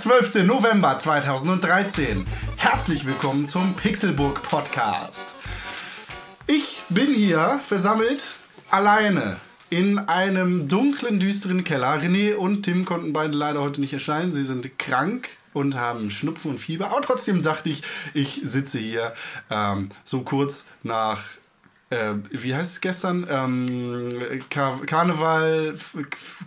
12. 0.00 0.46
November 0.46 0.98
2013. 0.98 2.24
Herzlich 2.56 3.04
willkommen 3.04 3.46
zum 3.46 3.74
Pixelburg 3.74 4.42
Podcast. 4.42 5.34
Ich 6.46 6.82
bin 6.88 7.12
hier 7.12 7.60
versammelt 7.62 8.24
alleine 8.70 9.36
in 9.68 9.98
einem 9.98 10.68
dunklen, 10.68 11.20
düsteren 11.20 11.64
Keller. 11.64 12.00
René 12.00 12.34
und 12.34 12.62
Tim 12.62 12.86
konnten 12.86 13.12
beide 13.12 13.36
leider 13.36 13.60
heute 13.60 13.82
nicht 13.82 13.92
erscheinen. 13.92 14.32
Sie 14.32 14.42
sind 14.42 14.78
krank 14.78 15.28
und 15.52 15.74
haben 15.74 16.10
Schnupfen 16.10 16.52
und 16.52 16.60
Fieber. 16.60 16.86
Aber 16.86 17.02
trotzdem 17.02 17.42
dachte 17.42 17.68
ich, 17.68 17.82
ich 18.14 18.40
sitze 18.42 18.78
hier 18.78 19.12
ähm, 19.50 19.90
so 20.02 20.22
kurz 20.22 20.64
nach 20.82 21.20
äh, 21.90 22.14
wie 22.30 22.54
heißt 22.54 22.72
es 22.74 22.80
gestern? 22.80 23.26
Ähm, 23.28 24.42
Kar 24.48 24.80
Karneval, 24.86 25.74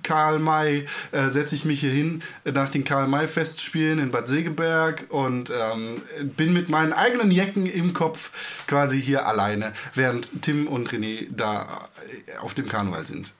Karl 0.01 0.39
May, 0.39 0.85
äh, 1.11 1.29
setze 1.29 1.55
ich 1.55 1.65
mich 1.65 1.81
hier 1.81 1.91
hin 1.91 2.23
nach 2.45 2.69
den 2.69 2.83
Karl 2.83 3.07
May 3.07 3.27
Festspielen 3.27 3.99
in 3.99 4.11
Bad 4.11 4.27
Segeberg 4.27 5.05
und 5.09 5.51
ähm, 5.51 6.01
bin 6.37 6.53
mit 6.53 6.69
meinen 6.69 6.93
eigenen 6.93 7.29
Jecken 7.29 7.65
im 7.65 7.93
Kopf 7.93 8.31
quasi 8.67 9.01
hier 9.01 9.27
alleine, 9.27 9.73
während 9.95 10.41
Tim 10.41 10.67
und 10.67 10.89
René 10.89 11.27
da 11.29 11.89
äh, 12.27 12.37
auf 12.37 12.53
dem 12.53 12.67
Karneval 12.67 13.05
sind. 13.05 13.33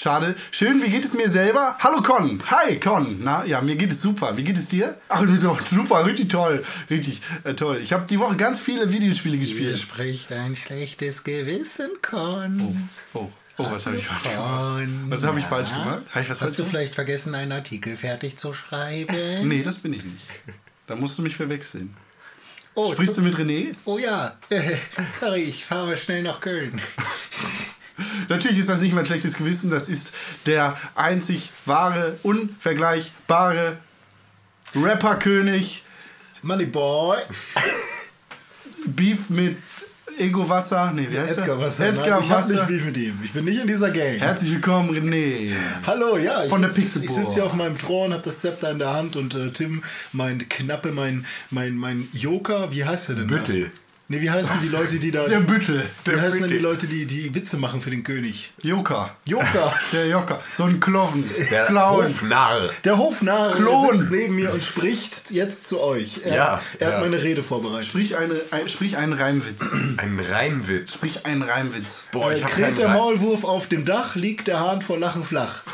Schade. 0.00 0.36
Schön, 0.52 0.80
wie 0.80 0.90
geht 0.90 1.04
es 1.04 1.14
mir 1.14 1.28
selber? 1.28 1.74
Hallo 1.80 2.00
Con. 2.02 2.40
Hi 2.52 2.78
Con. 2.78 3.18
Na, 3.24 3.44
ja, 3.44 3.60
mir 3.60 3.74
geht 3.74 3.90
es 3.90 4.00
super. 4.00 4.36
Wie 4.36 4.44
geht 4.44 4.56
es 4.56 4.68
dir? 4.68 4.96
Ach, 5.08 5.22
mir 5.22 5.34
ist 5.34 5.44
auch 5.44 5.60
super, 5.66 6.06
richtig 6.06 6.28
toll. 6.28 6.64
Richtig 6.88 7.20
äh, 7.42 7.54
toll. 7.54 7.80
Ich 7.82 7.92
habe 7.92 8.06
die 8.06 8.20
Woche 8.20 8.36
ganz 8.36 8.60
viele 8.60 8.92
Videospiele 8.92 9.36
Hier 9.36 9.44
gespielt. 9.44 9.76
spricht 9.76 10.30
ein 10.30 10.54
schlechtes 10.54 11.24
Gewissen, 11.24 11.90
Con. 12.00 12.88
Oh, 13.12 13.28
oh, 13.56 13.66
was 13.72 13.86
habe 13.86 13.96
ich 13.96 14.06
falsch 14.06 14.22
gemacht? 14.22 14.88
Was 15.08 15.24
habe 15.24 15.40
ich 15.40 15.44
falsch 15.46 15.70
gemacht? 15.70 16.02
Habe 16.10 16.20
ich 16.22 16.30
was 16.30 16.42
Hast 16.42 16.52
du 16.52 16.56
gemacht? 16.58 16.70
vielleicht 16.70 16.94
vergessen, 16.94 17.34
einen 17.34 17.50
Artikel 17.50 17.96
fertig 17.96 18.36
zu 18.36 18.54
schreiben? 18.54 19.48
Nee, 19.48 19.64
das 19.64 19.78
bin 19.78 19.94
ich 19.94 20.04
nicht. 20.04 20.28
Da 20.86 20.94
musst 20.94 21.18
du 21.18 21.22
mich 21.22 21.34
verwechseln. 21.34 21.92
Oh, 22.76 22.92
Sprichst 22.92 23.16
du 23.16 23.22
mit 23.22 23.34
René? 23.34 23.74
oh 23.84 23.98
ja. 23.98 24.36
Sorry, 25.16 25.42
ich 25.42 25.64
fahre 25.64 25.96
schnell 25.96 26.22
nach 26.22 26.40
Köln. 26.40 26.80
Natürlich 28.28 28.58
ist 28.58 28.68
das 28.68 28.80
nicht 28.80 28.94
mein 28.94 29.06
schlechtes 29.06 29.36
Gewissen. 29.36 29.70
Das 29.70 29.88
ist 29.88 30.12
der 30.46 30.76
einzig 30.94 31.50
wahre, 31.66 32.16
unvergleichbare 32.22 33.78
Rapperkönig. 34.74 35.84
Moneyboy. 36.42 37.18
Beef 38.86 39.30
mit 39.30 39.56
Ego 40.18 40.48
Wasser. 40.48 40.92
Nee, 40.94 41.06
wie 41.10 41.18
heißt 41.18 41.38
Edgar 41.38 41.56
der? 41.56 41.60
Wasser. 41.60 41.88
Edgar 41.88 42.08
Nein, 42.08 42.20
ich 42.22 42.30
Wasser. 42.30 42.54
nicht 42.54 42.66
Beef 42.66 42.84
mit 42.84 42.96
ihm. 42.96 43.18
Ich 43.22 43.32
bin 43.32 43.44
nicht 43.44 43.60
in 43.60 43.66
dieser 43.66 43.90
Gang. 43.90 44.18
Herzlich 44.18 44.52
willkommen, 44.52 44.90
René. 44.90 45.52
Hallo, 45.86 46.16
ja, 46.16 46.42
ich 46.44 46.50
Von 46.50 46.60
der 46.62 46.70
sitz-. 46.70 46.96
Ich 46.96 47.10
sitze 47.10 47.34
hier 47.34 47.44
auf 47.44 47.54
meinem 47.54 47.78
Thron, 47.78 48.12
habe 48.12 48.22
das 48.22 48.40
Zepter 48.40 48.70
in 48.70 48.78
der 48.78 48.92
Hand 48.92 49.16
und 49.16 49.34
äh, 49.34 49.50
Tim, 49.50 49.82
mein 50.12 50.48
Knappe, 50.48 50.92
mein, 50.92 51.26
mein, 51.50 51.76
mein 51.76 52.08
Joker, 52.12 52.72
wie 52.72 52.84
heißt 52.84 53.10
der 53.10 53.16
denn? 53.16 53.26
Büttel. 53.26 53.64
Da? 53.64 53.70
Nee, 54.10 54.22
wie 54.22 54.30
heißen 54.30 54.56
die 54.62 54.68
Leute, 54.68 54.98
die 54.98 55.10
da. 55.10 55.24
Der 55.26 55.40
Büttel. 55.40 55.82
wie 56.06 56.18
heißen 56.18 56.40
denn 56.40 56.48
die. 56.50 56.56
Leute, 56.58 56.86
die, 56.86 57.04
die 57.04 57.34
Witze 57.34 57.58
machen 57.58 57.82
für 57.82 57.90
den 57.90 58.02
König? 58.04 58.52
Joker. 58.62 59.14
Joker. 59.26 59.74
Der 59.92 60.06
Joker. 60.08 60.40
So 60.54 60.64
ein 60.64 60.80
Kloven. 60.80 61.28
Der 61.50 61.66
Clown. 61.66 62.06
Hofnarr. 62.06 62.70
Der 62.84 62.96
Hofnarr 62.96 63.52
Klon. 63.54 63.98
sitzt 63.98 64.10
neben 64.10 64.36
mir 64.36 64.50
und 64.54 64.64
spricht 64.64 65.30
jetzt 65.30 65.68
zu 65.68 65.80
euch. 65.82 66.20
Er, 66.24 66.34
Ja, 66.34 66.60
er 66.78 66.88
ja. 66.88 66.94
hat 66.94 67.02
meine 67.02 67.22
Rede 67.22 67.42
vorbereitet. 67.42 67.86
Sprich, 67.88 68.16
eine, 68.16 68.40
ein, 68.50 68.66
sprich 68.70 68.96
einen 68.96 69.12
Reimwitz. 69.12 69.62
Ein 69.98 70.18
Reimwitz. 70.20 70.94
Sprich 70.94 71.26
einen 71.26 71.42
Reimwitz. 71.42 72.04
Boah, 72.10 72.32
ich 72.32 72.40
Äh, 72.40 72.44
hab 72.44 72.50
kräht 72.52 72.78
der. 72.78 72.88
Maulwurf 72.88 73.44
auf 73.44 73.68
dem 73.68 73.84
Dach, 73.84 74.14
liegt 74.16 74.48
der 74.48 74.58
Hahn 74.60 74.80
vor 74.80 74.98
Lachen 74.98 75.22
flach. 75.22 75.60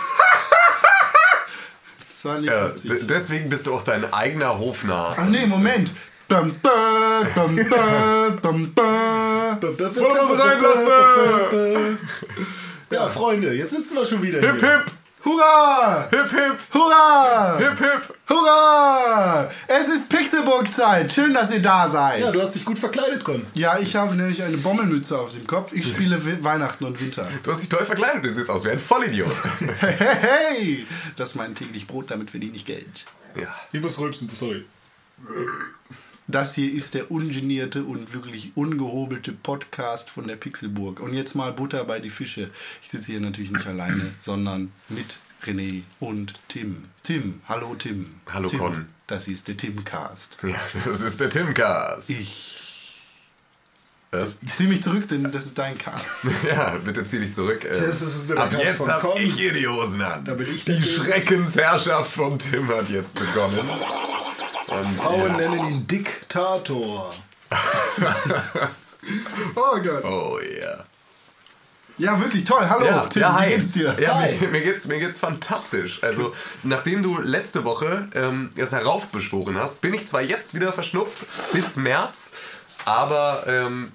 Das 2.13 2.25
war 2.33 2.41
nicht 2.41 2.51
Ja, 2.51 2.71
witzig. 2.71 3.07
deswegen 3.07 3.49
bist 3.51 3.67
du 3.67 3.75
auch 3.75 3.83
dein 3.85 4.11
eigener 4.13 4.59
Hofnarr. 4.59 5.15
Ach 5.19 5.27
nee, 5.29 5.45
Moment. 5.47 5.93
Dum, 6.29 6.53
da, 6.63 7.23
dum, 7.35 7.57
da, 7.71 8.31
dum, 8.43 8.73
da. 8.75 9.59
reinlassen! 10.43 11.99
Ja, 12.91 13.07
Freunde, 13.09 13.53
jetzt 13.55 13.75
sitzen 13.75 13.97
wir 13.97 14.07
schon 14.07 14.23
wieder 14.23 14.41
Hip 14.41 14.59
hier. 14.61 14.79
hip! 14.79 14.85
Hurra! 15.25 16.07
Hip 16.11 16.31
hip! 16.31 16.57
Hurra! 16.73 17.57
Hip 17.59 17.79
hip! 17.79 18.15
Hurra! 18.29 19.51
Es 19.67 19.89
ist 19.89 20.09
Pixelburg-Zeit. 20.11 21.13
Schön, 21.13 21.33
dass 21.35 21.51
ihr 21.53 21.61
da 21.63 21.89
seid. 21.89 22.21
Ja, 22.21 22.31
du 22.31 22.41
hast 22.43 22.55
dich 22.55 22.65
gut 22.65 22.79
verkleidet, 22.79 23.25
Con. 23.25 23.45
Ja, 23.55 23.79
ich 23.79 23.97
habe 23.97 24.15
nämlich 24.15 24.43
eine 24.43 24.57
Bommelmütze 24.59 25.19
auf 25.19 25.31
dem 25.33 25.47
Kopf. 25.47 25.73
Ich 25.73 25.87
spiele 25.87 26.25
We 26.25 26.43
Weihnachten 26.45 26.85
und 26.85 27.01
Winter. 27.01 27.27
Du 27.43 27.53
hast 27.53 27.61
dich 27.63 27.69
toll 27.69 27.85
verkleidet, 27.85 28.25
du 28.25 28.31
siehst 28.31 28.51
aus 28.51 28.65
wie 28.65 28.71
ein 28.71 28.81
Vollidiot. 28.81 29.31
Hey, 29.81 29.97
hey, 29.99 30.17
hey! 30.21 30.87
Das 31.17 31.31
ist 31.31 31.37
mein 31.37 31.55
täglich 31.55 31.87
Brot, 31.87 32.11
damit 32.11 32.31
verdiene 32.31 32.57
ich 32.57 32.65
Geld. 32.65 33.07
ja. 33.39 33.49
Ich 33.73 33.81
muss 33.81 33.99
rülpsen, 33.99 34.29
sorry. 34.29 34.65
Das 36.27 36.55
hier 36.55 36.73
ist 36.73 36.95
der 36.95 37.11
ungenierte 37.11 37.85
und 37.85 38.15
wirklich 38.15 38.53
ungehobelte 38.55 39.33
Podcast 39.33 40.09
von 40.09 40.27
der 40.27 40.37
Pixelburg. 40.37 41.01
Und 41.01 41.13
jetzt 41.13 41.35
mal 41.35 41.53
Butter 41.53 41.85
bei 41.85 42.01
die 42.01 42.09
Fische. 42.11 42.51
Ich 42.83 42.89
sitze 42.91 43.13
hier 43.13 43.21
natürlich 43.21 43.51
nicht 43.51 43.67
alleine, 43.67 44.11
sondern 44.21 44.73
mit 44.89 45.17
René 45.45 45.83
und 46.01 46.35
Tim. 46.49 46.85
Tim, 47.03 47.43
hallo 47.47 47.75
Tim. 47.75 48.07
Hallo, 48.33 48.49
Tim. 48.49 48.59
Con. 48.59 48.89
Das 49.07 49.27
hier 49.27 49.35
ist 49.35 49.47
der 49.49 49.59
Timcast. 49.59 50.39
ja, 50.43 50.59
das 50.87 51.03
ist 51.03 51.21
der 51.21 51.29
Timcast. 51.29 52.09
Ich, 52.09 53.03
Was? 54.11 54.39
ich 54.41 54.55
ziehe 54.55 54.71
mich 54.71 54.83
zurück, 54.83 55.07
denn 55.07 55.31
das 55.31 55.45
ist 55.45 55.59
dein 55.59 55.77
Cast. 55.77 56.07
Ja, 56.47 56.71
bitte 56.83 57.05
zieh 57.05 57.19
dich 57.19 57.35
zurück. 57.35 57.67
Das 57.69 58.01
ist 58.01 58.33
Ab 58.33 58.49
Cast 58.51 58.63
jetzt 58.63 58.89
hab 58.89 59.03
Con. 59.03 59.13
ich 59.21 59.35
hier 59.35 59.53
die 59.53 59.69
Hosen 59.69 60.01
an. 60.01 60.25
Da 60.25 60.33
bin 60.33 60.49
ich 60.55 60.65
die 60.65 60.83
Schreckensherrschaft 60.83 62.13
von 62.13 62.39
Tim 62.39 62.67
hat 62.69 62.89
jetzt 62.89 63.15
begonnen. 63.21 63.59
Und 64.67 64.87
Frauen 64.87 65.37
nennen 65.37 65.67
ihn 65.67 65.87
Diktator. 65.87 67.13
Oh 69.55 69.79
Gott. 69.83 70.03
Oh 70.03 70.39
yeah. 70.41 70.85
Ja, 71.99 72.19
wirklich 72.21 72.45
toll. 72.45 72.67
Hallo, 72.69 73.07
Tim, 73.09 73.23
wie 73.23 73.27
hi. 73.27 73.49
geht's 73.51 73.73
dir? 73.73 73.95
Ja, 74.01 74.19
Hi. 74.19 74.37
mir, 74.41 74.49
mir, 74.49 74.63
geht's, 74.63 74.87
mir 74.87 74.99
geht's 74.99 75.21
fantastisch. 75.21 76.03
Also, 76.03 76.35
nachdem 76.63 77.03
du 77.03 77.21
letzte 77.21 77.65
Woche 77.65 78.09
ähm, 78.15 78.51
es 78.57 78.73
heraufbeschworen 78.73 79.57
hast, 79.57 79.81
bin 79.81 79.95
ich 79.95 80.09
zwar 80.09 80.23
jetzt 80.23 80.55
wieder 80.55 80.73
verschnupft 80.73 81.27
bis 81.53 81.77
März, 81.77 82.33
aber 82.85 83.45
ähm, 83.47 83.93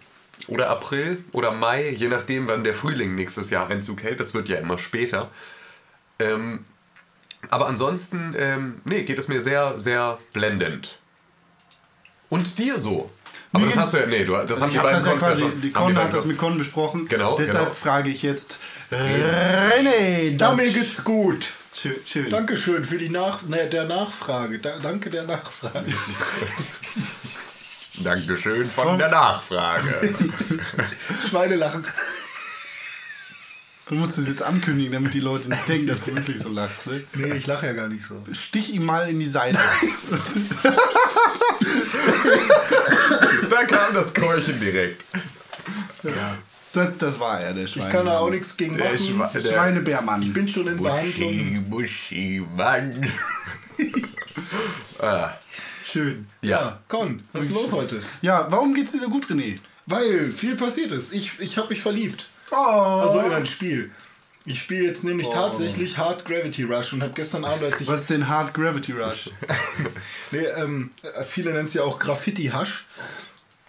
oder 0.47 0.69
April 0.69 1.23
oder 1.33 1.51
Mai, 1.51 1.89
je 1.89 2.07
nachdem, 2.07 2.47
wann 2.47 2.63
der 2.63 2.73
Frühling 2.73 3.15
nächstes 3.15 3.49
Jahr 3.49 3.67
Einzug 3.67 4.03
hält. 4.03 4.19
Das 4.19 4.33
wird 4.33 4.47
ja 4.47 4.57
immer 4.57 4.77
später. 4.77 5.29
Ähm, 6.19 6.65
aber 7.49 7.67
ansonsten, 7.67 8.35
ähm, 8.37 8.81
nee, 8.85 9.03
geht 9.03 9.19
es 9.19 9.27
mir 9.27 9.41
sehr, 9.41 9.79
sehr 9.79 10.17
blendend. 10.33 10.99
Und 12.29 12.59
dir 12.59 12.77
so. 12.77 13.09
Aber 13.51 13.65
das 13.65 13.75
hast 13.75 13.93
du 13.93 13.97
ja, 13.97 14.05
nee, 14.05 14.25
du, 14.25 14.33
das 14.45 14.61
haben 14.61 14.67
ich 14.67 14.73
die 14.73 14.77
beiden 14.79 15.03
das 15.03 15.05
ja 15.05 15.17
quasi, 15.17 15.41
schon- 15.41 15.61
die 15.61 15.73
haben 15.73 15.95
Con 15.95 15.97
hat 15.97 16.13
das 16.13 16.25
mit 16.25 16.37
Con 16.37 16.57
besprochen. 16.59 17.07
Genau, 17.07 17.35
Deshalb 17.35 17.65
genau. 17.65 17.73
frage 17.73 18.09
ich 18.11 18.21
jetzt 18.21 18.59
René. 18.91 20.39
Ja, 20.39 20.51
mir 20.53 20.69
geht's 20.71 21.03
gut. 21.03 21.47
Schön, 21.73 21.95
schön. 22.05 22.29
Dankeschön 22.29 22.85
für 22.85 22.97
die 22.97 23.09
Nach 23.09 23.41
ne, 23.43 23.67
der 23.67 23.85
Nachfrage. 23.85 24.59
Da, 24.59 24.77
danke 24.83 25.09
der 25.09 25.23
Nachfrage. 25.23 25.85
Dankeschön 28.03 28.69
von 28.69 28.97
der 28.97 29.09
Nachfrage. 29.09 29.89
Schweine 31.29 31.55
lachen. 31.55 31.85
Du 33.89 33.95
musst 33.95 34.17
es 34.19 34.27
jetzt 34.27 34.43
ankündigen, 34.43 34.93
damit 34.93 35.15
die 35.15 35.19
Leute 35.19 35.49
nicht 35.49 35.67
denken, 35.67 35.87
dass 35.87 36.05
du 36.05 36.15
wirklich 36.15 36.39
so 36.39 36.49
lachst. 36.49 36.85
Ne? 36.85 37.01
Nee, 37.15 37.33
ich 37.33 37.47
lache 37.47 37.65
ja 37.65 37.73
gar 37.73 37.87
nicht 37.89 38.05
so. 38.05 38.21
Stich 38.31 38.71
ihm 38.71 38.85
mal 38.85 39.09
in 39.09 39.19
die 39.19 39.25
Seite. 39.25 39.57
da 43.49 43.63
kam 43.65 43.95
das 43.95 44.13
Keuchen 44.13 44.59
direkt. 44.59 45.03
Das, 46.73 46.99
das 46.99 47.19
war 47.19 47.41
er, 47.41 47.53
der 47.53 47.65
Schwein. 47.65 47.87
Ich 47.87 47.91
kann 47.91 48.05
da 48.05 48.19
auch 48.19 48.29
nichts 48.29 48.55
gegen 48.55 48.77
Der 48.77 48.91
machen. 48.91 48.97
Schwe- 48.99 49.31
der 49.33 49.39
Schweinebärmann. 49.41 50.21
Ich 50.21 50.33
bin 50.33 50.47
schon 50.47 50.67
in 50.67 50.77
Behandlung. 50.81 51.63
Buschi, 51.65 52.41
Buschi, 52.41 52.45
Mann. 52.55 53.11
ah, 55.01 55.31
Schön. 55.91 56.27
ja. 56.43 56.49
Ja, 56.49 56.79
Con, 56.87 57.23
was 57.33 57.45
ist 57.45 57.55
los 57.55 57.71
heute? 57.71 57.99
Ja, 58.21 58.45
warum 58.51 58.75
geht's 58.75 58.91
dir 58.91 58.99
so 58.99 59.09
gut, 59.09 59.25
René? 59.25 59.57
Weil 59.87 60.31
viel 60.31 60.55
passiert 60.55 60.91
ist. 60.91 61.11
Ich, 61.11 61.39
ich 61.39 61.57
habe 61.57 61.69
mich 61.69 61.81
verliebt. 61.81 62.27
Oh. 62.51 62.55
Also 62.55 63.19
in 63.19 63.31
ein 63.31 63.45
Spiel. 63.45 63.91
Ich 64.45 64.61
spiele 64.61 64.85
jetzt 64.85 65.03
nämlich 65.03 65.27
tatsächlich 65.29 65.97
Hard 65.97 66.25
Gravity 66.25 66.63
Rush 66.63 66.93
und 66.93 67.03
habe 67.03 67.13
gestern 67.13 67.45
Abend, 67.45 67.63
als 67.63 67.81
ich. 67.81 67.87
Was 67.87 68.01
ist 68.01 68.09
denn 68.09 68.27
Hard 68.27 68.53
Gravity 68.53 68.93
Rush? 68.93 69.29
Nee, 70.31 70.45
ähm, 70.57 70.91
äh, 71.01 71.23
viele 71.23 71.51
nennen 71.53 71.65
es 71.65 71.73
ja 71.73 71.81
auch 71.83 71.97
Graffiti 71.97 72.51
Hush. 72.53 72.85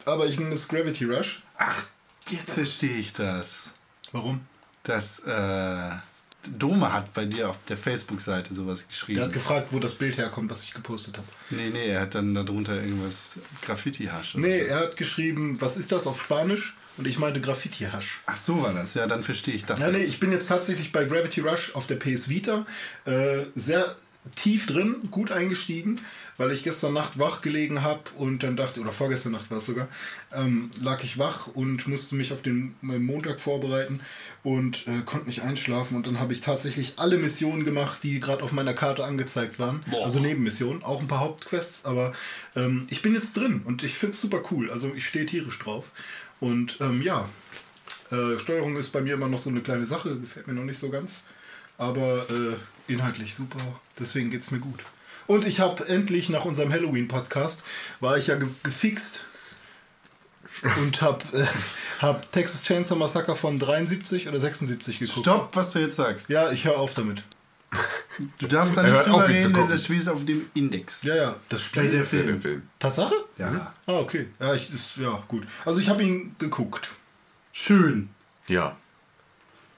Aber 0.05 0.27
ich 0.27 0.38
nenne 0.38 0.55
es 0.55 0.69
Gravity 0.69 1.06
Rush. 1.06 1.43
Ach, 1.56 1.85
jetzt 2.29 2.53
verstehe 2.53 2.97
ich 2.99 3.12
das. 3.15 3.71
Warum? 4.12 4.43
Das, 4.82 5.21
äh, 5.21 5.91
Dome 6.47 6.93
hat 6.93 7.12
bei 7.15 7.25
dir 7.27 7.50
auf 7.50 7.56
der 7.69 7.77
Facebook-Seite 7.77 8.55
sowas 8.55 8.81
Der 8.81 8.85
hat 8.85 8.91
geschrieben. 8.91 9.32
gefragt, 9.32 9.69
wo 9.71 9.79
das 9.79 9.94
Bild 9.94 10.17
herkommt, 10.19 10.50
was 10.50 10.62
ich 10.62 10.73
gepostet 10.73 11.17
habe. 11.19 11.27
Nee, 11.50 11.71
nee, 11.71 11.88
er 11.91 12.03
hat 12.03 12.15
dann 12.15 12.35
darunter 12.35 12.75
irgendwas 12.75 13.38
Graffiti-Hasch. 13.62 14.35
oder 14.37 14.47
Nee, 14.47 14.61
er 14.61 14.81
hat 14.81 14.97
geschrieben, 14.97 15.61
was 15.61 15.77
ist 15.77 15.93
das 15.93 16.06
auf 16.06 16.21
Spanisch? 16.21 16.77
Und 17.00 17.06
ich 17.06 17.19
meinte 17.19 17.41
Graffiti 17.41 17.87
Hush. 17.87 18.20
Ach, 18.26 18.37
so 18.37 18.61
war 18.61 18.75
das. 18.75 18.93
Ja, 18.93 19.06
dann 19.06 19.25
verstehe 19.25 19.55
ich 19.55 19.64
das. 19.64 19.81
Ja, 19.81 19.91
nee, 19.91 20.00
jetzt. 20.00 20.11
ich 20.11 20.20
bin 20.20 20.32
jetzt 20.32 20.49
tatsächlich 20.49 20.93
bei 20.93 21.06
Gravity 21.06 21.41
Rush 21.41 21.75
auf 21.75 21.87
der 21.87 21.94
PS 21.97 22.29
Vita 22.29 22.67
äh, 23.06 23.47
sehr 23.55 23.97
tief 24.37 24.67
drin, 24.67 24.97
gut 25.11 25.32
eingestiegen, 25.32 25.99
weil 26.37 26.52
ich 26.52 26.62
gestern 26.62 26.93
Nacht 26.93 27.19
wach 27.19 27.41
gelegen 27.41 27.82
habe 27.82 28.02
und 28.19 28.43
dann 28.43 28.55
dachte, 28.55 28.81
oder 28.81 28.93
vorgestern 28.93 29.32
Nacht 29.32 29.50
war 29.50 29.58
es 29.58 29.67
sogar, 29.67 29.88
ähm, 30.35 30.70
lag 30.82 31.02
ich 31.02 31.19
wach 31.19 31.47
und 31.47 31.88
musste 31.88 32.17
mich 32.17 32.35
auf 32.35 32.43
den 32.43 32.75
Montag 32.82 33.41
vorbereiten 33.41 34.00
und 34.43 34.87
äh, 34.87 35.00
konnte 35.06 35.26
nicht 35.26 35.41
einschlafen 35.41 35.96
und 35.96 36.06
dann 36.06 36.20
habe 36.20 36.35
ich 36.35 36.43
tatsächlich 36.43 36.94
alle 36.96 37.17
Missionen 37.17 37.64
gemacht, 37.64 38.00
die 38.03 38.20
gerade 38.20 38.43
auf 38.43 38.53
meiner 38.53 38.75
Karte 38.75 39.05
angezeigt 39.05 39.58
waren. 39.58 39.82
Also 40.03 40.20
Nebenmissionen, 40.20 40.82
auch 40.82 41.00
ein 41.00 41.08
paar 41.08 41.20
Hauptquests, 41.20 41.87
aber 41.87 42.12
ähm, 42.56 42.87
ich 42.91 43.00
bin 43.00 43.14
jetzt 43.14 43.38
drin 43.38 43.62
und 43.64 43.82
ich 43.82 43.94
finde 43.94 44.14
es 44.14 44.20
super 44.20 44.43
cool. 44.50 44.70
Also 44.70 44.93
ich 44.94 45.06
stehe 45.06 45.25
tierisch 45.25 45.58
drauf. 45.58 45.93
Und 46.41 46.79
ähm, 46.81 47.03
ja, 47.03 47.29
äh, 48.11 48.39
Steuerung 48.39 48.77
ist 48.77 48.91
bei 48.91 49.01
mir 49.01 49.15
immer 49.15 49.29
noch 49.29 49.39
so 49.39 49.51
eine 49.51 49.61
kleine 49.61 49.87
Sache, 49.87 50.19
gefällt 50.19 50.47
mir 50.47 50.55
noch 50.55 50.65
nicht 50.65 50.79
so 50.79 50.91
ganz. 50.91 51.21
Aber 51.79 52.27
äh, 52.31 52.93
inhaltlich 52.93 53.35
super, 53.35 53.61
deswegen 53.99 54.31
geht 54.31 54.43
es 54.43 54.51
mir 54.51 54.61
gut. 54.61 54.81
Und 55.27 55.47
ich 55.47 55.61
habe 55.61 55.87
endlich 55.87 56.29
nach 56.29 56.45
unserem 56.45 56.73
Halloween-Podcast, 56.73 57.63
war 58.01 58.19
ich 58.19 58.27
ja 58.27 58.35
ge 58.35 58.49
gefixt 58.63 59.27
und 60.79 61.01
habe 61.03 61.25
äh, 61.33 61.47
hab 62.01 62.31
Texas 62.33 62.65
Chainsaw 62.65 62.99
Massacre 62.99 63.37
von 63.37 63.59
73 63.59 64.29
oder 64.29 64.41
76 64.41 64.99
geguckt. 64.99 65.21
Stopp, 65.21 65.51
was 65.55 65.73
du 65.73 65.79
jetzt 65.79 65.97
sagst. 65.97 66.29
Ja, 66.29 66.51
ich 66.51 66.65
höre 66.65 66.79
auf 66.79 66.95
damit. 66.95 67.23
Du 68.38 68.46
darfst 68.49 68.76
da 68.76 68.82
nicht 68.82 68.93
auf, 68.94 69.05
drüber 69.05 69.28
reden, 69.28 69.55
denn 69.55 69.69
das 69.69 69.84
Spiel 69.84 69.99
ist 69.99 70.08
auf 70.08 70.25
dem 70.25 70.46
Index. 70.55 71.02
Ja, 71.05 71.14
ja, 71.14 71.37
das 71.49 71.62
Spiel. 71.62 71.88
der 71.88 72.05
Für 72.05 72.17
den 72.17 72.26
Film. 72.26 72.40
Film. 72.43 72.62
Tatsache? 72.78 73.14
Ja. 73.38 73.72
Ah, 73.87 73.93
okay. 73.99 74.26
Ja, 74.40 74.55
ich, 74.55 74.72
ist, 74.72 74.96
ja, 74.96 75.22
gut. 75.28 75.46
Also 75.64 75.78
ich 75.81 75.88
habe 75.88 76.02
ihn 76.02 76.34
geguckt. 76.38 76.90
Schön. 77.52 78.11
Ja. 78.49 78.76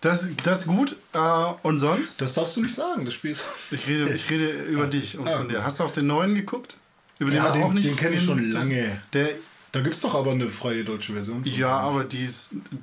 Das, 0.00 0.28
das 0.42 0.60
ist 0.62 0.66
gut. 0.66 0.96
Äh, 1.12 1.18
und 1.62 1.78
sonst? 1.78 2.20
Das 2.20 2.34
darfst 2.34 2.56
du 2.56 2.62
nicht 2.62 2.74
sagen, 2.74 3.04
das 3.04 3.14
Spiel 3.14 3.32
ist... 3.32 3.42
Ich 3.70 3.86
rede, 3.86 4.12
ich 4.12 4.28
rede 4.30 4.50
über 4.64 4.86
dich 4.86 5.16
und 5.18 5.28
Ah, 5.28 5.36
von 5.38 5.48
dir. 5.48 5.64
Hast 5.64 5.78
du 5.78 5.84
auch 5.84 5.92
den 5.92 6.06
neuen 6.08 6.34
geguckt? 6.34 6.78
Über 7.20 7.30
Ja, 7.30 7.44
wir 7.44 7.52
den- 7.52 7.62
auch 7.62 7.72
nicht 7.72 7.86
den 7.88 7.96
kenn 7.96 8.12
ich 8.14 8.24
schon 8.24 8.50
lange. 8.52 9.00
Der, 9.12 9.28
Da 9.72 9.80
gibt 9.80 9.94
es 9.94 10.02
doch 10.02 10.14
aber 10.14 10.32
eine 10.32 10.48
freie 10.48 10.84
deutsche 10.84 11.14
Version. 11.14 11.42
ja, 11.44 11.78
aber 11.80 12.04
die, 12.04 12.28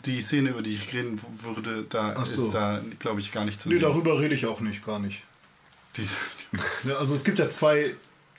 die 0.06 0.22
Szene, 0.24 0.50
über 0.50 0.64
die 0.64 0.74
ich 0.74 0.92
reden 0.92 1.22
würde, 1.44 1.86
da 1.88 2.26
so. 2.26 2.48
ist 2.48 2.54
da, 2.54 2.82
glaube 2.98 3.20
ich, 3.20 3.32
gar 3.32 3.46
nicht 3.46 3.62
zu 3.62 3.70
Nee, 3.70 3.76
sehen. 3.76 3.84
darüber 3.84 4.20
rede 4.20 4.34
ich 4.34 4.48
auch 4.48 4.60
nicht, 4.60 4.84
gar 4.84 4.98
nicht. 5.00 5.22
Die, 5.98 6.08
Ja, 6.88 6.96
also 6.98 7.14
es 7.14 7.24
gibt 7.24 7.38
ja 7.40 7.48
zwei 7.50 7.96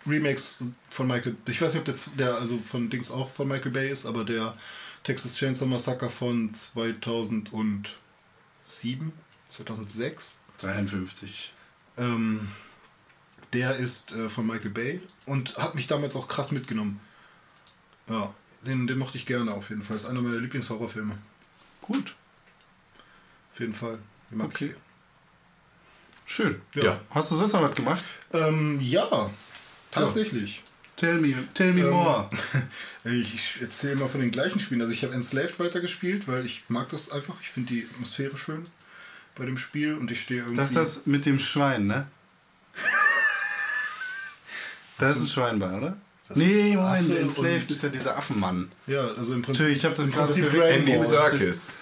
Remakes 0.07 0.59
von 0.89 1.07
Michael. 1.07 1.37
Ich 1.47 1.63
weiß 1.63 1.75
nicht, 1.75 1.89
ob 1.89 1.95
der, 1.95 2.13
der 2.19 2.35
also 2.39 2.59
von 2.59 2.91
Dings 2.91 3.11
auch 3.13 3.31
von 3.31 3.47
Michael 3.47 3.71
Bay 3.71 3.89
ist, 3.91 4.05
aber 4.05 4.25
der 4.25 4.53
Texas 5.05 5.37
Chainsaw 5.37 5.67
Massacre 5.69 6.11
von 6.11 6.53
2007, 6.53 9.13
2006, 9.49 10.37
53. 10.59 11.53
ähm, 11.99 12.49
der 13.53 13.77
ist 13.77 14.13
äh, 14.13 14.29
von 14.29 14.47
Michael 14.47 14.71
Bay 14.71 15.01
und 15.27 15.57
hat 15.57 15.75
mich 15.75 15.87
damals 15.87 16.15
auch 16.17 16.29
krass 16.29 16.53
mitgenommen. 16.53 17.01
Ja, 18.09 18.33
den, 18.63 18.87
den 18.87 18.99
mochte 18.99 19.17
ich 19.17 19.27
gerne 19.27 19.53
auf 19.53 19.71
jeden 19.71 19.83
Fall. 19.83 19.97
Ist 19.97 20.07
einer 20.07 20.21
meiner 20.21 20.39
Lieblingshorrorfilme. 20.39 21.17
Gut. 21.83 22.15
Auf 23.53 23.61
jeden 23.61 23.75
Fall. 23.75 23.99
Den 24.31 24.39
mag 24.39 24.49
Okay. 24.49 24.75
Schön. 26.27 26.61
Ja. 26.75 26.85
Ja. 26.85 27.01
Hast 27.11 27.31
du 27.33 27.37
sonst 27.37 27.53
noch 27.55 27.63
was 27.63 27.75
gemacht? 27.75 28.05
Ich. 28.33 28.39
Ähm, 28.39 28.79
ja, 28.81 29.31
tatsächlich. 29.91 30.63
Tell 30.95 31.19
me, 31.19 31.35
tell 31.55 31.73
me 31.73 31.81
Ähm, 31.81 31.91
more. 31.91 32.29
Ich, 33.05 33.35
ich 33.57 33.63
erzähle 33.63 33.97
mal 33.97 34.09
von 34.09 34.21
den 34.21 34.31
gleichen 34.31 34.61
Spielen. 34.61 34.83
Also 34.83 34.93
ich 34.93 35.03
habe 35.03 35.15
Enslaved 35.15 35.59
weitergespielt, 35.59 36.29
weil 36.29 36.45
ich 36.47 36.65
mag 36.69 36.89
das 36.91 37.11
einfach. 37.11 37.41
Ich 37.41 37.49
finde 37.49 37.73
die 37.73 37.89
Atmosphäre 37.95 38.37
schön 38.37 38.67
bei 39.35 39.47
dem 39.47 39.57
Spiel 39.57 39.95
und 39.95 40.11
ich 40.11 40.21
stehe 40.23 40.41
irgendwie... 40.41 40.57
Das 40.57 40.71
ist 40.71 40.77
das 40.77 41.07
mit 41.07 41.25
dem 41.27 41.39
Schwein, 41.39 41.87
ne? 41.87 42.07
Da 44.99 45.11
ist 45.11 45.23
ein 45.23 45.29
Schwein 45.29 45.59
bei, 45.59 45.73
oder? 45.73 45.97
Nee, 46.35 46.77
Moment, 46.77 46.81
Affe 46.85 47.19
Enslaved 47.19 47.71
ist 47.71 47.83
ja 47.83 47.89
dieser 47.89 48.17
Affenmann. 48.17 48.71
Ja, 48.87 49.09
also 49.17 49.35
im 49.35 49.43
Prinzip... 49.43 49.63
Natürlich, 49.63 49.79
ich 49.79 49.85
habe 49.85 49.95
das 49.95 50.07
im 50.07 50.13
gerade 50.13 50.33
Prinzip 50.33 50.45
verwechselt. 50.51 50.71
Dragon 50.71 50.89
Andy 50.89 50.93
Ball. 50.93 51.07
Serkis. 51.07 51.73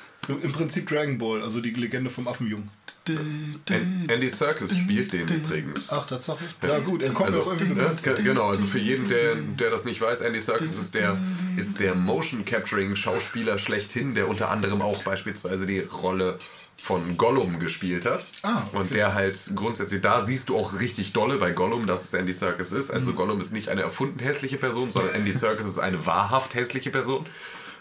Im 0.42 0.52
Prinzip 0.52 0.86
Dragon 0.88 1.16
Ball, 1.16 1.42
also 1.42 1.60
die 1.60 1.70
Legende 1.70 2.10
vom 2.10 2.28
Affenjungen. 2.28 2.68
An- 3.08 4.04
Andy 4.08 4.28
Serkis 4.28 4.76
spielt 4.76 5.12
den 5.12 5.26
übrigens. 5.26 5.86
Ach, 5.88 6.06
Tatsache? 6.06 6.44
Ja 6.66 6.78
gut, 6.80 7.02
er 7.02 7.10
kommt 7.10 7.28
Also, 7.28 7.40
auch 7.40 7.46
irgendwie 7.46 7.74
ne, 7.74 7.88
bekannt 7.94 8.24
genau, 8.24 8.48
also 8.50 8.66
für 8.66 8.78
jeden, 8.78 9.08
der, 9.08 9.36
der 9.36 9.70
das 9.70 9.84
nicht 9.86 10.00
weiß, 10.00 10.20
Andy 10.20 10.40
Serkis 10.40 10.74
ist 10.76 10.94
der, 10.94 11.16
ist 11.56 11.80
der 11.80 11.94
Motion 11.94 12.44
Capturing 12.44 12.96
Schauspieler 12.96 13.56
schlechthin, 13.56 14.14
der 14.14 14.28
unter 14.28 14.50
anderem 14.50 14.82
auch 14.82 15.02
beispielsweise 15.02 15.66
die 15.66 15.80
Rolle 15.80 16.38
von 16.80 17.16
Gollum 17.16 17.58
gespielt 17.58 18.06
hat. 18.06 18.24
Ah, 18.42 18.62
okay. 18.66 18.76
Und 18.76 18.94
der 18.94 19.14
halt 19.14 19.38
grundsätzlich, 19.54 20.00
da 20.00 20.20
siehst 20.20 20.48
du 20.48 20.56
auch 20.56 20.78
richtig 20.78 21.12
dolle 21.12 21.36
bei 21.36 21.50
Gollum, 21.50 21.86
dass 21.86 22.04
es 22.04 22.14
Andy 22.14 22.32
Serkis 22.32 22.72
ist. 22.72 22.88
Mhm. 22.88 22.94
Also 22.94 23.12
Gollum 23.14 23.40
ist 23.40 23.52
nicht 23.52 23.68
eine 23.68 23.82
erfunden 23.82 24.20
hässliche 24.20 24.56
Person, 24.56 24.90
sondern 24.90 25.14
Andy 25.14 25.32
Serkis 25.32 25.66
ist 25.66 25.78
eine 25.78 26.06
wahrhaft 26.06 26.54
hässliche 26.54 26.90
Person. 26.90 27.26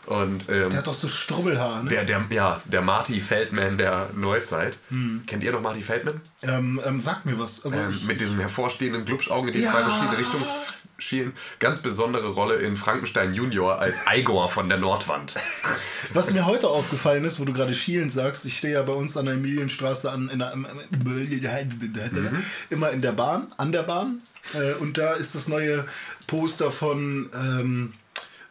Und 0.08 0.48
ähm, 0.48 0.70
Der 0.70 0.80
hat 0.80 0.88
doch 0.88 0.94
so 0.94 1.10
Strubbelhaar, 1.10 1.84
ne? 1.84 1.90
der, 1.90 2.06
der, 2.06 2.26
ja, 2.30 2.62
der 2.64 2.82
Marty 2.82 3.20
Feldman 3.20 3.78
der 3.78 4.10
Neuzeit. 4.16 4.78
Hm. 4.90 5.24
Kennt 5.28 5.44
ihr 5.44 5.52
noch 5.52 5.60
Marty 5.62 5.82
Feldman? 5.82 6.22
Ähm, 6.44 6.80
ähm, 6.86 7.00
sag 7.02 7.26
mir 7.26 7.38
was. 7.38 7.66
Also 7.66 7.78
Ähm, 7.78 7.94
mit 8.08 8.22
diesen 8.22 8.40
hervorstehenden 8.40 9.04
Glubschaugen, 9.04 9.52
die 9.52 9.60
in 9.60 9.66
Ja. 9.66 9.72
zwei 9.72 9.84
verschiedene 9.84 10.18
Richtungen 10.18 10.46
schielen. 10.98 11.34
Ganz 11.60 11.80
besondere 11.80 12.30
Rolle 12.30 12.56
in 12.56 12.76
Frankenstein 12.78 13.34
Junior 13.34 13.80
als 13.80 13.98
Igor 14.14 14.50
von 14.50 14.68
der 14.70 14.78
Nordwand. 14.78 15.34
was 16.14 16.32
mir 16.34 16.46
heute 16.46 16.68
aufgefallen 16.70 17.24
ist, 17.26 17.40
wo 17.40 17.46
du 17.46 17.54
gerade 17.54 17.74
schielend 17.74 18.12
sagst, 18.12 18.46
ich 18.46 18.58
stehe 18.58 18.74
ja 18.74 18.84
bei 18.84 18.94
uns 18.94 19.16
an 19.18 19.26
der 19.26 19.36
Emilienstraße 19.36 20.12
an, 20.12 20.30
in 20.30 20.40
der, 20.40 20.56
Mhm. 20.56 22.44
immer 22.70 22.92
in 22.92 23.02
der 23.02 23.12
Bahn, 23.12 23.52
an 23.58 23.72
der 23.72 23.84
Bahn. 23.84 24.22
Äh, 24.54 24.74
und 24.76 24.98
da 24.98 25.14
ist 25.14 25.36
das 25.36 25.48
neue 25.48 25.86
Poster 26.26 26.72
von 26.72 27.30
ähm, 27.34 27.94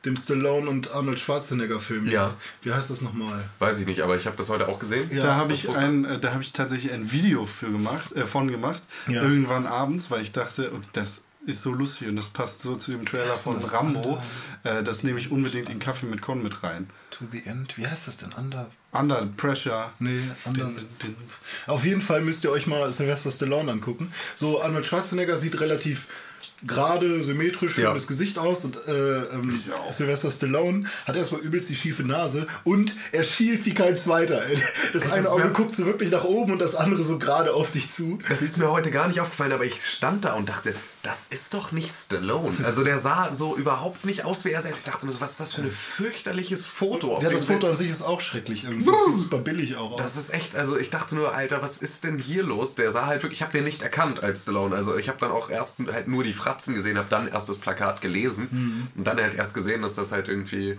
dem 0.05 0.17
Stallone 0.17 0.71
und 0.71 0.93
Arnold 0.93 1.19
Schwarzenegger 1.19 1.81
Film. 1.81 2.07
Ja. 2.07 2.33
Wie 2.63 2.73
heißt 2.73 2.91
das 2.91 3.01
nochmal? 3.03 3.45
Weiß 3.59 3.81
ich 3.81 3.87
nicht, 3.87 4.03
aber 4.03 4.17
ich 4.17 4.27
habe 4.27 4.37
das 4.37 4.49
heute 4.49 4.69
auch 4.69 4.79
gesehen. 4.79 5.11
Ja, 5.11 5.23
da 5.23 5.35
habe 5.37 5.53
ich 5.53 5.69
ein, 5.69 6.05
äh, 6.05 6.19
da 6.21 6.33
habe 6.33 6.43
ich 6.43 6.53
tatsächlich 6.53 6.93
ein 6.93 7.11
Video 7.11 7.45
für 7.47 7.71
gemacht, 7.73 8.13
äh, 8.13 8.27
von 8.27 8.49
gemacht. 8.49 8.83
Ja. 9.09 9.23
Irgendwann 9.23 9.67
abends, 9.67 10.11
weil 10.11 10.23
ich 10.23 10.33
dachte, 10.33 10.71
oh, 10.75 10.79
das 10.93 11.23
ist 11.47 11.63
so 11.63 11.73
lustig 11.73 12.09
und 12.09 12.17
das 12.17 12.29
passt 12.29 12.61
so 12.61 12.77
zu 12.77 12.91
dem 12.91 13.07
Trailer 13.07 13.37
von 13.37 13.55
das 13.55 13.73
Rambo. 13.73 14.21
Äh, 14.65 14.83
das 14.83 15.03
nehme 15.05 15.19
ich 15.21 15.31
unbedingt 15.31 15.69
in 15.71 15.79
Kaffee 15.79 16.07
mit 16.07 16.21
Con 16.21 16.43
mit 16.43 16.63
rein. 16.63 16.91
To 17.11 17.25
the 17.31 17.43
End. 17.47 17.79
Wie 17.79 17.87
heißt 17.87 18.09
das 18.09 18.17
denn? 18.19 18.33
Under. 18.33 18.69
Under 18.93 19.27
Pressure. 19.37 19.93
Nee, 19.99 20.21
Under. 20.45 20.65
Den, 20.67 20.87
den, 21.03 21.17
Auf 21.67 21.85
jeden 21.85 22.03
Fall 22.03 22.21
müsst 22.23 22.45
ihr 22.45 22.51
euch 22.51 22.67
mal 22.67 22.93
Sylvester 22.93 23.31
Stallone 23.31 23.71
angucken. 23.73 24.13
So, 24.35 24.61
Arnold 24.63 24.87
Schwarzenegger 24.87 25.37
sieht 25.37 25.61
relativ 25.61 26.09
gerade, 26.67 27.23
symmetrisch, 27.23 27.77
Ja. 27.79 27.93
das 27.93 28.07
Gesicht 28.07 28.39
aus 28.39 28.65
und 28.65 28.77
äh, 28.89 29.19
ähm, 29.35 29.59
Sylvester 29.91 30.31
Stallone 30.31 30.85
hat 31.07 31.17
erstmal 31.17 31.41
übelst 31.43 31.69
die 31.69 31.77
schiefe 31.77 32.03
Nase 32.03 32.47
und 32.65 32.95
er 33.13 33.25
schielt 33.25 33.67
wie 33.67 33.75
kein 33.75 33.97
zweiter. 33.97 34.43
Das 34.93 35.03
Ey, 35.05 35.13
eine 35.13 35.23
das 35.23 35.33
Auge 35.33 35.51
guckt 35.51 35.75
so 35.77 35.85
wirklich 35.87 36.11
nach 36.11 36.25
oben 36.25 36.53
und 36.53 36.59
das 36.61 36.75
andere 36.75 37.05
so 37.05 37.19
gerade 37.19 37.53
auf 37.53 37.71
dich 37.73 37.91
zu. 37.91 38.19
Das 38.29 38.43
ist 38.43 38.57
mir 38.59 38.71
heute 38.71 38.91
gar 38.91 39.07
nicht 39.09 39.21
aufgefallen, 39.21 39.53
aber 39.53 39.65
ich 39.65 39.85
stand 39.85 40.25
da 40.25 40.35
und 40.35 40.49
dachte, 40.49 40.75
das 41.07 41.29
ist 41.31 41.55
doch 41.55 41.71
nicht 41.73 41.91
Stallone. 41.95 42.57
Also 42.65 42.83
der 42.83 42.99
sah 42.99 43.31
so 43.33 43.57
überhaupt 43.57 44.05
nicht 44.05 44.25
aus 44.25 44.45
wie 44.45 44.51
er 44.51 44.61
selbst. 44.61 44.81
Ich 44.87 44.93
dachte 44.93 45.07
mir 45.07 45.13
so, 45.13 45.21
was 45.21 45.33
ist 45.33 45.41
das 45.41 45.53
für 45.55 45.63
ein 45.63 45.71
fürchterliches 45.71 46.67
Foto? 46.67 47.17
auf 47.17 47.23
Ja, 47.23 47.31
das 47.31 47.45
Foto 47.45 47.69
an 47.69 47.77
sich 47.77 47.89
ist 47.91 48.03
auch 48.03 48.21
schrecklich 48.21 48.65
irgendwie. 48.65 48.87
Das 48.91 49.05
sieht 49.07 49.19
super 49.21 49.39
billig 49.39 49.77
auch 49.77 49.93
aus. 49.93 50.03
Das 50.03 50.17
ist 50.17 50.35
echt, 50.35 50.57
also 50.57 50.77
ich 50.79 50.91
dachte 50.91 51.15
nur, 51.15 51.33
Alter, 51.35 51.63
was 51.63 51.79
ist 51.79 52.05
denn 52.05 52.19
hier 52.19 52.43
los? 52.43 52.75
Der 52.75 52.91
sah 52.91 53.07
halt 53.07 53.23
wirklich, 53.23 53.39
ich 53.39 53.43
habe 53.43 53.53
den 53.53 53.65
nicht 53.65 53.83
erkannt 53.83 54.23
als 54.23 54.43
Stallone. 54.43 54.75
Also 54.75 54.97
ich 54.97 55.09
habe 55.09 55.19
dann 55.21 55.31
auch 55.31 55.49
erst 55.49 55.79
halt 55.93 56.09
nur 56.09 56.25
die 56.25 56.35
Fratzen 56.35 56.75
gesehen, 56.75 56.99
habe 56.99 57.09
dann 57.09 57.29
erst 57.29 57.49
das 57.49 57.59
Plakat 57.59 58.01
gelesen 58.01 58.49
Mhm. 58.51 58.89
und 58.97 59.07
dann 59.07 59.19
halt 59.21 59.35
erst 59.35 59.55
gesehen, 59.55 59.83
dass 59.83 59.95
das 59.95 60.11
halt 60.13 60.29
irgendwie 60.29 60.79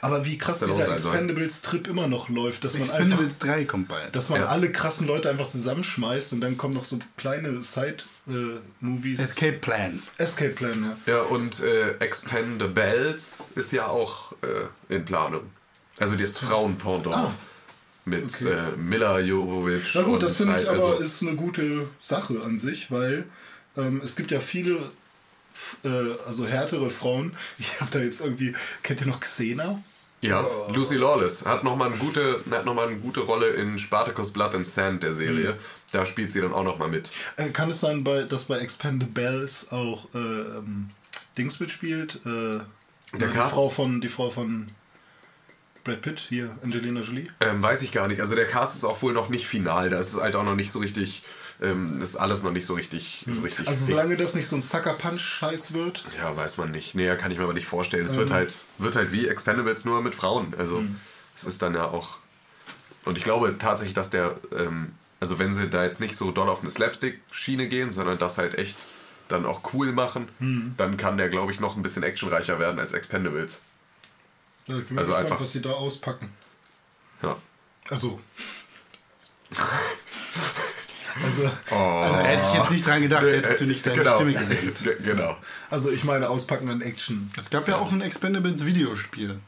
Aber 0.00 0.24
wie 0.24 0.38
krass 0.38 0.56
Stallone 0.58 0.78
dieser 0.84 0.98
soll. 0.98 1.12
Expendables-Trip 1.14 1.86
immer 1.88 2.06
noch 2.08 2.28
läuft, 2.28 2.64
dass 2.64 2.72
man 2.74 2.82
einfach 2.82 2.96
Expendables 2.98 3.38
3 3.38 3.64
kommt 3.64 3.88
bald. 3.88 4.14
dass 4.14 4.28
man 4.28 4.40
Ja. 4.40 4.46
alle 4.46 4.70
krassen 4.72 5.06
Leute 5.06 5.30
einfach 5.30 5.46
zusammenschmeißt 5.46 6.32
und 6.32 6.40
dann 6.40 6.56
kommen 6.56 6.74
noch 6.74 6.84
so 6.84 6.98
kleine 7.16 7.62
Side-Movies. 7.62 9.20
Escape 9.20 9.58
Plan. 9.58 10.02
Escape 10.18 10.50
Plan, 10.50 10.96
ja. 11.06 11.14
Ja, 11.14 11.22
und 11.22 11.60
äh, 11.60 11.92
Expendables 11.98 13.50
ist 13.54 13.72
ja 13.72 13.86
auch 13.86 14.32
äh, 14.42 14.94
in 14.94 15.04
Planung. 15.04 15.42
Also 15.98 16.16
das 16.16 16.38
Frauenpendant. 16.38 17.14
Ah. 17.16 17.34
mit 18.04 18.40
äh, 18.42 18.76
Mila 18.76 19.20
Jovovich. 19.20 19.90
Na 19.94 20.02
gut, 20.02 20.14
und 20.14 20.22
das 20.22 20.36
finde 20.36 20.52
ich 20.60 20.66
halt, 20.66 20.78
aber 20.80 20.90
also- 20.92 21.02
ist 21.02 21.22
eine 21.22 21.34
gute 21.36 21.88
Sache 22.00 22.40
an 22.42 22.58
sich, 22.58 22.90
weil 22.90 23.24
ähm, 23.76 24.00
es 24.04 24.16
gibt 24.16 24.30
ja 24.30 24.40
viele, 24.40 24.78
äh, 25.84 25.88
also 26.26 26.46
härtere 26.46 26.90
Frauen. 26.90 27.34
Ich 27.58 27.80
habe 27.80 27.90
da 27.90 27.98
jetzt 28.00 28.20
irgendwie, 28.20 28.54
kennt 28.82 29.00
ihr 29.00 29.06
noch 29.06 29.20
Xena? 29.20 29.82
Ja, 30.20 30.44
Lucy 30.68 30.96
Lawless 30.96 31.46
hat 31.46 31.62
nochmal 31.62 31.90
eine 31.90 31.98
gute, 31.98 32.40
hat 32.50 32.64
noch 32.64 32.74
mal 32.74 32.88
eine 32.88 32.96
gute 32.96 33.20
Rolle 33.20 33.50
in 33.50 33.78
Spartacus 33.78 34.32
Blood 34.32 34.54
and 34.54 34.66
Sand 34.66 35.04
der 35.04 35.14
Serie. 35.14 35.56
Da 35.92 36.04
spielt 36.06 36.32
sie 36.32 36.40
dann 36.40 36.52
auch 36.52 36.64
nochmal 36.64 36.88
mit. 36.88 37.10
Äh, 37.36 37.50
kann 37.50 37.70
es 37.70 37.80
sein, 37.80 38.02
bei, 38.02 38.22
dass 38.24 38.46
bei 38.46 38.58
Expendables 38.58 39.70
auch 39.70 40.08
äh, 40.14 40.18
ähm, 40.18 40.90
Dings 41.36 41.60
mitspielt? 41.60 42.20
Äh, 42.26 42.60
die, 43.16 43.24
Cast? 43.26 43.54
Frau 43.54 43.68
von, 43.68 44.00
die 44.00 44.08
Frau 44.08 44.28
von 44.28 44.66
Brad 45.84 46.02
Pitt, 46.02 46.18
hier, 46.28 46.58
Angelina 46.62 47.00
Jolie. 47.00 47.28
Ähm, 47.40 47.62
weiß 47.62 47.82
ich 47.82 47.92
gar 47.92 48.08
nicht. 48.08 48.20
Also 48.20 48.34
der 48.34 48.46
Cast 48.46 48.74
ist 48.74 48.84
auch 48.84 49.00
wohl 49.02 49.12
noch 49.12 49.28
nicht 49.28 49.46
final. 49.46 49.88
Da 49.88 50.00
ist 50.00 50.14
es 50.14 50.20
halt 50.20 50.34
auch 50.34 50.44
noch 50.44 50.56
nicht 50.56 50.72
so 50.72 50.80
richtig, 50.80 51.22
ähm, 51.60 52.00
ist 52.00 52.16
alles 52.16 52.42
noch 52.42 52.52
nicht 52.52 52.66
so 52.66 52.74
richtig, 52.74 53.24
so 53.26 53.40
richtig 53.40 53.66
Also 53.68 53.80
fix. 53.84 53.88
solange 53.90 54.16
das 54.16 54.34
nicht 54.34 54.46
so 54.46 54.56
ein 54.56 54.60
Sucker-Punch-Scheiß 54.62 55.72
wird. 55.72 56.04
Ja, 56.16 56.36
weiß 56.36 56.56
man 56.58 56.70
nicht. 56.70 56.94
Nee, 56.94 57.14
kann 57.16 57.30
ich 57.32 57.38
mir 57.38 57.44
aber 57.44 57.54
nicht 57.54 57.66
vorstellen. 57.66 58.04
Es 58.04 58.12
Ähm. 58.12 58.18
wird 58.18 58.30
halt, 58.30 58.54
wird 58.78 58.94
halt 58.96 59.10
wie 59.12 59.26
Expendables 59.28 59.84
nur 59.84 60.00
mit 60.02 60.14
Frauen. 60.14 60.54
Also 60.56 60.78
Hm. 60.78 61.00
es 61.34 61.44
ist 61.44 61.60
dann 61.62 61.74
ja 61.74 61.84
auch. 61.88 62.18
Und 63.04 63.18
ich 63.18 63.24
glaube 63.24 63.56
tatsächlich, 63.58 63.94
dass 63.94 64.10
der, 64.10 64.36
ähm, 64.56 64.92
also 65.20 65.38
wenn 65.38 65.52
sie 65.52 65.68
da 65.68 65.82
jetzt 65.84 65.98
nicht 66.00 66.14
so 66.16 66.30
doll 66.30 66.48
auf 66.48 66.60
eine 66.60 66.70
Slapstick-Schiene 66.70 67.66
gehen, 67.68 67.90
sondern 67.92 68.18
das 68.18 68.38
halt 68.38 68.54
echt 68.56 68.86
dann 69.28 69.44
auch 69.44 69.60
cool 69.74 69.92
machen, 69.92 70.28
Hm. 70.38 70.74
dann 70.76 70.96
kann 70.96 71.16
der, 71.18 71.28
glaube 71.28 71.50
ich, 71.52 71.58
noch 71.60 71.76
ein 71.76 71.82
bisschen 71.82 72.02
actionreicher 72.02 72.58
werden 72.60 72.78
als 72.78 72.92
Expendables. 72.92 73.60
Ja, 74.68 74.78
ich 74.78 74.86
bin 74.86 74.98
Also 74.98 75.10
gespannt, 75.10 75.30
einfach- 75.32 75.40
was 75.42 75.52
die 75.52 75.60
da 75.62 75.70
auspacken. 75.70 76.32
Ja. 77.22 77.36
Also. 77.90 78.20
also, 81.24 81.50
Da 81.70 82.20
hätte 82.22 82.44
ich 82.48 82.54
jetzt 82.54 82.70
nicht 82.70 82.86
dran 82.86 83.02
gedacht, 83.02 83.22
hättest 83.24 83.60
du 83.60 83.64
nicht 83.66 83.86
deine 83.86 83.96
genau. 83.98 84.16
Stimme 84.16 84.32
gesenkt. 84.32 84.82
Ge- 84.84 84.96
genau. 85.02 85.36
also 85.70 85.90
ich 85.90 86.04
meine 86.04 86.28
auspacken 86.28 86.68
an 86.68 86.80
Action. 86.80 87.30
Es 87.36 87.50
gab 87.50 87.66
ja 87.68 87.76
auch 87.76 87.92
ein 87.92 88.00
Expendables 88.00 88.64
Videospiel, 88.64 89.38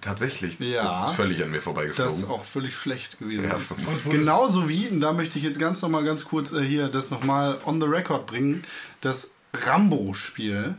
Tatsächlich. 0.00 0.58
Ja. 0.58 0.82
Das 0.82 1.08
ist 1.10 1.14
völlig 1.14 1.40
an 1.44 1.50
mir 1.50 1.56
das 1.58 1.64
vorbeigeflogen. 1.64 2.24
auch 2.24 2.44
völlig 2.44 2.74
schlecht 2.74 3.20
gewesen 3.20 3.48
Ja, 3.48 3.56
ist. 3.56 3.72
Genauso 4.10 4.68
wie, 4.68 4.88
und 4.88 5.00
da 5.00 5.12
möchte 5.12 5.38
ich 5.38 5.44
jetzt 5.44 5.60
ganz 5.60 5.80
nochmal 5.80 6.02
ganz 6.02 6.24
kurz 6.24 6.50
äh, 6.52 6.60
hier 6.60 6.88
das 6.88 7.10
nochmal 7.10 7.58
on 7.64 7.80
the 7.80 7.86
record 7.86 8.26
bringen, 8.26 8.64
das 9.00 9.30
Rambo-Spiel, 9.54 10.74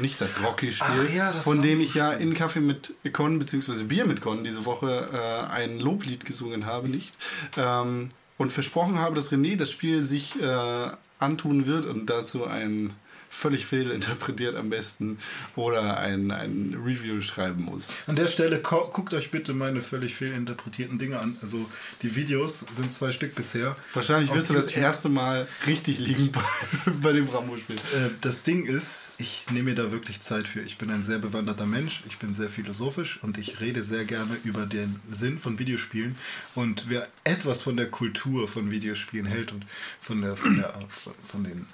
nicht 0.00 0.20
das 0.20 0.42
Rocky-Spiel, 0.42 1.14
ja, 1.14 1.32
von 1.32 1.62
dem 1.62 1.80
ich 1.80 1.94
ja 1.94 2.12
in 2.12 2.34
Kaffee 2.34 2.60
mit 2.60 2.94
Con, 3.12 3.38
beziehungsweise 3.38 3.84
Bier 3.84 4.04
mit 4.06 4.20
Con 4.20 4.42
diese 4.42 4.64
Woche 4.64 5.10
äh, 5.12 5.52
ein 5.52 5.78
Loblied 5.78 6.24
gesungen 6.24 6.66
habe, 6.66 6.88
nicht? 6.88 7.14
Ähm, 7.56 8.08
und 8.38 8.52
versprochen 8.52 8.98
habe, 8.98 9.14
dass 9.14 9.32
René 9.32 9.56
das 9.56 9.70
Spiel 9.70 10.02
sich 10.02 10.40
äh, 10.40 10.90
antun 11.18 11.66
wird 11.66 11.86
und 11.86 12.10
dazu 12.10 12.46
ein 12.46 12.94
völlig 13.30 13.66
fehlinterpretiert 13.66 14.56
am 14.56 14.70
besten 14.70 15.18
oder 15.54 15.98
ein, 15.98 16.30
ein 16.30 16.76
Review 16.84 17.20
schreiben 17.20 17.64
muss. 17.64 17.88
An 18.06 18.16
der 18.16 18.28
Stelle 18.28 18.60
guckt 18.60 19.12
euch 19.14 19.30
bitte 19.30 19.54
meine 19.54 19.82
völlig 19.82 20.14
fehlinterpretierten 20.14 20.98
Dinge 20.98 21.18
an. 21.18 21.36
Also 21.42 21.68
die 22.02 22.14
Videos 22.16 22.64
sind 22.72 22.92
zwei 22.92 23.12
Stück 23.12 23.34
bisher. 23.34 23.76
Wahrscheinlich 23.94 24.32
wirst 24.34 24.50
du 24.50 24.54
das 24.54 24.68
erste 24.68 25.08
Mal 25.08 25.46
richtig 25.66 25.98
liegen 25.98 26.32
bei, 26.32 26.40
bei 27.02 27.12
dem 27.12 27.28
Rambo-Spiel. 27.28 27.76
Äh, 27.76 28.10
Das 28.20 28.44
Ding 28.44 28.64
ist, 28.64 29.10
ich 29.18 29.44
nehme 29.50 29.70
mir 29.70 29.74
da 29.74 29.92
wirklich 29.92 30.20
Zeit 30.20 30.48
für. 30.48 30.60
Ich 30.60 30.78
bin 30.78 30.90
ein 30.90 31.02
sehr 31.02 31.18
bewanderter 31.18 31.66
Mensch, 31.66 32.02
ich 32.08 32.18
bin 32.18 32.34
sehr 32.34 32.48
philosophisch 32.48 33.18
und 33.22 33.38
ich 33.38 33.60
rede 33.60 33.82
sehr 33.82 34.04
gerne 34.04 34.36
über 34.44 34.66
den 34.66 35.00
Sinn 35.10 35.38
von 35.38 35.58
Videospielen. 35.58 36.16
Und 36.54 36.86
wer 36.88 37.06
etwas 37.24 37.62
von 37.62 37.76
der 37.76 37.90
Kultur 37.90 38.48
von 38.48 38.70
Videospielen 38.70 39.26
hält 39.26 39.52
und 39.52 39.66
von, 40.00 40.22
der, 40.22 40.36
von, 40.36 40.56
der, 40.56 40.72
von, 40.88 41.14
von 41.22 41.44
den 41.44 41.66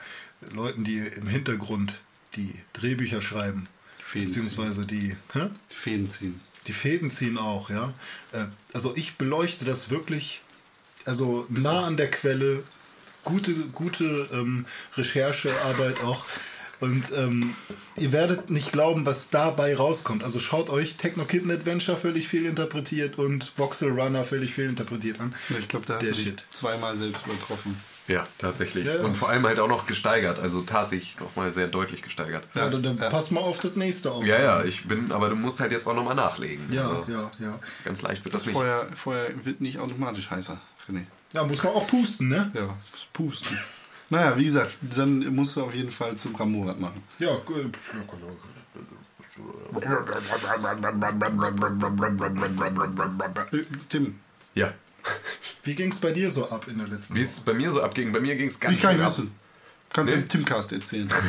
Leuten, 0.53 0.85
die 0.85 0.99
im 0.99 1.27
Hintergrund 1.27 2.01
die 2.37 2.53
Drehbücher 2.73 3.21
schreiben, 3.23 3.67
Fäden 4.03 4.29
ziehen. 4.29 4.45
beziehungsweise 4.45 4.87
die, 4.87 5.17
hä? 5.33 5.51
Die 5.73 5.77
Fäden 5.77 6.11
ziehen. 6.11 6.41
die 6.67 6.73
Fäden 6.73 7.11
ziehen 7.11 7.39
auch, 7.39 7.71
ja. 7.71 7.93
Äh, 8.33 8.47
Also 8.73 8.95
ich 8.97 9.17
beleuchte 9.17 9.65
das 9.65 9.91
wirklich, 9.91 10.43
also 11.05 11.47
nah 11.51 11.85
an 11.87 11.97
der 11.97 12.11
Quelle, 12.11 12.63
gute, 13.25 13.53
gute 13.55 14.29
ähm, 14.33 14.67
Recherchearbeit 14.97 16.01
auch. 16.03 16.25
Und 16.81 17.13
ähm, 17.15 17.55
ihr 17.97 18.11
werdet 18.13 18.51
nicht 18.51 18.73
glauben, 18.73 19.07
was 19.07 19.31
dabei 19.31 19.77
rauskommt. 19.77 20.25
Also 20.25 20.41
schaut 20.41 20.69
euch 20.69 20.97
Techno 20.97 21.25
Kitten 21.25 21.49
Adventure 21.53 21.97
völlig 21.97 22.27
viel 22.27 22.45
interpretiert 22.45 23.19
und 23.19 23.53
Voxel 23.57 23.91
Runner 23.91 24.25
völlig 24.25 24.53
viel 24.53 24.65
interpretiert 24.69 25.21
an. 25.21 25.33
Ich 25.61 25.69
glaube, 25.69 25.87
da 25.87 25.95
hast 25.95 26.03
Der 26.03 26.11
du 26.11 26.17
dich 26.17 26.25
Shit. 26.27 26.45
zweimal 26.51 26.97
selbst 26.97 27.25
übertroffen. 27.25 27.77
Ja, 28.09 28.27
tatsächlich. 28.39 28.87
Ja, 28.87 28.97
ja. 28.97 29.03
Und 29.03 29.17
vor 29.17 29.29
allem 29.29 29.47
halt 29.47 29.61
auch 29.61 29.69
noch 29.69 29.87
gesteigert. 29.87 30.39
Also 30.39 30.63
tatsächlich 30.63 31.19
nochmal 31.21 31.53
sehr 31.53 31.69
deutlich 31.69 32.03
gesteigert. 32.03 32.45
Ja, 32.55 32.69
dann, 32.69 32.83
dann 32.83 32.99
ja. 32.99 33.09
passt 33.09 33.31
mal 33.33 33.41
auf 33.41 33.61
das 33.61 33.77
nächste 33.77 34.11
auf. 34.11 34.25
Ja, 34.25 34.41
ja, 34.41 34.65
ich 34.65 34.85
bin, 34.85 35.13
aber 35.13 35.29
du 35.29 35.37
musst 35.37 35.61
halt 35.61 35.73
jetzt 35.73 35.87
auch 35.87 35.95
nochmal 35.95 36.15
nachlegen. 36.15 36.67
Ja, 36.73 36.89
also, 36.89 37.05
ja, 37.09 37.31
ja. 37.39 37.59
Ganz 37.85 38.03
leicht 38.03 38.25
wird 38.25 38.35
das 38.35 38.47
nicht. 38.47 38.55
Feuer, 38.55 38.87
Feuer 38.95 39.29
wird 39.43 39.61
nicht 39.61 39.79
automatisch 39.79 40.31
heißer, 40.31 40.61
René. 40.89 41.05
Ja, 41.33 41.45
muss 41.45 41.63
man 41.63 41.73
auch 41.73 41.87
pusten, 41.87 42.29
ne? 42.29 42.51
Ja, 42.55 42.77
das 42.91 43.07
Pusten. 43.13 43.59
Naja, 44.11 44.37
wie 44.37 44.45
gesagt, 44.45 44.77
dann 44.95 45.35
musst 45.35 45.57
du 45.57 45.63
auf 45.63 45.75
jeden 45.75 45.91
Fall 45.91 46.15
zum 46.17 46.35
Ramborat 46.35 46.79
machen. 46.79 47.03
Ja, 47.19 47.35
gut. 47.47 47.79
Äh, 53.53 53.65
Tim, 53.89 54.21
Ja. 54.55 54.75
Wie 55.65 55.75
ging's 55.75 55.99
bei 55.99 56.11
dir 56.11 56.31
so 56.31 56.49
ab 56.51 56.67
in 56.69 56.79
der 56.79 56.89
letzten 56.89 57.15
Wie 57.15 57.21
es 57.23 57.41
bei 57.41 57.55
mir 57.55 57.71
so 57.71 57.83
abging, 57.83 58.13
bei 58.13 58.21
mir 58.21 58.35
ging 58.37 58.49
es 58.49 58.59
ganz 58.59 58.77
wie 58.77 58.81
kann 58.81 58.97
ich 58.97 59.01
ab. 59.03 59.09
wissen? 59.09 59.35
Kannst 59.93 60.13
du 60.13 60.17
Nee. 60.17 60.23
im 60.23 60.29
Timcast 60.29 60.73
erzählen. 60.73 61.09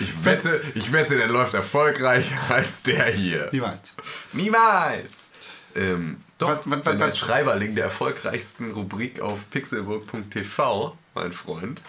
Ich 0.00 0.22
wette, 0.22 0.60
ich 0.74 0.92
wette, 0.92 1.16
der 1.16 1.28
läuft 1.28 1.54
erfolgreicher 1.54 2.36
als 2.50 2.82
der 2.82 3.06
hier. 3.06 3.48
Niemals. 3.52 3.94
Niemals! 4.34 5.30
Ähm, 5.74 6.18
doch, 6.36 6.50
Was- 6.66 6.66
was- 6.66 6.84
was- 6.84 7.00
als 7.00 7.18
Schreiberling 7.18 7.74
der 7.74 7.84
erfolgreichsten 7.84 8.70
Rubrik 8.72 9.20
auf 9.20 9.48
pixelburg.tv, 9.50 10.94
mein 11.14 11.32
Freund. 11.32 11.80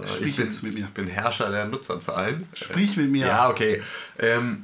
Äh, 0.00 0.06
Sprich 0.06 0.28
ich 0.28 0.36
bin, 0.36 0.58
mit 0.62 0.74
mir. 0.74 0.86
bin 0.94 1.08
Herrscher 1.08 1.50
der 1.50 1.64
Nutzerzahlen. 1.64 2.48
Sprich 2.54 2.96
mit 2.96 3.10
mir. 3.10 3.26
Ja, 3.26 3.50
okay. 3.50 3.82
Ähm, 4.20 4.62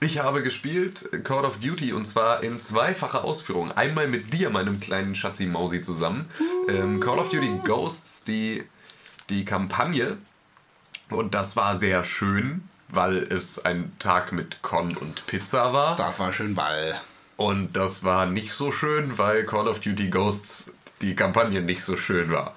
ich 0.00 0.18
habe 0.18 0.42
gespielt 0.42 1.08
Call 1.24 1.44
of 1.44 1.58
Duty 1.58 1.92
und 1.92 2.04
zwar 2.04 2.42
in 2.42 2.60
zweifacher 2.60 3.24
Ausführung. 3.24 3.72
Einmal 3.72 4.06
mit 4.08 4.32
dir, 4.32 4.50
meinem 4.50 4.80
kleinen 4.80 5.14
Schatzi 5.14 5.46
Mausi, 5.46 5.80
zusammen. 5.80 6.26
Ähm, 6.68 7.00
Call 7.00 7.18
of 7.18 7.28
Duty 7.30 7.60
Ghosts, 7.64 8.24
die, 8.24 8.64
die 9.28 9.44
Kampagne. 9.44 10.18
Und 11.10 11.34
das 11.34 11.56
war 11.56 11.74
sehr 11.74 12.04
schön, 12.04 12.68
weil 12.88 13.16
es 13.16 13.64
ein 13.64 13.92
Tag 13.98 14.32
mit 14.32 14.62
Con 14.62 14.96
und 14.96 15.26
Pizza 15.26 15.72
war. 15.72 15.96
Das 15.96 16.18
war 16.18 16.32
schön 16.32 16.54
Ball. 16.54 17.00
Und 17.36 17.76
das 17.76 18.04
war 18.04 18.26
nicht 18.26 18.52
so 18.52 18.72
schön, 18.72 19.18
weil 19.18 19.44
Call 19.44 19.68
of 19.68 19.80
Duty 19.80 20.08
Ghosts 20.08 20.70
die 21.02 21.14
Kampagne 21.14 21.60
nicht 21.62 21.82
so 21.82 21.96
schön 21.96 22.30
war. 22.30 22.54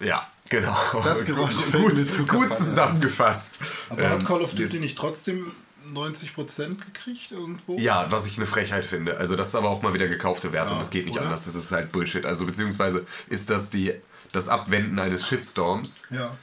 Ja, 0.00 0.28
genau. 0.48 0.76
Das 1.04 1.24
Geräusch 1.24 1.56
gut, 1.72 1.94
gut 1.96 2.28
Kampagne. 2.28 2.50
zusammengefasst. 2.50 3.58
Aber 3.88 4.08
hat 4.08 4.20
Ähm, 4.20 4.24
Call 4.24 4.42
of 4.42 4.54
Duty 4.54 4.80
nicht 4.80 4.98
trotzdem 4.98 5.52
90% 5.92 6.76
gekriegt 6.84 7.32
irgendwo? 7.32 7.76
Ja, 7.78 8.10
was 8.10 8.26
ich 8.26 8.36
eine 8.36 8.46
Frechheit 8.46 8.84
finde. 8.84 9.16
Also 9.18 9.36
das 9.36 9.48
ist 9.48 9.54
aber 9.54 9.70
auch 9.70 9.82
mal 9.82 9.94
wieder 9.94 10.08
gekaufte 10.08 10.52
Wertung. 10.52 10.74
Ja, 10.74 10.78
das 10.78 10.90
geht 10.90 11.06
nicht 11.06 11.14
oder? 11.16 11.24
anders. 11.24 11.44
Das 11.44 11.54
ist 11.54 11.72
halt 11.72 11.92
Bullshit. 11.92 12.24
Also 12.26 12.46
beziehungsweise 12.46 13.06
ist 13.28 13.50
das 13.50 13.70
die, 13.70 13.94
das 14.32 14.48
Abwenden 14.48 14.98
eines 14.98 15.26
Shitstorms, 15.26 16.06
Ja. 16.10 16.36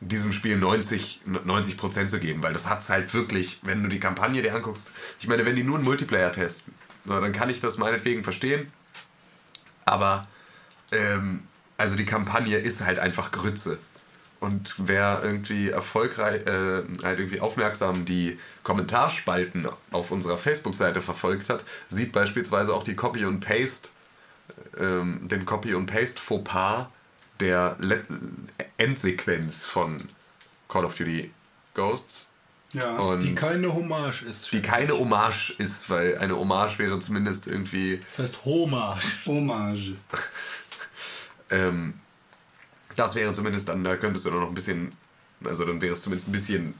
diesem 0.00 0.32
Spiel 0.32 0.56
90, 0.56 1.20
90% 1.46 2.08
zu 2.08 2.18
geben. 2.20 2.42
Weil 2.42 2.52
das 2.52 2.68
hat's 2.68 2.90
halt 2.90 3.12
wirklich, 3.14 3.60
wenn 3.62 3.82
du 3.82 3.88
die 3.88 4.00
Kampagne 4.00 4.42
dir 4.42 4.54
anguckst. 4.54 4.90
Ich 5.20 5.28
meine, 5.28 5.44
wenn 5.44 5.56
die 5.56 5.64
nur 5.64 5.76
einen 5.76 5.84
Multiplayer 5.84 6.32
testen, 6.32 6.74
na, 7.04 7.20
dann 7.20 7.32
kann 7.32 7.50
ich 7.50 7.60
das 7.60 7.78
meinetwegen 7.78 8.22
verstehen. 8.22 8.70
Aber 9.84 10.26
ähm, 10.92 11.42
also 11.76 11.96
die 11.96 12.04
Kampagne 12.06 12.58
ist 12.58 12.84
halt 12.84 12.98
einfach 12.98 13.30
Grütze. 13.32 13.78
Und 14.40 14.74
wer 14.78 15.20
irgendwie 15.24 15.70
erfolgreich, 15.70 16.46
äh, 16.46 16.82
halt 17.02 17.18
irgendwie 17.18 17.40
aufmerksam 17.40 18.04
die 18.04 18.38
Kommentarspalten 18.62 19.68
auf 19.90 20.10
unserer 20.12 20.38
Facebook-Seite 20.38 21.00
verfolgt 21.02 21.48
hat, 21.50 21.64
sieht 21.88 22.12
beispielsweise 22.12 22.72
auch 22.72 22.84
die 22.84 22.94
Copy 22.94 23.24
und 23.24 23.40
Paste, 23.40 23.90
ähm, 24.78 25.26
den 25.28 25.44
Copy 25.44 25.74
und 25.74 25.86
Paste 25.86 26.20
Fauxpas 26.20 26.86
der 27.40 27.76
Le 27.80 28.02
Endsequenz 28.76 29.64
von 29.64 30.08
Call 30.68 30.84
of 30.84 30.94
Duty 30.94 31.32
Ghosts. 31.74 32.28
Ja. 32.72 32.96
Und 32.98 33.22
Die 33.22 33.34
keine 33.34 33.72
Hommage 33.72 34.22
ist. 34.22 34.52
die 34.52 34.60
keine 34.60 34.92
Hommage 34.98 35.54
ist, 35.58 35.88
weil 35.90 36.18
eine 36.18 36.36
Hommage 36.36 36.78
wäre 36.78 36.98
zumindest 37.00 37.46
irgendwie 37.46 37.98
Das 38.04 38.18
heißt 38.18 38.44
Hommage. 38.44 39.26
Hommage. 39.26 39.96
Ähm, 41.50 41.94
das 42.98 43.14
wäre 43.14 43.32
zumindest 43.32 43.68
dann, 43.68 43.84
da 43.84 43.96
könntest 43.96 44.26
du 44.26 44.30
dann 44.30 44.40
noch 44.40 44.48
ein 44.48 44.54
bisschen, 44.54 44.92
also 45.44 45.64
dann 45.64 45.80
wäre 45.80 45.94
es 45.94 46.02
zumindest 46.02 46.28
ein 46.28 46.32
bisschen 46.32 46.74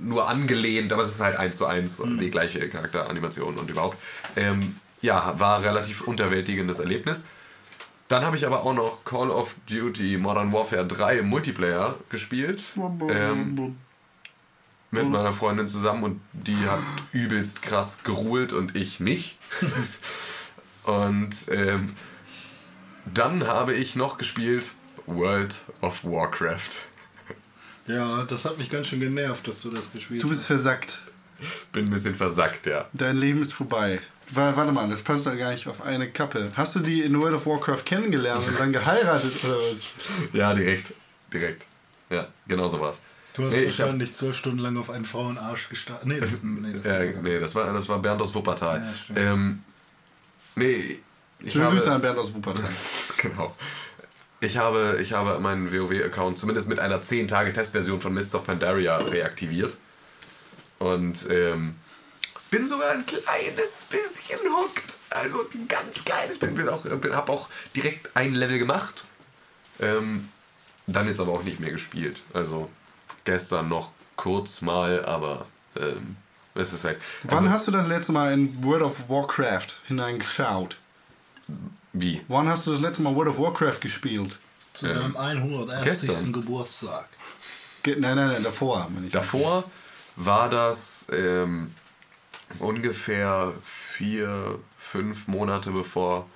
nur 0.00 0.28
angelehnt, 0.28 0.92
aber 0.92 1.02
es 1.02 1.08
ist 1.08 1.20
halt 1.20 1.36
eins 1.36 1.56
zu 1.56 1.66
eins 1.66 2.02
die 2.20 2.30
gleiche 2.30 2.68
Charakteranimation 2.68 3.56
und 3.56 3.70
überhaupt. 3.70 3.96
Ähm, 4.34 4.76
ja, 5.00 5.34
war 5.38 5.62
relativ 5.62 6.02
unterwältigendes 6.02 6.78
Erlebnis. 6.80 7.26
Dann 8.08 8.24
habe 8.24 8.36
ich 8.36 8.46
aber 8.46 8.62
auch 8.62 8.74
noch 8.74 9.04
Call 9.04 9.30
of 9.30 9.54
Duty 9.68 10.18
Modern 10.18 10.52
Warfare 10.52 10.86
3 10.86 11.18
im 11.18 11.28
Multiplayer 11.28 11.96
gespielt. 12.10 12.62
Ähm, 13.08 13.76
mit 14.90 15.08
meiner 15.08 15.32
Freundin 15.32 15.68
zusammen 15.68 16.04
und 16.04 16.20
die 16.32 16.56
hat 16.68 16.80
übelst 17.12 17.62
krass 17.62 18.02
geruhlt 18.04 18.52
und 18.52 18.76
ich 18.76 19.00
nicht. 19.00 19.38
und 20.84 21.46
ähm, 21.50 21.94
dann 23.12 23.46
habe 23.46 23.74
ich 23.74 23.96
noch 23.96 24.18
gespielt 24.18 24.72
World 25.06 25.54
of 25.82 26.04
Warcraft. 26.04 26.70
Ja, 27.86 28.24
das 28.24 28.44
hat 28.44 28.58
mich 28.58 28.68
ganz 28.70 28.88
schön 28.88 29.00
genervt, 29.00 29.46
dass 29.46 29.60
du 29.60 29.70
das 29.70 29.92
gespielt 29.92 30.22
Du 30.22 30.28
bist 30.28 30.46
versackt. 30.46 30.98
Bin 31.72 31.84
ein 31.84 31.90
bisschen 31.90 32.14
versackt, 32.14 32.66
ja. 32.66 32.86
Dein 32.92 33.16
Leben 33.16 33.42
ist 33.42 33.52
vorbei. 33.52 34.00
Wa- 34.30 34.56
Warte 34.56 34.72
mal, 34.72 34.88
das 34.88 35.02
passt 35.02 35.26
doch 35.26 35.36
gar 35.36 35.52
nicht 35.52 35.68
auf 35.68 35.82
eine 35.82 36.10
Kappe. 36.10 36.50
Hast 36.56 36.74
du 36.76 36.80
die 36.80 37.02
in 37.02 37.20
World 37.20 37.34
of 37.36 37.46
Warcraft 37.46 37.84
kennengelernt 37.84 38.46
und 38.48 38.58
dann 38.58 38.72
geheiratet 38.72 39.32
oder 39.44 39.56
was? 39.58 39.82
Ja, 40.32 40.52
direkt. 40.54 40.94
Direkt. 41.32 41.64
Ja, 42.10 42.26
genau 42.48 42.66
so 42.66 42.80
war's. 42.80 43.00
Du 43.34 43.44
hast 43.44 43.52
Nee, 43.54 43.64
ich 43.64 43.72
hab- 43.78 43.86
wahrscheinlich 43.86 44.14
zwölf 44.14 44.36
Stunden 44.36 44.58
lang 44.58 44.76
auf 44.78 44.90
einen 44.90 45.04
Frauenarsch 45.04 45.68
gestartet. 45.68 46.08
Nee, 46.08 46.18
das, 46.18 46.30
nee, 46.42 46.72
das 46.72 46.86
Ja, 46.86 47.20
nee, 47.22 47.38
das 47.38 47.54
war, 47.54 47.72
das 47.72 47.88
war 47.88 48.00
Bernd 48.00 48.20
aus 48.22 48.34
Wuppertal. 48.34 48.80
Ja, 48.80 48.94
stimmt. 48.94 49.18
ähm, 49.20 49.62
nee, 50.56 50.98
ich 51.40 51.52
Schöne 51.52 51.66
habe, 51.66 51.76
Grüße 51.76 51.92
an 51.92 52.00
Bernd 52.00 52.18
aus 52.18 52.34
Wuppertal. 52.34 52.64
genau. 53.18 53.54
Ich 54.40 54.58
habe, 54.58 54.98
ich 55.00 55.12
habe 55.12 55.38
meinen 55.40 55.72
WoW-Account 55.72 56.36
zumindest 56.36 56.68
mit 56.68 56.78
einer 56.78 57.00
10-Tage-Testversion 57.00 58.00
von 58.00 58.12
Mists 58.12 58.34
of 58.34 58.44
Pandaria 58.44 58.98
reaktiviert. 58.98 59.78
Und 60.78 61.26
ähm, 61.30 61.74
bin 62.50 62.66
sogar 62.66 62.90
ein 62.90 63.04
kleines 63.06 63.84
bisschen 63.84 64.38
hooked. 64.40 64.98
Also 65.10 65.38
ein 65.54 65.66
ganz 65.68 66.04
kleines 66.04 66.38
bisschen. 66.38 66.56
Bin 66.56 66.68
auch, 66.68 66.82
bin, 66.82 67.16
hab 67.16 67.30
auch 67.30 67.48
direkt 67.74 68.14
ein 68.14 68.34
Level 68.34 68.58
gemacht. 68.58 69.04
Ähm, 69.80 70.28
dann 70.86 71.08
jetzt 71.08 71.20
aber 71.20 71.32
auch 71.32 71.42
nicht 71.42 71.60
mehr 71.60 71.70
gespielt. 71.70 72.22
Also 72.34 72.70
gestern 73.24 73.68
noch 73.68 73.92
kurz 74.16 74.60
mal, 74.60 75.04
aber 75.04 75.46
ähm, 75.76 76.16
es 76.54 76.72
ist 76.72 76.84
halt. 76.84 76.98
Wann 77.24 77.38
also, 77.38 77.50
hast 77.50 77.68
du 77.68 77.72
das 77.72 77.88
letzte 77.88 78.12
Mal 78.12 78.32
in 78.32 78.62
World 78.64 78.82
of 78.82 79.08
Warcraft 79.08 79.82
hineingeschaut? 79.86 80.76
Wie? 81.98 82.22
Wann 82.28 82.48
hast 82.48 82.66
du 82.66 82.72
das 82.72 82.80
letzte 82.80 83.02
Mal 83.02 83.14
World 83.14 83.30
of 83.30 83.38
Warcraft 83.38 83.80
gespielt? 83.80 84.38
zu 84.76 84.86
deinem 84.86 85.16
180. 85.16 85.84
gestern. 85.84 86.32
Geburtstag. 86.32 87.08
Ge 87.82 87.96
nein, 87.98 88.16
nein, 88.16 88.28
nein, 88.28 88.42
davor. 88.42 88.90
Davor 89.10 89.64
war 90.16 90.50
das 90.50 91.06
ähm, 91.12 91.74
ungefähr 92.58 93.52
vier, 93.64 94.58
fünf 94.78 95.28
Monate 95.28 95.70
bevor 95.70 96.28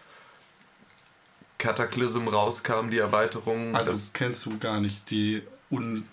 Cataclysm 1.59 2.29
rauskam, 2.29 2.91
die 2.91 2.99
Erweiterung. 2.99 3.75
Also 3.75 3.93
das, 3.93 4.13
kennst 4.13 4.47
du 4.47 4.59
gar 4.59 4.81
nicht 4.81 5.11
die 5.11 5.43
un 5.71 6.09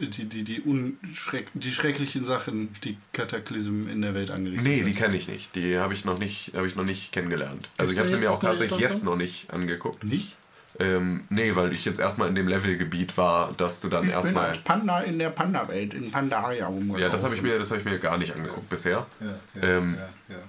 die, 0.00 0.24
die, 0.24 0.44
die, 0.44 0.60
unschreck, 0.60 1.48
die 1.54 1.72
schrecklichen 1.72 2.24
Sachen, 2.24 2.74
die 2.84 2.96
Kataklysm 3.12 3.88
in 3.88 4.00
der 4.02 4.14
Welt 4.14 4.30
angerichtet 4.30 4.66
nee, 4.66 4.82
die 4.82 4.94
kenne 4.94 5.16
ich 5.16 5.28
nicht. 5.28 5.54
Die 5.54 5.78
habe 5.78 5.92
ich 5.92 6.04
noch 6.04 6.18
nicht, 6.18 6.52
habe 6.54 6.66
ich 6.66 6.74
noch 6.76 6.84
nicht 6.84 7.12
kennengelernt. 7.12 7.68
Also 7.76 7.92
ich 7.92 7.98
habe 7.98 8.08
sie 8.08 8.16
mir 8.16 8.30
auch 8.30 8.40
tatsächlich 8.40 8.80
jetzt 8.80 9.04
noch 9.04 9.16
nicht 9.16 9.52
angeguckt. 9.52 10.02
Nicht? 10.04 10.36
Ähm, 10.78 11.24
nee, 11.28 11.54
weil 11.56 11.72
ich 11.74 11.84
jetzt 11.84 12.00
erstmal 12.00 12.28
in 12.28 12.34
dem 12.34 12.48
Levelgebiet 12.48 13.18
war, 13.18 13.52
dass 13.52 13.80
du 13.80 13.88
dann 13.88 14.04
Ich 14.04 14.08
bin 14.10 14.16
erstmal. 14.16 14.48
als 14.48 14.58
Panda 14.60 15.00
in 15.00 15.18
der 15.18 15.28
Panda-Welt, 15.30 15.92
in 15.92 16.10
Pandaria 16.10 16.66
rumgelaufen. 16.68 17.02
Ja, 17.02 17.08
das 17.10 17.22
habe 17.22 17.34
ich 17.34 17.42
mir, 17.42 17.58
das 17.58 17.70
habe 17.70 17.80
ich 17.80 17.84
mir 17.84 17.98
gar 17.98 18.16
nicht 18.16 18.34
angeguckt 18.34 18.68
bisher. 18.70 19.06
Ja, 19.20 19.26
ja, 19.60 19.68
Ähm, 19.78 19.96
ja, 20.28 20.36
ja. 20.36 20.42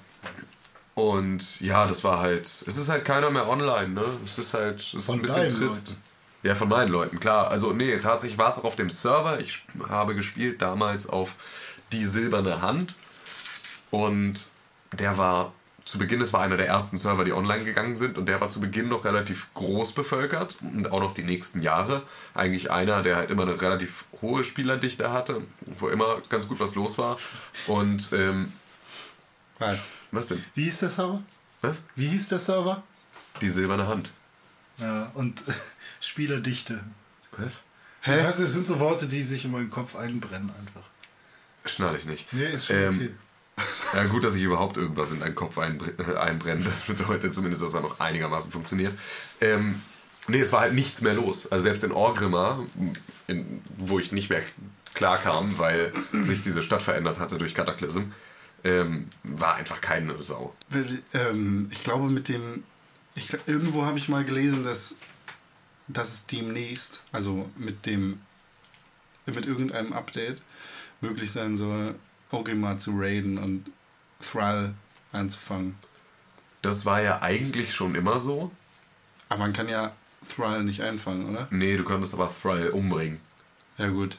Und 0.93 1.59
ja, 1.59 1.87
das 1.87 2.03
war 2.03 2.19
halt. 2.19 2.45
Es 2.45 2.77
ist 2.77 2.89
halt 2.89 3.05
keiner 3.05 3.29
mehr 3.29 3.47
online, 3.47 3.89
ne? 3.89 4.03
Es 4.23 4.37
ist 4.37 4.53
halt. 4.53 4.79
Es 4.81 4.93
ist 4.93 5.05
Von 5.05 5.19
ein 5.19 5.21
bisschen 5.21 5.49
trist. 5.49 5.89
Leuten? 5.89 6.01
Ja, 6.43 6.55
von 6.55 6.69
meinen 6.69 6.91
Leuten, 6.91 7.19
klar. 7.19 7.51
Also, 7.51 7.71
nee, 7.71 7.97
tatsächlich 7.99 8.37
war 8.37 8.49
es 8.49 8.57
auch 8.57 8.63
auf 8.63 8.75
dem 8.75 8.89
Server. 8.89 9.39
Ich 9.39 9.63
habe 9.89 10.15
gespielt 10.15 10.61
damals 10.61 11.07
auf 11.07 11.35
die 11.91 12.05
silberne 12.05 12.61
Hand. 12.61 12.95
Und 13.91 14.47
der 14.93 15.17
war 15.17 15.53
zu 15.85 15.97
Beginn, 15.97 16.21
es 16.21 16.33
war 16.33 16.41
einer 16.41 16.57
der 16.57 16.67
ersten 16.67 16.97
Server, 16.97 17.25
die 17.25 17.33
online 17.33 17.63
gegangen 17.63 17.95
sind. 17.95 18.17
Und 18.17 18.27
der 18.27 18.41
war 18.41 18.49
zu 18.49 18.59
Beginn 18.59 18.87
noch 18.87 19.05
relativ 19.05 19.53
groß 19.53 19.93
bevölkert. 19.93 20.55
Und 20.61 20.91
auch 20.91 20.99
noch 20.99 21.13
die 21.13 21.23
nächsten 21.23 21.61
Jahre. 21.61 22.03
Eigentlich 22.33 22.71
einer, 22.71 23.03
der 23.03 23.17
halt 23.17 23.29
immer 23.29 23.43
eine 23.43 23.61
relativ 23.61 24.05
hohe 24.21 24.43
Spielerdichte 24.43 25.11
hatte. 25.11 25.41
Wo 25.79 25.89
immer 25.89 26.21
ganz 26.29 26.47
gut 26.47 26.59
was 26.59 26.73
los 26.73 26.97
war. 26.97 27.17
Und, 27.67 28.09
ähm, 28.13 28.51
Was? 29.59 29.79
was 30.11 30.27
denn? 30.27 30.43
Wie 30.55 30.63
hieß 30.63 30.79
der 30.79 30.89
Server? 30.89 31.21
Was? 31.61 31.81
Wie 31.95 32.07
hieß 32.07 32.29
der 32.29 32.39
Server? 32.39 32.81
Die 33.41 33.49
silberne 33.49 33.87
Hand. 33.87 34.11
Ja, 34.81 35.11
und 35.13 35.43
Spielerdichte. 36.01 36.83
Was? 37.37 37.61
Hä? 38.01 38.23
Das 38.23 38.37
sind 38.37 38.65
so 38.65 38.79
Worte, 38.79 39.07
die 39.07 39.21
sich 39.21 39.45
in 39.45 39.51
meinen 39.51 39.69
Kopf 39.69 39.95
einbrennen 39.95 40.51
einfach. 40.59 40.81
Schnall 41.65 41.95
ich 41.95 42.05
nicht. 42.05 42.33
Nee, 42.33 42.45
ist 42.45 42.65
schon 42.65 42.75
Ähm, 42.75 42.95
okay. 42.95 43.09
Ja, 43.93 44.05
gut, 44.05 44.23
dass 44.23 44.35
ich 44.35 44.41
überhaupt 44.41 44.77
irgendwas 44.77 45.11
in 45.11 45.19
deinen 45.19 45.35
Kopf 45.35 45.57
äh, 45.57 46.15
einbrenne. 46.15 46.63
Das 46.63 46.85
bedeutet 46.85 47.33
zumindest, 47.33 47.61
dass 47.61 47.73
er 47.73 47.81
noch 47.81 47.99
einigermaßen 47.99 48.51
funktioniert. 48.51 48.97
Ähm, 49.39 49.81
nee, 50.27 50.39
es 50.39 50.51
war 50.51 50.61
halt 50.61 50.73
nichts 50.73 51.01
mehr 51.01 51.13
los. 51.13 51.51
Also 51.51 51.63
selbst 51.63 51.83
in 51.83 51.91
Orgrimmar, 51.91 52.65
in, 53.27 53.61
wo 53.77 53.99
ich 53.99 54.11
nicht 54.11 54.29
mehr 54.29 54.41
klar 54.93 55.17
kam, 55.17 55.59
weil 55.59 55.91
sich 56.11 56.41
diese 56.41 56.63
Stadt 56.63 56.81
verändert 56.81 57.19
hatte 57.19 57.37
durch 57.37 57.53
Cataclysm, 57.53 58.13
ähm, 58.63 59.07
war 59.23 59.55
einfach 59.55 59.81
keine 59.81 60.21
Sau. 60.21 60.55
Ähm, 61.13 61.67
ich 61.71 61.83
glaube, 61.83 62.09
mit 62.09 62.29
dem. 62.29 62.63
Ich, 63.15 63.35
irgendwo 63.45 63.85
habe 63.85 63.97
ich 63.97 64.09
mal 64.09 64.23
gelesen, 64.23 64.63
dass, 64.63 64.95
dass 65.87 66.09
es 66.09 66.25
demnächst, 66.25 67.03
also 67.11 67.49
mit 67.57 67.85
dem. 67.85 68.21
mit 69.25 69.45
irgendeinem 69.45 69.93
Update, 69.93 70.41
möglich 71.01 71.31
sein 71.31 71.57
soll, 71.57 71.95
Orgrimmar 72.31 72.77
zu 72.77 72.91
raiden 72.95 73.37
und 73.37 73.71
Thrall 74.19 74.73
anzufangen. 75.11 75.75
Das 76.61 76.85
war 76.85 77.01
ja 77.01 77.21
eigentlich 77.21 77.73
schon 77.73 77.95
immer 77.95 78.19
so. 78.19 78.51
Aber 79.29 79.39
man 79.39 79.53
kann 79.53 79.67
ja 79.67 79.93
Thrall 80.27 80.63
nicht 80.63 80.81
einfangen, 80.81 81.29
oder? 81.29 81.47
Nee, 81.49 81.77
du 81.77 81.83
konntest 81.83 82.13
aber 82.13 82.33
Thrall 82.41 82.69
umbringen. 82.69 83.19
Ja, 83.77 83.87
gut. 83.87 84.17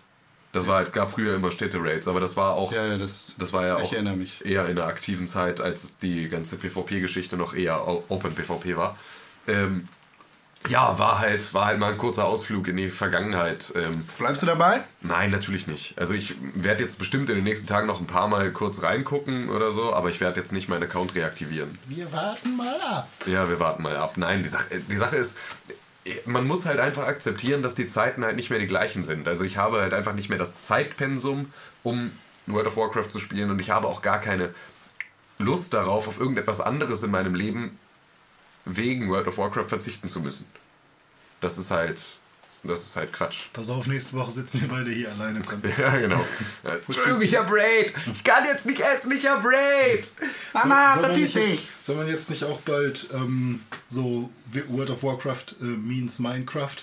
Das 0.53 0.67
war, 0.67 0.83
es 0.83 0.93
gab 0.93 1.11
früher 1.11 1.35
immer 1.35 1.51
Städte-Raids, 1.51 2.07
aber 2.09 2.21
das 2.21 2.37
war 2.37 2.53
auch 2.53 2.73
Ja, 2.73 2.87
ja, 2.87 2.99
das. 2.99 3.35
Das 3.39 3.55
war 3.55 3.67
ja 3.67 3.77
auch 3.77 3.93
eher 3.93 4.67
in 4.69 4.77
der 4.77 4.87
aktiven 4.87 5.27
Zeit, 5.27 5.61
als 5.63 5.97
die 5.97 6.29
ganze 6.29 6.57
PvP-Geschichte 6.57 7.39
noch 7.39 7.55
eher 7.55 7.89
Open 7.89 8.35
PvP 8.35 8.77
war. 8.77 8.99
Ähm, 9.49 9.89
ja, 10.69 10.97
war 10.99 11.19
halt, 11.19 11.55
war 11.55 11.67
halt 11.67 11.79
mal 11.81 11.93
ein 11.93 11.99
kurzer 11.99 12.27
Ausflug 12.27 12.69
in 12.69 12.77
die 12.77 12.91
Vergangenheit. 12.91 13.73
Ähm, 13.75 13.91
Bleibst 14.19 14.43
du 14.43 14.47
dabei? 14.47 14.83
nein, 15.01 15.31
natürlich 15.31 15.67
nicht. 15.67 15.99
Also 15.99 16.15
ich 16.15 16.35
werde 16.55 16.85
jetzt 16.85 16.99
bestimmt 16.99 17.31
in 17.31 17.35
den 17.37 17.45
nächsten 17.45 17.67
Tagen 17.67 17.87
noch 17.87 18.01
ein 18.01 18.07
paar 18.07 18.29
Mal 18.29 18.53
kurz 18.53 18.83
reingucken 18.83 19.49
oder 19.49 19.73
so, 19.73 19.93
aber 19.93 20.11
ich 20.11 20.21
werde 20.21 20.39
jetzt 20.39 20.53
nicht 20.53 20.69
meinen 20.69 20.85
Account 20.85 21.15
reaktivieren. 21.15 21.79
Wir 21.87 22.13
warten 22.13 22.57
mal 22.57 22.81
ab. 22.81 23.09
Ja, 23.27 23.49
wir 23.49 23.59
warten 23.59 23.83
mal 23.83 23.97
ab. 23.97 24.17
Nein, 24.17 24.43
die 24.43 24.49
Sache, 24.49 24.69
die 24.89 24.97
Sache 24.97 25.17
ist, 25.17 25.37
man 26.27 26.47
muss 26.47 26.67
halt 26.67 26.81
einfach 26.81 27.07
akzeptieren, 27.07 27.63
dass 27.63 27.75
die 27.75 27.87
Zeiten 27.87 28.25
halt 28.25 28.37
nicht 28.37 28.51
mehr 28.51 28.59
die 28.59 28.67
gleichen 28.67 29.03
sind. 29.03 29.29
Also 29.29 29.45
ich 29.45 29.57
habe 29.57 29.81
halt 29.81 29.95
einfach 29.95 30.15
nicht 30.15 30.29
mehr 30.29 30.39
das 30.39 30.59
Zeitpensum, 30.59 31.53
um 31.83 32.11
World 32.47 32.67
of 32.67 32.77
Warcraft 32.77 33.09
zu 33.09 33.21
spielen 33.21 33.51
und 33.51 33.61
ich 33.61 33.71
habe 33.71 33.87
auch 33.87 34.03
gar 34.03 34.21
keine 34.21 34.53
Lust 35.39 35.75
darauf, 35.75 36.09
auf 36.09 36.19
irgendetwas 36.19 36.61
anderes 36.61 37.03
in 37.03 37.11
meinem 37.11 37.35
Leben 37.35 37.79
wegen 38.65 39.09
World 39.09 39.29
of 39.29 39.39
Warcraft 39.39 39.69
verzichten 39.69 40.09
zu 40.09 40.21
müssen. 40.21 40.47
Das 41.41 41.59
ist 41.59 41.71
halt, 41.71 42.03
das 42.65 42.83
ist 42.83 42.97
halt 42.97 43.13
Quatsch. 43.13 43.47
Pass 43.53 43.69
auf, 43.71 43.87
nächste 43.87 44.13
Woche 44.13 44.31
sitzen 44.31 44.61
wir 44.61 44.69
beide 44.69 44.91
hier 44.91 45.11
alleine 45.11 45.41
dran. 45.43 45.63
Ja, 45.77 45.97
genau. 45.97 46.25
Entschuldigung, 46.65 47.23
ich 47.23 47.37
hab 47.37 47.51
Raid. 47.51 47.93
Ich 48.13 48.23
kann 48.23 48.45
jetzt 48.45 48.67
nicht 48.67 48.81
essen, 48.81 49.13
ich 49.13 49.27
hab 49.27 49.45
Raid. 49.45 50.11
Mama, 50.53 50.95
soll, 50.95 51.03
man 51.03 51.11
verpiss 51.11 51.33
dich! 51.33 51.69
soll 51.83 51.97
man 51.97 52.09
jetzt 52.09 52.31
nicht 52.31 52.45
auch 52.45 52.61
bald 52.61 53.09
ähm, 53.13 53.63
so 53.89 54.31
World 54.69 54.91
of 54.91 55.03
Warcraft 55.03 55.57
äh, 55.61 55.65
means 55.65 56.19
Minecraft 56.19 56.77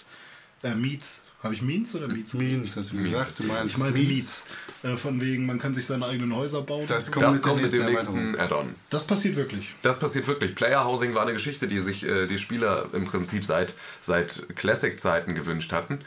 äh, 0.64 0.76
meets 0.76 1.24
habe 1.42 1.54
ich 1.54 1.62
means 1.62 1.96
oder 1.96 2.08
meets? 2.08 2.34
Means, 2.34 2.76
hast 2.76 2.92
du 2.92 2.98
gesagt. 2.98 3.40
Du 3.40 3.44
meinst 3.44 3.74
Ich 3.76 3.78
meinte 3.78 4.00
Means. 4.02 4.46
Äh, 4.84 4.96
von 4.98 5.20
wegen, 5.22 5.46
man 5.46 5.60
kann 5.60 5.74
sich 5.74 5.86
seine 5.86 6.06
eigenen 6.06 6.36
Häuser 6.36 6.62
bauen. 6.62 6.86
Das 6.88 7.12
kommt 7.12 7.26
Das 7.26 7.36
mit 7.36 7.44
kommt 7.44 7.62
mit 7.62 7.72
dem 7.74 7.86
nächsten 7.86 8.32
nächsten 8.32 8.40
Add-on. 8.40 8.76
das 8.90 9.06
passiert 9.08 9.36
wirklich. 9.36 9.76
Das 9.82 10.00
passiert 10.00 10.28
wirklich. 10.28 10.56
Player 10.56 10.84
Housing 10.86 11.14
war 11.14 11.24
eine 11.24 11.34
Geschichte, 11.34 11.68
die 11.68 11.80
sich 11.80 12.04
äh, 12.06 12.28
die 12.28 12.38
Spieler 12.38 12.88
im 12.94 13.06
Prinzip 13.06 13.44
seit, 13.46 13.74
seit 14.02 14.46
Classic-Zeiten 14.56 15.36
gewünscht 15.36 15.72
hatten. 15.74 16.02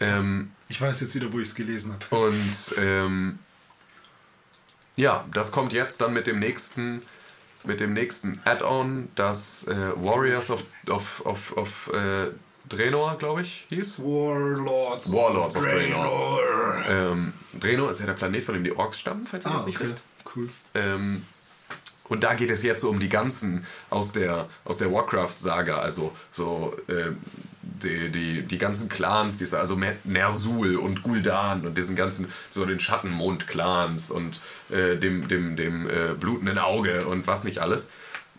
Ähm, 0.00 0.50
Ich 0.68 0.80
weiß 0.80 1.00
jetzt 1.00 1.14
wieder, 1.14 1.32
wo 1.32 1.38
ich 1.38 1.48
es 1.48 1.54
gelesen 1.54 1.94
habe. 1.94 2.26
und 2.26 2.74
ähm, 2.78 3.38
ja, 4.96 5.24
das 5.32 5.50
kommt 5.50 5.72
jetzt 5.72 6.00
dann 6.00 6.12
mit 6.12 6.26
dem 6.26 6.38
nächsten 6.38 7.02
mit 7.66 7.80
dem 7.80 7.94
nächsten 7.94 8.40
Add-on, 8.44 9.08
das 9.14 9.66
äh, 9.66 9.74
Warriors 9.96 10.50
of, 10.50 10.64
of, 10.88 11.22
of, 11.24 11.52
of 11.56 11.90
äh, 11.94 12.26
Draenor, 12.76 13.16
glaube 13.18 13.42
ich, 13.42 13.66
hieß. 13.68 13.98
Warlords. 14.00 15.12
Warlords 15.12 15.56
of 15.56 15.62
Draenor. 15.64 16.40
Ähm, 16.88 17.32
Draenor 17.60 17.90
ist 17.90 18.00
ja 18.00 18.06
der 18.06 18.12
Planet, 18.14 18.44
von 18.44 18.54
dem 18.54 18.64
die 18.64 18.76
Orks 18.76 19.00
stammen, 19.00 19.26
falls 19.26 19.44
ihr 19.46 19.50
Ah, 19.50 19.54
das 19.54 19.66
nicht 19.66 19.76
okay. 19.76 19.84
wisst. 19.88 20.02
Cool. 20.34 20.48
Ähm, 20.74 21.24
und 22.08 22.22
da 22.22 22.34
geht 22.34 22.50
es 22.50 22.62
jetzt 22.62 22.82
so 22.82 22.90
um 22.90 23.00
die 23.00 23.08
ganzen 23.08 23.64
aus 23.90 24.12
der, 24.12 24.48
aus 24.64 24.76
der 24.76 24.92
Warcraft-Saga, 24.92 25.78
also 25.78 26.14
so 26.32 26.76
ähm, 26.88 27.16
die, 27.62 28.10
die, 28.10 28.42
die 28.42 28.58
ganzen 28.58 28.88
Clans, 28.90 29.38
diese, 29.38 29.58
also 29.58 29.74
Ner'zhul 30.04 30.76
und 30.76 31.02
Gul'dan 31.02 31.66
und 31.66 31.78
diesen 31.78 31.96
ganzen, 31.96 32.30
so 32.50 32.66
den 32.66 32.78
Schattenmond-Clans 32.78 34.10
und 34.10 34.40
äh, 34.70 34.96
dem, 34.96 35.28
dem, 35.28 35.56
dem 35.56 35.88
äh, 35.88 36.14
blutenden 36.14 36.58
Auge 36.58 37.06
und 37.06 37.26
was 37.26 37.44
nicht 37.44 37.58
alles. 37.60 37.90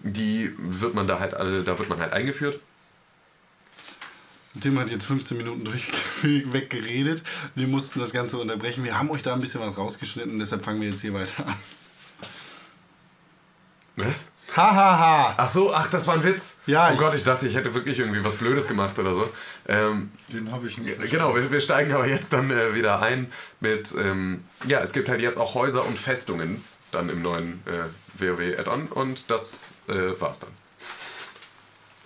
Die 0.01 0.51
wird 0.57 0.93
man 0.93 1.07
da 1.07 1.19
halt 1.19 1.33
alle, 1.33 1.63
da 1.63 1.79
wird 1.79 1.89
man 1.89 1.99
halt 1.99 2.13
eingeführt. 2.13 2.59
Tim 4.61 4.79
hat 4.79 4.89
jetzt 4.89 5.05
15 5.05 5.37
Minuten 5.37 5.65
durch 5.65 5.85
weggeredet. 6.23 7.23
Wir 7.55 7.67
mussten 7.67 7.99
das 7.99 8.11
Ganze 8.13 8.37
unterbrechen. 8.37 8.83
Wir 8.83 8.97
haben 8.97 9.09
euch 9.11 9.21
da 9.21 9.33
ein 9.33 9.41
bisschen 9.41 9.61
was 9.61 9.77
rausgeschnitten, 9.77 10.39
deshalb 10.39 10.63
fangen 10.63 10.81
wir 10.81 10.89
jetzt 10.89 11.01
hier 11.01 11.13
weiter 11.13 11.45
an. 11.47 11.55
Was? 13.97 14.27
Hahaha. 14.55 14.75
Ha, 14.75 14.99
ha. 14.99 15.35
Ach 15.37 15.47
so, 15.47 15.73
ach, 15.73 15.87
das 15.89 16.05
war 16.07 16.15
ein 16.15 16.23
Witz. 16.23 16.59
Ja, 16.65 16.89
Oh 16.89 16.93
ich- 16.93 16.99
Gott, 16.99 17.15
ich 17.15 17.23
dachte, 17.23 17.47
ich 17.47 17.55
hätte 17.55 17.73
wirklich 17.73 17.97
irgendwie 17.99 18.23
was 18.23 18.35
Blödes 18.35 18.67
gemacht 18.67 18.97
oder 18.99 19.13
so. 19.13 19.29
Ähm, 19.67 20.11
Den 20.31 20.51
habe 20.51 20.67
ich 20.67 20.77
nicht. 20.77 20.99
Genau, 21.09 21.33
wir, 21.35 21.49
wir 21.51 21.61
steigen 21.61 21.93
aber 21.93 22.07
jetzt 22.07 22.31
dann 22.33 22.51
äh, 22.51 22.75
wieder 22.75 23.01
ein 23.01 23.31
mit, 23.61 23.93
ähm, 23.97 24.43
ja, 24.67 24.79
es 24.81 24.91
gibt 24.93 25.07
halt 25.09 25.21
jetzt 25.21 25.37
auch 25.37 25.55
Häuser 25.55 25.85
und 25.85 25.97
Festungen 25.97 26.63
dann 26.91 27.09
im 27.09 27.21
neuen 27.21 27.63
äh, 27.65 28.21
WoW-Add-on 28.21 28.87
und 28.87 29.29
das 29.31 29.69
äh, 29.87 30.19
war's 30.19 30.39
dann. 30.39 30.51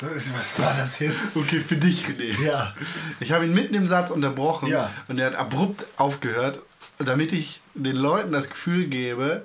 Was 0.01 0.59
war 0.59 0.75
das 0.77 0.99
jetzt? 0.99 1.35
Okay, 1.35 1.59
für 1.59 1.75
dich, 1.75 2.05
René. 2.05 2.41
Ja. 2.41 2.73
Ich 3.19 3.31
habe 3.31 3.45
ihn 3.45 3.53
mitten 3.53 3.73
im 3.75 3.85
Satz 3.85 4.11
unterbrochen 4.11 4.69
Ja. 4.69 4.91
und 5.07 5.19
er 5.19 5.27
hat 5.27 5.35
abrupt 5.35 5.85
aufgehört, 5.97 6.61
damit 6.99 7.33
ich 7.33 7.61
den 7.75 7.95
Leuten 7.95 8.31
das 8.31 8.49
Gefühl 8.49 8.87
gebe, 8.87 9.43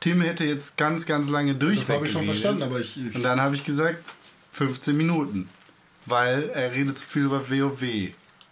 Tim 0.00 0.20
hätte 0.20 0.44
jetzt 0.44 0.76
ganz, 0.76 1.06
ganz 1.06 1.28
lange 1.30 1.54
durch. 1.54 1.78
Das 1.80 1.90
habe 1.90 2.06
ich 2.06 2.12
schon 2.12 2.24
verstanden, 2.24 2.62
aber 2.62 2.80
ich. 2.80 2.98
ich 2.98 3.14
Und 3.14 3.22
dann 3.22 3.40
habe 3.40 3.54
ich 3.54 3.64
gesagt, 3.64 4.10
15 4.52 4.96
Minuten. 4.96 5.48
Weil 6.06 6.50
er 6.50 6.72
redet 6.72 6.98
zu 6.98 7.06
viel 7.06 7.22
über 7.24 7.48
WoW. 7.50 7.82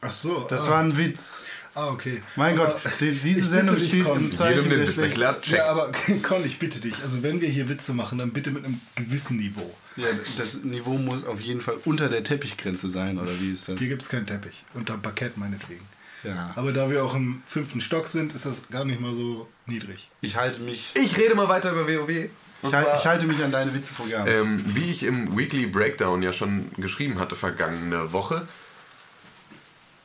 ach 0.00 0.10
so. 0.10 0.46
Das 0.48 0.62
ah, 0.62 0.70
war 0.70 0.80
ein 0.80 0.96
Witz. 0.96 1.42
Ah, 1.74 1.88
okay. 1.88 2.22
Mein 2.36 2.58
Aber 2.58 2.72
Gott, 2.72 2.92
die, 3.00 3.10
diese 3.10 3.44
Sendung 3.50 3.76
dich, 3.76 3.88
steht 3.88 4.04
Con. 4.04 4.18
im 4.18 4.32
Zeichen 4.34 4.62
Jedem 4.62 4.70
den 4.70 4.78
der 4.80 4.88
Witz 4.88 4.98
erklärt, 4.98 5.42
check. 5.42 5.58
Ja, 5.58 5.66
aber 5.66 5.92
Con, 6.22 6.44
ich 6.46 6.58
bitte 6.58 6.80
dich. 6.80 6.94
Also, 7.02 7.22
wenn 7.22 7.40
wir 7.42 7.48
hier 7.48 7.68
Witze 7.68 7.92
machen, 7.92 8.18
dann 8.18 8.32
bitte 8.32 8.50
mit 8.50 8.64
einem 8.64 8.80
gewissen 8.94 9.36
Niveau. 9.36 9.74
Ja, 9.96 10.06
das 10.38 10.62
Niveau 10.62 10.96
muss 10.96 11.24
auf 11.26 11.40
jeden 11.40 11.60
Fall 11.60 11.74
unter 11.84 12.08
der 12.08 12.24
Teppichgrenze 12.24 12.90
sein, 12.90 13.18
oder 13.18 13.30
wie 13.40 13.52
ist 13.52 13.68
das? 13.68 13.78
Hier 13.78 13.88
gibt 13.88 14.02
es 14.02 14.08
keinen 14.08 14.26
Teppich. 14.26 14.64
Unterm 14.74 15.02
Parkett 15.02 15.36
meinetwegen. 15.36 15.82
Ja. 16.24 16.52
Aber 16.56 16.72
da 16.72 16.88
wir 16.90 17.04
auch 17.04 17.14
im 17.14 17.42
fünften 17.46 17.80
Stock 17.80 18.06
sind, 18.08 18.32
ist 18.32 18.46
das 18.46 18.62
gar 18.70 18.84
nicht 18.84 19.00
mal 19.00 19.12
so 19.12 19.48
niedrig. 19.66 20.08
Ich 20.20 20.36
halte 20.36 20.60
mich, 20.60 20.92
Ich 20.94 21.16
rede 21.18 21.34
mal 21.34 21.48
weiter 21.48 21.72
über 21.72 21.86
WoW. 21.88 22.08
ich, 22.10 22.72
hal- 22.74 22.94
ich 22.96 23.06
halte 23.06 23.26
mich 23.26 23.42
an 23.42 23.50
deine 23.52 23.74
Witzevorgaben. 23.74 24.32
Ähm, 24.32 24.64
wie 24.68 24.90
ich 24.92 25.02
im 25.02 25.36
Weekly 25.36 25.66
Breakdown 25.66 26.22
ja 26.22 26.32
schon 26.32 26.70
geschrieben 26.78 27.18
hatte 27.18 27.34
vergangene 27.36 28.12
Woche, 28.12 28.46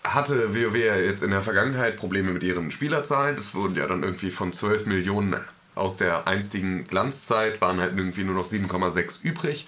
hatte 0.03 0.55
WoW 0.55 0.75
ja 0.75 0.95
jetzt 0.95 1.21
in 1.21 1.31
der 1.31 1.41
Vergangenheit 1.41 1.97
Probleme 1.97 2.31
mit 2.31 2.41
ihren 2.43 2.71
Spielerzahlen. 2.71 3.37
Es 3.37 3.53
wurden 3.53 3.75
ja 3.75 3.85
dann 3.87 4.03
irgendwie 4.03 4.31
von 4.31 4.53
12 4.53 4.85
Millionen 4.85 5.35
aus 5.77 5.97
der 5.97 6.27
einstigen 6.27 6.85
Glanzzeit, 6.85 7.61
waren 7.61 7.79
halt 7.79 7.97
irgendwie 7.97 8.23
nur 8.23 8.35
noch 8.35 8.45
7,6 8.45 9.23
übrig. 9.23 9.67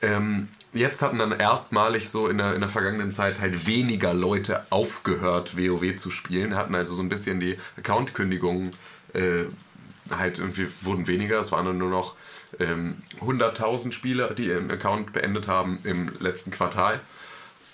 Ähm, 0.00 0.48
jetzt 0.72 1.00
hatten 1.02 1.18
dann 1.18 1.32
erstmalig 1.32 2.08
so 2.08 2.26
in 2.26 2.38
der, 2.38 2.54
in 2.54 2.60
der 2.60 2.68
vergangenen 2.68 3.12
Zeit 3.12 3.40
halt 3.40 3.66
weniger 3.66 4.14
Leute 4.14 4.66
aufgehört, 4.70 5.56
WoW 5.56 5.94
zu 5.94 6.10
spielen, 6.10 6.56
hatten 6.56 6.74
also 6.74 6.94
so 6.94 7.02
ein 7.02 7.08
bisschen 7.08 7.38
die 7.38 7.56
Account-Kündigungen 7.78 8.70
äh, 9.14 9.44
halt 10.10 10.38
irgendwie 10.38 10.66
wurden 10.82 11.06
weniger. 11.06 11.38
Es 11.40 11.52
waren 11.52 11.66
dann 11.66 11.78
nur 11.78 11.90
noch 11.90 12.16
ähm, 12.58 12.96
100.000 13.20 13.92
Spieler, 13.92 14.34
die 14.34 14.46
ihren 14.46 14.70
Account 14.70 15.12
beendet 15.12 15.46
haben 15.46 15.78
im 15.84 16.10
letzten 16.18 16.50
Quartal. 16.50 17.00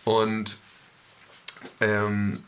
Und 0.05 0.59
ähm, 1.81 2.45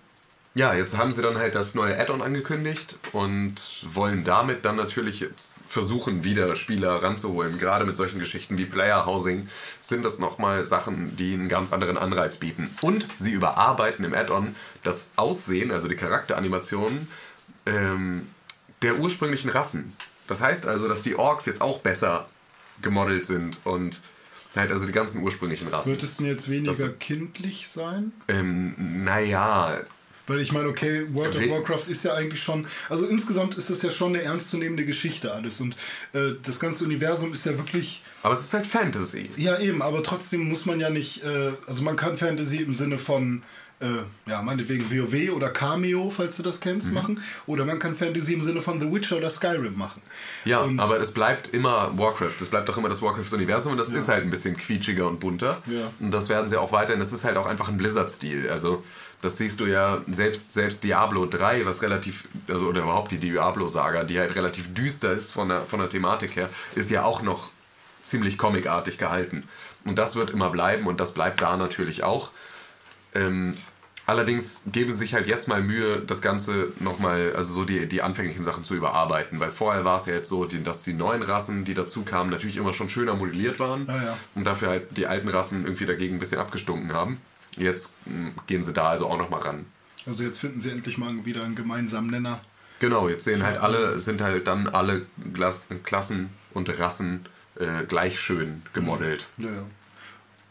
ja, 0.54 0.74
jetzt 0.74 0.96
haben 0.98 1.12
sie 1.12 1.22
dann 1.22 1.38
halt 1.38 1.54
das 1.54 1.74
neue 1.76 1.96
Add-on 1.98 2.22
angekündigt 2.22 2.96
und 3.12 3.54
wollen 3.94 4.24
damit 4.24 4.64
dann 4.64 4.76
natürlich 4.76 5.24
versuchen, 5.66 6.24
wieder 6.24 6.56
Spieler 6.56 7.02
ranzuholen. 7.02 7.58
Gerade 7.58 7.84
mit 7.84 7.94
solchen 7.94 8.18
Geschichten 8.18 8.58
wie 8.58 8.64
Player 8.66 9.06
Housing 9.06 9.48
sind 9.80 10.04
das 10.04 10.18
nochmal 10.18 10.64
Sachen, 10.64 11.16
die 11.16 11.34
einen 11.34 11.48
ganz 11.48 11.72
anderen 11.72 11.96
Anreiz 11.96 12.36
bieten. 12.38 12.68
Und 12.80 13.06
sie 13.16 13.30
überarbeiten 13.32 14.04
im 14.04 14.12
Add-on 14.12 14.56
das 14.82 15.10
Aussehen, 15.16 15.70
also 15.70 15.86
die 15.86 15.94
Charakteranimationen 15.96 17.08
ähm, 17.66 18.26
der 18.82 18.98
ursprünglichen 18.98 19.50
Rassen. 19.50 19.94
Das 20.26 20.40
heißt 20.40 20.66
also, 20.66 20.88
dass 20.88 21.02
die 21.02 21.14
Orks 21.16 21.46
jetzt 21.46 21.60
auch 21.62 21.78
besser 21.80 22.26
gemodelt 22.82 23.24
sind 23.24 23.60
und 23.64 24.00
halt 24.56 24.72
also 24.72 24.86
die 24.86 24.92
ganzen 24.92 25.22
ursprünglichen 25.22 25.68
Rassen. 25.68 25.90
Wird 25.92 26.02
es 26.02 26.16
denn 26.16 26.26
jetzt 26.26 26.48
weniger 26.50 26.72
Das- 26.88 26.98
kindlich 26.98 27.68
sein? 27.68 28.10
Ähm, 28.26 28.74
naja, 29.04 29.78
Weil 30.30 30.40
ich 30.40 30.52
meine, 30.52 30.68
okay, 30.68 31.08
World 31.12 31.34
of 31.34 31.48
Warcraft 31.48 31.88
ist 31.88 32.04
ja 32.04 32.14
eigentlich 32.14 32.40
schon, 32.40 32.64
also 32.88 33.04
insgesamt 33.06 33.56
ist 33.56 33.68
das 33.68 33.82
ja 33.82 33.90
schon 33.90 34.14
eine 34.14 34.22
ernstzunehmende 34.22 34.84
Geschichte 34.84 35.32
alles 35.32 35.60
und 35.60 35.74
äh, 36.12 36.34
das 36.44 36.60
ganze 36.60 36.84
Universum 36.84 37.32
ist 37.32 37.44
ja 37.46 37.58
wirklich, 37.58 38.02
aber 38.22 38.34
es 38.34 38.44
ist 38.44 38.54
halt 38.54 38.64
Fantasy. 38.64 39.28
ja 39.36 39.58
eben, 39.58 39.82
aber 39.82 40.04
trotzdem 40.04 40.48
muss 40.48 40.66
man 40.66 40.78
ja 40.78 40.88
nicht, 40.88 41.24
äh, 41.24 41.50
also 41.66 41.82
man 41.82 41.96
kann 41.96 42.16
Fantasy 42.16 42.58
im 42.58 42.74
Sinne 42.74 42.96
von, 42.96 43.42
äh, 43.80 44.30
ja, 44.30 44.42
meinetwegen 44.42 44.90
WoW 44.90 45.34
oder 45.34 45.48
Cameo, 45.50 46.10
falls 46.10 46.36
du 46.36 46.42
das 46.42 46.60
kennst, 46.60 46.88
Mhm. 46.88 46.94
machen 46.94 47.22
oder 47.46 47.64
man 47.64 47.78
kann 47.78 47.94
Fantasy 47.94 48.34
im 48.34 48.42
Sinne 48.42 48.60
von 48.60 48.78
The 48.80 48.92
Witcher 48.92 49.16
oder 49.16 49.30
Skyrim 49.30 49.76
machen. 49.76 50.02
Ja, 50.44 50.60
und, 50.60 50.78
aber 50.78 51.00
es 51.00 51.12
bleibt 51.12 51.48
immer 51.48 51.90
Warcraft. 51.98 52.34
Es 52.40 52.48
bleibt 52.48 52.68
auch 52.68 52.76
immer 52.76 52.88
das 52.90 53.00
Warcraft-Universum 53.00 53.72
und 53.72 53.78
das 53.78 53.90
ist 53.90 54.08
halt 54.08 54.24
ein 54.24 54.30
bisschen 54.30 54.56
quietschiger 54.56 55.06
und 55.08 55.18
bunter. 55.18 55.62
Ja. 55.66 55.90
Und 55.98 56.12
das 56.12 56.28
werden 56.28 56.48
sie 56.48 56.56
auch 56.58 56.72
weiterhin. 56.72 57.00
Das 57.00 57.12
ist 57.12 57.24
halt 57.24 57.36
auch 57.38 57.46
einfach 57.46 57.68
ein 57.68 57.76
Blizzard-Stil. 57.78 58.50
Also, 58.50 58.84
das 59.22 59.36
siehst 59.38 59.60
du 59.60 59.66
ja 59.66 60.02
selbst, 60.10 60.52
selbst 60.52 60.84
Diablo 60.84 61.26
3, 61.26 61.64
was 61.66 61.82
relativ, 61.82 62.24
also, 62.48 62.66
oder 62.66 62.82
überhaupt 62.82 63.12
die 63.12 63.18
Diablo-Saga, 63.18 64.04
die 64.04 64.18
halt 64.18 64.34
relativ 64.34 64.72
düster 64.74 65.12
ist 65.12 65.30
von 65.30 65.48
der, 65.48 65.62
von 65.62 65.80
der 65.80 65.88
Thematik 65.88 66.36
her, 66.36 66.48
ist 66.74 66.90
ja 66.90 67.04
auch 67.04 67.22
noch 67.22 67.50
ziemlich 68.02 68.36
comicartig 68.38 68.98
gehalten. 68.98 69.46
Und 69.84 69.98
das 69.98 70.16
wird 70.16 70.30
immer 70.30 70.50
bleiben 70.50 70.86
und 70.86 71.00
das 71.00 71.12
bleibt 71.14 71.40
da 71.42 71.56
natürlich 71.56 72.02
auch. 72.02 72.30
Ähm, 73.14 73.54
allerdings 74.10 74.62
geben 74.66 74.90
sie 74.90 74.98
sich 74.98 75.14
halt 75.14 75.28
jetzt 75.28 75.46
mal 75.46 75.62
Mühe, 75.62 76.02
das 76.04 76.20
Ganze 76.20 76.72
nochmal, 76.80 77.32
also 77.36 77.54
so 77.54 77.64
die, 77.64 77.86
die 77.86 78.02
anfänglichen 78.02 78.42
Sachen 78.42 78.64
zu 78.64 78.74
überarbeiten. 78.74 79.38
Weil 79.38 79.52
vorher 79.52 79.84
war 79.84 79.98
es 79.98 80.06
ja 80.06 80.14
jetzt 80.14 80.28
so, 80.28 80.44
dass 80.44 80.82
die 80.82 80.94
neuen 80.94 81.22
Rassen, 81.22 81.64
die 81.64 81.74
dazu 81.74 82.02
kamen, 82.02 82.28
natürlich 82.30 82.56
immer 82.56 82.72
schon 82.72 82.88
schöner 82.88 83.14
modelliert 83.14 83.60
waren. 83.60 83.86
Ja, 83.86 84.02
ja. 84.02 84.16
Und 84.34 84.46
dafür 84.46 84.68
halt 84.68 84.96
die 84.96 85.06
alten 85.06 85.28
Rassen 85.28 85.64
irgendwie 85.64 85.86
dagegen 85.86 86.16
ein 86.16 86.18
bisschen 86.18 86.38
abgestunken 86.38 86.92
haben. 86.92 87.18
Jetzt 87.56 87.94
mh, 88.06 88.32
gehen 88.48 88.64
sie 88.64 88.72
da 88.72 88.90
also 88.90 89.06
auch 89.06 89.16
nochmal 89.16 89.40
ran. 89.40 89.66
Also 90.06 90.24
jetzt 90.24 90.40
finden 90.40 90.60
sie 90.60 90.70
endlich 90.70 90.98
mal 90.98 91.24
wieder 91.24 91.44
einen 91.44 91.54
gemeinsamen 91.54 92.10
Nenner. 92.10 92.40
Genau, 92.80 93.08
jetzt 93.08 93.24
sehen 93.24 93.44
halt 93.44 93.58
alle, 93.58 94.00
sind 94.00 94.22
halt 94.22 94.46
dann 94.46 94.66
alle 94.66 95.06
Klassen 95.84 96.30
und 96.52 96.80
Rassen 96.80 97.26
äh, 97.56 97.84
gleich 97.86 98.18
schön 98.18 98.62
gemodelt. 98.72 99.28
Ja, 99.36 99.46
ja. 99.46 99.66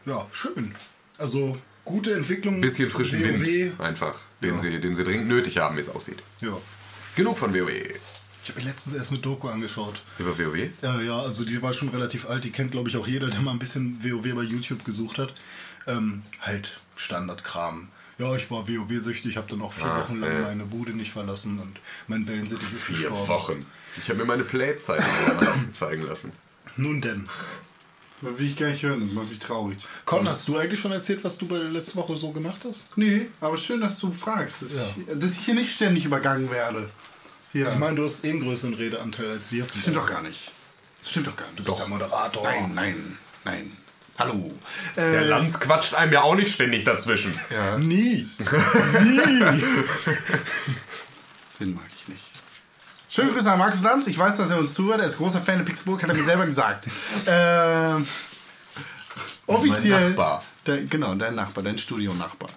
Ja, 0.06 0.28
schön. 0.32 0.74
Also 1.18 1.58
gute 1.90 2.14
Entwicklung. 2.14 2.62
Bisschen 2.62 2.90
frischen 2.90 3.20
WoW. 3.24 3.42
Wind 3.46 3.80
einfach, 3.82 4.20
den, 4.42 4.52
Ja. 4.56 4.58
sie, 4.60 4.80
den 4.80 4.94
sie 4.94 5.04
dringend 5.04 5.28
nötig 5.28 5.58
haben, 5.58 5.76
wie 5.76 5.82
es 5.82 5.90
aussieht. 5.90 6.20
Ja. 6.42 6.56
Genug 7.16 7.38
von 7.38 7.54
WoW. 7.54 7.70
Ich 8.44 8.50
habe 8.50 8.62
mir 8.62 8.68
letztens 8.68 8.96
erst 8.96 9.12
eine 9.12 9.20
Doku 9.20 9.48
angeschaut. 9.48 10.02
Über 10.20 10.38
WoW? 10.38 10.70
Ja, 10.82 11.02
ja, 11.02 11.20
also 11.20 11.44
die 11.46 11.62
war 11.62 11.74
schon 11.74 11.90
relativ 11.90 12.28
alt. 12.30 12.44
Die 12.44 12.52
kennt, 12.52 12.72
glaube 12.72 12.90
ich, 12.90 12.98
auch 12.98 13.08
jeder, 13.08 13.28
der 13.30 13.42
mal 13.42 13.52
ein 13.52 13.60
bisschen 13.60 14.04
WoW 14.04 14.34
bei 14.36 14.44
YouTube 14.44 14.86
gesucht 14.86 15.18
hat. 15.18 15.34
Ähm, 15.88 16.22
halt 16.42 16.80
Standardkram. 16.96 17.90
Ja, 18.20 18.36
ich 18.36 18.52
war 18.52 18.68
WoW-süchtig, 18.68 19.38
habe 19.38 19.48
dann 19.50 19.62
auch 19.62 19.72
vier 19.72 19.86
Ah, 19.88 20.00
Wochen 20.02 20.20
lang 20.20 20.30
äh. 20.32 20.42
meine 20.42 20.66
Bude 20.66 20.92
nicht 20.92 21.12
verlassen 21.12 21.58
und 21.60 21.80
mein 22.08 22.28
Wellensittich 22.28 22.68
ist 22.72 22.84
Vier 22.84 22.96
gestorben. 23.10 23.28
Wochen. 23.28 23.66
Ich 23.98 24.10
habe 24.10 24.20
mir 24.20 24.26
meine 24.26 24.44
Playzeit 24.44 25.02
zeigen 25.72 26.04
lassen. 26.04 26.32
Nun 26.78 27.02
denn. 27.02 27.28
Das 28.22 28.38
will 28.38 28.46
ich 28.48 28.58
gar 28.58 28.68
nicht 28.68 28.84
hören, 28.84 29.02
das 29.02 29.12
macht 29.14 29.30
mich 29.30 29.40
traurig. 29.40 29.78
Con, 30.06 30.28
hast 30.28 30.48
du 30.48 30.58
eigentlich 30.58 30.80
schon 30.80 30.92
erzählt, 30.92 31.24
was 31.24 31.38
du 31.38 31.48
bei 31.48 31.58
der 31.58 31.70
letzten 31.70 31.98
Woche 31.98 32.16
so 32.18 32.32
gemacht 32.32 32.62
hast? 32.68 32.98
Nee, 32.98 33.28
aber 33.40 33.58
schön, 33.58 33.80
dass 33.82 33.98
du 34.00 34.12
fragst, 34.12 34.62
dass, 34.62 34.74
Ja. 34.74 34.82
ich, 34.98 35.06
dass 35.20 35.34
ich 35.34 35.40
hier 35.46 35.54
nicht 35.54 35.74
ständig 35.74 36.04
übergangen 36.06 36.52
werde. 36.52 36.90
Ja. 37.54 37.72
Ich 37.72 37.80
meine, 37.80 37.96
du 37.96 38.04
hast 38.06 38.24
eh 38.26 38.32
einen 38.32 38.42
größeren 38.42 38.74
Redeanteil 38.74 39.30
als 39.32 39.52
wir. 39.52 39.66
Stimmt 39.74 39.96
doch 39.96 40.06
gar 40.08 40.22
nicht. 40.22 40.52
Stimmt 41.04 41.28
doch 41.28 41.36
gar 41.36 41.46
nicht. 41.48 41.60
Du 41.60 41.64
bist 41.64 41.80
der 41.80 41.88
Moderator. 41.88 42.44
Nein, 42.44 42.72
nein, 42.76 43.18
nein. 43.46 43.72
Hallo. 44.18 44.52
Der 44.98 45.06
Äh, 45.22 45.26
Lanz 45.28 45.58
quatscht 45.62 45.94
einem 45.94 46.12
ja 46.12 46.22
auch 46.24 46.36
nicht 46.36 46.54
ständig 46.54 46.84
dazwischen. 46.84 47.34
ja, 47.50 47.78
Nie. 47.78 48.28
den 51.60 51.74
mag 51.74 51.86
ich 51.88 51.94
nicht. 51.94 51.99
Schöne 53.12 53.32
Grüße 53.32 53.52
an 53.52 53.58
Markus 53.58 53.82
Lanz. 53.82 54.06
Ich 54.06 54.18
weiß, 54.18 54.38
dass 54.38 54.52
er 54.52 54.60
uns 54.60 54.76
zuhört. 54.76 55.00
Er 55.00 55.08
ist 55.08 55.18
großer 55.18 55.42
Fan 55.42 55.58
der 55.58 55.66
Pixburg, 55.66 56.04
hat 56.04 56.10
er 56.10 56.16
mir 56.16 56.24
selber 56.24 56.46
gesagt. 56.46 56.86
Ähm, 57.28 58.08
offiziell 59.48 60.10
Nachbar. 60.10 60.44
Dein, 60.64 60.90
genau, 60.90 61.16
dein 61.16 61.36
Nachbar, 61.36 61.64
dein 61.64 61.78
Studionachbar. 61.78 62.50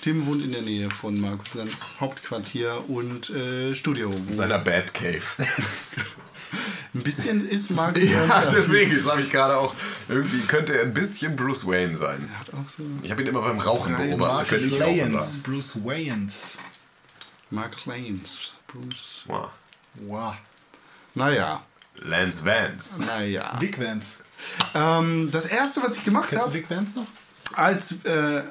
Tim 0.00 0.26
wohnt 0.26 0.42
in 0.42 0.52
der 0.52 0.62
Nähe 0.62 0.90
von 0.90 1.20
Markus 1.20 1.54
Lanz 1.54 1.96
Hauptquartier 2.00 2.88
und 2.88 3.30
äh, 3.30 3.74
Studio. 3.74 4.10
In 4.10 4.34
seiner 4.34 4.58
Batcave. 4.58 5.22
Ein 6.94 7.02
bisschen 7.02 7.46
ist 7.46 7.70
Markus 7.70 8.08
ja, 8.08 8.24
Lanz. 8.24 8.52
deswegen, 8.52 8.94
das 8.94 9.06
habe 9.10 9.20
ich 9.20 9.30
gerade 9.30 9.56
auch. 9.56 9.74
Irgendwie 10.08 10.40
könnte 10.40 10.76
er 10.76 10.84
ein 10.84 10.94
bisschen 10.94 11.36
Bruce 11.36 11.66
Wayne 11.66 11.94
sein. 11.94 12.30
Hat 12.38 12.48
auch 12.54 12.68
so 12.68 12.82
Ich 13.02 13.10
habe 13.10 13.20
ihn 13.20 13.28
immer 13.28 13.42
beim 13.42 13.58
Rauchen 13.58 13.94
beobachtet. 13.94 14.80
Wayans. 14.80 15.34
sein. 15.34 15.42
Bruce 15.42 15.84
Wayans. 15.84 16.58
Marcus 17.50 17.84
Lanes. 17.84 18.54
Bruce. 18.66 19.24
Wow. 19.26 19.50
Wow. 20.06 20.34
Naja, 21.14 21.62
Lance 21.96 22.44
Vance. 22.44 23.04
naja. 23.04 23.56
Vic 23.60 23.78
Vance. 23.78 24.22
Ähm, 24.74 25.30
das 25.32 25.46
erste, 25.46 25.82
was 25.82 25.96
ich 25.96 26.04
gemacht 26.04 26.34
habe, 26.36 26.52
Vic 26.54 26.70
Vance 26.70 26.98
noch? 26.98 27.06
als 27.56 27.92
äh, 28.04 28.42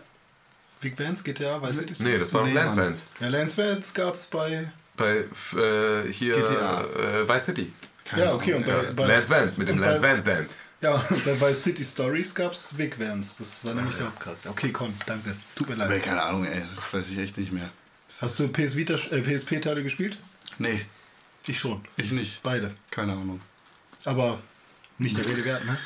Vic 0.82 1.00
Vance, 1.00 1.24
GTA, 1.24 1.62
weiß 1.62 1.80
ich 1.82 2.00
Nee, 2.00 2.18
das 2.18 2.34
war 2.34 2.44
Nee, 2.44 2.54
Lance 2.54 2.76
Mann. 2.76 2.86
Vance. 2.88 3.02
Ja, 3.20 3.28
Lance 3.30 3.58
Vance 3.58 3.92
gab's 3.94 4.26
bei. 4.28 4.72
Bei 4.96 5.18
äh, 5.56 6.12
hier 6.12 6.36
GTA. 6.36 6.84
Äh, 6.84 7.30
Vice 7.30 7.46
City. 7.46 7.72
Ja, 8.16 8.34
okay, 8.34 8.54
und 8.56 8.66
bei, 8.66 8.72
Ja, 8.72 8.92
bei 8.96 9.06
Lance 9.06 9.30
Vance 9.30 9.60
mit 9.60 9.68
dem 9.68 9.80
Lance 9.80 10.02
bei, 10.02 10.12
Vance 10.12 10.26
Dance. 10.26 10.56
Ja, 10.82 11.02
bei, 11.26 11.34
bei 11.36 11.54
City 11.54 11.84
Stories 11.84 12.34
gab's 12.36 12.78
Vic 12.78 13.00
Vance. 13.00 13.36
Das 13.40 13.64
war 13.66 13.74
nämlich 13.74 13.96
der 13.96 14.08
Hauptcharakter. 14.08 14.50
Okay, 14.50 14.72
komm, 14.72 14.94
danke. 15.06 15.36
Tut 15.56 15.70
mir 15.70 15.76
Nee, 15.76 15.84
leid. 15.86 16.04
keine 16.04 16.22
Ahnung, 16.24 16.46
ey, 16.46 16.64
das 16.76 16.92
weiß 16.94 17.10
ich 17.12 17.18
echt 17.20 17.38
nicht 17.38 17.52
mehr. 17.52 17.70
Hast 18.22 18.40
du 18.40 18.48
PS 18.48 18.76
Vita, 18.76 18.94
äh, 18.94 19.22
PSP-Teile 19.22 19.84
gespielt? 19.84 20.18
Nee, 20.60 20.86
Ich 21.48 21.60
schon. 21.60 21.82
ich 21.96 22.12
nicht. 22.12 22.44
Beide. 22.44 22.74
Keine 22.92 23.14
Ahnung. 23.14 23.40
Aber 24.06 24.40
nicht 24.98 25.18
der 25.18 25.26
Rede 25.26 25.44
wert, 25.46 25.66
ne? 25.66 25.78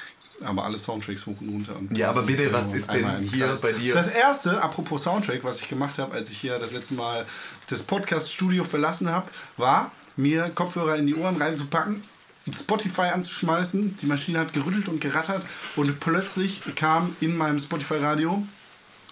Aber 0.44 0.66
alle 0.66 0.78
Soundtracks 0.80 1.26
hoch 1.28 1.40
und 1.40 1.50
runter. 1.50 1.76
Und 1.76 1.96
Ja, 1.96 2.10
aber 2.10 2.24
bitte, 2.24 2.52
was 2.52 2.74
ist 2.74 2.92
denn 2.92 3.20
hier 3.20 3.46
Kreis. 3.46 3.62
bei 3.62 3.74
dir? 3.74 3.94
Das 3.94 4.08
erste, 4.08 4.62
apropos 4.62 5.04
Soundtrack, 5.04 5.44
was 5.44 5.62
ich 5.62 5.68
gemacht 5.70 6.00
habe, 6.00 6.16
als 6.16 6.32
ich 6.32 6.40
hier 6.40 6.58
das 6.58 6.72
letzte 6.72 6.96
Mal 6.96 7.28
das 7.68 7.84
Podcast-Studio 7.84 8.64
verlassen 8.64 9.10
habe, 9.10 9.30
war, 9.58 9.92
mir 10.18 10.50
Kopfhörer 10.50 10.96
in 10.98 11.06
die 11.06 11.14
Ohren 11.16 11.38
reinzupacken, 11.38 12.04
Spotify 12.52 13.10
anzuschmeißen. 13.14 13.98
Die 13.98 14.06
Maschine 14.08 14.40
hat 14.40 14.54
gerüttelt 14.54 14.88
und 14.88 15.00
gerattert 15.00 15.46
und 15.76 16.00
plötzlich 16.00 16.62
kam 16.76 17.16
in 17.22 17.38
meinem 17.38 17.60
Spotify-Radio 17.60 18.46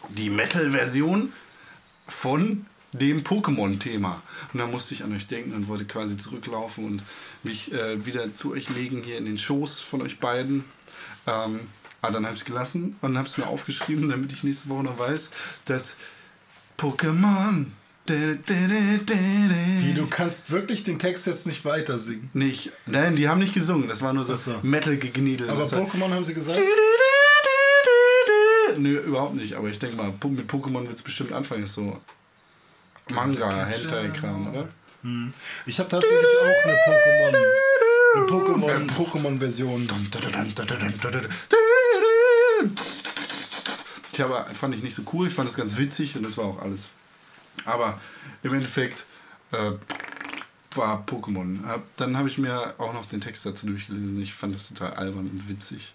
die 0.10 0.32
Metal-Version 0.32 1.32
von 2.08 2.66
dem 2.92 3.24
Pokémon-Thema. 3.24 4.22
Und 4.54 4.60
da 4.60 4.68
musste 4.68 4.94
ich 4.94 5.04
an 5.04 5.14
euch 5.16 5.28
denken 5.28 5.54
und 5.54 5.68
wollte 5.68 5.86
quasi 5.86 6.18
zurücklaufen 6.18 6.86
und 6.86 7.04
mich 7.44 7.72
äh, 7.72 8.06
wieder 8.06 8.34
zu 8.36 8.54
euch 8.54 8.70
legen, 8.70 9.04
hier 9.04 9.18
in 9.18 9.26
den 9.26 9.38
Schoß 9.38 9.80
von 9.80 10.02
euch 10.02 10.20
beiden. 10.20 10.66
Ähm, 11.28 11.60
aber 12.02 12.14
dann 12.14 12.26
habe 12.26 12.36
ich 12.36 12.42
es 12.42 12.46
gelassen 12.46 12.96
und 13.02 13.18
habe 13.18 13.28
es 13.28 13.38
mir 13.38 13.48
aufgeschrieben, 13.48 14.10
damit 14.10 14.32
ich 14.34 14.44
nächste 14.44 14.70
Woche 14.70 14.84
noch 14.84 14.98
weiß, 14.98 15.30
dass 15.66 15.98
Pokémon. 16.78 17.66
Wie, 18.08 19.94
du 19.94 20.08
kannst 20.08 20.50
wirklich 20.50 20.84
den 20.84 20.98
Text 20.98 21.28
jetzt 21.28 21.46
nicht 21.46 21.64
weiter 21.64 22.00
singen. 22.00 22.28
Nicht. 22.34 22.72
Nein, 22.88 23.16
die 23.16 23.30
haben 23.30 23.38
nicht 23.38 23.54
gesungen. 23.54 23.88
Das 23.88 24.02
war 24.02 24.14
nur 24.14 24.26
so, 24.26 24.34
so. 24.34 24.56
Metal-Gegniedel. 24.64 25.48
Aber 25.48 25.64
Pokémon 25.64 26.10
haben 26.10 26.26
sie 26.26 26.34
gesagt. 26.34 26.60
Nö, 28.78 28.98
überhaupt 28.98 29.36
nicht. 29.36 29.54
Aber 29.54 29.68
ich 29.70 29.78
denke 29.78 29.96
mal, 29.96 30.08
mit 30.08 30.52
Pokémon 30.52 30.88
wird 30.88 30.96
es 30.96 31.04
bestimmt 31.04 31.32
anfangen. 31.34 31.66
Ist 31.66 31.74
so 31.74 32.02
Manga, 33.10 33.66
Hentai-Kram, 33.66 34.48
oder? 34.50 34.68
Ich 35.66 35.80
habe 35.80 35.90
tatsächlich 35.90 36.28
auch 36.42 36.64
eine 36.66 36.76
Pokémon. 36.88 37.36
Eine 38.16 38.26
Pokémon, 38.26 38.88
Pokémon-Version. 38.96 39.88
Ich 44.12 44.22
habe, 44.22 44.54
fand 44.54 44.76
ich 44.76 44.84
nicht 44.84 44.96
so 44.96 45.04
cool, 45.14 45.28
ich 45.28 45.34
fand 45.34 45.48
das 45.48 45.56
ganz 45.56 45.78
witzig 45.78 46.16
und 46.18 46.24
das 46.24 46.38
war 46.38 46.46
auch 46.46 46.62
alles. 46.62 46.90
Aber 47.66 48.00
im 48.44 48.54
Endeffekt 48.54 49.06
äh, 49.52 49.72
war 50.76 51.06
Pokémon. 51.06 51.60
Dann 51.96 52.18
habe 52.18 52.28
ich 52.28 52.38
mir 52.38 52.74
auch 52.78 52.94
noch 52.94 53.06
den 53.06 53.22
Text 53.22 53.46
dazu 53.46 53.68
durchgelesen. 53.68 54.22
Ich 54.22 54.34
fand 54.34 54.56
das 54.56 54.68
total 54.68 54.94
albern 54.94 55.30
und 55.30 55.50
witzig. 55.50 55.94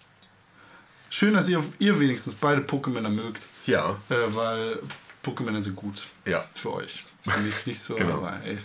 Schön, 1.11 1.35
dass 1.35 1.49
ihr, 1.49 1.63
ihr 1.79 2.01
wenigstens 2.01 2.35
beide 2.35 2.63
Pokémon 2.63 3.09
mögt, 3.09 3.47
Ja, 3.67 3.97
äh, 4.09 4.15
weil 4.35 4.81
Pokémon 5.25 5.61
sind 5.63 5.77
gut 5.77 6.07
ja. 6.27 6.45
für 6.55 6.73
euch. 6.75 7.05
Für 7.27 7.41
mich 7.41 7.65
nicht 7.67 7.81
so, 7.81 7.95
Genau. 7.95 8.19
aber 8.19 8.39
ey, 8.45 8.59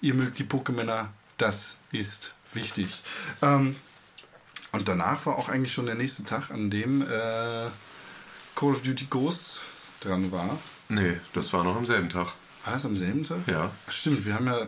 ihr 0.00 0.14
mögt 0.14 0.38
die 0.40 0.44
Pokémon, 0.44 1.06
das 1.38 1.78
ist 1.92 2.34
wichtig. 2.52 3.02
Ähm, 3.40 3.76
und 4.72 4.88
danach 4.88 5.24
war 5.26 5.36
auch 5.38 5.48
eigentlich 5.48 5.72
schon 5.72 5.86
der 5.86 5.94
nächste 5.94 6.24
Tag, 6.24 6.50
an 6.50 6.70
dem 6.70 7.02
äh, 7.02 7.06
Call 8.56 8.72
of 8.72 8.82
Duty 8.82 9.06
Ghosts 9.08 9.60
dran 10.00 10.32
war. 10.32 10.58
Nee, 10.88 11.20
das 11.34 11.52
war 11.52 11.62
noch 11.62 11.76
am 11.76 11.86
selben 11.86 12.08
Tag. 12.08 12.32
War 12.64 12.72
das 12.72 12.84
am 12.84 12.96
selben 12.96 13.22
Tag? 13.22 13.38
Ja. 13.46 13.70
Stimmt, 13.88 14.24
wir 14.26 14.34
haben 14.34 14.46
ja. 14.48 14.66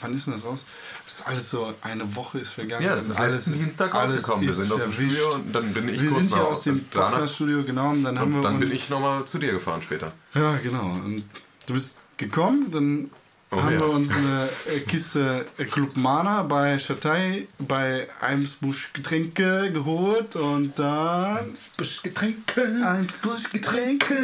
Wann 0.00 0.14
ist 0.14 0.26
denn 0.26 0.34
das 0.34 0.44
raus? 0.44 0.64
Das 1.04 1.20
ist 1.20 1.26
alles 1.26 1.50
so, 1.50 1.74
eine 1.82 2.14
Woche 2.16 2.38
ist 2.38 2.52
vergangen. 2.52 2.84
Ja, 2.84 2.94
es 2.94 3.06
ist 3.08 3.18
letzten 3.18 3.52
Dienstag 3.52 3.94
rausgekommen. 3.94 4.42
Wir 4.42 4.50
ist 4.50 4.56
sind 4.56 4.72
aus 4.72 4.82
dem. 4.82 4.92
Studio 4.92 5.34
und 5.34 5.52
dann 5.52 5.72
bin 5.72 5.88
ich 5.88 6.00
Wir 6.00 6.08
kurz 6.08 6.28
sind 6.28 6.36
hier 6.38 6.46
aus 6.46 6.62
dem 6.62 6.84
Podcast-Studio, 6.84 7.64
genau. 7.64 7.90
Und 7.90 8.04
dann 8.04 8.18
haben 8.18 8.32
wir 8.32 8.38
Und 8.38 8.44
dann 8.44 8.54
uns, 8.56 8.64
bin 8.64 8.72
ich 8.72 8.88
nochmal 8.88 9.24
zu 9.24 9.38
dir 9.38 9.52
gefahren 9.52 9.82
später. 9.82 10.12
Ja, 10.34 10.56
genau. 10.56 10.84
Und 10.84 11.24
du 11.66 11.72
bist 11.74 11.96
gekommen, 12.16 12.70
dann 12.70 13.10
Oh, 13.52 13.60
haben 13.60 13.74
ja. 13.74 13.80
wir 13.80 13.90
uns 13.90 14.12
eine 14.12 14.48
äh, 14.72 14.78
Kiste 14.80 15.44
äh, 15.58 15.64
Club 15.64 15.96
Mana 15.96 16.44
bei 16.44 16.76
Chatay 16.76 17.48
bei 17.58 18.06
Eimsbusch 18.20 18.92
Getränke 18.92 19.72
geholt 19.72 20.36
und 20.36 20.78
dann 20.78 21.52
Busch 21.76 22.00
Getränke. 22.00 22.62
Eimsbusch 22.86 23.50
Getränke. 23.50 24.14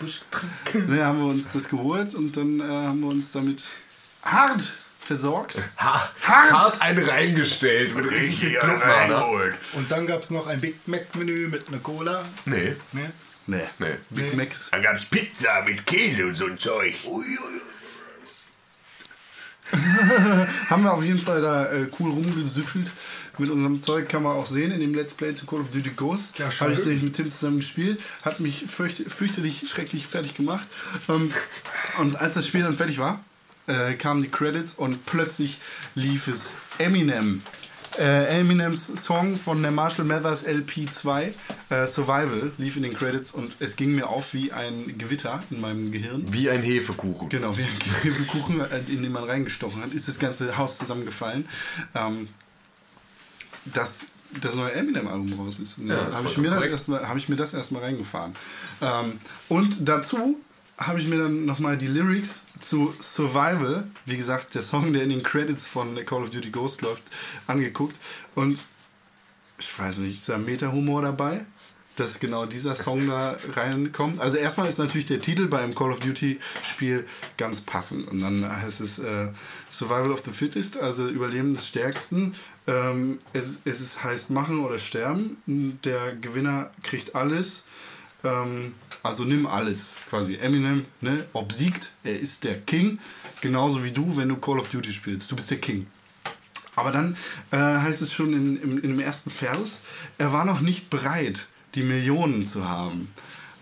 Busch 0.00 0.22
Getränke. 0.28 0.90
Ne, 0.92 1.04
haben 1.04 1.20
wir 1.20 1.26
uns 1.26 1.52
das 1.52 1.68
geholt 1.68 2.16
und 2.16 2.36
dann 2.36 2.58
äh, 2.58 2.64
haben 2.64 2.98
wir 2.98 3.10
uns 3.10 3.30
damit 3.30 3.62
hart 4.26 4.62
versorgt. 5.00 5.62
Ha, 5.78 6.10
Hart. 6.22 6.52
hart 6.52 6.82
einen 6.82 7.08
reingestellt 7.08 7.94
mit 7.94 8.10
richtig 8.10 8.40
viel 8.40 8.58
Clubmana. 8.58 9.24
Und 9.74 9.90
dann 9.90 10.06
gab 10.06 10.22
es 10.22 10.30
noch 10.30 10.46
ein 10.48 10.60
Big 10.60 10.86
Mac-Menü 10.86 11.48
mit 11.48 11.68
einer 11.68 11.78
Cola. 11.78 12.24
Nee, 12.44 12.76
Ne? 12.92 13.12
Nee. 13.46 13.62
nee. 13.78 13.94
Big 14.10 14.34
Macs. 14.36 14.68
Dann 14.72 14.82
gab's 14.82 15.04
Pizza 15.04 15.62
mit 15.64 15.86
Käse 15.86 16.26
und 16.26 16.34
so 16.36 16.46
ein 16.46 16.58
Zeug. 16.58 16.94
Haben 20.70 20.82
wir 20.84 20.92
auf 20.92 21.02
jeden 21.04 21.18
Fall 21.18 21.40
da 21.42 21.70
äh, 21.72 21.86
cool 21.98 22.10
rumgesüffelt. 22.10 22.90
Mit 23.38 23.50
unserem 23.50 23.82
Zeug 23.82 24.08
kann 24.08 24.22
man 24.22 24.32
auch 24.36 24.46
sehen 24.46 24.72
in 24.72 24.80
dem 24.80 24.94
Let's 24.94 25.14
Play 25.14 25.34
zu 25.34 25.44
Call 25.44 25.60
of 25.60 25.70
Duty 25.70 25.90
Ghost. 25.90 26.38
Ja, 26.38 26.50
schön. 26.50 26.68
Habe 26.68 26.72
ich 26.72 26.84
nämlich 26.86 27.02
mit 27.02 27.14
Tim 27.14 27.28
zusammen 27.30 27.58
gespielt. 27.58 28.00
Hat 28.22 28.40
mich 28.40 28.64
fürcht, 28.66 29.02
fürchterlich, 29.12 29.68
schrecklich 29.68 30.06
fertig 30.06 30.34
gemacht. 30.34 30.66
Ähm, 31.08 31.32
und 31.98 32.16
als 32.16 32.34
das 32.34 32.46
Spiel 32.46 32.62
dann 32.62 32.76
fertig 32.76 32.98
war, 32.98 33.22
äh, 33.66 33.94
kamen 33.94 34.22
die 34.22 34.28
Credits 34.28 34.74
und 34.74 35.06
plötzlich 35.06 35.58
lief 35.94 36.28
es 36.28 36.50
Eminem. 36.78 37.42
Äh, 37.98 38.40
Eminems 38.40 38.88
Song 39.04 39.38
von 39.38 39.62
der 39.62 39.70
Marshall 39.70 40.04
Mathers 40.04 40.46
LP2 40.46 41.32
äh, 41.70 41.86
Survival 41.86 42.52
lief 42.58 42.76
in 42.76 42.82
den 42.82 42.92
Credits 42.94 43.30
und 43.30 43.52
es 43.58 43.76
ging 43.76 43.94
mir 43.94 44.08
auf 44.08 44.34
wie 44.34 44.52
ein 44.52 44.98
Gewitter 44.98 45.42
in 45.50 45.62
meinem 45.62 45.92
Gehirn. 45.92 46.24
Wie 46.30 46.50
ein 46.50 46.62
Hefekuchen. 46.62 47.30
Genau, 47.30 47.56
wie 47.56 47.62
ein 47.62 47.78
Käfekuchen, 48.02 48.60
in 48.88 49.02
den 49.02 49.12
man 49.12 49.24
reingestochen 49.24 49.80
hat, 49.82 49.92
ist 49.92 50.08
das 50.08 50.18
ganze 50.18 50.58
Haus 50.58 50.76
zusammengefallen. 50.76 51.48
Ähm, 51.94 52.28
dass 53.64 54.06
das 54.40 54.54
neue 54.54 54.72
Eminem-Album 54.72 55.32
raus 55.40 55.58
ist. 55.58 55.78
Ja, 55.78 55.94
ist 55.94 56.16
habe 56.16 56.26
ich, 56.28 56.34
vollkommen 56.34 56.42
mir 56.44 56.48
das 56.50 56.56
korrekt. 56.58 56.72
erstmal- 56.72 57.08
hab 57.08 57.16
ich 57.16 57.28
mir 57.28 57.36
das 57.36 57.54
erstmal 57.54 57.82
reingefahren. 57.82 58.34
Ähm, 58.82 59.12
und 59.48 59.88
dazu 59.88 60.38
habe 60.78 61.00
ich 61.00 61.08
mir 61.08 61.18
dann 61.18 61.46
nochmal 61.46 61.78
die 61.78 61.86
Lyrics 61.86 62.46
zu 62.60 62.94
Survival, 63.00 63.88
wie 64.04 64.16
gesagt, 64.16 64.54
der 64.54 64.62
Song, 64.62 64.92
der 64.92 65.02
in 65.02 65.08
den 65.08 65.22
Credits 65.22 65.66
von 65.66 65.94
Call 66.04 66.22
of 66.22 66.30
Duty 66.30 66.50
Ghost 66.50 66.82
läuft, 66.82 67.02
angeguckt. 67.46 67.96
Und 68.34 68.66
ich 69.58 69.78
weiß 69.78 69.98
nicht, 69.98 70.16
ist 70.16 70.28
da 70.28 70.36
Meta-Humor 70.36 71.00
dabei, 71.00 71.46
dass 71.96 72.20
genau 72.20 72.44
dieser 72.44 72.76
Song 72.76 73.06
da 73.06 73.38
reinkommt. 73.54 74.20
Also 74.20 74.36
erstmal 74.36 74.68
ist 74.68 74.78
natürlich 74.78 75.06
der 75.06 75.22
Titel 75.22 75.46
beim 75.46 75.74
Call 75.74 75.92
of 75.92 76.00
Duty 76.00 76.38
Spiel 76.62 77.06
ganz 77.38 77.62
passend. 77.62 78.08
Und 78.08 78.20
dann 78.20 78.46
heißt 78.46 78.82
es 78.82 78.98
äh, 78.98 79.28
Survival 79.70 80.12
of 80.12 80.22
the 80.26 80.30
Fittest, 80.30 80.76
also 80.76 81.08
Überleben 81.08 81.54
des 81.54 81.66
Stärksten. 81.66 82.34
Ähm, 82.66 83.18
es, 83.32 83.60
es 83.64 84.04
heißt 84.04 84.28
machen 84.28 84.60
oder 84.60 84.78
sterben. 84.78 85.38
Der 85.46 86.14
Gewinner 86.16 86.70
kriegt 86.82 87.14
alles. 87.14 87.64
Ähm, 88.26 88.74
also 89.02 89.24
nimm 89.24 89.46
alles 89.46 89.92
quasi. 90.10 90.36
Eminem 90.36 90.84
ne, 91.00 91.24
obsiegt, 91.32 91.90
er 92.02 92.18
ist 92.18 92.44
der 92.44 92.58
King. 92.60 92.98
Genauso 93.40 93.84
wie 93.84 93.92
du, 93.92 94.16
wenn 94.16 94.28
du 94.28 94.36
Call 94.36 94.58
of 94.58 94.68
Duty 94.68 94.92
spielst. 94.92 95.30
Du 95.30 95.36
bist 95.36 95.50
der 95.50 95.58
King. 95.58 95.86
Aber 96.74 96.92
dann 96.92 97.16
äh, 97.50 97.56
heißt 97.56 98.02
es 98.02 98.12
schon 98.12 98.32
in, 98.32 98.62
im, 98.62 98.76
in 98.82 98.90
dem 98.90 99.00
ersten 99.00 99.30
Vers, 99.30 99.80
er 100.18 100.32
war 100.32 100.44
noch 100.44 100.60
nicht 100.60 100.90
bereit, 100.90 101.46
die 101.74 101.82
Millionen 101.82 102.46
zu 102.46 102.68
haben. 102.68 103.10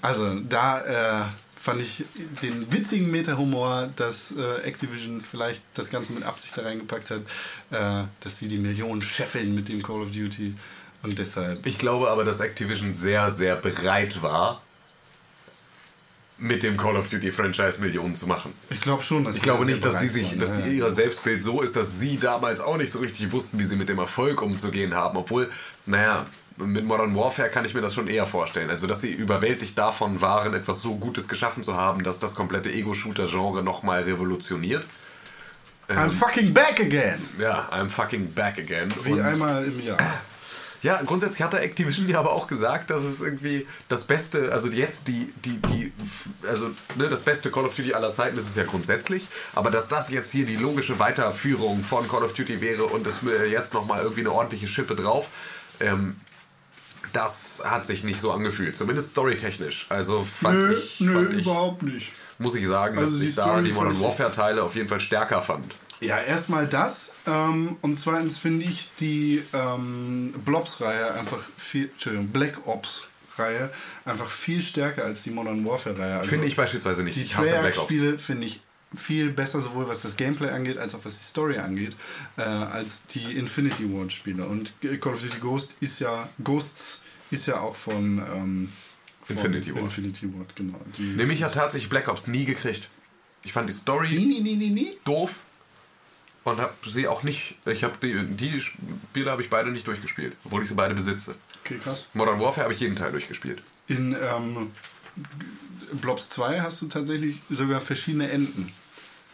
Also 0.03 0.41
da 0.41 1.25
äh, 1.25 1.29
fand 1.57 1.81
ich 1.81 2.05
den 2.43 2.71
witzigen 2.73 3.11
Meta-Humor, 3.11 3.89
dass 3.97 4.33
äh, 4.33 4.63
Activision 4.65 5.23
vielleicht 5.23 5.63
das 5.75 5.91
Ganze 5.91 6.13
mit 6.13 6.25
Absicht 6.25 6.59
da 6.59 6.63
reingepackt 6.63 7.11
hat, 7.11 7.23
äh, 7.71 8.07
dass 8.21 8.39
sie 8.39 8.49
die 8.49 8.59
Millionen 8.59 9.01
scheffeln 9.01 9.55
mit 9.55 9.69
dem 9.69 9.83
Call 9.83 10.03
of 10.03 10.11
Duty. 10.11 10.55
Und 11.05 11.19
deshalb. 11.19 11.67
Ich 11.67 11.79
glaube 11.79 12.11
aber, 12.11 12.25
dass 12.25 12.41
Activision 12.41 12.95
sehr, 12.95 13.31
sehr 13.31 13.57
bereit 13.57 14.23
war, 14.23 14.63
mit 16.39 16.63
dem 16.63 16.77
Call 16.77 16.97
of 16.97 17.09
Duty 17.09 17.31
Franchise 17.31 17.81
Millionen 17.81 18.17
zu 18.17 18.27
machen. 18.27 18.53
Ich 18.71 18.81
glaube 18.81 19.03
schon, 19.03 19.25
dass 19.25 19.37
Ich 19.37 19.43
glaube 19.43 19.65
nicht, 19.67 19.85
dass 19.85 20.01
die 20.01 20.09
sich, 20.09 20.31
waren, 20.31 20.41
dass 20.41 20.55
die 20.55 20.79
ja. 20.79 20.87
ihr 20.87 20.91
Selbstbild 20.91 21.43
so 21.43 21.63
ist, 21.63 21.77
dass 21.77 22.01
sie 22.01 22.19
damals 22.19 22.59
auch 22.59 22.77
nicht 22.77 22.91
so 22.91 22.99
richtig 22.99 23.31
wussten, 23.31 23.59
wie 23.59 23.65
sie 23.65 23.77
mit 23.77 23.89
dem 23.89 23.99
Erfolg 23.99 24.43
umzugehen 24.43 24.95
haben. 24.95 25.17
Obwohl, 25.17 25.49
naja, 25.87 26.27
mit 26.57 26.85
Modern 26.85 27.15
Warfare 27.15 27.51
kann 27.51 27.65
ich 27.65 27.75
mir 27.75 27.83
das 27.83 27.95
schon 27.95 28.09
eher 28.09 28.27
vorstellen. 28.27 28.71
Also, 28.71 28.87
dass 28.87 29.01
sie 29.01 29.13
überwältigt 29.13 29.79
davon 29.79 30.21
waren, 30.21 30.55
etwas 30.55 30.83
so 30.83 30.97
Gutes 30.97 31.29
geschaffen 31.29 31.63
zu 31.63 31.75
haben, 31.77 32.03
dass 32.03 32.19
das 32.19 32.35
komplette 32.35 32.73
Ego-Shooter-Genre 32.73 33.63
nochmal 33.63 34.03
revolutioniert. 34.03 34.87
I'm 35.89 36.11
fucking 36.11 36.55
back 36.55 36.81
again! 36.81 37.21
Ja, 37.39 37.69
I'm 37.71 37.89
fucking 37.91 38.33
back 38.33 38.59
again. 38.59 38.93
Wie 39.05 39.13
Und- 39.13 39.21
einmal 39.21 39.65
im 39.67 39.85
Jahr. 39.85 39.99
Ja, 40.85 41.01
grundsätzlich 41.03 41.41
hat 41.43 41.55
der 41.55 41.63
Activision 41.63 42.07
ja 42.11 42.19
aber 42.21 42.33
auch 42.33 42.47
gesagt, 42.47 42.91
dass 42.91 43.03
es 43.05 43.23
irgendwie 43.23 43.67
das 43.89 44.05
Beste, 44.05 44.53
also 44.53 44.69
jetzt 44.69 45.09
die, 45.09 45.33
die, 45.45 45.57
die, 45.57 45.93
also 46.47 46.69
ne, 46.97 47.09
das 47.09 47.23
beste 47.23 47.51
Call 47.51 47.65
of 47.65 47.75
Duty 47.75 47.95
aller 47.95 48.13
Zeiten 48.13 48.37
ist 48.37 48.47
es 48.47 48.55
ja 48.55 48.65
grundsätzlich, 48.65 49.27
aber 49.55 49.71
dass 49.71 49.89
das 49.89 50.11
jetzt 50.11 50.31
hier 50.31 50.45
die 50.45 50.57
logische 50.57 50.99
Weiterführung 50.99 51.83
von 51.83 52.07
Call 52.07 52.23
of 52.23 52.35
Duty 52.35 52.61
wäre 52.61 52.85
und 52.85 53.07
es 53.07 53.23
mir 53.23 53.47
jetzt 53.49 53.73
nochmal 53.73 54.03
irgendwie 54.03 54.21
eine 54.21 54.33
ordentliche 54.33 54.67
Schippe 54.67 54.95
drauf, 54.95 55.29
ähm, 55.81 56.17
das 57.15 57.63
hat 57.65 57.87
sich 57.87 58.05
nicht 58.05 58.21
so 58.21 58.31
angefühlt, 58.33 58.77
zumindest 58.77 59.13
storytechnisch. 59.13 59.87
Also 59.89 60.23
fand 60.25 60.59
Nö, 60.59 60.73
ich, 60.77 61.01
nö, 61.01 61.13
fand 61.15 61.33
ich 61.35 61.47
überhaupt 61.47 61.83
nicht. 61.83 62.13
muss 62.39 62.55
ich 62.57 62.67
sagen, 62.67 62.99
Also 62.99 63.19
dass 63.19 63.27
ich 63.27 63.35
da 63.35 63.61
die 63.63 63.73
Modern 63.73 63.93
fand 63.95 64.01
ich- 64.01 64.07
Warfare 64.07 64.31
Teile 64.31 64.63
auf 64.63 64.75
jeden 64.75 64.89
Fall 64.89 65.01
stärker 65.01 65.41
fand. 65.41 65.77
Ja, 66.01 66.21
erstmal 66.21 66.67
das. 66.67 67.15
Ähm, 67.27 67.77
und 67.81 67.99
zweitens 67.99 68.39
finde 68.39 68.65
ich 68.67 68.91
die 69.01 69.43
ähm, 69.53 70.35
Blobs-Reihe 70.45 71.15
einfach 71.15 71.39
viel. 71.57 71.89
Entschuldigung, 71.93 72.29
Black 72.29 72.67
Ops-Reihe 72.67 73.71
einfach 74.05 74.29
viel 74.29 74.63
stärker 74.63 75.05
als 75.05 75.23
die 75.23 75.31
Modern 75.31 75.65
Warfare-Reihe. 75.65 76.17
Also 76.19 76.29
Finde 76.31 76.47
ich 76.47 76.57
beispielsweise 76.57 77.03
nicht. 77.05 77.17
Die 77.17 77.23
Ich 77.23 77.37
hasse 77.37 77.51
Black 77.51 77.79
Ops. 77.79 77.89
Treyarch-Spiele 77.89 78.19
finde 78.19 78.47
ich 78.47 78.61
viel 78.95 79.31
besser, 79.31 79.61
sowohl 79.61 79.89
was 79.89 80.03
das 80.03 80.17
Gameplay 80.17 80.51
angeht, 80.51 80.79
als 80.79 80.95
auch 80.95 81.01
was 81.05 81.19
die 81.19 81.25
Story 81.25 81.59
angeht, 81.59 81.97
äh, 82.37 82.43
als 82.43 83.07
die 83.07 83.37
Infinity 83.37 83.85
Ward-Spiele. 83.93 84.45
Und 84.45 84.73
Call 85.01 85.15
of 85.15 85.23
Duty 85.23 85.39
Ghost 85.41 85.75
ist 85.81 86.01
ja. 86.01 86.29
Ghosts 86.43 87.03
ist 87.31 87.47
ja 87.47 87.61
auch 87.61 87.75
von. 87.77 88.19
Ähm, 88.19 88.73
von 89.27 89.37
Infinity 89.37 89.75
Ward. 89.75 89.85
Infinity 89.85 90.35
Ward, 90.39 90.55
genau. 90.55 90.79
Die, 90.99 91.03
Nämlich 91.17 91.43
hat 91.43 91.55
tatsächlich 91.55 91.89
Black 91.89 92.09
Ops 92.09 92.27
nie 92.27 92.45
gekriegt. 92.45 92.89
Ich 93.45 93.53
fand 93.55 93.69
die 93.69 93.73
Story 93.75 94.11
Nie, 94.11 94.27
nie, 94.27 94.41
nie, 94.41 94.57
nie, 94.57 94.71
nie. 94.71 94.99
doof 95.05 95.43
und 96.45 96.59
habe 96.59 96.73
sie 96.87 97.09
auch 97.09 97.23
nicht. 97.23 97.57
Ich 97.67 97.85
habe 97.85 97.95
die, 98.03 98.27
die 98.27 98.61
Spiele 98.61 99.31
habe 99.31 99.43
ich 99.43 99.51
beide 99.51 99.71
nicht 99.71 99.87
durchgespielt, 99.87 100.35
obwohl 100.45 100.63
ich 100.63 100.69
sie 100.69 100.75
beide 100.75 100.95
besitze. 100.95 101.35
Okay, 101.65 101.79
krass. 101.83 102.09
Modern 102.15 102.39
Warfare 102.41 102.65
habe 102.65 102.75
ich 102.75 102.81
jeden 102.81 102.97
Teil 102.97 103.11
durchgespielt. 103.11 103.63
In 103.89 104.15
ähm, 104.21 104.71
Blobs 105.93 106.31
2 106.31 106.61
hast 106.61 106.83
du 106.83 106.87
tatsächlich 106.87 107.37
sogar 107.51 107.81
verschiedene 107.81 108.31
Enden. 108.31 108.73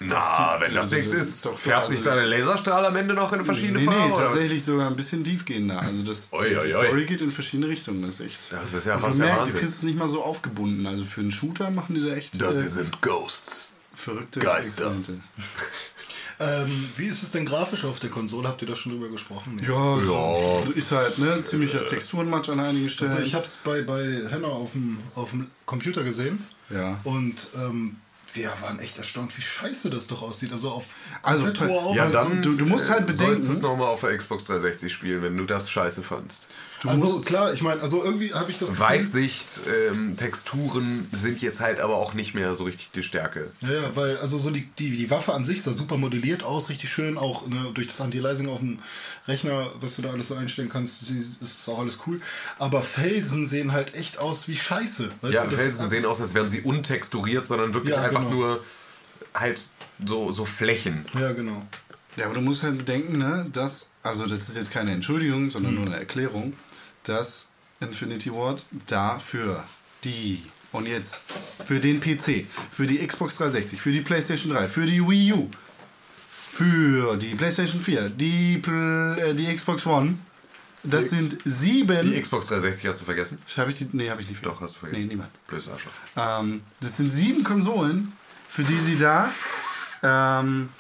Na, 0.03 0.57
wenn 0.59 0.73
das 0.73 0.87
also, 0.87 0.97
nichts 0.97 1.13
ist, 1.13 1.45
doch- 1.45 1.59
färbt 1.59 1.89
sich 1.89 1.99
also- 1.99 2.09
da 2.09 2.17
der 2.17 2.27
Laserstrahl 2.27 2.87
am 2.87 2.97
Ende 2.97 3.13
noch 3.13 3.35
in 3.35 3.45
verschiedene 3.45 3.81
nee, 3.81 3.85
Farben? 3.85 4.11
nee, 4.13 4.17
tatsächlich 4.17 4.65
sogar 4.65 4.87
ein 4.87 4.97
bisschen 4.97 5.23
tiefgehender. 5.23 5.79
Also 5.83 6.03
das, 6.03 6.33
Oi, 6.33 6.59
die. 6.59 6.71
Story 6.71 7.05
geht 7.05 7.21
in 7.21 7.31
verschiedene 7.31 7.69
Richtungen, 7.69 8.01
das 8.01 8.15
ist 8.15 8.21
echt. 8.27 8.41
Das 8.51 8.73
ist 8.73 8.87
ja 8.87 8.97
fast 8.97 9.19
du 9.19 9.25
merkst, 9.25 9.53
du 9.53 9.59
kriegst 9.59 9.75
es 9.75 9.83
nicht 9.83 9.99
mal 9.99 10.09
so 10.09 10.25
aufgebunden. 10.25 10.87
Also 10.87 11.05
für 11.05 11.21
einen 11.21 11.33
Shooter 11.33 11.71
machen 11.71 11.97
die 11.97 12.09
da 12.09 12.15
echt 12.17 12.41
Das 12.41 12.57
äh, 12.57 12.61
hier 12.61 12.71
sind 12.71 13.03
Ghosts. 13.03 13.73
verrückte 13.95 14.41
Geister. 14.41 14.91
Ähm, 16.41 16.89
wie 16.97 17.07
ist 17.07 17.23
es 17.23 17.33
denn 17.33 17.45
grafisch 17.45 17.85
auf 17.85 18.01
der 18.01 18.09
Konsole? 18.11 18.49
Habt 18.49 18.63
ihr 18.63 18.69
da 18.69 18.75
schon 18.75 18.93
drüber 18.93 19.09
gesprochen? 19.11 19.61
Ja, 19.63 19.99
Ja. 19.99 20.63
ist 20.75 20.91
halt 20.91 21.19
ne, 21.19 21.43
ziemlicher 21.45 21.85
Texturenmatch 21.85 22.49
an 22.49 22.61
einigen 22.61 22.89
Stellen. 22.89 23.11
Also 23.11 23.23
ich 23.23 23.35
habe 23.35 23.45
es 23.45 23.57
bei, 23.63 23.83
bei 23.83 24.03
Henna 24.31 24.49
auf 24.49 24.73
dem, 24.73 24.99
auf 25.15 25.31
dem 25.31 25.49
Computer 25.67 26.03
gesehen. 26.03 26.43
Ja. 26.71 26.99
Und 27.05 27.49
ähm, 27.57 27.97
wir 28.33 28.51
waren 28.63 28.79
echt 28.79 28.97
erstaunt, 28.97 29.37
wie 29.37 29.43
scheiße 29.43 29.91
das 29.91 30.07
doch 30.07 30.23
aussieht. 30.23 30.53
Also 30.53 30.71
auf 30.71 30.95
Also, 31.23 31.47
Ja, 31.95 32.09
dann 32.09 32.41
du- 32.43 32.55
du 32.55 32.65
musst 32.65 32.89
halt 32.89 33.01
äh, 33.09 33.13
sollst 33.13 33.19
bedenken- 33.45 33.53
es 33.53 33.61
nochmal 33.61 33.89
auf 33.89 34.01
der 34.01 34.17
Xbox 34.17 34.45
360 34.45 34.93
spielen, 34.93 35.23
wenn 35.23 35.37
du 35.37 35.45
das 35.45 35.69
scheiße 35.71 36.03
fandst. 36.03 36.47
Also 36.87 37.21
klar, 37.21 37.53
ich 37.53 37.61
meine, 37.63 37.83
also 37.83 38.03
irgendwie 38.03 38.33
habe 38.33 38.51
ich 38.51 38.59
das 38.59 38.71
Gefühl- 38.71 38.85
Weitsicht, 38.87 39.61
ähm, 39.91 40.17
Texturen 40.17 41.09
sind 41.13 41.43
jetzt 41.43 41.61
halt 41.61 41.79
aber 41.81 41.97
auch 41.97 42.15
nicht 42.15 42.35
mehr 42.35 42.55
so 42.55 42.65
richtig 42.65 42.91
die 42.95 43.03
Stärke. 43.03 43.51
Ja, 43.61 43.71
ja, 43.73 43.97
weil 43.97 44.17
also 44.19 44.39
so 44.39 44.51
die, 44.51 44.67
die, 44.79 44.91
die 44.91 45.11
Waffe 45.11 45.35
an 45.35 45.45
sich 45.45 45.63
sah 45.63 45.73
super 45.73 45.99
modelliert 45.99 46.43
aus, 46.43 46.69
richtig 46.71 46.89
schön, 46.91 47.19
auch 47.19 47.47
ne, 47.47 47.71
durch 47.75 47.87
das 47.89 48.01
Anti-Aliasing 48.01 48.49
auf 48.49 48.61
dem 48.61 48.79
Rechner, 49.29 49.71
was 49.81 49.97
du 49.97 50.03
da 50.03 50.11
alles 50.11 50.29
so 50.29 50.35
einstellen 50.35 50.69
kannst, 50.71 51.11
ist 51.41 51.69
auch 51.69 51.81
alles 51.81 51.99
cool. 52.07 52.21
Aber 52.59 52.83
Felsen 52.83 53.47
sehen 53.47 53.73
halt 53.73 53.95
echt 53.95 54.19
aus 54.19 54.49
wie 54.49 54.57
Scheiße. 54.57 55.11
Weißt 55.21 55.35
Ja, 55.35 55.45
du, 55.45 55.57
Felsen 55.57 55.89
sehen 55.89 56.07
aus, 56.07 56.21
als 56.21 56.33
wären 56.35 56.49
sie 56.49 56.63
untexturiert, 56.63 57.47
sondern 57.47 57.75
wirklich 57.75 57.95
Ja, 57.95 58.03
einfach 58.03 58.21
genau. 58.21 58.35
nur 58.35 58.65
halt 59.35 59.61
so, 60.07 60.31
so 60.33 60.45
Flächen. 60.47 61.05
Ja, 61.19 61.33
genau. 61.33 61.63
Ja, 62.17 62.25
aber 62.25 62.35
du 62.35 62.41
musst 62.41 62.63
halt 62.63 62.79
bedenken, 62.79 63.19
ne, 63.19 63.47
dass, 63.53 63.89
also 64.03 64.27
das 64.27 64.49
ist 64.49 64.57
jetzt 64.57 64.73
keine 64.73 64.93
Entschuldigung, 64.93 65.43
Hm. 65.45 65.51
sondern 65.51 65.75
nur 65.75 65.87
eine 65.87 65.97
Erklärung, 65.97 66.55
dass 67.05 67.47
Infinity 67.81 68.33
Ward 68.33 68.65
dafür 68.87 69.65
die, 70.05 70.43
und 70.73 70.87
jetzt, 70.87 71.21
für 71.65 71.81
den 71.81 72.01
PC, 72.01 72.47
für 72.77 72.87
die 72.87 73.07
Xbox 73.07 73.37
360, 73.37 73.81
für 73.81 73.93
die 73.93 74.01
PlayStation 74.01 74.53
3, 74.53 74.69
für 74.69 74.87
die 74.87 75.01
Wii 75.01 75.33
U, 75.35 75.51
für 76.49 77.17
die 77.17 77.35
PlayStation 77.35 77.81
4, 77.81 78.11
die, 78.11 78.59
Pl- 78.59 79.17
äh, 79.19 79.35
die 79.35 79.55
Xbox 79.55 79.87
One, 79.87 80.19
das 80.83 81.11
sind 81.11 81.37
sieben... 81.45 82.03
Die 82.11 82.19
Xbox 82.21 82.47
360 82.47 82.89
hast 82.89 83.01
du 83.03 83.05
vergessen? 83.05 83.39
Habe 83.57 83.71
ich 83.71 83.77
die? 83.77 83.89
Nee, 83.93 84.09
habe 84.09 84.23
ich 84.23 84.29
nicht. 84.31 84.45
Doch, 84.45 84.61
hast 84.63 84.77
du 84.77 84.81
vergessen. 84.81 85.03
Nee, 85.03 85.09
niemand. 85.09 85.31
Blödes 85.47 85.69
Arschloch. 85.69 85.93
Ähm, 86.17 86.59
das 86.81 86.97
sind 86.97 87.11
sieben 87.11 87.45
Konsolen, 87.45 88.13
für 88.49 88.65
die 88.65 88.79
sie 88.79 88.99
da 88.99 89.31
ähm, 90.03 90.71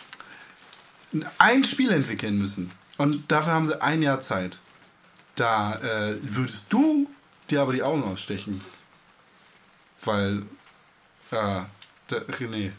ein 1.38 1.64
Spiel 1.64 1.90
entwickeln 1.90 2.38
müssen. 2.38 2.70
Und 2.96 3.30
dafür 3.30 3.52
haben 3.52 3.66
sie 3.66 3.80
ein 3.82 4.00
Jahr 4.02 4.22
Zeit. 4.22 4.58
Da 5.40 5.76
äh, 5.76 6.16
würdest 6.20 6.70
du 6.70 7.08
dir 7.48 7.62
aber 7.62 7.72
die 7.72 7.82
Augen 7.82 8.04
ausstechen. 8.04 8.60
Weil, 10.04 10.42
äh, 11.30 11.60
der 12.10 12.28
René. 12.38 12.72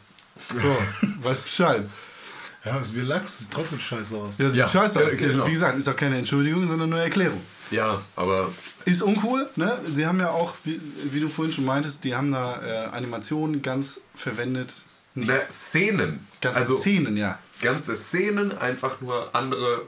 So, 0.53 0.77
weißt 1.23 1.43
Bescheid. 1.43 1.89
Ja, 2.63 2.73
also 2.73 2.93
mir 2.93 3.21
sieht 3.25 3.49
trotzdem 3.49 3.79
scheiße 3.79 4.15
aus. 4.15 4.37
Ja, 4.37 4.49
sieht 4.51 4.59
Ja, 4.59 4.69
scheiße 4.69 5.03
aus. 5.03 5.17
genau. 5.17 5.47
Wie 5.47 5.53
gesagt, 5.53 5.75
ist 5.79 5.89
auch 5.89 5.95
keine 5.95 6.19
Entschuldigung, 6.19 6.67
sondern 6.67 6.91
nur 6.91 6.99
Erklärung. 6.99 7.41
Ja, 7.71 7.99
aber 8.15 8.51
Ist 8.85 9.01
uncool, 9.01 9.49
ne? 9.55 9.79
Sie 9.91 10.05
haben 10.05 10.19
ja 10.19 10.29
auch, 10.29 10.53
wie, 10.63 10.79
wie 11.05 11.19
du 11.19 11.29
vorhin 11.29 11.55
schon 11.55 11.65
meintest, 11.65 12.03
die 12.03 12.13
haben 12.13 12.31
da 12.31 12.61
äh, 12.61 12.89
Animationen 12.89 13.63
ganz 13.63 14.01
verwendet. 14.13 14.75
Nicht 15.15 15.29
ne, 15.29 15.41
Szenen. 15.49 16.27
ganze 16.41 16.59
also 16.59 16.77
Szenen, 16.77 17.17
ja. 17.17 17.39
ganze 17.59 17.95
Szenen, 17.95 18.55
einfach 18.55 19.01
nur 19.01 19.33
andere, 19.33 19.81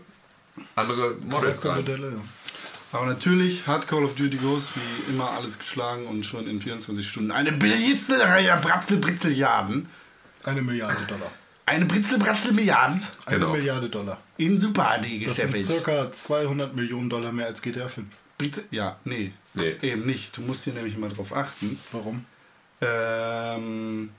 andere 0.76 1.18
Models. 1.30 1.62
Charaktermodelle, 1.62 2.14
ja. 2.14 2.22
Aber 2.94 3.06
natürlich 3.08 3.68
hat 3.68 3.88
Call 3.88 4.04
of 4.06 4.16
Duty 4.16 4.38
Ghost 4.38 4.70
wie 4.76 5.12
immer 5.12 5.32
alles 5.32 5.60
geschlagen 5.60 6.06
und 6.08 6.26
schon 6.26 6.48
in 6.48 6.62
24 6.62 7.08
Stunden 7.08 7.32
eine 7.32 7.52
Blitzelreihe 7.52 8.56
Bratzel 8.62 8.98
Britzeljaden. 8.98 9.90
Eine 10.44 10.62
Milliarde 10.62 11.04
Dollar. 11.08 11.32
Eine 11.66 11.86
Britzel 11.86 12.20
Bratzel 12.20 12.52
Milliarden 12.54 13.04
Eine 13.26 13.40
Genau. 13.40 13.54
Milliarde 13.54 13.90
Dollar. 13.90 14.22
in 14.38 14.60
Super 14.60 14.92
AD 14.92 15.02
Das 15.26 15.38
sind 15.38 15.52
gestempelt. 15.54 15.64
circa 15.66 16.12
200 16.12 16.76
Millionen 16.76 17.10
Dollar 17.10 17.32
mehr 17.32 17.48
als 17.48 17.62
GTA 17.62 17.88
5. 17.88 18.06
Britzel, 18.38 18.66
ja, 18.72 18.98
nee, 19.06 19.32
Nee. 19.56 19.76
Eben 19.82 20.06
nicht. 20.06 20.36
Du 20.38 20.42
musst 20.42 20.64
hier 20.64 20.74
nämlich 20.74 20.98
mal 20.98 21.10
drauf 21.10 21.36
achten. 21.36 21.80
Warum? 21.92 22.26
Ähm, 22.82 24.10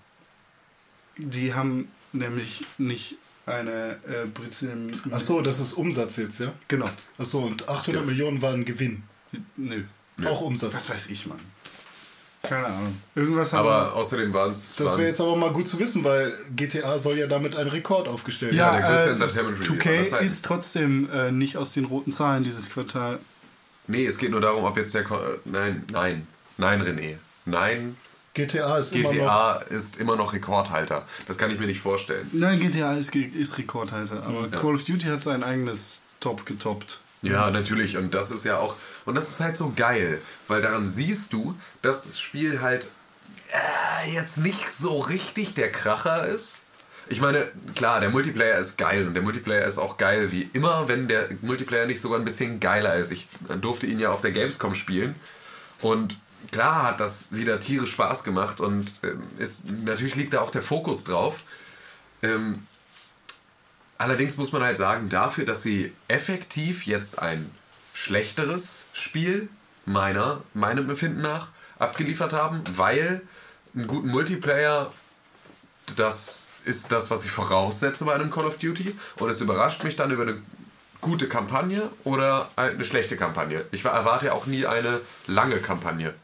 die 1.16 1.52
haben 1.54 1.88
nämlich 2.12 2.64
nicht 2.78 3.16
eine 3.46 3.98
äh, 4.06 4.26
Britzel. 4.32 4.92
Ach 5.10 5.20
so, 5.20 5.42
das 5.42 5.60
ist 5.60 5.74
Umsatz 5.74 6.16
jetzt, 6.16 6.40
ja? 6.40 6.52
Genau. 6.68 6.88
Ach 7.18 7.24
so, 7.24 7.40
und 7.40 7.68
800 7.68 8.04
Millionen 8.04 8.40
waren 8.42 8.64
Gewinn. 8.64 9.02
Nö. 9.56 9.84
Auch 10.24 10.42
Umsatz. 10.42 10.72
Was 10.72 10.90
weiß 10.90 11.10
ich, 11.10 11.26
Mann. 11.26 11.40
Keine 12.42 12.66
Ahnung. 12.66 13.00
Irgendwas 13.14 13.52
haben 13.52 13.66
Aber 13.66 13.94
außerdem 13.94 14.32
waren 14.32 14.52
es. 14.52 14.76
Das 14.76 14.98
wäre 14.98 15.08
jetzt 15.08 15.20
aber 15.20 15.34
mal 15.36 15.50
gut 15.50 15.66
zu 15.66 15.78
wissen, 15.78 16.04
weil 16.04 16.32
GTA 16.54 16.98
soll 16.98 17.18
ja 17.18 17.26
damit 17.26 17.56
einen 17.56 17.70
Rekord 17.70 18.06
aufgestellt 18.06 18.54
Ja, 18.54 18.72
der 18.72 18.82
größte 18.82 19.08
äh, 19.08 19.12
Entertainment 19.12 19.60
Release 19.60 19.72
aller 19.72 20.00
2K 20.02 20.10
Zeiten. 20.10 20.26
ist 20.26 20.44
trotzdem 20.44 21.08
äh, 21.10 21.32
nicht 21.32 21.56
aus 21.56 21.72
den 21.72 21.86
roten 21.86 22.12
Zahlen 22.12 22.44
dieses 22.44 22.68
Quartal. 22.70 23.18
Nee, 23.86 24.06
es 24.06 24.18
geht 24.18 24.30
nur 24.30 24.40
darum, 24.42 24.64
ob 24.64 24.76
jetzt 24.76 24.94
der. 24.94 25.04
Ko 25.04 25.16
äh, 25.16 25.38
nein, 25.46 25.84
nein. 25.90 26.26
Nein, 26.58 26.82
René. 26.82 27.16
Nein, 27.46 27.96
GTA 28.34 28.78
ist 28.78 28.92
immer 28.92 29.04
noch. 29.04 29.12
GTA 29.12 29.52
ist 29.70 29.96
immer 29.96 30.16
noch 30.16 30.32
Rekordhalter. 30.32 31.06
Das 31.26 31.38
kann 31.38 31.50
ich 31.50 31.58
mir 31.58 31.66
nicht 31.66 31.80
vorstellen. 31.80 32.28
Nein, 32.32 32.58
GTA 32.58 32.94
ist, 32.94 33.14
ist 33.14 33.58
Rekordhalter, 33.58 34.22
aber 34.24 34.48
Ja. 34.50 34.58
Call 34.58 34.74
of 34.74 34.84
Duty 34.84 35.06
hat 35.06 35.22
sein 35.22 35.42
eigenes 35.44 36.02
Top 36.20 36.44
getoppt. 36.44 37.00
Ja, 37.22 37.50
natürlich. 37.50 37.96
Und 37.96 38.12
das 38.12 38.30
ist 38.30 38.44
ja 38.44 38.58
auch. 38.58 38.76
Und 39.06 39.14
das 39.14 39.30
ist 39.30 39.40
halt 39.40 39.56
so 39.56 39.72
geil, 39.74 40.20
weil 40.48 40.60
daran 40.60 40.86
siehst 40.86 41.32
du, 41.32 41.54
dass 41.80 42.04
das 42.04 42.20
Spiel 42.20 42.60
halt 42.60 42.88
äh, 44.04 44.12
jetzt 44.12 44.38
nicht 44.38 44.70
so 44.70 44.98
richtig 44.98 45.54
der 45.54 45.70
Kracher 45.72 46.26
ist. 46.26 46.62
Ich 47.08 47.20
meine, 47.20 47.48
klar, 47.74 48.00
der 48.00 48.10
Multiplayer 48.10 48.58
ist 48.58 48.78
geil 48.78 49.06
und 49.06 49.14
der 49.14 49.22
Multiplayer 49.22 49.66
ist 49.66 49.78
auch 49.78 49.96
geil 49.98 50.32
wie 50.32 50.48
immer, 50.54 50.88
wenn 50.88 51.06
der 51.06 51.28
Multiplayer 51.42 51.86
nicht 51.86 52.00
sogar 52.00 52.18
ein 52.18 52.24
bisschen 52.24 52.60
geiler 52.60 52.94
ist. 52.94 53.12
Ich 53.12 53.28
durfte 53.60 53.86
ihn 53.86 53.98
ja 53.98 54.10
auf 54.10 54.22
der 54.22 54.32
Gamescom 54.32 54.74
spielen 54.74 55.14
und 55.82 56.18
klar 56.50 56.84
hat 56.84 57.00
das 57.00 57.32
wieder 57.34 57.60
tierisch 57.60 57.92
Spaß 57.92 58.24
gemacht 58.24 58.60
und 58.60 58.92
ähm, 59.02 59.22
ist, 59.38 59.70
natürlich 59.84 60.14
liegt 60.14 60.34
da 60.34 60.40
auch 60.40 60.50
der 60.50 60.62
Fokus 60.62 61.04
drauf. 61.04 61.40
Ähm, 62.22 62.66
allerdings 63.98 64.36
muss 64.36 64.52
man 64.52 64.62
halt 64.62 64.76
sagen, 64.76 65.08
dafür, 65.08 65.44
dass 65.44 65.62
sie 65.62 65.92
effektiv 66.08 66.86
jetzt 66.86 67.18
ein 67.20 67.50
schlechteres 67.92 68.86
Spiel 68.92 69.48
meiner, 69.86 70.42
meinem 70.52 70.90
Empfinden 70.90 71.22
nach 71.22 71.48
abgeliefert 71.78 72.32
haben, 72.32 72.62
weil 72.76 73.22
einen 73.74 73.86
guten 73.86 74.08
Multiplayer, 74.08 74.92
das 75.96 76.48
ist 76.64 76.92
das, 76.92 77.10
was 77.10 77.24
ich 77.24 77.30
voraussetze 77.30 78.04
bei 78.04 78.14
einem 78.14 78.30
Call 78.30 78.46
of 78.46 78.58
Duty 78.58 78.96
und 79.16 79.30
es 79.30 79.40
überrascht 79.40 79.84
mich 79.84 79.96
dann 79.96 80.10
über 80.10 80.22
eine 80.22 80.36
gute 81.00 81.28
Kampagne 81.28 81.90
oder 82.04 82.48
eine 82.56 82.84
schlechte 82.84 83.16
Kampagne. 83.16 83.66
Ich 83.72 83.84
erwarte 83.84 84.26
ja 84.26 84.32
auch 84.32 84.46
nie 84.46 84.64
eine 84.64 85.00
lange 85.26 85.58
Kampagne. 85.58 86.14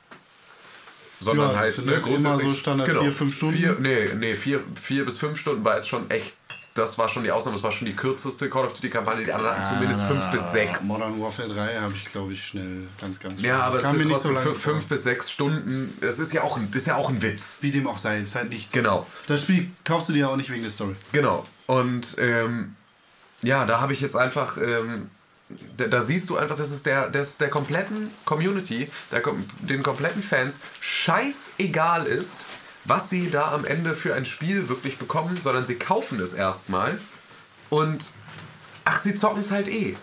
Sondern 1.21 1.51
Ja, 1.53 1.57
halt 1.59 1.75
sind 1.75 1.87
ne, 1.87 1.93
ja 1.93 1.99
immer 1.99 2.07
grundsätzlich- 2.09 2.47
so 2.49 2.55
Standard 2.55 2.89
vier, 2.89 3.13
fünf 3.13 3.37
Stunden? 3.37 3.55
Vier, 3.57 3.77
nee, 3.79 4.09
nee, 4.19 4.35
vier, 4.35 4.61
vier 4.81 5.05
bis 5.05 5.19
fünf 5.19 5.39
Stunden 5.39 5.63
war 5.65 5.77
jetzt 5.77 5.89
schon 5.89 6.11
echt, 6.11 6.35
das 6.75 6.97
war 6.97 7.09
schon 7.11 7.25
die 7.25 7.31
Ausnahme, 7.31 7.57
das 7.57 7.63
war 7.63 7.73
schon 7.73 7.87
die 7.87 7.95
kürzeste 7.95 8.49
Call 8.49 8.65
of 8.65 8.73
Duty 8.73 8.89
Kampagne, 8.89 9.25
die 9.25 9.33
anderen 9.33 9.57
hatten 9.59 9.75
zumindest 9.75 10.03
fünf 10.05 10.25
bis 10.31 10.51
sechs. 10.53 10.85
Modern 10.85 11.21
Warfare 11.21 11.49
3 11.49 11.77
habe 11.81 11.93
ich, 11.95 12.05
glaube 12.07 12.33
ich, 12.33 12.47
schnell, 12.47 12.87
ganz, 13.01 13.21
ganz 13.21 13.41
Ja, 13.43 13.61
aber 13.65 13.81
es 13.81 13.91
sind 13.91 14.07
nicht 14.07 14.21
so 14.21 14.31
lange 14.31 14.55
fünf, 14.55 14.87
bis 14.87 15.03
sechs 15.03 15.31
Stunden. 15.31 15.97
Es 16.01 16.19
ist 16.19 16.33
ja 16.33 16.43
auch 16.43 16.57
ein, 16.57 16.71
ist 16.73 16.87
ja 16.87 16.95
auch 16.97 17.11
ein 17.11 17.21
Witz. 17.21 17.59
Wie 17.61 17.71
dem 17.71 17.87
auch 17.87 17.99
sei, 17.99 18.19
ist 18.21 18.35
halt 18.35 18.49
nicht. 18.49 18.73
Genau, 18.73 19.07
Das 19.27 19.43
Spiel 19.43 19.71
kaufst 19.85 20.09
du 20.09 20.13
dir 20.15 20.31
auch 20.31 20.37
nicht 20.37 20.51
wegen 20.51 20.63
der 20.63 20.71
Story. 20.71 20.95
genau. 21.13 21.45
Und 21.67 22.17
ähm, 22.19 22.75
ja, 23.43 23.65
da 23.67 23.81
habe 23.81 23.93
ich 23.93 24.01
jetzt 24.01 24.17
einfach, 24.17 24.57
ähm, 24.57 25.11
da, 25.77 25.87
da 25.87 26.01
siehst 26.01 26.31
du 26.31 26.37
einfach, 26.37 26.57
dass 26.57 26.71
es 26.71 26.83
der, 26.83 27.09
dass 27.09 27.39
der 27.39 27.49
kompletten 27.49 28.11
Community, 28.25 28.89
der, 29.11 29.23
den 29.61 29.83
kompletten 29.83 30.23
Fans 30.23 30.61
scheißegal 30.81 32.07
ist, 32.07 32.45
was 32.85 33.11
sie 33.11 33.31
da 33.31 33.53
am 33.53 33.65
Ende 33.65 33.95
für 33.95 34.15
ein 34.15 34.25
Spiel 34.25 34.69
wirklich 34.69 34.99
bekommen, 34.99 35.39
sondern 35.39 35.67
sie 35.67 35.77
kaufen 35.77 36.21
es 36.21 36.33
erstmal 36.33 36.99
und 37.69 38.07
ach, 38.85 38.99
sie 38.99 39.15
zocken 39.15 39.41
es 39.41 39.51
halt 39.51 39.69
eh. 39.69 39.97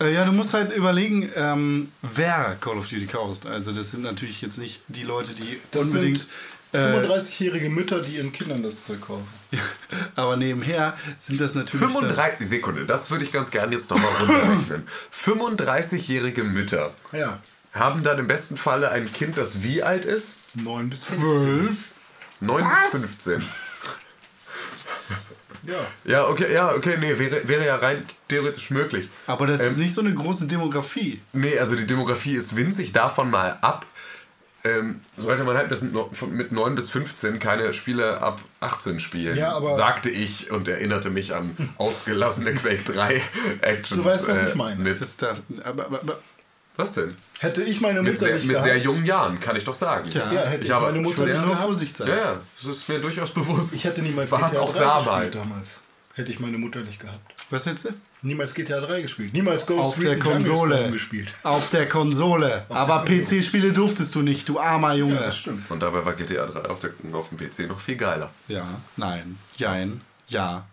Äh, 0.00 0.12
ja, 0.12 0.24
du 0.24 0.32
musst 0.32 0.54
halt 0.54 0.72
überlegen, 0.72 1.30
ähm, 1.36 1.92
wer 2.02 2.56
Call 2.60 2.78
of 2.78 2.88
Duty 2.88 3.06
kauft. 3.06 3.46
Also, 3.46 3.72
das 3.72 3.92
sind 3.92 4.02
natürlich 4.02 4.42
jetzt 4.42 4.58
nicht 4.58 4.82
die 4.88 5.04
Leute, 5.04 5.34
die 5.34 5.60
Das 5.70 5.86
unbedingt. 5.88 6.26
Sind 6.74 7.04
äh, 7.04 7.06
35-jährige 7.06 7.70
Mütter, 7.70 8.00
die 8.00 8.16
ihren 8.16 8.32
Kindern 8.32 8.62
das 8.62 8.84
Zeug 8.84 9.00
kaufen. 9.00 9.26
aber 10.16 10.36
nebenher 10.36 10.96
sind 11.18 11.40
das 11.40 11.54
natürlich. 11.54 11.86
35, 11.86 12.46
Sekunde, 12.48 12.84
das 12.86 13.10
würde 13.10 13.24
ich 13.24 13.32
ganz 13.32 13.50
gerne 13.50 13.72
jetzt 13.72 13.90
nochmal 13.90 14.10
runterrechnen. 14.20 14.86
35-jährige 15.12 16.44
Mütter 16.44 16.92
Ja, 17.12 17.40
haben 17.72 18.02
dann 18.02 18.18
im 18.18 18.26
besten 18.26 18.56
Falle 18.56 18.90
ein 18.90 19.12
Kind, 19.12 19.36
das 19.38 19.62
wie 19.62 19.82
alt 19.82 20.04
ist? 20.04 20.40
9 20.54 20.90
bis 20.90 21.04
15. 21.04 21.28
12. 21.66 21.76
9 22.40 22.64
bis 22.92 23.00
15. 23.00 23.44
Ja. 25.66 25.74
Ja, 26.04 26.26
okay, 26.28 26.52
ja, 26.52 26.72
okay, 26.74 26.96
nee, 27.00 27.18
wäre, 27.18 27.48
wäre 27.48 27.64
ja 27.64 27.76
rein 27.76 28.04
theoretisch 28.28 28.70
möglich. 28.70 29.08
Aber 29.26 29.46
das 29.46 29.62
ist 29.62 29.76
Ähm, 29.76 29.82
nicht 29.82 29.94
so 29.94 30.02
eine 30.02 30.12
große 30.12 30.46
Demografie. 30.46 31.22
Nee, 31.32 31.58
also 31.58 31.74
die 31.74 31.86
Demografie 31.86 32.34
ist 32.34 32.54
winzig, 32.54 32.92
davon 32.92 33.30
mal 33.30 33.56
ab. 33.62 33.86
Ähm, 34.66 35.00
sollte 35.18 35.44
man 35.44 35.56
halt 35.58 35.68
bis 35.68 35.82
mit 35.82 36.50
9 36.52 36.74
bis 36.74 36.88
15 36.88 37.38
keine 37.38 37.74
Spiele 37.74 38.22
ab 38.22 38.40
18 38.60 38.98
spielen, 38.98 39.36
Ja, 39.36 39.52
aber- 39.52 39.70
sagte 39.74 40.08
ich 40.08 40.50
und 40.50 40.66
erinnerte 40.68 41.10
mich 41.10 41.34
an 41.34 41.54
ausgelassene 41.76 42.54
Quake 42.54 42.82
3 42.84 43.20
Action. 43.60 43.98
Du 43.98 44.04
weißt, 44.06 44.26
was 44.26 44.42
ich 44.42 44.54
meine. 44.54 44.82
Mit, 44.82 44.98
Das 45.00 45.16
darf, 45.18 45.42
aber, 45.64 45.84
aber, 45.86 46.00
aber, 46.00 46.18
was 46.76 46.94
denn? 46.94 47.14
Hätte 47.40 47.62
ich 47.62 47.82
meine 47.82 48.00
Mit, 48.02 48.14
Mutter 48.14 48.24
sehr, 48.26 48.34
nicht 48.36 48.46
mit 48.46 48.52
gehabt. 48.56 48.66
sehr 48.68 48.78
jungen 48.78 49.04
Jahren, 49.04 49.38
kann 49.38 49.54
ich 49.54 49.64
doch 49.64 49.74
sagen. 49.74 50.10
Ja. 50.12 50.32
Ja, 50.32 50.40
hätte 50.46 50.64
ich, 50.64 50.72
aber 50.74 50.86
meine 50.86 50.98
ich 50.98 51.04
Mutter 51.04 51.24
nicht 51.26 51.42
gehabt. 51.44 51.60
Vorsicht 51.62 51.96
sein. 51.98 52.08
Ja, 52.08 52.16
ja, 52.16 52.40
das 52.56 52.64
ist 52.76 52.88
mir 52.88 52.98
durchaus 53.00 53.30
bewusst. 53.32 53.74
Ich 53.74 53.84
hätte 53.84 54.00
niemals 54.02 54.30
War 54.32 54.50
es 54.50 54.56
auch 54.56 54.72
3 54.72 54.78
damals. 54.80 55.36
damals. 55.36 55.80
Hätte 56.14 56.32
ich 56.32 56.40
meine 56.40 56.56
Mutter 56.58 56.80
nicht 56.80 57.00
gehabt. 57.00 57.34
was 57.50 57.66
hättest 57.66 57.84
du? 57.86 57.90
Niemals 58.24 58.54
GTA 58.54 58.80
3 58.80 59.02
gespielt. 59.02 59.34
Niemals 59.34 59.66
Ghost 59.66 59.80
Auf 59.80 59.98
der 59.98 60.12
Recon 60.12 60.32
Jungle 60.32 60.48
Konsole. 60.48 60.90
Gespielt. 60.90 61.28
Auf 61.42 61.68
der 61.68 61.86
Konsole. 61.86 62.64
aber 62.70 63.04
PC-Spiele 63.04 63.72
durftest 63.72 64.14
du 64.14 64.22
nicht, 64.22 64.48
du 64.48 64.58
armer 64.58 64.94
Junge. 64.94 65.14
Ja, 65.14 65.20
das 65.26 65.36
stimmt. 65.38 65.70
Und 65.70 65.82
dabei 65.82 66.04
war 66.06 66.14
GTA 66.14 66.46
3 66.46 66.70
auf, 66.70 66.78
der, 66.80 66.92
auf 67.12 67.28
dem 67.28 67.38
PC 67.38 67.68
noch 67.68 67.78
viel 67.78 67.96
geiler. 67.96 68.30
Ja, 68.48 68.66
nein, 68.96 69.38
jein, 69.56 70.00
ja. 70.28 70.66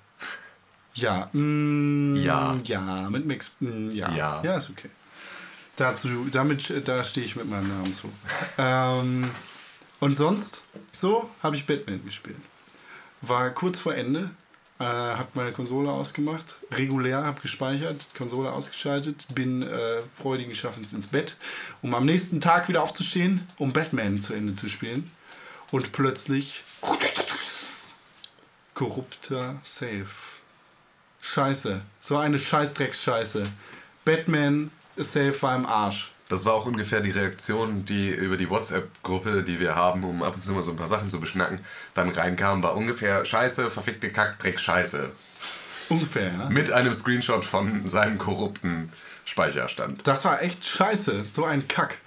Ja, 0.93 1.29
mm, 1.33 2.15
Ja. 2.17 2.55
Ja, 2.63 3.09
mit 3.09 3.25
Mix, 3.25 3.51
mm, 3.59 3.89
ja. 3.91 4.11
Ja. 4.11 4.41
Ja, 4.43 4.57
ist 4.57 4.69
okay. 4.69 4.89
Dazu, 5.75 6.27
damit, 6.31 6.69
äh, 6.69 6.81
da 6.81 7.03
stehe 7.03 7.25
ich 7.25 7.35
mit 7.35 7.49
meinem 7.49 7.67
Namen 7.67 7.93
zu. 7.93 8.09
ähm, 8.57 9.29
und 9.99 10.17
sonst, 10.17 10.63
so 10.93 11.29
habe 11.43 11.57
ich 11.57 11.65
Batman 11.65 12.03
gespielt. 12.05 12.37
War 13.21 13.49
kurz 13.51 13.79
vor 13.79 13.93
Ende, 13.93 14.31
äh, 14.81 14.83
habe 14.83 15.29
meine 15.35 15.51
Konsole 15.51 15.91
ausgemacht, 15.91 16.55
regulär, 16.71 17.23
habe 17.23 17.39
gespeichert, 17.39 18.07
Konsole 18.17 18.51
ausgeschaltet, 18.51 19.27
bin 19.33 19.61
äh, 19.61 20.01
freudigen 20.15 20.55
Schaffens 20.55 20.91
ins 20.91 21.07
Bett, 21.07 21.35
um 21.81 21.93
am 21.93 22.05
nächsten 22.05 22.39
Tag 22.41 22.67
wieder 22.67 22.81
aufzustehen, 22.81 23.47
um 23.57 23.73
Batman 23.73 24.21
zu 24.21 24.33
Ende 24.33 24.55
zu 24.55 24.69
spielen. 24.69 25.11
Und 25.69 25.91
plötzlich 25.91 26.63
korrupter 28.73 29.59
Save. 29.63 30.07
Scheiße. 31.21 31.81
So 32.01 32.17
eine 32.17 32.39
Scheißdrecksscheiße. 32.39 33.47
Batman 34.03 34.71
Save 34.97 35.39
war 35.43 35.55
im 35.55 35.65
Arsch. 35.67 36.11
Das 36.31 36.45
war 36.45 36.53
auch 36.53 36.65
ungefähr 36.65 37.01
die 37.01 37.11
Reaktion, 37.11 37.83
die 37.83 38.09
über 38.09 38.37
die 38.37 38.49
WhatsApp-Gruppe, 38.49 39.43
die 39.43 39.59
wir 39.59 39.75
haben, 39.75 40.05
um 40.05 40.23
ab 40.23 40.35
und 40.35 40.45
zu 40.45 40.53
mal 40.53 40.63
so 40.63 40.71
ein 40.71 40.77
paar 40.77 40.87
Sachen 40.87 41.09
zu 41.09 41.19
beschnacken, 41.19 41.59
dann 41.93 42.07
reinkam, 42.07 42.63
war 42.63 42.77
ungefähr 42.77 43.25
Scheiße, 43.25 43.69
verfickte 43.69 44.09
Kack, 44.09 44.39
Dreck, 44.39 44.57
Scheiße. 44.57 45.11
Ungefähr, 45.89 46.31
ja? 46.31 46.49
Mit 46.49 46.71
einem 46.71 46.93
Screenshot 46.93 47.43
von 47.43 47.85
seinem 47.89 48.17
korrupten 48.17 48.93
Speicherstand. 49.25 50.07
Das 50.07 50.23
war 50.23 50.41
echt 50.41 50.65
scheiße. 50.65 51.25
So 51.33 51.43
ein 51.43 51.67
Kack. 51.67 51.97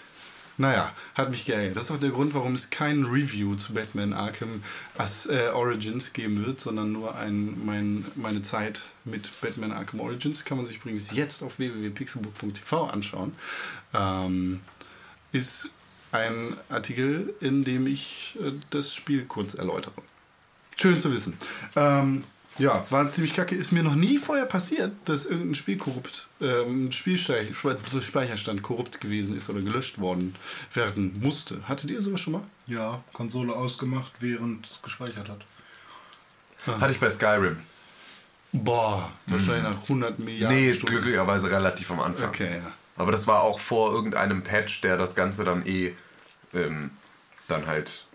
Naja, 0.56 0.92
hat 1.14 1.30
mich 1.30 1.44
geärgert. 1.44 1.76
Das 1.76 1.84
ist 1.84 1.90
auch 1.90 1.98
der 1.98 2.10
Grund, 2.10 2.32
warum 2.34 2.54
es 2.54 2.70
kein 2.70 3.04
Review 3.04 3.56
zu 3.56 3.74
Batman 3.74 4.12
Arkham 4.12 4.62
as, 4.96 5.26
äh, 5.26 5.48
Origins 5.52 6.12
geben 6.12 6.44
wird, 6.46 6.60
sondern 6.60 6.92
nur 6.92 7.16
ein, 7.16 7.64
mein, 7.64 8.04
meine 8.14 8.42
Zeit 8.42 8.82
mit 9.04 9.30
Batman 9.40 9.72
Arkham 9.72 10.00
Origins. 10.00 10.44
Kann 10.44 10.58
man 10.58 10.66
sich 10.66 10.76
übrigens 10.76 11.10
jetzt 11.10 11.42
auf 11.42 11.58
www.pixelbook.tv 11.58 12.86
anschauen. 12.86 13.34
Ähm, 13.92 14.60
ist 15.32 15.70
ein 16.12 16.56
Artikel, 16.68 17.34
in 17.40 17.64
dem 17.64 17.88
ich 17.88 18.38
äh, 18.40 18.52
das 18.70 18.94
Spiel 18.94 19.24
kurz 19.24 19.54
erläutere. 19.54 20.02
Schön 20.76 21.00
zu 21.00 21.12
wissen. 21.12 21.36
Ähm, 21.74 22.24
ja, 22.58 22.84
war 22.90 23.10
ziemlich 23.10 23.32
kacke. 23.34 23.54
Ist 23.54 23.72
mir 23.72 23.82
noch 23.82 23.94
nie 23.96 24.18
vorher 24.18 24.46
passiert, 24.46 24.92
dass 25.06 25.26
irgendein 25.26 25.54
Spiel 25.54 25.76
korrupt, 25.76 26.28
ähm, 26.40 26.90
Spielspeicher- 26.90 28.00
Speicherstand 28.02 28.62
korrupt 28.62 29.00
gewesen 29.00 29.36
ist 29.36 29.50
oder 29.50 29.60
gelöscht 29.60 29.98
worden 29.98 30.34
werden 30.72 31.18
musste. 31.20 31.60
Hattet 31.68 31.90
ihr 31.90 32.00
sowas 32.02 32.20
schon 32.20 32.34
mal? 32.34 32.42
Ja, 32.66 33.02
Konsole 33.12 33.52
ausgemacht, 33.54 34.12
während 34.20 34.66
es 34.66 34.82
gespeichert 34.82 35.28
hat. 35.28 35.44
Hatte 36.80 36.92
ich 36.92 37.00
bei 37.00 37.10
Skyrim. 37.10 37.58
Boah, 38.52 39.12
wahrscheinlich 39.26 39.64
nach 39.64 39.82
100 39.82 40.18
Milliarden 40.20 40.56
Nee, 40.56 40.70
Stunden. 40.74 40.86
glücklicherweise 40.86 41.50
relativ 41.50 41.90
am 41.90 42.00
Anfang. 42.00 42.28
Okay, 42.28 42.58
ja. 42.64 42.72
Aber 42.96 43.10
das 43.10 43.26
war 43.26 43.42
auch 43.42 43.58
vor 43.58 43.92
irgendeinem 43.92 44.44
Patch, 44.44 44.80
der 44.82 44.96
das 44.96 45.16
Ganze 45.16 45.42
dann 45.44 45.66
eh 45.66 45.92
ähm, 46.54 46.92
dann 47.48 47.66
halt 47.66 48.06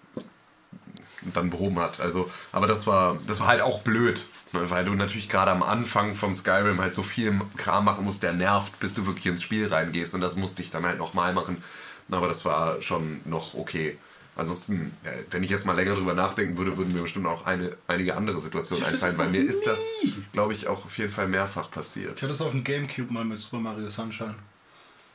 dann 1.34 1.50
behoben 1.50 1.80
hat. 1.80 2.00
Also, 2.00 2.30
aber 2.52 2.68
das 2.68 2.88
war, 2.88 3.18
das 3.28 3.40
war 3.40 3.48
halt 3.48 3.62
auch 3.62 3.82
blöd. 3.82 4.26
ne, 4.54 4.70
Weil 4.70 4.86
du 4.86 4.94
natürlich 4.94 5.30
gerade 5.30 5.52
am 5.52 5.64
Anfang 5.64 6.16
von 6.16 6.34
Skyrim 6.36 6.80
halt 6.80 6.94
so 6.94 7.04
viel 7.04 7.40
Kram 7.58 7.86
machen 7.86 8.06
musst, 8.06 8.24
der 8.24 8.34
nervt, 8.34 8.80
bis 8.80 8.94
du 8.94 9.06
wirklich 9.06 9.26
ins 9.26 9.44
Spiel 9.44 9.68
reingehst. 9.68 10.14
Und 10.14 10.22
das 10.22 10.36
musste 10.36 10.62
ich 10.62 10.72
dann 10.72 10.86
halt 10.86 10.98
nochmal 10.98 11.34
machen. 11.34 11.64
Aber 12.12 12.28
das 12.28 12.46
war 12.46 12.82
schon 12.82 13.22
noch 13.26 13.54
okay. 13.54 13.98
Ansonsten, 14.36 14.94
ja, 15.04 15.12
wenn 15.32 15.44
ich 15.44 15.50
jetzt 15.50 15.66
mal 15.66 15.74
länger 15.76 15.96
drüber 15.96 16.14
nachdenken 16.14 16.58
würde, 16.58 16.78
würden 16.78 16.94
mir 16.94 17.02
bestimmt 17.02 17.28
auch 17.28 17.46
eine, 17.46 17.76
einige 17.88 18.16
andere 18.16 18.40
Situationen 18.40 18.86
einfallen. 18.86 19.18
Bei 19.18 19.28
mir 19.28 19.42
ist 19.42 19.68
das, 19.68 19.84
nie. 20.02 20.14
glaube 20.32 20.54
ich, 20.54 20.68
auch 20.68 20.86
auf 20.86 20.98
jeden 20.98 21.12
Fall 21.12 21.28
mehrfach 21.28 21.70
passiert. 21.70 22.14
Ich 22.16 22.24
hatte 22.24 22.34
es 22.34 22.42
auf 22.42 22.52
dem 22.52 22.64
Gamecube 22.64 23.12
mal 23.12 23.26
mit 23.26 23.40
Super 23.40 23.60
Mario 23.60 23.90
Sunshine. 23.90 24.36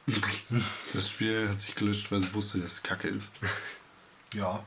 Das 0.92 1.08
Spiel 1.08 1.48
hat 1.48 1.58
sich 1.60 1.74
gelöscht, 1.74 2.12
weil 2.12 2.18
es 2.18 2.34
wusste, 2.34 2.58
dass 2.58 2.74
es 2.74 2.82
kacke 2.82 3.08
ist. 3.08 3.30
Ja. 4.34 4.62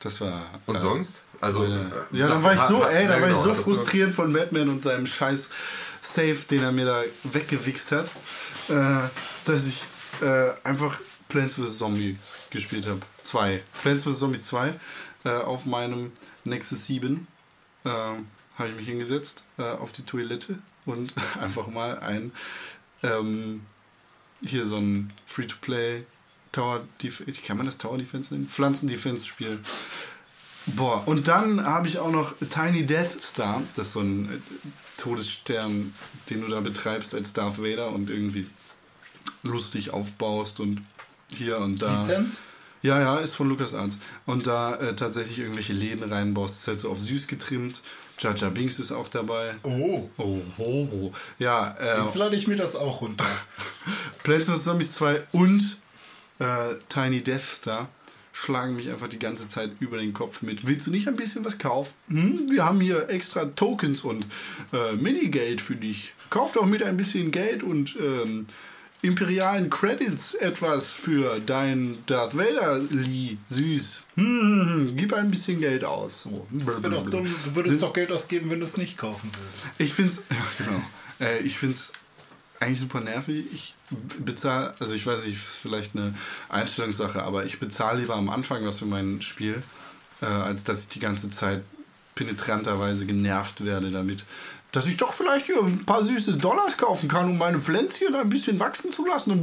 Das 0.00 0.20
war. 0.20 0.46
Und 0.66 0.76
äh, 0.76 0.78
sonst? 0.78 1.24
Also, 1.40 1.60
Meine- 1.60 1.90
äh, 2.12 2.16
Ja, 2.16 2.28
dann 2.28 2.42
war 2.42 2.54
ich 2.54 2.60
so, 2.62 2.84
ey, 2.84 3.06
da 3.06 3.16
ja, 3.16 3.22
war 3.22 3.30
ich 3.30 3.36
so 3.36 3.54
frustriert 3.54 4.14
von 4.14 4.32
Batman 4.32 4.68
und 4.68 4.82
seinem 4.82 5.06
scheiß 5.06 5.50
Safe, 6.02 6.36
den 6.50 6.62
er 6.62 6.72
mir 6.72 6.86
da 6.86 7.02
weggewichst 7.24 7.92
hat, 7.92 8.10
äh, 8.68 9.08
dass 9.44 9.66
ich 9.66 9.84
äh, 10.22 10.50
einfach 10.64 11.00
Plants 11.28 11.56
vs. 11.56 11.78
Zombies 11.78 12.38
gespielt 12.50 12.86
habe. 12.86 13.00
Zwei. 13.22 13.62
Plants 13.82 14.04
vs. 14.04 14.18
Zombies 14.20 14.44
2 14.46 14.72
äh, 15.24 15.30
auf 15.30 15.66
meinem 15.66 16.12
Nexus 16.44 16.86
7 16.86 17.26
äh, 17.84 17.88
habe 17.88 18.68
ich 18.70 18.74
mich 18.76 18.86
hingesetzt 18.86 19.42
äh, 19.58 19.62
auf 19.62 19.92
die 19.92 20.02
Toilette 20.04 20.58
und 20.86 21.12
einfach 21.40 21.66
mal 21.66 21.98
ein 21.98 22.32
ähm, 23.02 23.66
hier 24.40 24.66
so 24.66 24.76
ein 24.76 25.12
Free-to-Play 25.26 26.04
Tower 26.58 26.80
Defense, 27.00 27.40
kann 27.42 27.56
man 27.56 27.66
das 27.66 27.78
Tower 27.78 27.98
Defense 27.98 28.34
nennen? 28.34 28.48
Pflanzen-Defense-Spiel. 28.48 29.60
Boah, 30.66 31.06
und 31.06 31.28
dann 31.28 31.64
habe 31.64 31.86
ich 31.86 31.98
auch 31.98 32.10
noch 32.10 32.34
Tiny 32.50 32.84
Death 32.84 33.22
Star, 33.22 33.62
das 33.76 33.88
ist 33.88 33.92
so 33.92 34.00
ein 34.00 34.24
äh, 34.28 34.38
Todesstern, 34.96 35.94
den 36.28 36.40
du 36.40 36.48
da 36.48 36.60
betreibst 36.60 37.14
als 37.14 37.32
Darth 37.32 37.58
Vader 37.62 37.92
und 37.92 38.10
irgendwie 38.10 38.46
lustig 39.44 39.90
aufbaust 39.90 40.58
und 40.58 40.82
hier 41.32 41.58
und 41.58 41.80
da. 41.80 42.00
Lizenz? 42.00 42.40
Ja, 42.82 43.00
ja, 43.00 43.18
ist 43.18 43.34
von 43.34 43.48
LucasArts. 43.48 43.98
Und 44.26 44.46
da 44.46 44.74
äh, 44.76 44.96
tatsächlich 44.96 45.38
irgendwelche 45.38 45.72
Läden 45.72 46.02
reinbaust, 46.10 46.56
ist 46.60 46.68
halt 46.68 46.80
so 46.80 46.90
auf 46.90 46.98
süß 46.98 47.28
getrimmt. 47.28 47.82
Jar 48.18 48.34
Binks 48.50 48.80
ist 48.80 48.90
auch 48.90 49.08
dabei. 49.08 49.54
Oh, 49.62 50.10
Oh, 50.16 50.40
oh, 50.58 50.88
oh. 50.92 51.12
Ja, 51.38 51.76
äh, 51.78 52.02
jetzt 52.02 52.16
lade 52.16 52.34
ich 52.34 52.48
mir 52.48 52.56
das 52.56 52.74
auch 52.74 53.00
runter. 53.00 53.26
Plants 54.24 54.48
vs. 54.48 54.64
Zombies 54.64 54.92
2 54.94 55.22
und 55.32 55.78
äh, 56.38 56.74
Tiny 56.88 57.22
Death 57.22 57.42
Star 57.42 57.88
schlagen 58.32 58.76
mich 58.76 58.90
einfach 58.90 59.08
die 59.08 59.18
ganze 59.18 59.48
Zeit 59.48 59.72
über 59.80 59.98
den 59.98 60.12
Kopf 60.12 60.42
mit. 60.42 60.66
Willst 60.66 60.86
du 60.86 60.90
nicht 60.90 61.08
ein 61.08 61.16
bisschen 61.16 61.44
was 61.44 61.58
kaufen? 61.58 61.94
Hm? 62.08 62.50
Wir 62.50 62.64
haben 62.64 62.80
hier 62.80 63.08
extra 63.10 63.46
Tokens 63.46 64.02
und 64.02 64.26
äh, 64.72 64.94
Minigeld 64.94 65.60
für 65.60 65.74
dich. 65.74 66.12
Kauf 66.30 66.52
doch 66.52 66.66
mit 66.66 66.82
ein 66.82 66.96
bisschen 66.96 67.32
Geld 67.32 67.62
und 67.62 67.96
ähm, 68.00 68.46
imperialen 69.02 69.70
Credits 69.70 70.34
etwas 70.34 70.92
für 70.92 71.40
dein 71.44 71.98
Darth 72.06 72.36
Vader 72.36 72.78
Lee. 72.90 73.38
Süß. 73.48 74.02
Hm, 74.16 74.24
hm, 74.24 74.68
hm. 74.68 74.96
Gib 74.96 75.12
ein 75.14 75.30
bisschen 75.30 75.60
Geld 75.60 75.84
aus. 75.84 76.22
So. 76.22 76.46
Das 76.52 76.82
wäre 76.82 76.94
doch 76.94 77.08
dumm. 77.08 77.26
Du 77.44 77.54
würdest 77.56 77.82
doch 77.82 77.92
Geld 77.92 78.12
ausgeben, 78.12 78.50
wenn 78.50 78.60
du 78.60 78.66
es 78.66 78.76
nicht 78.76 78.96
kaufen 78.96 79.30
würdest. 79.32 79.74
Ich 79.78 79.94
find's, 79.94 80.24
ja, 80.30 80.64
genau. 80.64 80.82
Äh, 81.20 81.40
ich 81.40 81.58
find's 81.58 81.92
eigentlich 82.60 82.80
super 82.80 83.00
nervig. 83.00 83.46
Ich 83.52 83.74
bezahle, 84.18 84.74
also 84.78 84.92
ich 84.92 85.06
weiß 85.06 85.24
nicht, 85.24 85.38
vielleicht 85.38 85.96
eine 85.96 86.14
Einstellungssache, 86.48 87.22
aber 87.22 87.44
ich 87.44 87.60
bezahle 87.60 88.00
lieber 88.00 88.14
am 88.14 88.28
Anfang 88.28 88.64
was 88.64 88.80
für 88.80 88.86
mein 88.86 89.22
Spiel, 89.22 89.62
äh, 90.20 90.26
als 90.26 90.64
dass 90.64 90.84
ich 90.84 90.88
die 90.88 91.00
ganze 91.00 91.30
Zeit 91.30 91.62
penetranterweise 92.14 93.06
genervt 93.06 93.64
werde 93.64 93.90
damit. 93.90 94.24
Dass 94.70 94.86
ich 94.86 94.98
doch 94.98 95.14
vielleicht 95.14 95.46
hier 95.46 95.62
ein 95.62 95.86
paar 95.86 96.04
süße 96.04 96.36
Dollars 96.36 96.76
kaufen 96.76 97.08
kann, 97.08 97.30
um 97.30 97.38
meine 97.38 97.58
Pflänzchen 97.58 98.14
ein 98.14 98.28
bisschen 98.28 98.60
wachsen 98.60 98.92
zu 98.92 99.06
lassen. 99.06 99.42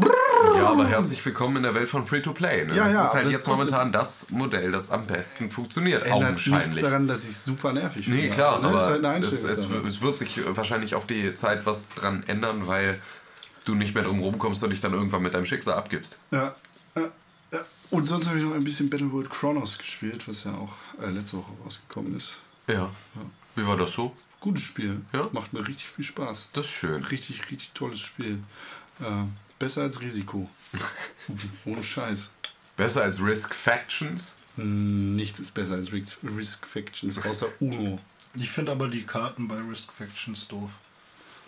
Ja, 0.55 0.67
aber 0.67 0.87
herzlich 0.87 1.25
willkommen 1.25 1.57
in 1.57 1.63
der 1.63 1.73
Welt 1.73 1.89
von 1.89 2.05
Free-to-Play. 2.05 2.65
Ne? 2.65 2.75
Ja, 2.75 2.83
das 2.83 2.93
ja, 2.93 3.03
ist 3.03 3.09
aber 3.09 3.13
halt 3.13 3.25
das 3.25 3.33
jetzt 3.33 3.47
momentan 3.47 3.91
das 3.91 4.29
Modell, 4.29 4.71
das 4.71 4.91
am 4.91 5.07
besten 5.07 5.49
funktioniert. 5.49 6.03
Ändert 6.03 6.33
nichts 6.33 6.47
augenscheinlich. 6.47 6.83
daran, 6.83 7.07
dass 7.07 7.23
ich 7.23 7.35
super 7.35 7.73
nervig 7.73 8.05
finde. 8.05 8.21
Nee, 8.21 8.29
klar, 8.29 8.63
aber 8.63 8.77
ist 8.77 9.03
halt 9.03 9.23
es, 9.23 9.43
es, 9.43 9.67
es 9.87 10.01
wird 10.03 10.19
sich 10.19 10.41
wahrscheinlich 10.55 10.93
auf 10.93 11.07
die 11.07 11.33
Zeit 11.33 11.65
was 11.65 11.89
dran 11.89 12.21
ändern, 12.27 12.67
weil 12.67 13.01
du 13.65 13.73
nicht 13.73 13.95
mehr 13.95 14.03
drum 14.03 14.19
rumkommst 14.19 14.63
und 14.63 14.69
dich 14.69 14.81
dann 14.81 14.93
irgendwann 14.93 15.23
mit 15.23 15.33
deinem 15.33 15.47
Schicksal 15.47 15.73
abgibst. 15.73 16.19
Ja. 16.29 16.53
Und 17.89 18.07
sonst 18.07 18.27
habe 18.27 18.37
ich 18.37 18.43
noch 18.43 18.53
ein 18.53 18.63
bisschen 18.63 18.91
Battleworld 18.91 19.31
Chronos 19.31 19.79
gespielt, 19.79 20.27
was 20.27 20.43
ja 20.43 20.53
auch 20.53 20.73
äh, 21.01 21.09
letzte 21.09 21.37
Woche 21.37 21.51
rausgekommen 21.63 22.15
ist. 22.15 22.35
Ja. 22.67 22.91
Wie 23.55 23.65
war 23.65 23.77
das 23.77 23.91
so? 23.91 24.15
Gutes 24.45 24.63
Spiel. 24.63 25.01
Ja? 25.11 25.27
Macht 25.31 25.53
mir 25.53 25.67
richtig 25.67 25.89
viel 25.89 26.05
Spaß. 26.05 26.49
Das 26.53 26.65
ist 26.65 26.71
schön. 26.71 27.03
Richtig, 27.03 27.49
richtig 27.49 27.71
tolles 27.73 27.99
Spiel. 27.99 28.37
Äh, 28.99 29.23
besser 29.57 29.81
als 29.81 30.01
Risiko. 30.01 30.47
Ohne 31.65 31.83
Scheiß. 31.83 32.29
Besser 32.77 33.01
als 33.01 33.19
Risk 33.19 33.55
Factions? 33.55 34.35
Hm, 34.55 35.15
Nichts 35.15 35.39
ist 35.39 35.55
besser 35.55 35.73
als 35.73 35.91
Risk, 35.91 36.17
Risk 36.23 36.67
Factions, 36.67 37.25
außer 37.25 37.47
Uno. 37.59 37.99
Ich 38.35 38.51
finde 38.51 38.73
aber 38.73 38.87
die 38.87 39.01
Karten 39.01 39.47
bei 39.47 39.57
Risk 39.57 39.91
Factions 39.91 40.47
doof. 40.47 40.69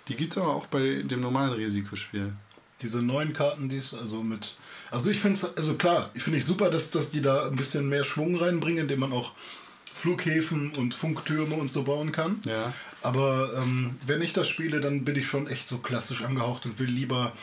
Die 0.08 0.16
gibt 0.16 0.36
es 0.36 0.42
aber 0.42 0.56
auch 0.56 0.66
bei 0.66 1.04
dem 1.04 1.20
normalen 1.22 1.54
Risikospiel. 1.54 2.34
Diese 2.82 3.04
neuen 3.04 3.32
Karten, 3.32 3.70
die 3.70 3.78
es 3.78 3.94
also 3.94 4.24
mit. 4.24 4.56
Also 4.90 5.12
ich 5.12 5.20
finde 5.20 5.38
es, 5.38 5.56
also 5.56 5.76
klar, 5.76 6.10
ich 6.16 6.24
finde 6.24 6.40
ich 6.40 6.46
super, 6.46 6.72
dass, 6.72 6.90
dass 6.90 7.12
die 7.12 7.22
da 7.22 7.46
ein 7.46 7.56
bisschen 7.58 7.88
mehr 7.90 8.04
Schwung 8.04 8.36
reinbringen, 8.38 8.80
indem 8.80 9.02
man 9.02 9.12
auch 9.14 9.34
Flughäfen 9.98 10.72
und 10.76 10.94
Funktürme 10.94 11.56
und 11.56 11.72
so 11.72 11.84
bauen 11.84 12.12
kann. 12.12 12.40
Ja. 12.46 12.74
Aber 13.02 13.62
ähm, 13.62 13.96
wenn 14.06 14.22
ich 14.22 14.34
das 14.34 14.48
spiele, 14.48 14.80
dann 14.80 15.04
bin 15.06 15.16
ich 15.16 15.26
schon 15.26 15.48
echt 15.48 15.68
so 15.68 15.80
klassisch 15.80 16.24
angehaucht 16.24 16.66
und 16.66 16.80
will 16.80 16.90
lieber. 16.90 17.34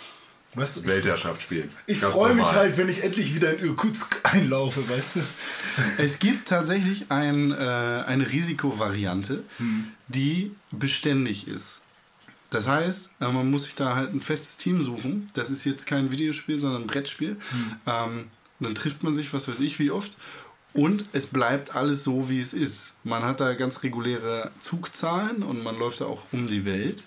Weißt 0.56 0.76
du, 0.76 0.80
ich, 0.82 0.86
Weltherrschaft 0.86 1.42
spielen. 1.42 1.68
ich 1.86 1.98
freue 1.98 2.32
mich 2.32 2.46
halt, 2.46 2.76
wenn 2.76 2.88
ich 2.88 3.02
endlich 3.02 3.34
wieder 3.34 3.58
in 3.58 3.66
Irkutsk 3.66 4.20
einlaufe, 4.32 4.88
weißt 4.88 5.16
du? 5.16 5.20
Es 5.98 6.20
gibt 6.20 6.48
tatsächlich 6.48 7.10
ein, 7.10 7.50
äh, 7.50 7.56
eine 7.56 8.30
Risikovariante, 8.30 9.42
die 10.06 10.52
beständig 10.70 11.48
ist. 11.48 11.80
Das 12.50 12.68
heißt, 12.68 13.10
äh, 13.20 13.32
man 13.32 13.50
muss 13.50 13.64
sich 13.64 13.74
da 13.74 13.96
halt 13.96 14.14
ein 14.14 14.20
festes 14.20 14.56
Team 14.56 14.80
suchen. 14.80 15.26
Das 15.34 15.50
ist 15.50 15.64
jetzt 15.64 15.88
kein 15.88 16.12
Videospiel, 16.12 16.60
sondern 16.60 16.82
ein 16.82 16.86
Brettspiel. 16.86 17.36
Ähm, 17.84 18.26
dann 18.60 18.74
trifft 18.74 19.02
man 19.02 19.14
sich, 19.14 19.32
was 19.32 19.48
weiß 19.48 19.58
ich, 19.60 19.80
wie 19.80 19.90
oft. 19.90 20.16
Und 20.74 21.04
es 21.12 21.26
bleibt 21.26 21.76
alles 21.76 22.02
so, 22.02 22.28
wie 22.28 22.40
es 22.40 22.52
ist. 22.52 22.94
Man 23.04 23.22
hat 23.22 23.40
da 23.40 23.54
ganz 23.54 23.84
reguläre 23.84 24.50
Zugzahlen 24.60 25.44
und 25.44 25.62
man 25.62 25.78
läuft 25.78 26.00
da 26.00 26.06
auch 26.06 26.22
um 26.32 26.48
die 26.48 26.64
Welt. 26.64 27.04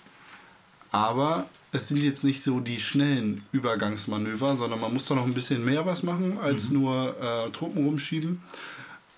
Aber 0.91 1.49
es 1.74 1.89
sind 1.89 2.01
jetzt 2.01 2.24
nicht 2.24 2.41
so 2.41 2.61
die 2.61 2.80
schnellen 2.80 3.43
Übergangsmanöver, 3.51 4.55
sondern 4.55 4.80
man 4.80 4.93
muss 4.93 5.05
da 5.05 5.15
noch 5.15 5.26
ein 5.26 5.34
bisschen 5.34 5.65
mehr 5.65 5.86
was 5.86 6.01
machen, 6.01 6.38
als 6.41 6.70
nur 6.70 7.15
äh, 7.22 7.49
Truppen 7.51 7.86
rumschieben. 7.86 8.41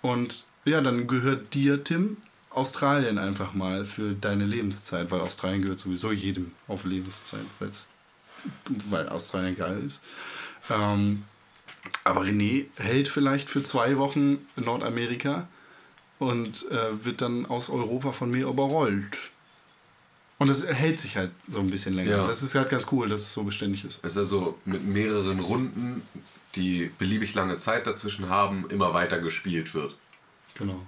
Und 0.01 0.45
ja, 0.65 0.81
dann 0.81 1.05
gehört 1.05 1.53
dir, 1.53 1.83
Tim, 1.83 2.17
Australien 2.49 3.19
einfach 3.19 3.53
mal 3.53 3.85
für 3.85 4.13
deine 4.13 4.45
Lebenszeit, 4.45 5.11
weil 5.11 5.21
Australien 5.21 5.61
gehört 5.61 5.79
sowieso 5.79 6.11
jedem 6.11 6.51
auf 6.67 6.85
Lebenszeit, 6.85 7.45
weil 8.89 9.09
Australien 9.09 9.55
geil 9.55 9.83
ist. 9.85 10.01
Ähm, 10.71 11.23
aber 12.09 12.21
René 12.21 12.65
hält 12.77 13.07
vielleicht 13.07 13.49
für 13.49 13.63
zwei 13.63 13.97
Wochen 13.97 14.39
Nordamerika 14.55 15.47
und 16.17 16.69
äh, 16.71 17.05
wird 17.05 17.21
dann 17.21 17.45
aus 17.45 17.69
Europa 17.69 18.11
von 18.11 18.29
mir 18.31 18.47
überrollt. 18.47 19.31
Und 20.37 20.47
das 20.47 20.65
hält 20.65 20.99
sich 20.99 21.17
halt 21.17 21.31
so 21.49 21.59
ein 21.59 21.69
bisschen 21.69 21.93
länger. 21.93 22.11
Ja. 22.11 22.27
Das 22.27 22.41
ist 22.41 22.55
halt 22.55 22.69
ganz 22.69 22.87
cool, 22.91 23.09
dass 23.09 23.21
es 23.21 23.33
so 23.33 23.43
beständig 23.43 23.83
ist. 23.83 23.99
Es 24.03 24.13
ist 24.13 24.17
also 24.17 24.57
mit 24.65 24.85
mehreren 24.85 25.39
Runden, 25.39 26.01
die 26.55 26.89
beliebig 26.97 27.33
lange 27.35 27.57
Zeit 27.57 27.85
dazwischen 27.87 28.29
haben, 28.29 28.65
immer 28.69 28.93
weiter 28.93 29.19
gespielt 29.19 29.73
wird. 29.73 29.95
Genau. 30.55 30.81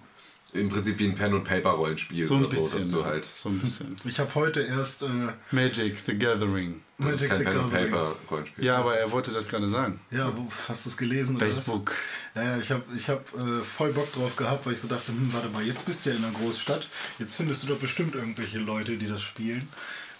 Im 0.53 0.67
Prinzip 0.69 0.99
wie 0.99 1.05
ein 1.05 1.15
Pen- 1.15 1.33
und 1.33 1.43
Paper-Rollenspiel 1.45 2.25
So 2.25 2.35
ein 2.35 2.41
oder 2.41 2.49
so, 2.49 2.55
dass 2.57 2.71
bisschen. 2.73 2.91
du 2.91 3.05
halt. 3.05 3.25
So 3.33 3.49
ein 3.49 3.59
bisschen. 3.59 3.95
Ich 4.03 4.19
habe 4.19 4.35
heute 4.35 4.61
erst 4.61 5.01
äh, 5.03 5.07
Magic 5.51 5.97
the 6.05 6.17
Gathering. 6.17 6.81
Das 6.97 7.13
ist 7.13 7.21
Magic 7.21 7.29
kein 7.29 7.39
the 7.39 7.45
Pen- 7.45 7.55
und 7.57 7.71
Gathering. 7.71 7.91
Paper-Rollenspiel. 7.91 8.65
Ja, 8.65 8.77
aber 8.77 8.97
er 8.97 9.11
wollte 9.11 9.31
das 9.31 9.47
gerade 9.47 9.69
sagen. 9.69 9.99
Ja, 10.11 10.31
wo, 10.35 10.47
hast 10.67 10.85
du 10.85 10.89
es 10.89 10.97
gelesen? 10.97 11.37
Facebook. 11.39 11.93
Ja, 12.35 12.43
ja, 12.43 12.57
ich 12.57 12.69
habe 12.71 12.83
ich 12.95 13.07
hab, 13.09 13.33
äh, 13.33 13.61
voll 13.61 13.93
Bock 13.93 14.11
drauf 14.13 14.35
gehabt, 14.35 14.65
weil 14.65 14.73
ich 14.73 14.79
so 14.79 14.87
dachte, 14.89 15.07
hm, 15.13 15.31
warte 15.31 15.47
mal, 15.49 15.63
jetzt 15.63 15.85
bist 15.85 16.05
du 16.05 16.09
ja 16.09 16.17
in 16.17 16.23
einer 16.25 16.33
Großstadt. 16.33 16.87
Jetzt 17.17 17.35
findest 17.35 17.63
du 17.63 17.67
doch 17.67 17.77
bestimmt 17.79 18.15
irgendwelche 18.15 18.59
Leute, 18.59 18.97
die 18.97 19.07
das 19.07 19.21
spielen. 19.21 19.69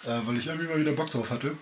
Äh, 0.04 0.18
weil 0.24 0.38
ich 0.38 0.46
irgendwie 0.46 0.66
mal 0.66 0.80
wieder 0.80 0.92
Bock 0.92 1.10
drauf 1.10 1.30
hatte. 1.30 1.52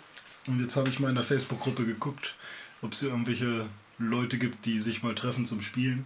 Und 0.47 0.61
jetzt 0.61 0.77
habe 0.77 0.89
ich 0.89 1.01
mal 1.01 1.09
in 1.09 1.17
der 1.17 1.25
Facebook-Gruppe 1.25 1.85
geguckt, 1.85 2.35
ob 2.83 2.93
es 2.93 3.01
hier 3.01 3.11
irgendwelche 3.11 3.67
Leute 3.99 4.39
gibt, 4.39 4.65
die 4.65 4.79
sich 4.81 5.03
mal 5.03 5.15
treffen 5.15 5.45
zum 5.45 5.61
Spielen. 5.61 6.05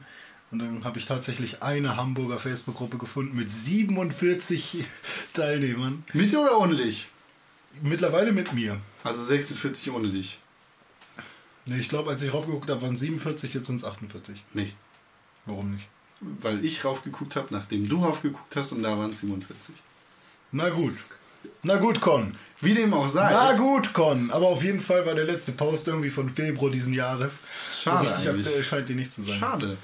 Und 0.55 0.61
dann 0.61 0.85
habe 0.85 1.01
ich 1.01 1.07
tatsächlich 1.07 1.65
eine 1.65 1.97
Hamburger 1.97 2.39
Facebook-Gruppe 2.39 2.97
gefunden 2.97 3.37
mit 3.37 3.51
47 3.51 4.85
Teilnehmern. 5.33 6.05
Mit 6.13 6.31
dir 6.31 6.43
oder 6.43 6.61
ohne 6.61 6.77
dich? 6.77 7.09
Mittlerweile 7.83 8.31
mit 8.31 8.53
mir. 8.53 8.81
Also 9.03 9.25
46 9.25 9.91
ohne 9.91 10.11
dich. 10.11 10.39
Nee, 11.67 11.79
ich 11.79 11.89
glaube, 11.89 12.11
als 12.11 12.23
ich 12.23 12.33
raufgeguckt 12.33 12.71
habe, 12.71 12.83
waren 12.83 12.97
47, 12.97 13.53
jetzt 13.53 13.67
sind 13.67 13.81
es 13.81 13.85
48. 13.85 14.45
Nee. 14.55 14.73
Warum 15.45 15.73
nicht? 15.73 15.89
Weil 16.21 16.65
ich 16.65 16.85
raufgeguckt 16.85 17.35
habe, 17.35 17.49
nachdem 17.51 17.89
du 17.89 18.05
raufgeguckt 18.05 18.55
hast 18.55 18.71
und 18.71 18.85
da 18.85 18.97
waren 18.97 19.11
es 19.11 19.23
47. 19.23 19.75
Na 20.53 20.69
gut. 20.69 20.95
Na 21.65 21.79
gut, 21.79 22.01
Con. 22.01 22.37
Wie 22.61 22.75
dem 22.75 22.95
auch 22.95 23.09
sei. 23.09 23.29
Na 23.29 23.55
gut, 23.55 23.93
Con. 23.93 24.31
Aber 24.31 24.47
auf 24.47 24.63
jeden 24.63 24.81
Fall 24.81 25.05
war 25.05 25.17
der 25.17 25.25
letzte 25.25 25.51
Post 25.51 25.89
irgendwie 25.89 26.11
von 26.11 26.29
Februar 26.29 26.71
diesen 26.71 26.95
Jahres. 26.95 27.41
Schade 27.83 28.09
So 28.09 28.15
richtig 28.15 28.31
aktuell 28.31 28.63
scheint 28.63 28.89
die 28.89 28.95
nicht 28.95 29.13
zu 29.13 29.25
sein. 29.25 29.41
Schade. 29.41 29.77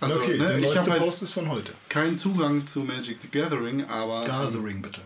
Also, 0.00 0.20
okay, 0.20 0.38
ne, 0.38 0.46
der 0.46 0.58
ich 0.58 0.64
neueste 0.64 0.80
habe 0.80 0.90
halt 0.92 1.02
Post 1.02 1.22
ist 1.22 1.32
von 1.32 1.48
heute. 1.48 1.72
keinen 1.88 2.16
Zugang 2.16 2.66
zu 2.66 2.80
Magic 2.80 3.18
the 3.22 3.28
Gathering, 3.28 3.84
aber 3.86 4.24
Gathering, 4.24 4.82
bitte. 4.82 5.00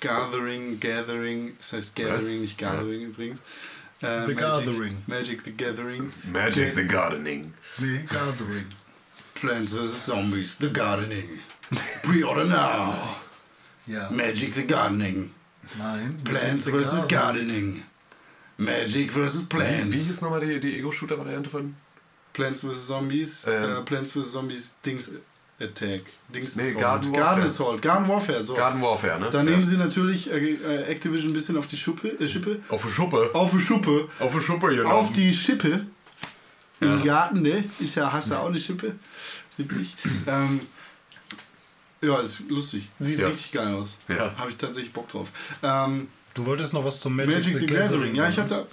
Gathering, 0.00 0.78
Gathering, 0.78 1.56
das 1.58 1.72
heißt 1.72 1.96
Gathering, 1.96 2.42
nicht 2.42 2.58
Gathering 2.58 3.02
übrigens. 3.02 3.40
Äh, 4.02 4.26
The 4.26 4.34
Magic, 4.34 4.38
Gathering. 4.38 5.02
Magic 5.06 5.42
the 5.44 5.52
Gathering. 5.52 6.12
Magic 6.30 6.74
the 6.74 6.86
Gardening. 6.86 7.54
Nee, 7.78 8.04
Gathering. 8.08 8.66
Plants 9.34 9.72
vs. 9.72 10.04
Zombies, 10.04 10.58
The 10.58 10.70
Gardening. 10.70 11.40
Pre-order 12.02 12.44
now. 12.44 12.94
Ja. 13.86 14.10
Magic 14.10 14.54
the 14.54 14.66
Gardening. 14.66 15.30
Nein. 15.78 16.20
Plants 16.24 16.66
vs. 16.68 17.08
Gathering. 17.08 17.08
Gardening. 17.08 17.82
Magic 18.58 19.10
vs. 19.12 19.42
Wie, 19.42 19.46
Plants. 19.46 19.94
wie 19.94 19.98
hieß 19.98 20.20
nochmal 20.22 20.40
die, 20.40 20.60
die 20.60 20.78
Ego-Shooter-Variante 20.78 21.48
von? 21.50 21.74
Plants 22.36 22.60
vs. 22.60 22.86
Zombies. 22.86 23.46
Ähm. 23.46 23.78
äh, 23.78 23.80
Plants 23.82 24.12
vs. 24.12 24.32
Zombies 24.32 24.74
Dings 24.84 25.10
Attack. 25.58 26.02
Dings 26.34 26.54
Nee, 26.56 26.62
Assault. 26.64 26.80
Garden 26.80 27.12
Warfare. 27.12 27.24
Garden 27.24 27.44
Assault. 27.46 27.82
Garden 27.82 28.08
Warfare, 28.08 28.44
so. 28.44 28.54
Garden 28.54 28.82
Warfare, 28.82 29.18
ne? 29.18 29.28
da 29.30 29.38
Ja. 29.38 29.44
nehmen 29.44 29.64
sie 29.64 29.78
natürlich 29.78 30.30
äh, 30.30 30.36
äh, 30.54 30.82
Activision 30.84 31.30
ein 31.30 31.32
bisschen 31.32 31.56
auf 31.56 31.66
die 31.66 31.78
Schuppe, 31.78 32.08
äh, 32.08 32.26
Schippe. 32.28 32.60
Auf 32.68 32.82
die 32.84 32.90
Schuppe. 32.92 33.30
Auf 33.32 33.50
die 33.52 33.60
Schuppe. 33.60 34.08
Auf 34.18 34.34
die 34.34 34.40
Schuppe, 34.42 34.76
genau. 34.76 34.90
Auf 34.90 35.12
die 35.14 35.32
Schippe. 35.32 35.86
Im 36.80 37.02
Garten, 37.02 37.40
ne? 37.40 37.64
Ist 37.78 37.94
ja, 37.94 38.12
hast 38.12 38.30
du 38.30 38.34
auch 38.34 38.48
eine 38.48 38.58
Schippe. 38.58 38.96
Witzig. 39.56 39.96
ähm, 40.26 40.60
ja, 42.02 42.18
ist 42.20 42.40
lustig. 42.50 42.86
Sieht 43.00 43.18
Ja. 43.20 43.28
richtig 43.28 43.52
geil 43.52 43.72
aus. 43.74 43.98
Ja. 44.08 44.34
Habe 44.36 44.50
ich 44.50 44.58
tatsächlich 44.58 44.92
Bock 44.92 45.08
drauf. 45.08 45.28
Ähm, 45.62 46.08
Du 46.34 46.44
wolltest 46.44 46.74
noch 46.74 46.84
was 46.84 47.00
zum 47.00 47.16
Magic, 47.16 47.34
Magic 47.34 47.60
the 47.60 47.66
Gathering. 47.66 48.14
Ja, 48.14 48.28
ich 48.28 48.36
habe 48.38 48.46
da, 48.50 48.66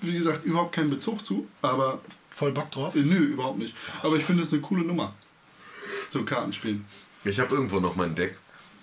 wie 0.00 0.14
gesagt, 0.14 0.44
überhaupt 0.44 0.74
keinen 0.74 0.90
Bezug 0.90 1.24
zu, 1.24 1.46
aber 1.62 2.00
voll 2.34 2.52
Bock 2.52 2.70
drauf. 2.70 2.94
äh, 2.96 3.00
nö, 3.00 3.16
überhaupt 3.18 3.58
nicht. 3.58 3.74
Aber 4.02 4.16
ich 4.16 4.24
finde 4.24 4.42
es 4.42 4.52
eine 4.52 4.62
coole 4.62 4.84
Nummer. 4.84 5.14
So 6.08 6.24
Kartenspielen. 6.24 6.84
Ich 7.24 7.38
habe 7.40 7.54
irgendwo 7.54 7.80
noch 7.80 7.96
mein 7.96 8.14
Deck. 8.14 8.36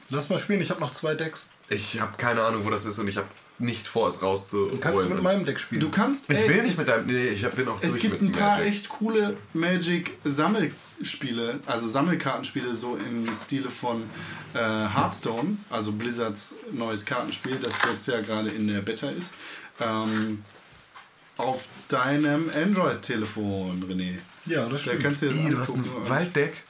Lass 0.10 0.30
mal 0.30 0.40
spielen, 0.40 0.62
ich 0.62 0.70
habe 0.72 0.82
noch 0.82 0.92
zwei 0.92 1.14
Decks. 1.16 1.50
Ich 1.70 2.00
habe 2.02 2.18
keine 2.18 2.44
Ahnung, 2.44 2.66
wo 2.66 2.70
das 2.70 2.86
ist 2.86 3.00
und 3.00 3.08
ich 3.08 3.16
habe 3.18 3.28
nicht 3.60 3.88
vor, 3.88 4.08
es 4.10 4.22
rauszuholen. 4.24 4.80
Kannst 4.80 5.06
du 5.06 5.10
mit 5.10 5.22
meinem 5.24 5.46
Deck 5.46 5.60
spielen? 5.60 5.82
Du 5.82 5.90
kannst. 5.92 6.30
Ich 6.30 6.38
ey, 6.38 6.50
will 6.50 6.62
nicht 6.64 6.72
es, 6.74 6.78
mit 6.80 6.88
deinem. 6.88 7.06
Nee, 7.08 7.28
ich 7.30 7.44
hab- 7.46 7.56
bin 7.56 7.68
auch 7.68 7.78
Es 7.82 7.92
durch 7.92 8.02
gibt 8.02 8.22
mit 8.22 8.32
ein 8.32 8.38
paar 8.38 8.58
Magic. 8.58 8.74
echt 8.74 8.90
coole 8.90 9.38
Magic-Sammelspiele, 9.54 11.60
also 11.66 11.88
Sammelkartenspiele, 11.88 12.76
so 12.76 12.98
im 12.98 13.34
Stile 13.36 13.70
von 13.70 14.04
äh, 14.54 14.58
Hearthstone, 14.58 15.58
also 15.70 15.92
Blizzards 15.92 16.56
neues 16.72 17.06
Kartenspiel, 17.06 17.58
das 17.62 17.74
jetzt 17.92 18.08
ja 18.08 18.22
gerade 18.22 18.50
in 18.50 18.68
der 18.68 18.82
Beta 18.82 19.10
ist. 19.10 19.32
Ähm, 19.80 20.44
auf 21.42 21.68
deinem 21.88 22.50
Android-Telefon, 22.56 23.84
René. 23.90 24.18
ja, 24.46 24.64
das 24.70 24.84
Da 24.84 24.90
stimmt. 24.92 25.04
kannst 25.04 25.22
du 25.22 25.26
jetzt 25.28 25.36
Ih, 25.46 25.50
du 25.50 25.60
hast 25.60 25.76
ein 25.76 25.86
Walddeck. 26.10 26.64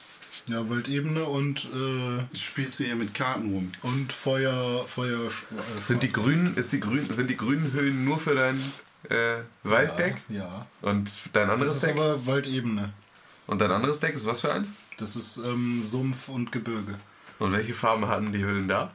Ja, 0.48 0.68
Waldebene 0.68 1.24
und, 1.24 1.64
äh, 1.72 2.36
Spielst 2.36 2.80
du 2.80 2.84
hier 2.84 2.96
mit 2.96 3.14
Karten 3.14 3.52
rum. 3.52 3.70
und 3.82 4.12
Feuer, 4.12 4.84
Feuer. 4.88 5.20
Äh, 5.28 5.80
Sind 5.80 6.02
die 6.02 6.10
grünen, 6.10 6.56
ist 6.56 6.72
die 6.72 6.80
grün, 6.80 7.06
sind 7.12 7.28
die 7.30 7.36
grünen 7.36 7.72
Höhen 7.72 8.04
nur 8.04 8.18
für 8.18 8.34
dein 8.34 8.60
äh, 9.08 9.36
Walddeck? 9.62 10.16
Ja. 10.28 10.66
Und 10.80 11.10
dein 11.32 11.46
Das 11.46 11.54
anderes 11.54 11.74
ist 11.76 11.84
Deck? 11.84 11.92
aber 11.96 12.26
Waldebene. 12.26 12.92
Und 13.46 13.60
dein 13.60 13.70
anderes 13.70 14.00
Deck 14.00 14.14
ist 14.14 14.26
was 14.26 14.40
für 14.40 14.52
eins? 14.52 14.72
Das 14.96 15.14
ist 15.16 15.36
ähm, 15.38 15.82
Sumpf 15.84 16.28
und 16.28 16.50
Gebirge. 16.50 16.94
Und 17.38 17.52
welche 17.52 17.74
Farben 17.74 18.08
hatten 18.08 18.32
die 18.32 18.42
Höhlen 18.42 18.66
da? 18.68 18.92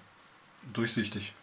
Durchsichtig. 0.74 1.34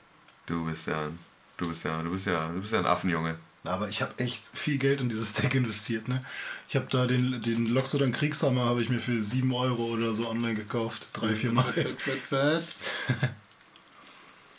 Du 0.46 0.64
bist 0.66 0.86
ja, 0.86 1.08
du 1.56 1.68
bist 1.68 1.84
ja, 1.84 2.02
du 2.02 2.10
bist 2.10 2.26
ja, 2.26 2.48
du 2.48 2.60
bist 2.60 2.72
ja 2.72 2.78
ein 2.80 2.86
Affenjunge. 2.86 3.36
Aber 3.64 3.88
ich 3.88 4.02
habe 4.02 4.12
echt 4.18 4.42
viel 4.52 4.78
Geld 4.78 5.00
in 5.00 5.08
dieses 5.08 5.32
Deck 5.34 5.54
investiert, 5.54 6.08
ne? 6.08 6.20
Ich 6.68 6.76
habe 6.76 6.86
da 6.90 7.06
den, 7.06 7.40
den 7.42 7.66
Loxodon 7.66 8.12
Kriegshammer 8.12 8.64
habe 8.64 8.82
ich 8.82 8.88
mir 8.88 8.98
für 8.98 9.20
7 9.20 9.52
Euro 9.52 9.84
oder 9.84 10.14
so 10.14 10.28
online 10.28 10.54
gekauft. 10.54 11.08
Drei, 11.12 11.34
vier 11.34 11.52
Mal. 11.52 11.64
Fett, 11.64 12.00
fett, 12.00 12.22
fett. 12.28 12.64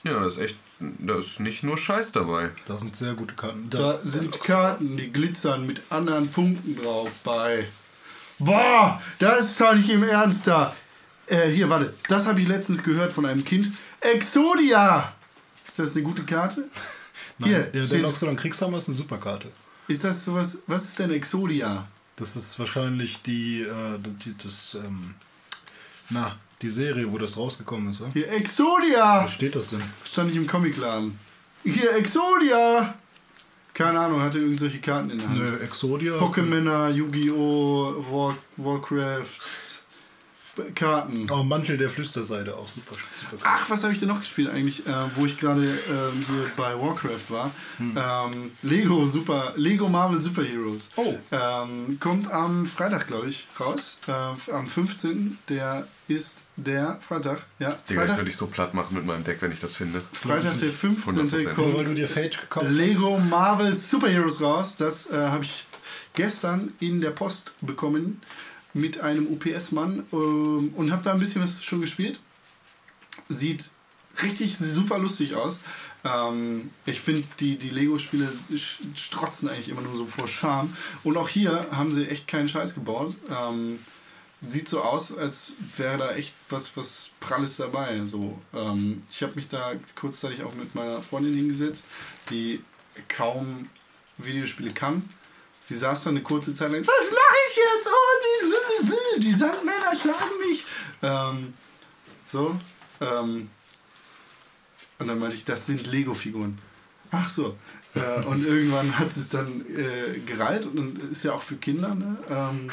Ja, 0.03 0.19
das 0.19 0.33
ist 0.33 0.39
echt, 0.39 0.57
da 0.79 1.17
ist 1.17 1.39
nicht 1.39 1.63
nur 1.63 1.77
Scheiß 1.77 2.11
dabei. 2.11 2.51
Da 2.67 2.77
sind 2.77 2.95
sehr 2.95 3.15
gute 3.15 3.33
Karten. 3.33 3.69
Da 3.71 3.99
sind 4.03 4.39
Karten, 4.39 4.97
die 4.97 5.11
glitzern 5.11 5.65
mit 5.65 5.81
anderen 5.89 6.29
Punkten 6.29 6.75
drauf 6.75 7.11
bei. 7.23 7.65
Boah, 8.37 9.01
das 9.17 9.51
ist 9.51 9.61
doch 9.61 9.73
nicht 9.73 9.89
im 9.89 10.03
Ernst 10.03 10.45
da. 10.45 10.75
Äh, 11.25 11.47
hier, 11.47 11.69
warte. 11.69 11.95
Das 12.07 12.27
habe 12.27 12.39
ich 12.39 12.47
letztens 12.47 12.83
gehört 12.83 13.11
von 13.11 13.25
einem 13.25 13.43
Kind. 13.43 13.69
Exodia! 13.99 15.11
Ist 15.65 15.79
das 15.79 15.95
eine 15.95 16.03
gute 16.03 16.23
Karte? 16.23 16.69
Nein, 17.37 17.49
Hier, 17.49 17.63
der, 17.63 17.85
der 17.85 17.99
Loxodon 17.99 18.35
Kriegshammer 18.35 18.77
ist 18.77 18.87
eine 18.87 18.95
super 18.95 19.17
Karte. 19.17 19.49
Ist 19.87 20.03
das 20.03 20.25
sowas? 20.25 20.59
Was 20.67 20.85
ist 20.85 20.99
denn 20.99 21.11
Exodia? 21.11 21.87
Das 22.15 22.35
ist 22.35 22.57
wahrscheinlich 22.57 23.21
die, 23.21 23.61
äh, 23.61 23.99
die 23.99 24.35
das, 24.37 24.75
ähm, 24.75 25.15
na, 26.09 26.37
die 26.61 26.69
Serie, 26.69 27.11
wo 27.11 27.17
das 27.17 27.37
rausgekommen 27.37 27.91
ist, 27.91 28.01
oder? 28.01 28.11
Hier, 28.13 28.31
Exodia! 28.31 29.23
Was 29.23 29.33
steht 29.33 29.55
das 29.55 29.71
denn? 29.71 29.83
Stand 30.09 30.31
ich 30.31 30.37
im 30.37 30.47
Comicladen. 30.47 31.19
Hier, 31.63 31.95
Exodia! 31.95 32.95
Keine 33.73 33.99
Ahnung, 33.99 34.21
hatte 34.21 34.39
irgendwelche 34.39 34.79
Karten 34.79 35.09
in 35.09 35.17
der 35.17 35.27
Hand. 35.27 35.37
Nö, 35.37 35.57
Exodia. 35.57 36.13
Pokémon, 36.13 36.89
Yu-Gi-Oh!, 36.91 38.05
War, 38.09 38.37
Warcraft, 38.55 39.25
Karten. 40.73 41.29
Oh, 41.29 41.43
Mantel 41.43 41.77
der 41.77 41.89
Flüsterseite, 41.89 42.55
auch 42.55 42.67
super. 42.67 42.95
super 43.19 43.43
Ach, 43.43 43.69
was 43.69 43.83
habe 43.83 43.93
ich 43.93 43.99
denn 43.99 44.07
noch 44.07 44.19
gespielt 44.19 44.49
eigentlich, 44.49 44.85
äh, 44.87 44.91
wo 45.15 45.25
ich 45.25 45.37
gerade 45.37 45.63
ähm, 45.63 46.25
hier 46.27 46.51
bei 46.55 46.79
Warcraft 46.79 47.29
war? 47.29 47.51
Hm. 47.77 47.97
Ähm, 47.97 48.51
Lego 48.61 49.05
Super, 49.05 49.53
Lego 49.55 49.89
Marvel 49.89 50.21
Super 50.21 50.43
Heroes. 50.43 50.89
Oh. 50.95 51.15
Ähm, 51.31 51.97
kommt 51.99 52.31
am 52.31 52.65
Freitag, 52.65 53.07
glaube 53.07 53.29
ich, 53.29 53.47
raus. 53.59 53.97
Äh, 54.07 54.51
am 54.51 54.67
15. 54.67 55.37
Der 55.49 55.87
ist 56.07 56.39
der 56.55 56.97
Freitag. 57.01 57.45
Ja, 57.59 57.69
Digga, 57.69 57.77
ich 57.87 57.95
Freitag, 57.95 58.17
würde 58.17 58.29
dich 58.29 58.37
so 58.37 58.47
platt 58.47 58.73
machen 58.73 58.95
mit 58.95 59.05
meinem 59.05 59.23
Deck, 59.23 59.37
wenn 59.41 59.51
ich 59.51 59.59
das 59.59 59.73
finde. 59.73 60.01
Freitag 60.13 60.59
der 60.59 60.71
15. 60.71 61.29
100%. 61.29 61.43
Nur 61.43 61.53
kommt 61.53 61.77
weil 61.77 61.85
du 61.85 61.93
dir 61.93 62.07
gekauft 62.07 62.65
hast. 62.67 62.71
Lego 62.71 63.17
Marvel 63.29 63.73
Super 63.73 64.07
Heroes 64.07 64.41
raus. 64.41 64.75
Das 64.77 65.09
äh, 65.09 65.15
habe 65.15 65.43
ich 65.43 65.65
gestern 66.15 66.73
in 66.79 67.01
der 67.01 67.11
Post 67.11 67.55
bekommen 67.61 68.21
mit 68.75 68.99
einem 68.99 69.27
UPS-Mann 69.27 70.05
ähm, 70.11 70.73
und 70.75 70.91
habe 70.91 71.01
da 71.01 71.13
ein 71.13 71.19
bisschen 71.19 71.41
was 71.41 71.63
schon 71.63 71.81
gespielt. 71.81 72.19
Sieht 73.29 73.69
richtig 74.21 74.57
super 74.57 74.99
lustig 74.99 75.33
aus. 75.33 75.59
Ähm, 76.03 76.69
ich 76.85 76.99
finde, 76.99 77.23
die, 77.39 77.57
die 77.57 77.69
Lego-Spiele 77.69 78.29
strotzen 78.95 79.49
eigentlich 79.49 79.69
immer 79.69 79.81
nur 79.81 79.95
so 79.95 80.05
vor 80.05 80.27
Charme. 80.27 80.75
Und 81.03 81.15
auch 81.15 81.29
hier 81.29 81.67
haben 81.71 81.93
sie 81.93 82.05
echt 82.07 82.27
keinen 82.27 82.49
Scheiß 82.49 82.75
gebaut. 82.75 83.15
Ähm, 83.29 83.79
sieht 84.41 84.67
so 84.67 84.81
aus, 84.81 85.17
als 85.17 85.53
wäre 85.77 85.97
da 85.97 86.11
echt 86.11 86.35
was, 86.49 86.75
was 86.75 87.11
Pralles 87.21 87.55
dabei. 87.55 88.05
So, 88.05 88.39
ähm, 88.53 89.01
ich 89.09 89.23
habe 89.23 89.35
mich 89.35 89.47
da 89.47 89.71
kurzzeitig 89.95 90.43
auch 90.43 90.53
mit 90.55 90.75
meiner 90.75 91.01
Freundin 91.01 91.33
hingesetzt, 91.33 91.85
die 92.29 92.61
kaum 93.07 93.69
Videospiele 94.17 94.71
kann. 94.71 95.09
Sie 95.67 95.75
saß 95.75 96.03
dann 96.03 96.13
eine 96.13 96.21
kurze 96.21 96.53
Zeit 96.53 96.71
lang, 96.71 96.85
was 96.85 97.11
mache 97.11 97.37
ich 97.49 97.55
jetzt? 97.55 97.87
Oh, 97.87 99.17
die, 99.17 99.19
die 99.21 99.33
Sandmänner 99.33 99.95
schlagen 99.99 100.37
mich. 100.47 100.63
Ähm, 101.01 101.55
so. 102.23 102.55
Ähm, 103.01 103.49
und 104.99 105.07
dann 105.07 105.17
meinte 105.17 105.35
ich, 105.35 105.43
das 105.43 105.65
sind 105.65 105.87
Lego-Figuren. 105.87 106.59
Ach 107.09 107.27
so. 107.27 107.57
Äh, 107.95 108.23
und 108.25 108.45
irgendwann 108.45 108.99
hat 108.99 109.07
es 109.07 109.29
dann 109.29 109.65
äh, 109.75 110.19
gereiht 110.19 110.67
und 110.67 110.99
ist 111.11 111.23
ja 111.23 111.33
auch 111.33 111.41
für 111.41 111.55
Kinder. 111.55 111.95
Ne? 111.95 112.15
Ähm, 112.29 112.67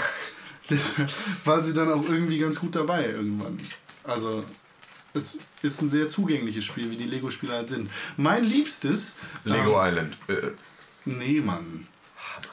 deshalb 0.69 1.11
war 1.47 1.63
sie 1.63 1.73
dann 1.73 1.91
auch 1.91 2.07
irgendwie 2.07 2.39
ganz 2.39 2.61
gut 2.61 2.77
dabei 2.77 3.07
irgendwann. 3.07 3.59
Also 4.05 4.45
es 5.15 5.39
ist 5.63 5.81
ein 5.81 5.89
sehr 5.89 6.11
zugängliches 6.11 6.67
Spiel, 6.67 6.91
wie 6.91 6.97
die 6.97 7.07
Lego-Spiele 7.07 7.55
halt 7.55 7.71
sind. 7.71 7.91
Mein 8.19 8.45
liebstes... 8.45 9.15
Lego 9.45 9.81
Ähm, 9.81 9.89
Island. 9.89 10.17
Äh, 10.29 10.51
nee, 11.07 11.41
Mann. 11.41 11.87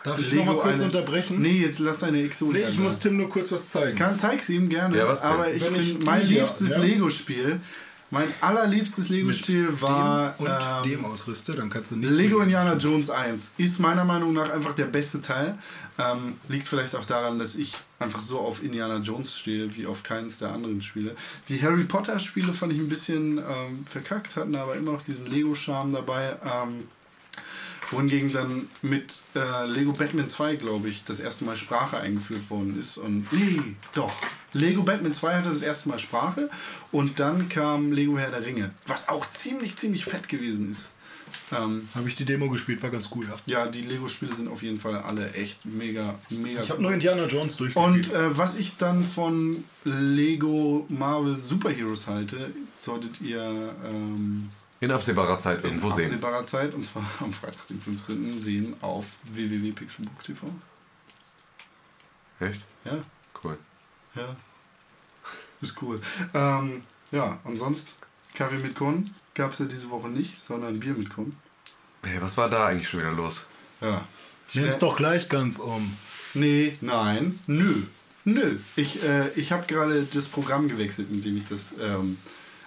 Darf 0.03 0.19
ich 0.19 0.33
noch 0.33 0.45
mal 0.45 0.55
kurz 0.57 0.75
eine- 0.75 0.85
unterbrechen? 0.85 1.41
Nee, 1.41 1.61
jetzt 1.61 1.79
lass 1.79 1.99
deine 1.99 2.21
Exodia. 2.23 2.65
Nee, 2.67 2.71
ich 2.71 2.79
muss 2.79 2.99
Tim 2.99 3.17
nur 3.17 3.29
kurz 3.29 3.51
was 3.51 3.69
zeigen. 3.69 3.97
Kann, 3.97 4.17
zeig's 4.19 4.49
ihm 4.49 4.69
gerne. 4.69 4.97
Ja, 4.97 5.07
was 5.07 5.21
denn? 5.21 5.29
aber 5.31 5.51
ich 5.53 5.63
Wenn 5.63 5.73
bin, 5.73 5.81
ich 5.81 5.99
mein 6.05 6.21
die 6.21 6.27
hier, 6.27 6.41
liebstes 6.41 6.71
ja? 6.71 6.77
Lego-Spiel, 6.79 7.59
mein 8.11 8.27
allerliebstes 8.41 9.09
Lego-Spiel 9.09 9.69
war 9.81 10.33
dem 10.39 10.45
und 10.45 10.51
ähm, 10.51 10.89
dem 10.91 11.05
ausrüste, 11.05 11.51
dann 11.51 11.69
kannst 11.69 11.91
du 11.91 11.97
nicht. 11.97 12.09
Lego 12.09 12.39
Indiana 12.41 12.73
Jones 12.75 13.09
1. 13.11 13.51
Ist 13.57 13.79
meiner 13.79 14.03
Meinung 14.03 14.33
nach 14.33 14.49
einfach 14.49 14.73
der 14.73 14.85
beste 14.85 15.21
Teil. 15.21 15.57
Ähm, 15.99 16.35
liegt 16.47 16.67
vielleicht 16.67 16.95
auch 16.95 17.05
daran, 17.05 17.37
dass 17.37 17.55
ich 17.55 17.73
einfach 17.99 18.21
so 18.21 18.39
auf 18.39 18.63
Indiana 18.63 18.97
Jones 18.97 19.37
stehe, 19.37 19.75
wie 19.75 19.85
auf 19.85 20.01
keines 20.01 20.39
der 20.39 20.53
anderen 20.53 20.81
Spiele. 20.81 21.13
Die 21.49 21.61
Harry 21.61 21.83
Potter 21.83 22.17
Spiele 22.19 22.53
fand 22.53 22.71
ich 22.73 22.79
ein 22.79 22.87
bisschen 22.89 23.37
ähm, 23.37 23.85
verkackt, 23.85 24.37
hatten 24.37 24.55
aber 24.55 24.75
immer 24.75 24.93
noch 24.93 25.01
diesen 25.01 25.27
Lego-Charme 25.27 25.91
dabei. 25.93 26.37
Ähm, 26.43 26.87
wohingegen 27.91 28.31
dann 28.31 28.69
mit 28.81 29.23
äh, 29.35 29.65
Lego 29.65 29.93
Batman 29.93 30.29
2, 30.29 30.55
glaube 30.57 30.89
ich, 30.89 31.03
das 31.03 31.19
erste 31.19 31.45
Mal 31.45 31.57
Sprache 31.57 31.97
eingeführt 31.97 32.49
worden 32.49 32.79
ist. 32.79 32.97
Und 32.97 33.31
nee, 33.31 33.75
doch. 33.93 34.13
Lego 34.53 34.83
Batman 34.83 35.13
2 35.13 35.35
hatte 35.35 35.49
das 35.49 35.61
erste 35.61 35.89
Mal 35.89 35.99
Sprache 35.99 36.49
und 36.91 37.19
dann 37.19 37.49
kam 37.49 37.91
Lego 37.91 38.17
Herr 38.17 38.31
der 38.31 38.45
Ringe, 38.45 38.71
was 38.87 39.09
auch 39.09 39.29
ziemlich, 39.29 39.75
ziemlich 39.75 40.05
fett 40.05 40.27
gewesen 40.27 40.71
ist. 40.71 40.91
Ähm, 41.51 41.87
Habe 41.95 42.07
ich 42.09 42.15
die 42.15 42.25
Demo 42.25 42.49
gespielt, 42.49 42.81
war 42.83 42.89
ganz 42.89 43.09
cool, 43.15 43.27
ja. 43.27 43.35
ja, 43.45 43.67
die 43.67 43.81
Lego-Spiele 43.81 44.33
sind 44.33 44.47
auf 44.47 44.61
jeden 44.61 44.79
Fall 44.79 44.97
alle 44.97 45.31
echt 45.33 45.65
mega, 45.65 46.15
mega 46.29 46.61
Ich 46.61 46.69
habe 46.69 46.79
cool. 46.79 46.83
nur 46.83 46.93
Indiana 46.93 47.25
Jones 47.25 47.57
durchgespielt. 47.57 48.07
Und 48.07 48.13
äh, 48.13 48.37
was 48.37 48.57
ich 48.57 48.77
dann 48.77 49.03
von 49.03 49.63
Lego 49.83 50.85
Marvel 50.89 51.35
Super 51.37 51.69
Heroes 51.69 52.07
halte, 52.07 52.51
solltet 52.79 53.21
ihr 53.21 53.75
ähm, 53.85 54.49
in 54.81 54.91
absehbarer 54.91 55.37
Zeit 55.37 55.59
in 55.59 55.65
irgendwo 55.71 55.89
sehen. 55.89 56.05
absehbarer 56.05 56.45
Zeit, 56.45 56.73
und 56.73 56.85
zwar 56.85 57.05
am 57.19 57.33
Freitag, 57.33 57.67
den 57.67 57.81
15. 57.81 58.39
sehen 58.41 58.75
auf 58.81 59.05
www.pixelbook.tv. 59.25 60.47
Echt? 62.39 62.61
Ja, 62.85 62.97
Cool. 63.43 63.57
ja. 64.15 64.35
Ist 65.61 65.81
cool. 65.81 65.99
Ähm, 66.33 66.81
ja, 67.11 67.39
und 67.43 67.57
sonst 67.57 67.97
Kaffee 68.33 68.57
mit 68.59 68.75
Korn 68.75 69.13
gab 69.33 69.51
es 69.53 69.59
ja 69.59 69.65
diese 69.65 69.89
Woche 69.89 70.07
nicht, 70.09 70.43
sondern 70.45 70.79
Bier 70.79 70.93
mit 70.93 71.09
Korn. 71.09 71.35
Hey, 72.03 72.21
was 72.21 72.37
war 72.37 72.49
da 72.49 72.67
eigentlich 72.67 72.87
schon 72.87 73.01
wieder 73.01 73.11
los? 73.11 73.45
Ja. 73.81 74.05
Nenn's 74.53 74.79
doch 74.79 74.95
gleich 74.95 75.27
ganz 75.29 75.59
um. 75.59 75.95
Nee, 76.33 76.77
nein, 76.81 77.39
nö. 77.47 77.83
Nö. 78.23 78.57
Ich, 78.75 79.03
äh, 79.03 79.29
ich 79.35 79.51
habe 79.51 79.65
gerade 79.67 80.03
das 80.13 80.27
Programm 80.27 80.67
gewechselt, 80.69 81.11
mit 81.11 81.25
dem 81.25 81.37
ich 81.37 81.45
das 81.45 81.75
ähm, 81.81 82.17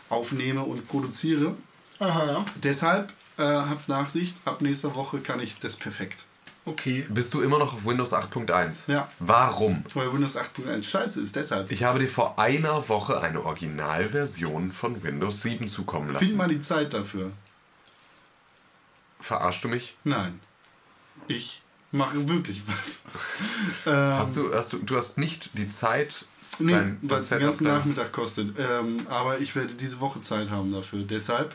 aufnehme 0.08 0.62
und 0.62 0.86
produziere. 0.88 1.54
Aha. 2.02 2.44
Deshalb 2.56 3.12
äh, 3.38 3.42
habt 3.42 3.88
Nachsicht, 3.88 4.36
ab 4.44 4.60
nächster 4.60 4.94
Woche 4.94 5.20
kann 5.20 5.40
ich 5.40 5.58
das 5.58 5.76
perfekt. 5.76 6.24
Okay. 6.64 7.06
Bist 7.08 7.32
du 7.34 7.42
immer 7.42 7.58
noch 7.58 7.74
auf 7.74 7.84
Windows 7.84 8.12
8.1? 8.12 8.90
Ja. 8.90 9.08
Warum? 9.18 9.84
Weil 9.94 10.12
Windows 10.12 10.36
8.1 10.36 10.84
scheiße 10.84 11.20
ist, 11.20 11.34
deshalb. 11.34 11.70
Ich 11.72 11.82
habe 11.84 11.98
dir 11.98 12.08
vor 12.08 12.38
einer 12.38 12.88
Woche 12.88 13.20
eine 13.20 13.44
Originalversion 13.44 14.72
von 14.72 15.02
Windows 15.02 15.42
7 15.42 15.68
zukommen 15.68 16.12
lassen. 16.12 16.26
Find 16.26 16.38
mal 16.38 16.48
die 16.48 16.60
Zeit 16.60 16.92
dafür. 16.94 17.32
Verarschst 19.20 19.64
du 19.64 19.68
mich? 19.68 19.96
Nein. 20.04 20.40
Ich 21.28 21.62
mache 21.90 22.28
wirklich 22.28 22.62
was. 22.66 23.00
Hast 23.84 24.36
du, 24.36 24.52
hast 24.54 24.72
du, 24.72 24.78
du 24.78 24.96
hast 24.96 25.18
nicht 25.18 25.50
die 25.58 25.68
Zeit, 25.68 26.24
nee, 26.58 26.72
dein, 26.72 26.98
was 27.02 27.28
den 27.28 27.40
ganzen 27.40 27.64
Nachmittag 27.64 28.12
kostet. 28.12 28.56
Ähm, 28.58 28.96
aber 29.08 29.38
ich 29.38 29.54
werde 29.54 29.74
diese 29.74 30.00
Woche 30.00 30.22
Zeit 30.22 30.50
haben 30.50 30.72
dafür. 30.72 31.02
Deshalb. 31.02 31.54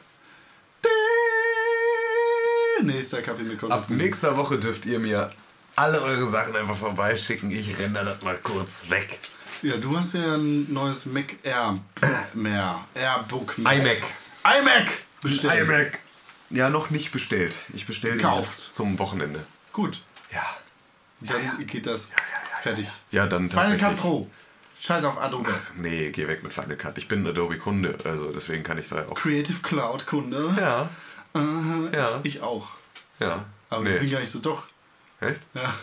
Nächster 2.84 3.21
Kaffee 3.21 3.43
mit 3.43 3.59
Konto. 3.59 3.75
Ab 3.75 3.89
nächster 3.89 4.38
Woche 4.38 4.57
dürft 4.57 4.86
ihr 4.86 4.99
mir 4.99 5.32
alle 5.75 6.01
eure 6.01 6.25
Sachen 6.25 6.55
einfach 6.55 6.75
vorbeischicken. 6.75 7.51
Ich 7.51 7.78
renne 7.80 8.03
das 8.03 8.21
mal 8.21 8.38
kurz 8.38 8.89
weg. 8.89 9.19
Ja, 9.61 9.78
du 9.78 9.97
hast 9.97 10.13
ja 10.13 10.36
ein 10.36 10.71
neues 10.71 11.05
Mac 11.05 11.36
Air. 11.43 11.80
Mehr. 12.34 12.80
Airbook 12.93 13.57
Mac. 13.57 13.78
iMac. 13.78 14.03
iMac! 14.59 14.91
Bestellt. 15.21 15.97
Ja, 16.49 16.69
noch 16.69 16.91
nicht 16.91 17.11
bestellt. 17.11 17.55
Ich 17.73 17.88
bestelle 17.88 18.15
Gekauft. 18.15 18.59
jetzt 18.59 18.75
zum 18.75 18.99
Wochenende. 18.99 19.45
Gut. 19.73 20.01
Ja. 20.32 20.45
Dann 21.21 21.65
geht 21.65 21.88
das 21.88 22.09
fertig. 22.61 22.88
Ja, 23.11 23.25
dann 23.25 23.49
Final 23.49 23.71
Cut 23.71 23.80
tatsächlich. 23.80 24.01
Pro. 24.01 24.30
Scheiß 24.80 25.03
auf 25.05 25.17
Adobe. 25.17 25.53
Nee, 25.78 26.11
geh 26.11 26.28
weg 26.28 26.43
mit 26.43 26.53
Final 26.53 26.78
Cut. 26.78 26.97
Ich 26.99 27.07
bin 27.07 27.25
Adobe-Kunde, 27.25 27.97
also 28.03 28.32
deswegen 28.32 28.63
kann 28.63 28.78
ich 28.78 28.88
da 28.89 29.07
auch. 29.09 29.15
Creative 29.15 29.59
Cloud 29.63 30.05
Kunde. 30.05 30.88
Ja. 31.36 31.89
Ja. 31.93 32.19
Ich 32.23 32.41
auch. 32.41 32.67
Ja. 33.19 33.45
Aber 33.69 33.84
ich 33.86 33.93
bin 33.99 34.05
Nee. 34.05 34.11
gar 34.11 34.19
nicht 34.21 34.32
so 34.32 34.39
doch. 34.39 34.67
Echt? 35.19 35.41
Ja. 35.53 35.73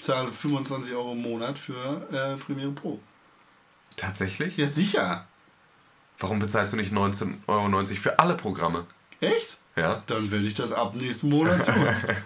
Zahle 0.00 0.30
25 0.30 0.92
Euro 0.94 1.12
im 1.12 1.22
Monat 1.22 1.58
für 1.58 2.06
äh, 2.12 2.36
Premiere 2.36 2.70
Pro. 2.70 3.00
Tatsächlich? 3.96 4.56
Ja, 4.56 4.66
sicher. 4.66 5.26
Warum 6.20 6.38
bezahlst 6.38 6.72
du 6.72 6.76
nicht 6.76 6.92
19,90 6.92 7.36
Euro 7.48 7.86
für 8.00 8.18
alle 8.18 8.34
Programme? 8.34 8.86
Echt? 9.20 9.58
Ja. 9.76 10.02
Dann 10.06 10.30
werde 10.30 10.46
ich 10.46 10.54
das 10.54 10.72
ab 10.72 10.94
nächsten 10.96 11.28
Monat 11.28 11.66
tun. 11.66 11.74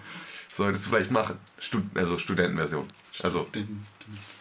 Solltest 0.51 0.85
du 0.85 0.89
vielleicht 0.89 1.11
machen. 1.11 1.37
Stud 1.59 1.83
also 1.95 2.17
Studentenversion. 2.19 2.87
Also, 3.23 3.43
Den, 3.55 3.85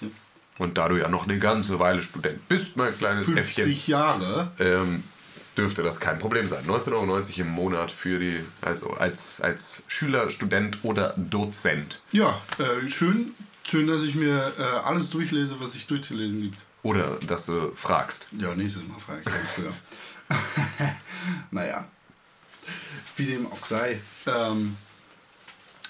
den, 0.01 0.15
und 0.59 0.77
da 0.77 0.89
du 0.89 0.97
ja 0.99 1.09
noch 1.09 1.25
eine 1.25 1.39
ganze 1.39 1.79
Weile 1.79 2.03
Student 2.03 2.47
bist, 2.49 2.77
mein 2.77 2.97
kleines 2.97 3.29
Äffchen, 3.29 3.65
50 3.65 3.87
Jahre. 3.89 4.51
ähm, 4.59 5.03
dürfte 5.57 5.83
das 5.83 6.01
kein 6.01 6.19
Problem 6.19 6.49
sein. 6.49 6.65
19,90 6.67 6.93
Euro 6.93 7.21
im 7.37 7.49
Monat 7.51 7.91
für 7.91 8.19
die, 8.19 8.41
also 8.61 8.91
als, 8.91 9.41
als 9.41 9.85
Schüler, 9.87 10.31
Student 10.31 10.79
oder 10.83 11.15
Dozent. 11.17 12.01
Ja, 12.13 12.41
äh, 12.59 12.89
schön, 12.89 13.35
schön, 13.65 13.87
dass 13.87 14.03
ich 14.03 14.15
mir 14.15 14.53
äh, 14.59 14.63
alles 14.63 15.11
durchlese, 15.11 15.61
was 15.61 15.73
sich 15.73 15.87
durchzulesen 15.87 16.43
gibt. 16.43 16.59
Oder 16.83 17.17
dass 17.27 17.47
du 17.47 17.73
fragst. 17.75 18.27
Ja, 18.39 18.55
nächstes 18.55 18.87
Mal 18.87 18.99
frage 18.99 19.23
ich 19.25 19.33
früher. 19.55 19.73
naja, 21.51 21.87
wie 23.17 23.27
dem 23.27 23.47
auch 23.47 23.65
sei. 23.65 24.01
Ähm, 24.27 24.77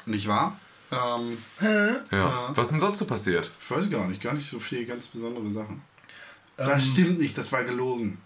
nicht 0.04 0.26
wahr? 0.26 0.58
Ähm, 0.90 1.38
Ja. 2.10 2.50
Was 2.54 2.66
ist 2.66 2.72
denn 2.72 2.80
sonst 2.80 2.98
so 2.98 3.06
passiert? 3.06 3.50
ich 3.60 3.70
weiß 3.70 3.88
gar 3.88 4.06
nicht, 4.08 4.20
gar 4.20 4.34
nicht 4.34 4.50
so 4.50 4.60
viel 4.60 4.84
ganz 4.84 5.08
besondere 5.08 5.50
Sachen. 5.50 5.82
Das 6.56 6.86
stimmt 6.86 7.18
nicht, 7.18 7.38
das 7.38 7.50
war 7.50 7.64
gelogen. 7.64 8.18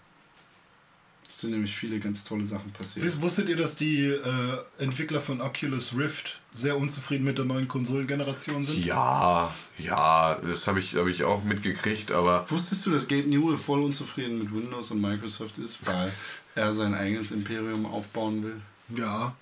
Es 1.37 1.41
sind 1.41 1.51
nämlich 1.51 1.75
viele 1.75 1.99
ganz 1.99 2.23
tolle 2.23 2.47
Sachen 2.47 2.71
passiert. 2.71 3.21
Wusstet 3.21 3.47
ihr, 3.47 3.55
dass 3.55 3.75
die 3.75 4.05
äh, 4.05 4.83
Entwickler 4.83 5.21
von 5.21 5.39
Oculus 5.39 5.95
Rift 5.95 6.39
sehr 6.51 6.75
unzufrieden 6.75 7.25
mit 7.25 7.37
der 7.37 7.45
neuen 7.45 7.67
Konsolengeneration 7.67 8.65
sind? 8.65 8.83
Ja, 8.83 9.53
ja, 9.77 10.33
das 10.41 10.65
habe 10.65 10.79
ich, 10.79 10.95
hab 10.95 11.05
ich 11.05 11.23
auch 11.23 11.43
mitgekriegt, 11.43 12.11
aber 12.11 12.49
Wusstest 12.49 12.87
du, 12.87 12.89
dass 12.89 13.07
Gabe 13.07 13.27
Newell 13.29 13.55
voll 13.55 13.83
unzufrieden 13.83 14.39
mit 14.39 14.51
Windows 14.51 14.89
und 14.89 14.99
Microsoft 14.99 15.59
ist, 15.59 15.85
weil 15.85 16.11
er 16.55 16.73
sein 16.73 16.95
eigenes 16.95 17.31
Imperium 17.31 17.85
aufbauen 17.85 18.41
will? 18.41 18.59
Ja. 18.97 19.35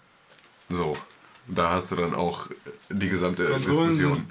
so. 0.67 0.97
Da 1.47 1.69
hast 1.69 1.93
du 1.93 1.95
dann 1.95 2.13
auch 2.13 2.49
die 2.89 3.07
gesamte 3.07 3.45
Konsolen 3.45 3.91
Diskussion. 3.91 4.15
sind 4.15 4.27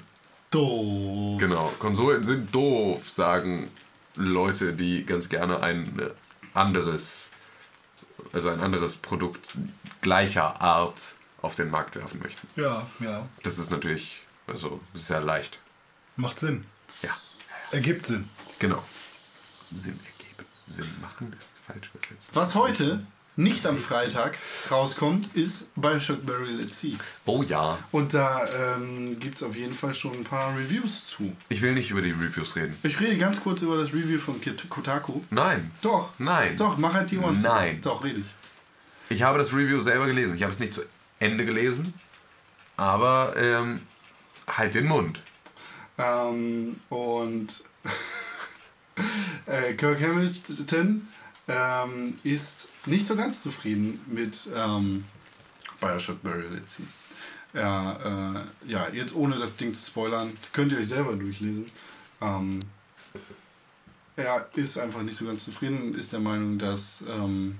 doof. 0.51 1.39
Genau, 1.39 1.73
Konsolen 1.79 2.21
sind 2.21 2.53
doof, 2.53 3.09
sagen 3.09 3.71
Leute, 4.17 4.73
die 4.73 5.03
ganz 5.03 5.29
gerne 5.29 5.63
ein 5.63 5.97
äh, 5.97 6.11
anderes, 6.53 7.31
also 8.33 8.49
ein 8.49 8.59
anderes 8.59 8.95
Produkt 8.97 9.55
gleicher 10.01 10.61
Art 10.61 11.15
auf 11.41 11.55
den 11.55 11.69
Markt 11.69 11.95
werfen 11.95 12.19
möchten. 12.21 12.47
Ja, 12.59 12.85
ja. 12.99 13.27
Das 13.43 13.57
ist 13.59 13.69
natürlich, 13.71 14.21
also 14.47 14.79
sehr 14.93 15.21
leicht. 15.21 15.59
Macht 16.15 16.39
Sinn. 16.39 16.65
Ja, 17.01 17.11
Ergibt 17.71 18.05
Sinn. 18.05 18.29
genau. 18.59 18.83
Sinn 19.71 19.99
ergeben. 19.99 20.47
Sinn 20.65 20.89
machen 21.01 21.33
ist 21.37 21.57
falsch 21.59 21.89
übersetzt. 21.93 22.29
Was 22.33 22.55
heute 22.55 23.05
nicht 23.35 23.65
am 23.65 23.77
Freitag 23.77 24.37
rauskommt, 24.71 25.35
ist 25.35 25.67
Bioshock 25.75 26.25
Burial 26.25 26.61
at 26.61 26.71
Sea. 26.71 26.95
Oh 27.25 27.43
ja. 27.43 27.77
Und 27.91 28.13
da 28.13 28.45
ähm, 28.75 29.19
gibt 29.19 29.37
es 29.37 29.43
auf 29.43 29.55
jeden 29.55 29.73
Fall 29.73 29.93
schon 29.93 30.13
ein 30.13 30.23
paar 30.23 30.55
Reviews 30.57 31.07
zu. 31.07 31.35
Ich 31.49 31.61
will 31.61 31.73
nicht 31.73 31.91
über 31.91 32.01
die 32.01 32.11
Reviews 32.11 32.55
reden. 32.55 32.77
Ich 32.83 32.99
rede 32.99 33.17
ganz 33.17 33.41
kurz 33.41 33.61
über 33.61 33.77
das 33.77 33.89
Review 33.89 34.19
von 34.19 34.39
Kotaku. 34.69 35.21
Nein. 35.29 35.71
Doch. 35.81 36.11
Nein. 36.17 36.55
Doch, 36.55 36.77
mach 36.77 36.93
halt 36.93 37.11
die 37.11 37.17
Ohren 37.17 37.37
zu. 37.37 37.47
Nein. 37.47 37.81
Doch, 37.81 38.03
rede 38.03 38.21
ich. 38.21 39.15
Ich 39.15 39.23
habe 39.23 39.37
das 39.37 39.53
Review 39.53 39.79
selber 39.79 40.07
gelesen. 40.07 40.35
Ich 40.35 40.41
habe 40.41 40.51
es 40.51 40.59
nicht 40.59 40.73
zu 40.73 40.81
Ende 41.19 41.45
gelesen, 41.45 41.93
aber 42.77 43.35
ähm, 43.37 43.81
halt 44.47 44.73
den 44.73 44.87
Mund. 44.87 45.21
Ähm, 45.97 46.79
und 46.89 47.63
äh, 49.45 49.73
Kirk 49.73 50.01
Hamilton 50.01 51.07
ähm, 51.47 52.19
ist 52.23 52.69
nicht 52.85 53.05
so 53.05 53.15
ganz 53.15 53.43
zufrieden 53.43 53.99
mit 54.07 54.49
ähm, 54.55 55.05
Bioshock 55.79 56.21
Burial 56.23 56.57
at 56.57 56.69
Sea. 56.69 56.85
Ja, 57.53 58.41
äh, 58.41 58.45
ja, 58.67 58.87
jetzt 58.91 59.15
ohne 59.15 59.37
das 59.37 59.55
Ding 59.55 59.73
zu 59.73 59.85
spoilern, 59.85 60.35
könnt 60.51 60.71
ihr 60.71 60.79
euch 60.79 60.87
selber 60.87 61.15
durchlesen. 61.15 61.67
Ähm, 62.21 62.61
er 64.17 64.49
ist 64.55 64.77
einfach 64.77 65.01
nicht 65.01 65.17
so 65.17 65.25
ganz 65.25 65.43
zufrieden 65.45 65.95
ist 65.95 66.13
der 66.13 66.19
Meinung, 66.19 66.57
dass 66.57 67.03
ähm, 67.07 67.57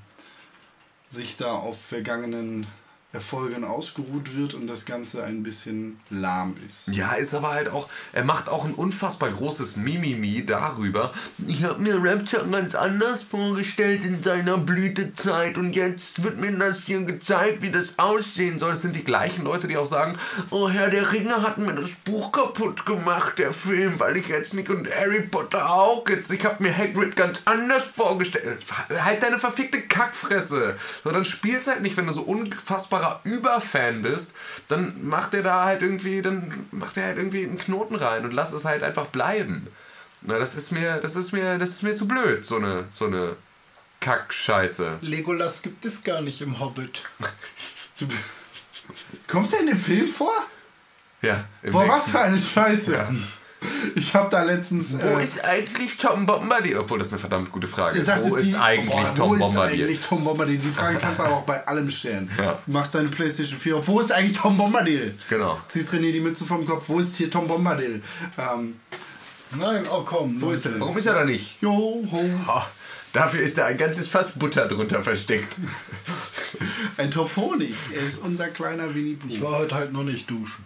sich 1.10 1.38
da 1.38 1.54
auf 1.54 1.82
vergangenen 1.82 2.68
Erfolgen 3.16 3.64
ausgeruht 3.64 4.36
wird 4.36 4.54
und 4.54 4.68
das 4.68 4.86
Ganze 4.86 5.24
ein 5.24 5.42
bisschen 5.42 6.00
lahm 6.10 6.56
ist. 6.66 6.90
Ja, 6.90 7.14
ist 7.14 7.34
aber 7.34 7.54
halt 7.54 7.70
auch, 7.70 7.90
er 8.14 8.26
macht 8.26 8.50
auch 8.50 8.66
ein 8.66 8.74
unfassbar 8.74 9.32
großes 9.32 9.78
Mimimi 9.78 10.46
darüber. 10.46 11.12
Ich 11.48 11.64
habe 11.64 11.82
mir 11.82 11.98
Rapture 12.04 12.46
ganz 12.48 12.76
anders 12.76 13.24
vorgestellt 13.24 14.04
in 14.04 14.22
seiner 14.22 14.58
Blütezeit 14.58 15.58
und 15.58 15.74
jetzt 15.74 16.24
wird 16.24 16.38
mir 16.38 16.52
das 16.52 16.84
hier 16.84 17.02
gezeigt, 17.04 17.62
wie 17.62 17.72
das 17.72 17.98
aussehen 17.98 18.60
soll. 18.60 18.72
Das 18.72 18.82
sind 18.82 18.96
die 18.96 19.04
gleichen 19.04 19.46
Leute, 19.46 19.68
die 19.68 19.78
auch 19.78 19.86
sagen, 19.86 20.18
oh 20.50 20.70
Herr 20.70 20.90
der 20.90 21.12
Ringe 21.12 21.42
hat 21.42 21.58
mir 21.58 21.74
das 21.74 21.92
Buch 21.92 22.32
kaputt 22.32 22.86
gemacht, 22.86 23.40
der 23.40 23.54
Film, 23.54 24.00
weil 24.00 24.18
ich 24.18 24.28
jetzt 24.28 24.54
nicht 24.54 24.70
und 24.70 24.94
Harry 24.94 25.22
Potter 25.22 25.70
auch 25.70 26.08
jetzt. 26.10 26.32
Ich 26.32 26.44
habe 26.46 26.62
mir 26.62 26.78
Hagrid 26.78 27.16
ganz 27.16 27.42
anders 27.46 27.86
vorgestellt. 27.86 28.60
Halt 28.90 29.24
deine 29.24 29.40
verfickte 29.40 29.82
Kackfresse. 29.82 30.76
So, 31.04 31.12
dann 31.12 31.24
spiel's 31.24 31.68
halt 31.68 31.82
nicht, 31.82 31.96
wenn 31.96 32.08
du 32.08 32.12
so 32.12 32.22
unfassbarer 33.06 33.22
Überfan 33.24 34.02
bist, 34.02 34.34
dann 34.68 35.08
macht 35.08 35.34
er 35.34 35.44
da 35.44 35.66
halt 35.66 35.82
irgendwie, 35.82 36.22
dann 36.22 36.68
macht 36.72 36.98
er 36.98 37.06
halt 37.06 37.18
irgendwie 37.18 37.44
einen 37.44 37.58
Knoten 37.58 37.96
rein 37.96 38.26
und 38.26 38.34
lass 38.34 38.54
es 38.54 38.66
halt 38.66 38.84
einfach 38.84 39.08
bleiben. 39.08 39.68
Na, 40.22 40.40
das 40.40 40.56
ist 40.56 40.72
mir, 40.72 40.98
das 40.98 41.16
ist 41.16 41.32
mir, 41.32 41.58
das 41.58 41.70
ist 41.70 41.84
mir 41.84 41.96
zu 41.96 42.08
blöd, 42.08 42.46
so 42.46 42.58
eine, 42.58 42.86
so 42.92 43.06
eine 43.06 43.36
Kackscheiße. 44.00 45.00
Legolas 45.02 45.62
gibt 45.62 45.86
es 45.86 46.04
gar 46.04 46.22
nicht 46.22 46.42
im 46.42 46.60
Hobbit. 46.60 47.04
Kommst 49.28 49.54
du 49.54 49.58
in 49.58 49.68
dem 49.68 49.78
Film 49.78 50.08
vor? 50.08 50.34
Ja. 51.22 51.46
im 51.64 51.72
Boah, 51.72 51.88
was 51.88 52.12
für 52.12 52.20
eine 52.20 52.40
Scheiße. 52.40 52.94
Ja. 52.94 53.10
Ich 53.96 54.14
hab 54.14 54.30
da 54.30 54.44
letztens. 54.44 54.94
Wo 55.02 55.18
äh, 55.18 55.24
ist 55.24 55.44
eigentlich 55.44 55.98
Tom 55.98 56.26
Bombadil? 56.26 56.78
Obwohl 56.78 57.00
das 57.00 57.10
eine 57.10 57.20
verdammt 57.20 57.52
gute 57.52 57.68
Frage 57.68 58.00
ist. 58.00 58.08
das 58.08 58.30
Wo 58.30 58.36
ist, 58.36 58.48
die- 58.52 58.56
eigentlich 58.56 58.92
boah, 58.92 59.16
Tom 59.16 59.30
wo 59.30 59.34
ist 59.36 59.40
Bombadil? 59.42 59.84
eigentlich 59.86 60.02
Tom 60.02 60.24
Bombadil? 60.24 60.58
Die 60.58 60.70
Frage 60.70 60.98
kannst 60.98 61.20
du 61.20 61.24
aber 61.24 61.36
auch 61.38 61.44
bei 61.44 61.66
allem 61.68 61.90
stellen. 61.90 62.30
Ja. 62.38 62.60
Du 62.66 62.72
machst 62.72 62.96
deine 62.96 63.10
Playstation 63.10 63.60
4 63.60 63.78
auf. 63.78 63.88
Wo 63.88 64.00
ist 64.00 64.12
eigentlich 64.12 64.38
Tom 64.38 64.58
Bombadil? 64.58 65.18
Genau. 65.30 65.60
Ziehst 65.68 65.94
René 65.94 66.12
die 66.12 66.20
Mütze 66.22 66.46
vom 66.46 66.66
Kopf. 66.66 66.84
Wo 66.88 67.00
ist 67.00 67.16
hier 67.16 67.30
Tom 67.30 67.48
Bombadil? 67.48 68.02
Ähm, 68.38 68.76
Nein, 69.58 69.84
oh 69.92 70.02
komm. 70.04 70.42
wo 70.42 70.52
ist 70.52 70.66
er 70.66 70.72
denn? 70.72 70.82
Warum 70.82 70.98
ist 70.98 71.06
er 71.06 71.14
da 71.14 71.24
nicht? 71.24 71.62
Jo, 71.62 71.72
ho. 72.12 72.26
Oh, 72.48 72.62
dafür 73.14 73.42
ist 73.42 73.58
da 73.58 73.66
ein 73.68 73.78
ganzes 73.78 74.08
Fass 74.08 74.38
Butter 74.38 74.68
drunter 74.68 75.02
versteckt. 75.04 75.56
Ein 76.98 77.12
Tophonik. 77.12 77.74
Er 77.94 78.02
ist 78.02 78.20
unser 78.22 78.48
kleiner 78.50 78.94
Winnie 78.96 79.18
Ich 79.30 79.40
Pooh. 79.40 79.46
war 79.52 79.60
heute 79.60 79.76
halt 79.76 79.94
noch 79.94 80.04
nicht 80.04 80.30
duschen. 80.30 80.64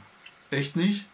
Echt 0.52 0.76
nicht? 0.76 1.06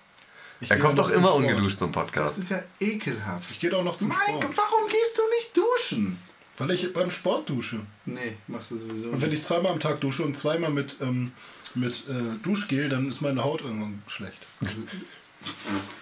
Ich 0.61 0.71
Er 0.71 0.79
kommt 0.79 0.97
doch 0.97 1.09
immer 1.09 1.27
Sport. 1.29 1.43
ungeduscht 1.43 1.77
zum 1.77 1.91
Das 1.91 2.03
Podcast. 2.03 2.37
ist 2.39 2.49
ja 2.51 2.63
ekelhaft. 2.79 3.51
Ich 3.51 3.59
gehe 3.59 3.69
doch 3.69 3.83
noch 3.83 3.97
zum 3.97 4.07
Mein 4.07 4.17
Sport. 4.17 4.57
Warum 4.57 4.87
gehst 4.89 5.17
du 5.17 5.21
nicht 5.37 5.57
duschen? 5.57 6.19
Weil 6.57 6.71
ich 6.71 6.93
beim 6.93 7.11
Sport 7.11 7.49
dusche. 7.49 7.81
Nee, 8.05 8.37
machst 8.47 8.71
du 8.71 8.77
sowieso 8.77 9.09
Und 9.09 9.21
wenn 9.21 9.31
ich 9.33 9.43
zweimal 9.43 9.73
am 9.73 9.79
Tag 9.81 9.99
dusche 9.99 10.23
und 10.23 10.37
zweimal 10.37 10.71
mit, 10.71 10.97
ähm, 11.01 11.33
mit 11.73 12.07
äh, 12.07 12.13
Duschgel, 12.43 12.87
dann 12.87 13.09
ist 13.09 13.21
meine 13.21 13.43
Haut 13.43 13.61
irgendwann 13.61 14.01
schlecht. 14.07 14.37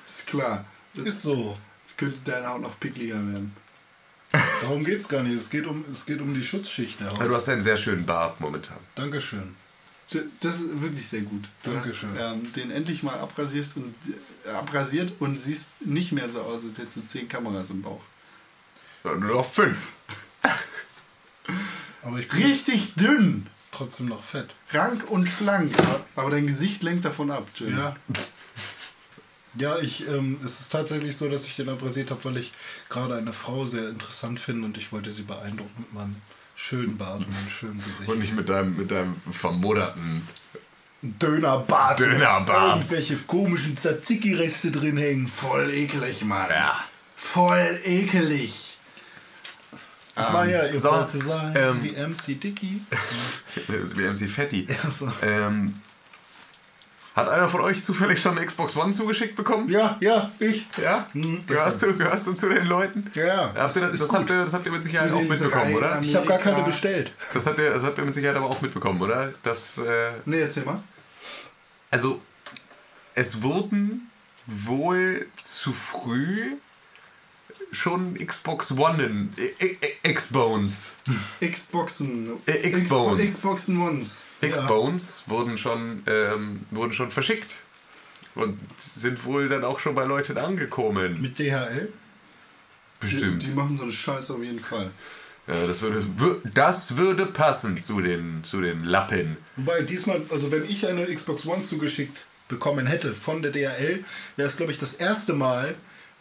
Ist 0.05 0.27
klar. 0.27 0.65
Ist 0.93 1.23
so. 1.23 1.57
Jetzt 1.83 1.97
könnte 1.97 2.19
deine 2.23 2.47
Haut 2.47 2.61
noch 2.61 2.79
pickliger 2.79 3.15
werden. 3.15 3.55
Darum 4.61 4.83
geht 4.83 4.99
es 4.99 5.07
gar 5.07 5.23
nicht. 5.23 5.35
Es 5.35 5.49
geht, 5.49 5.65
um, 5.67 5.83
es 5.91 6.05
geht 6.05 6.21
um 6.21 6.33
die 6.33 6.43
Schutzschicht 6.43 6.99
der 6.99 7.07
Ja, 7.07 7.13
Haut. 7.13 7.21
Du 7.27 7.35
hast 7.35 7.49
einen 7.49 7.61
sehr 7.61 7.77
schönen 7.77 8.05
Bart 8.05 8.39
momentan. 8.39 8.77
Dankeschön. 8.95 9.55
Das 10.41 10.55
ist 10.59 10.81
wirklich 10.81 11.07
sehr 11.07 11.21
gut. 11.21 11.45
Du 11.63 11.71
Dankeschön. 11.71 12.09
hast 12.17 12.33
ähm, 12.35 12.53
den 12.53 12.71
endlich 12.71 13.03
mal 13.03 13.15
abrasierst 13.17 13.77
und 13.77 13.95
äh, 14.45 14.49
abrasiert 14.51 15.13
und 15.19 15.39
siehst 15.41 15.69
nicht 15.85 16.11
mehr 16.11 16.29
so 16.29 16.41
aus, 16.41 16.61
als 16.69 16.77
hättest 16.77 16.97
du 16.97 17.01
zehn 17.07 17.27
Kameras 17.27 17.69
im 17.71 17.81
Bauch. 17.81 18.01
Ja, 19.03 19.15
Nur 19.15 19.35
noch 19.35 19.51
fünf. 19.51 19.77
Aber 22.03 22.19
ich 22.19 22.27
bin 22.27 22.43
Richtig 22.43 22.95
dünn, 22.95 23.47
trotzdem 23.71 24.07
noch 24.07 24.23
fett. 24.23 24.49
rank 24.71 25.09
und 25.09 25.27
schlank, 25.29 25.73
aber 26.15 26.31
dein 26.31 26.47
Gesicht 26.47 26.83
lenkt 26.83 27.05
davon 27.05 27.31
ab. 27.31 27.47
Jim. 27.55 27.77
Ja. 27.77 27.93
Ja, 29.55 29.77
ich, 29.79 30.07
ähm, 30.07 30.39
es 30.43 30.59
ist 30.61 30.69
tatsächlich 30.71 31.15
so, 31.15 31.29
dass 31.29 31.45
ich 31.45 31.55
den 31.55 31.69
abrasiert 31.69 32.09
habe, 32.11 32.23
weil 32.25 32.37
ich 32.37 32.51
gerade 32.89 33.15
eine 33.15 33.33
Frau 33.33 33.65
sehr 33.67 33.89
interessant 33.89 34.39
finde 34.39 34.65
und 34.65 34.77
ich 34.77 34.91
wollte 34.91 35.11
sie 35.11 35.21
beeindrucken 35.21 35.73
mit 35.77 35.93
meinem 35.93 36.15
schönen 36.55 36.97
Bart 36.97 37.25
und 37.25 37.35
schönen 37.49 37.83
Gesicht. 37.83 38.09
Und 38.09 38.19
nicht 38.19 38.35
mit 38.35 38.49
deinem, 38.49 38.77
mit 38.77 38.91
deinem 38.91 39.15
vermoderten. 39.31 40.27
Dönerbart. 41.01 41.99
Dönerbart. 41.99 42.77
Irgendwelche 42.77 43.17
komischen 43.27 43.75
Tzatziki-Reste 43.75 44.71
drin 44.71 44.97
hängen. 44.97 45.27
Voll 45.27 45.69
eklig, 45.71 46.23
Mann. 46.23 46.49
Ja. 46.49 46.83
Voll 47.15 47.79
ekelig. 47.83 48.77
Ich 50.15 50.31
meine 50.31 50.51
ja, 50.51 50.65
ihr 50.65 50.79
so, 50.79 50.91
wollt 50.91 51.09
so 51.09 51.19
sein 51.19 51.53
ähm, 51.55 51.83
wie 51.83 51.91
MC 51.91 52.39
Dicky. 52.39 52.81
Wie 53.95 54.03
MC 54.03 54.29
Fatty. 54.29 54.67
so. 54.91 55.11
Ähm, 55.23 55.81
hat 57.15 57.29
einer 57.29 57.47
von 57.47 57.61
euch 57.61 57.83
zufällig 57.83 58.19
schon 58.21 58.37
eine 58.37 58.45
Xbox 58.45 58.75
One 58.75 58.91
zugeschickt 58.91 59.35
bekommen? 59.35 59.69
Ja, 59.69 59.97
ja, 59.99 60.31
ich. 60.39 60.65
Ja? 60.81 61.07
Hm, 61.13 61.45
gehörst, 61.45 61.83
du, 61.83 61.95
gehörst 61.95 62.25
du 62.27 62.33
zu 62.33 62.49
den 62.49 62.65
Leuten? 62.65 63.09
Ja, 63.13 63.53
Habt 63.55 63.75
ihr, 63.75 63.87
das, 63.89 63.99
das, 63.99 64.13
habt 64.13 64.29
ihr, 64.29 64.37
das 64.43 64.53
habt 64.53 64.65
ihr 64.65 64.71
mit 64.71 64.83
Sicherheit 64.83 65.11
auch 65.11 65.21
mitbekommen, 65.21 65.75
oder? 65.75 65.91
Amerika- 65.97 66.01
Ich 66.01 66.15
habe 66.15 66.27
gar 66.27 66.39
keine 66.39 66.63
bestellt. 66.63 67.13
Das 67.33 67.45
habt, 67.45 67.59
ihr, 67.59 67.69
das 67.71 67.83
habt 67.83 67.97
ihr 67.97 68.05
mit 68.05 68.13
Sicherheit 68.13 68.35
aber 68.37 68.47
auch 68.47 68.61
mitbekommen, 68.61 69.01
oder? 69.01 69.33
Das, 69.43 69.77
äh, 69.77 70.11
Nee, 70.25 70.41
erzähl 70.41 70.63
mal. 70.63 70.81
also, 71.91 72.19
es 73.15 73.43
wurden 73.43 74.09
wohl 74.47 75.27
zu 75.37 75.71
früh 75.71 76.53
schon 77.71 78.15
Xbox 78.15 78.71
One 78.71 79.03
in 79.03 79.33
X-Bones. 80.03 80.95
Xboxen. 81.39 82.31
Äh, 82.47 82.71
Xbones. 82.71 83.21
Xbox- 83.21 83.69
Xboxen 84.51 84.69
Ones. 84.69 85.03
X-Bones 85.19 85.23
wurden 85.27 85.57
schon 85.57 86.03
ähm, 86.07 86.65
wurden 86.71 86.93
schon 86.93 87.11
verschickt. 87.11 87.57
Und 88.35 88.59
sind 88.77 89.25
wohl 89.25 89.47
dann 89.47 89.63
auch 89.63 89.79
schon 89.79 89.93
bei 89.93 90.05
Leuten 90.05 90.37
angekommen. 90.39 91.21
Mit 91.21 91.37
DHL? 91.37 91.91
Bestimmt. 92.99 93.43
Die, 93.43 93.47
die 93.47 93.53
machen 93.53 93.75
so 93.77 93.83
eine 93.83 93.91
Scheiße 93.91 94.33
auf 94.33 94.41
jeden 94.43 94.59
Fall. 94.59 94.89
Ja, 95.45 95.67
das 95.67 95.81
würde, 95.81 95.99
wür- 96.17 96.39
das 96.53 96.95
würde 96.97 97.25
passen 97.25 97.77
zu 97.77 97.99
den, 98.01 98.43
zu 98.43 98.61
den 98.61 98.85
Lappen. 98.85 99.37
Wobei 99.57 99.81
diesmal, 99.81 100.21
also 100.29 100.51
wenn 100.51 100.63
ich 100.69 100.87
eine 100.87 101.05
Xbox 101.13 101.45
One 101.45 101.63
zugeschickt 101.63 102.25
bekommen 102.47 102.87
hätte 102.87 103.13
von 103.13 103.41
der 103.41 103.51
DHL, 103.51 104.03
wäre 104.37 104.47
es, 104.47 104.55
glaube 104.57 104.71
ich, 104.71 104.77
das 104.79 104.95
erste 104.95 105.33
Mal, 105.33 105.75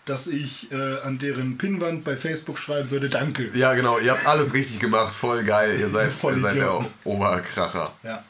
dass 0.04 0.26
ich 0.26 0.72
äh, 0.72 1.00
an 1.04 1.18
deren 1.18 1.58
Pinnwand 1.58 2.04
bei 2.04 2.16
Facebook 2.16 2.58
schreiben 2.58 2.90
würde, 2.90 3.08
danke. 3.08 3.50
Ja, 3.54 3.74
genau, 3.74 3.98
ihr 3.98 4.12
habt 4.12 4.26
alles 4.26 4.52
richtig 4.52 4.80
gemacht, 4.80 5.14
voll 5.14 5.44
geil. 5.44 5.78
Ihr 5.78 5.88
seid, 5.88 6.12
Voll 6.12 6.34
ihr 6.34 6.40
seid 6.40 6.56
der. 6.56 6.84
Oberkracher. 7.04 7.92
Ja. 8.02 8.22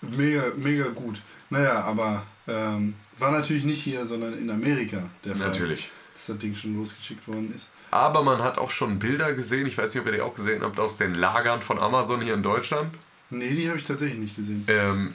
Mega, 0.00 0.42
mega 0.56 0.88
gut. 0.88 1.20
Naja, 1.50 1.82
aber 1.84 2.24
ähm, 2.48 2.94
war 3.18 3.30
natürlich 3.30 3.64
nicht 3.64 3.82
hier, 3.82 4.06
sondern 4.06 4.34
in 4.34 4.50
Amerika 4.50 5.10
der 5.24 5.36
Fall. 5.36 5.48
Natürlich. 5.48 5.90
Dass 6.14 6.26
das 6.26 6.38
Ding 6.38 6.54
schon 6.54 6.76
losgeschickt 6.76 7.26
worden 7.28 7.52
ist. 7.54 7.70
Aber 7.90 8.22
man 8.22 8.42
hat 8.42 8.58
auch 8.58 8.70
schon 8.70 8.98
Bilder 8.98 9.32
gesehen, 9.34 9.66
ich 9.66 9.78
weiß 9.78 9.94
nicht, 9.94 10.00
ob 10.00 10.06
ihr 10.06 10.12
die 10.12 10.20
auch 10.20 10.34
gesehen 10.34 10.62
habt, 10.62 10.78
aus 10.80 10.96
den 10.96 11.14
Lagern 11.14 11.60
von 11.60 11.78
Amazon 11.78 12.20
hier 12.20 12.34
in 12.34 12.42
Deutschland. 12.42 12.94
Nee, 13.30 13.50
die 13.50 13.68
habe 13.68 13.78
ich 13.78 13.84
tatsächlich 13.84 14.18
nicht 14.18 14.36
gesehen. 14.36 14.64
Ähm, 14.68 15.14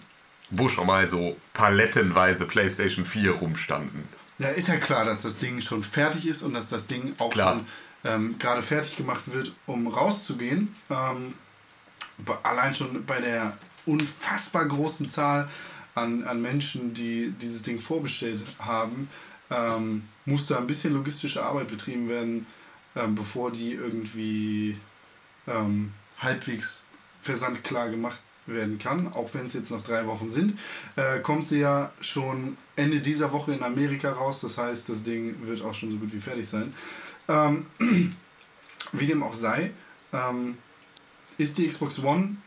wo 0.49 0.67
schon 0.69 0.87
mal 0.87 1.07
so 1.07 1.37
palettenweise 1.53 2.45
PlayStation 2.45 3.05
4 3.05 3.31
rumstanden. 3.31 4.07
Ja, 4.41 4.49
ist 4.49 4.69
ja 4.69 4.77
klar, 4.77 5.05
dass 5.05 5.21
das 5.21 5.37
Ding 5.37 5.61
schon 5.61 5.83
fertig 5.83 6.25
ist 6.25 6.41
und 6.41 6.55
dass 6.55 6.67
das 6.67 6.87
Ding 6.87 7.13
auch 7.19 7.29
Klar. 7.29 7.53
schon 7.53 7.65
ähm, 8.03 8.39
gerade 8.39 8.63
fertig 8.63 8.97
gemacht 8.97 9.21
wird, 9.27 9.53
um 9.67 9.87
rauszugehen. 9.87 10.75
Ähm, 10.89 11.35
allein 12.41 12.73
schon 12.73 13.05
bei 13.05 13.21
der 13.21 13.55
unfassbar 13.85 14.65
großen 14.65 15.09
Zahl 15.11 15.47
an, 15.93 16.23
an 16.23 16.41
Menschen, 16.41 16.95
die 16.95 17.31
dieses 17.39 17.61
Ding 17.61 17.79
vorbestellt 17.79 18.41
haben, 18.57 19.09
ähm, 19.51 20.07
muss 20.25 20.47
da 20.47 20.57
ein 20.57 20.65
bisschen 20.65 20.93
logistische 20.93 21.43
Arbeit 21.43 21.67
betrieben 21.67 22.09
werden, 22.09 22.47
ähm, 22.95 23.13
bevor 23.13 23.51
die 23.51 23.73
irgendwie 23.73 24.75
ähm, 25.45 25.93
halbwegs 26.17 26.87
versandklar 27.21 27.89
gemacht 27.89 28.19
werden 28.53 28.79
kann, 28.79 29.11
auch 29.13 29.33
wenn 29.33 29.45
es 29.45 29.53
jetzt 29.53 29.71
noch 29.71 29.83
drei 29.83 30.05
Wochen 30.07 30.29
sind, 30.29 30.59
äh, 30.95 31.19
kommt 31.19 31.47
sie 31.47 31.59
ja 31.59 31.91
schon 32.01 32.57
Ende 32.75 32.99
dieser 32.99 33.31
Woche 33.31 33.53
in 33.53 33.63
Amerika 33.63 34.11
raus. 34.11 34.41
Das 34.41 34.57
heißt, 34.57 34.89
das 34.89 35.03
Ding 35.03 35.35
wird 35.45 35.61
auch 35.61 35.73
schon 35.73 35.91
so 35.91 35.97
gut 35.97 36.13
wie 36.13 36.19
fertig 36.19 36.47
sein. 36.47 36.73
Ähm, 37.27 37.65
wie 38.91 39.05
dem 39.05 39.23
auch 39.23 39.33
sei, 39.33 39.71
ähm, 40.13 40.57
ist 41.37 41.57
die 41.57 41.67
Xbox 41.67 42.03
One 42.03 42.37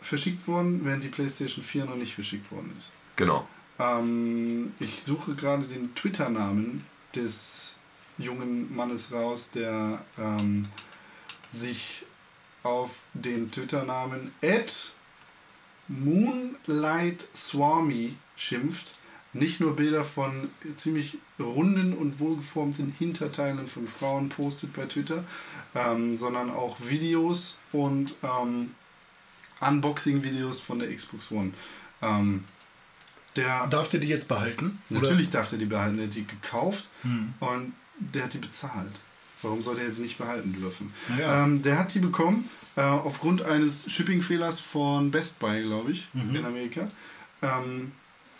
verschickt 0.00 0.46
worden, 0.48 0.80
während 0.84 1.04
die 1.04 1.08
PlayStation 1.08 1.62
4 1.62 1.84
noch 1.84 1.96
nicht 1.96 2.14
verschickt 2.14 2.50
worden 2.50 2.72
ist. 2.76 2.92
Genau. 3.16 3.46
Ähm, 3.78 4.72
ich 4.80 5.02
suche 5.02 5.34
gerade 5.34 5.64
den 5.64 5.94
Twitter-Namen 5.94 6.84
des 7.14 7.76
jungen 8.18 8.74
Mannes 8.74 9.12
raus, 9.12 9.50
der 9.50 10.04
ähm, 10.18 10.68
sich 11.50 12.04
auf 12.62 13.02
den 13.14 13.50
Twitter-Namen 13.50 14.32
Ed 14.40 14.92
Moonlight 15.90 17.28
Swami 17.36 18.14
schimpft. 18.36 18.94
Nicht 19.32 19.60
nur 19.60 19.76
Bilder 19.76 20.04
von 20.04 20.48
ziemlich 20.74 21.18
runden 21.38 21.92
und 21.92 22.18
wohlgeformten 22.18 22.94
Hinterteilen 22.98 23.68
von 23.68 23.86
Frauen 23.86 24.28
postet 24.28 24.72
bei 24.72 24.86
Twitter, 24.86 25.22
ähm, 25.74 26.16
sondern 26.16 26.50
auch 26.50 26.78
Videos 26.80 27.56
und 27.70 28.14
ähm, 28.22 28.74
Unboxing-Videos 29.60 30.60
von 30.60 30.80
der 30.80 30.94
Xbox 30.94 31.30
One. 31.30 31.52
Ähm, 32.02 32.44
der 33.36 33.68
Darf 33.68 33.88
der 33.88 34.00
die 34.00 34.08
jetzt 34.08 34.26
behalten? 34.26 34.82
Natürlich 34.88 35.30
darf 35.30 35.48
der 35.48 35.58
die 35.58 35.66
behalten. 35.66 35.98
Der 35.98 36.06
hat 36.06 36.14
die 36.14 36.26
gekauft 36.26 36.88
und 37.38 37.74
der 37.98 38.24
hat 38.24 38.34
die 38.34 38.38
bezahlt. 38.38 38.92
Warum 39.42 39.62
soll 39.62 39.76
der 39.76 39.84
jetzt 39.86 40.00
nicht 40.00 40.18
behalten 40.18 40.52
dürfen? 40.52 40.92
Naja. 41.08 41.44
Ähm, 41.44 41.62
der 41.62 41.78
hat 41.78 41.94
die 41.94 41.98
bekommen 42.00 42.48
äh, 42.76 42.82
aufgrund 42.82 43.42
eines 43.42 43.90
Shipping-Fehlers 43.90 44.60
von 44.60 45.10
Best 45.10 45.38
Buy, 45.38 45.62
glaube 45.62 45.92
ich, 45.92 46.08
in 46.14 46.44
Amerika. 46.44 46.86
Ähm, 47.42 47.92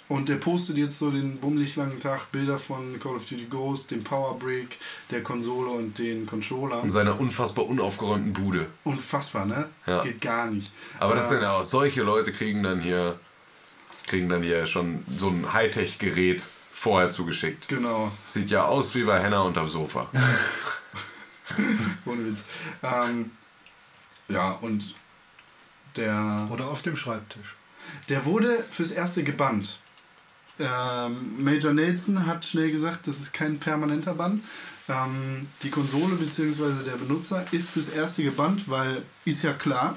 und 0.08 0.28
der 0.28 0.36
postet 0.36 0.76
jetzt 0.76 0.98
so 0.98 1.10
den 1.12 1.38
bummelig 1.38 1.76
langen 1.76 2.00
Tag 2.00 2.32
Bilder 2.32 2.58
von 2.58 2.98
Call 2.98 3.14
of 3.14 3.24
Duty 3.26 3.46
Ghost, 3.48 3.92
dem 3.92 4.02
Power 4.02 4.36
Brick, 4.38 4.78
der 5.10 5.22
Konsole 5.22 5.70
und 5.70 5.96
den 5.98 6.26
Controller. 6.26 6.82
In 6.82 6.90
seiner 6.90 7.18
unfassbar 7.20 7.66
unaufgeräumten 7.66 8.32
Bude. 8.32 8.66
Unfassbar, 8.82 9.46
ne? 9.46 9.68
Ja. 9.86 10.02
Geht 10.02 10.20
gar 10.20 10.48
nicht. 10.50 10.72
Aber 10.98 11.14
das 11.14 11.26
Äh, 11.26 11.28
sind 11.30 11.42
ja 11.42 11.52
auch 11.52 11.62
solche 11.62 12.02
Leute 12.02 12.32
kriegen 12.32 12.62
dann 12.62 12.80
hier 12.80 13.18
kriegen 14.08 14.28
dann 14.28 14.42
hier 14.42 14.66
schon 14.66 15.04
so 15.16 15.28
ein 15.28 15.52
Hightech-Gerät 15.52 16.42
vorher 16.72 17.10
zugeschickt. 17.10 17.68
Genau. 17.68 18.10
Sieht 18.26 18.50
ja 18.50 18.64
aus 18.64 18.92
wie 18.96 19.04
bei 19.04 19.22
Henna 19.22 19.42
unterm 19.42 19.68
Sofa. 19.68 20.08
Ohne 22.06 22.26
Witz. 22.26 22.44
Ähm, 22.82 23.30
ja, 24.28 24.50
und 24.52 24.94
der, 25.96 26.48
Oder 26.50 26.68
auf 26.68 26.82
dem 26.82 26.96
Schreibtisch. 26.96 27.56
der 28.08 28.24
wurde 28.24 28.64
fürs 28.70 28.92
Erste 28.92 29.24
gebannt. 29.24 29.80
Ähm, 30.58 31.42
Major 31.42 31.72
Nelson 31.72 32.26
hat 32.26 32.44
schnell 32.44 32.70
gesagt, 32.70 33.06
das 33.06 33.18
ist 33.18 33.32
kein 33.32 33.58
permanenter 33.58 34.14
Bann. 34.14 34.42
Ähm, 34.88 35.46
die 35.62 35.70
Konsole 35.70 36.16
bzw. 36.16 36.84
der 36.84 36.96
Benutzer 36.96 37.44
ist 37.52 37.70
fürs 37.70 37.88
Erste 37.88 38.22
gebannt, 38.22 38.68
weil 38.68 39.02
ist 39.24 39.42
ja 39.42 39.52
klar, 39.52 39.96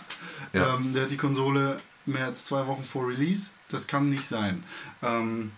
Ja. 0.54 0.76
Ähm, 0.76 0.94
der 0.94 1.04
hat 1.04 1.12
die 1.12 1.18
Konsole 1.18 1.80
mehr 2.06 2.26
als 2.26 2.46
zwei 2.46 2.66
Wochen 2.68 2.84
vor 2.84 3.08
Release. 3.08 3.50
Das 3.70 3.88
kann 3.88 4.10
nicht 4.10 4.28
sein. 4.28 4.64
Ähm, 5.02 5.52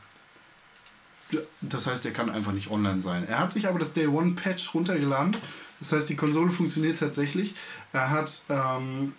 das 1.61 1.87
heißt, 1.87 2.05
er 2.05 2.11
kann 2.11 2.29
einfach 2.29 2.51
nicht 2.53 2.69
online 2.71 3.01
sein. 3.01 3.27
Er 3.27 3.39
hat 3.39 3.51
sich 3.51 3.67
aber 3.67 3.79
das 3.79 3.93
Day 3.93 4.07
One 4.07 4.33
Patch 4.33 4.73
runtergeladen. 4.73 5.35
Das 5.79 5.91
heißt, 5.91 6.09
die 6.09 6.15
Konsole 6.15 6.51
funktioniert 6.51 6.99
tatsächlich. 6.99 7.55
Er 7.93 8.09
hat 8.09 8.43
ähm, 8.49 9.13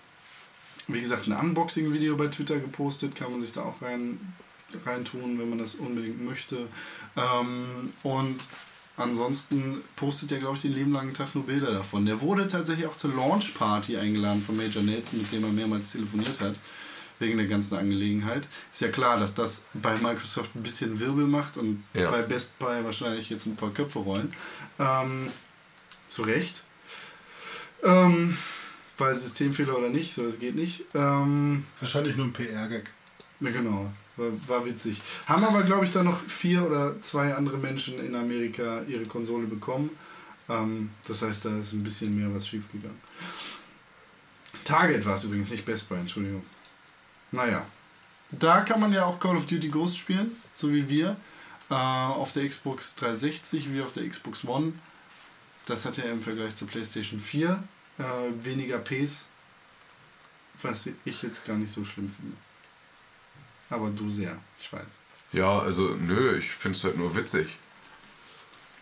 wie 0.89 1.01
gesagt, 1.01 1.27
ein 1.27 1.33
Unboxing-Video 1.33 2.17
bei 2.17 2.29
Twitter 2.29 2.59
gepostet, 2.61 3.15
kann 3.17 3.33
man 3.33 3.41
sich 3.41 3.53
da 3.53 3.63
auch 3.63 3.83
rein 3.83 4.21
reintun, 4.85 5.39
wenn 5.39 5.49
man 5.51 5.59
das 5.59 5.77
unbedingt 5.77 6.25
möchte. 6.25 6.69
Ähm, 7.17 7.93
und 8.03 8.39
ansonsten 8.97 9.83
postet 9.97 10.33
er, 10.33 10.39
glaube 10.39 10.57
ich, 10.57 10.63
den 10.63 10.75
Leben 10.75 10.93
langen 10.93 11.15
Tag 11.15 11.35
nur 11.35 11.45
Bilder 11.47 11.73
davon. 11.73 12.07
Der 12.07 12.21
wurde 12.21 12.49
tatsächlich 12.49 12.87
auch 12.87 12.97
zur 12.97 13.15
Launch-Party 13.15 13.97
eingeladen 13.97 14.43
von 14.45 14.57
Major 14.57 14.83
Nelson, 14.83 15.21
mit 15.21 15.33
dem 15.33 15.45
er 15.45 15.51
mehrmals 15.51 15.93
telefoniert 15.93 16.41
hat, 16.41 16.57
wegen 17.19 17.39
der 17.39 17.47
ganzen 17.47 17.77
Angelegenheit. 17.77 18.47
Ist 18.73 18.81
ja 18.81 18.89
klar, 18.89 19.19
dass 19.19 19.35
das 19.35 19.65
bei 19.75 19.97
Microsoft 19.97 20.55
ein 20.57 20.63
bisschen 20.63 20.99
Wirbel 21.01 21.27
macht 21.27 21.57
und 21.57 21.83
Ja. 21.95 22.11
bei 22.11 22.23
Best 22.23 22.59
Buy 22.59 22.85
wahrscheinlich 22.85 23.31
jetzt 23.31 23.47
ein 23.47 23.57
paar 23.57 23.71
Köpfe 23.71 24.01
rollen. 24.01 24.33
Ähm, 24.79 25.31
zu 26.09 26.23
Recht. 26.23 26.65
Ähm, 27.83 28.37
weil 28.99 29.15
Systemfehler 29.15 29.77
oder 29.77 29.91
nicht, 29.91 30.15
so 30.15 30.27
das 30.27 30.39
geht 30.39 30.55
nicht. 30.55 30.85
Ähm, 30.95 31.65
Wahrscheinlich 31.81 32.17
nur 32.17 32.27
ein 32.27 32.33
PR-Gag. 32.33 32.91
ja, 33.41 33.51
genau. 33.51 33.93
War, 34.17 34.31
war 34.47 34.65
witzig. 34.65 35.03
Haben 35.27 35.45
aber, 35.45 35.63
glaube 35.63 35.85
ich, 35.85 35.93
dann 35.93 36.07
noch 36.07 36.21
vier 36.23 36.67
oder 36.67 37.01
zwei 37.03 37.35
andere 37.35 37.59
Menschen 37.59 37.99
in 38.01 38.15
Amerika 38.15 38.83
ihre 38.89 39.05
Konsole 39.05 39.47
bekommen. 39.47 39.91
Ähm, 40.49 40.91
das 41.07 41.23
heißt, 41.23 41.45
da 41.45 41.59
ist 41.59 41.73
ein 41.73 41.85
bisschen 41.85 42.17
mehr 42.17 42.35
was 42.35 42.49
schiefgegangen. 42.49 42.97
Target 44.65 45.05
war 45.05 45.15
es 45.15 45.25
übrigens, 45.25 45.51
nicht 45.51 45.65
Best 45.65 45.89
Buy, 45.89 45.99
Entschuldigung. 45.99 46.43
Naja. 47.31 47.67
Da 48.31 48.63
kann 48.63 48.81
man 48.81 48.93
ja 48.93 49.05
auch 49.05 49.21
Call 49.21 49.37
of 49.37 49.47
Duty 49.47 49.69
Ghost 49.69 49.99
spielen, 49.99 50.33
so 50.55 50.73
wie 50.73 50.89
wir. 50.89 51.17
Äh, 51.69 51.75
auf 51.75 52.33
der 52.33 52.49
Xbox 52.49 52.95
360 52.97 53.73
wie 53.73 53.83
auf 53.83 53.93
der 53.93 54.09
Xbox 54.09 54.45
One. 54.45 54.73
Das 55.67 55.85
hat 55.85 55.97
ja 55.99 56.05
im 56.05 56.23
Vergleich 56.23 56.55
zur 56.57 56.69
PlayStation 56.69 57.21
4 57.21 57.63
äh, 57.99 58.03
weniger 58.45 58.79
Ps, 58.79 59.27
was 60.63 60.89
ich 61.05 61.23
jetzt 61.23 61.45
gar 61.47 61.57
nicht 61.57 61.73
so 61.73 61.85
schlimm 61.85 62.09
finde. 62.09 62.37
Aber 63.69 63.91
du 63.91 64.09
sehr, 64.11 64.39
ich 64.61 64.73
weiß. 64.73 64.87
Ja, 65.33 65.59
also 65.59 65.89
nö, 65.97 66.39
ich 66.39 66.49
finde 66.49 66.79
es 66.79 66.85
halt 66.85 66.97
nur 66.97 67.15
witzig. 67.17 67.57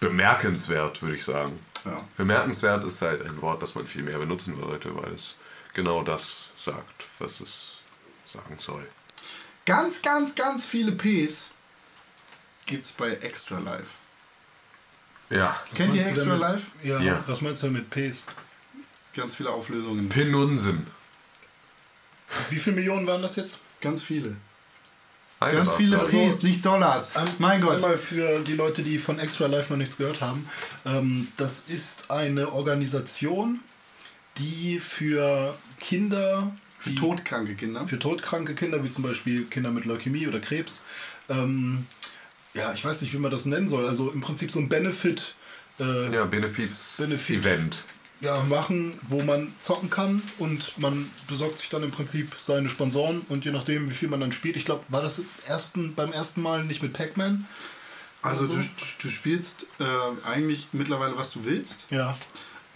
Bemerkenswert, 0.01 1.01
würde 1.03 1.17
ich 1.17 1.25
sagen. 1.25 1.59
Ja. 1.85 2.07
Bemerkenswert 2.17 2.85
ist 2.85 3.01
halt 3.03 3.23
ein 3.25 3.41
Wort, 3.41 3.63
das 3.63 3.75
man 3.75 3.87
viel 3.87 4.03
mehr 4.03 4.19
benutzen 4.19 4.59
sollte, 4.61 4.95
weil 4.95 5.15
es 5.15 5.37
genau 5.73 6.03
das 6.03 6.49
sagt, 6.59 7.07
was 7.19 7.41
es 7.41 7.79
sagen 8.27 8.59
soll. 8.61 8.87
Ganz, 9.65 10.03
ganz, 10.03 10.35
ganz 10.35 10.67
viele 10.67 10.93
Ps 10.93 11.51
gibt's 12.67 12.93
bei 12.93 13.13
Extra 13.15 13.59
Life. 13.59 13.91
Ja. 15.35 15.57
Kennt 15.75 15.95
ihr 15.95 16.07
Extra 16.07 16.35
Life? 16.35 16.63
Ja, 16.83 17.01
Ja. 17.01 17.25
was 17.27 17.41
meinst 17.41 17.63
du 17.63 17.71
mit 17.71 17.91
Ps? 17.91 18.27
Ganz 19.15 19.35
viele 19.37 19.51
Auflösungen. 19.51 20.09
Pinunsen. 20.09 20.87
Wie 22.51 22.59
viele 22.59 22.77
Millionen 22.77 23.07
waren 23.07 23.23
das 23.23 23.37
jetzt? 23.37 23.61
Ganz 23.81 24.03
viele. 24.03 24.37
Eine 25.41 25.57
Ganz 25.59 25.75
viele 25.75 25.99
Also, 25.99 26.17
Ps, 26.31 26.43
nicht 26.43 26.65
Dollars. 26.65 27.11
mein 27.39 27.61
Gott. 27.61 27.77
Einmal 27.77 27.99
für 27.99 28.41
die 28.41 28.55
Leute, 28.55 28.83
die 28.83 28.99
von 28.99 29.19
Extra 29.19 29.47
Life 29.47 29.71
noch 29.71 29.77
nichts 29.77 29.97
gehört 29.97 30.21
haben. 30.21 30.49
Ähm, 30.87 31.29
das 31.37 31.65
ist 31.69 32.11
eine 32.11 32.53
Organisation, 32.53 33.61
die 34.39 34.81
für 34.81 35.55
Kinder, 35.81 36.53
Für 36.79 36.91
die- 36.91 36.95
todkranke 36.97 37.55
Kinder. 37.57 37.87
für 37.87 37.99
todkranke 37.99 38.55
Kinder, 38.55 38.83
wie 38.85 38.91
zum 38.91 39.03
Beispiel 39.05 39.45
Kinder 39.47 39.71
mit 39.71 39.85
Leukämie 39.85 40.27
oder 40.29 40.41
Krebs, 40.41 40.85
ähm, 41.29 41.87
ja, 42.55 42.73
ich 42.73 42.85
weiß 42.85 43.03
nicht, 43.03 43.13
wie 43.13 43.19
man 43.19 43.31
das 43.31 43.47
nennen 43.47 43.69
soll. 43.69 43.87
Also 43.87 44.11
im 44.11 44.21
Prinzip 44.21 44.51
so 44.51 44.59
ein 44.61 44.69
Benefit. 44.69 45.35
Äh, 45.81 46.15
Ja, 46.15 46.25
Benefits 46.25 46.97
Benefit. 46.99 47.41
Event. 47.41 47.77
ja, 48.21 48.43
machen, 48.45 48.99
wo 49.09 49.23
man 49.23 49.53
zocken 49.59 49.91
kann 49.91 50.23
und 50.39 50.79
man 50.79 51.11
besorgt 51.29 51.59
sich 51.59 51.69
dann 51.69 51.83
im 51.83 51.91
Prinzip 51.91 52.33
seine 52.39 52.69
Sponsoren 52.69 53.23
und 53.29 53.45
je 53.45 53.51
nachdem, 53.51 53.91
wie 53.91 53.95
viel 53.95 54.09
man 54.09 54.21
dann 54.21 54.33
spielt. 54.33 54.57
Ich 54.57 54.65
glaube, 54.65 54.85
war 54.89 55.03
das 55.03 55.21
ersten, 55.47 55.95
beim 55.95 56.13
ersten 56.13 56.41
Mal 56.43 56.65
nicht 56.65 56.83
mit 56.83 56.93
Pac-Man? 56.93 57.47
Also 58.23 58.47
so? 58.47 58.55
du, 58.55 58.63
du 59.03 59.09
spielst 59.11 59.67
äh, 59.81 59.85
eigentlich 60.27 60.69
mittlerweile, 60.73 61.19
was 61.19 61.33
du 61.33 61.45
willst, 61.45 61.85
Ja. 61.91 62.17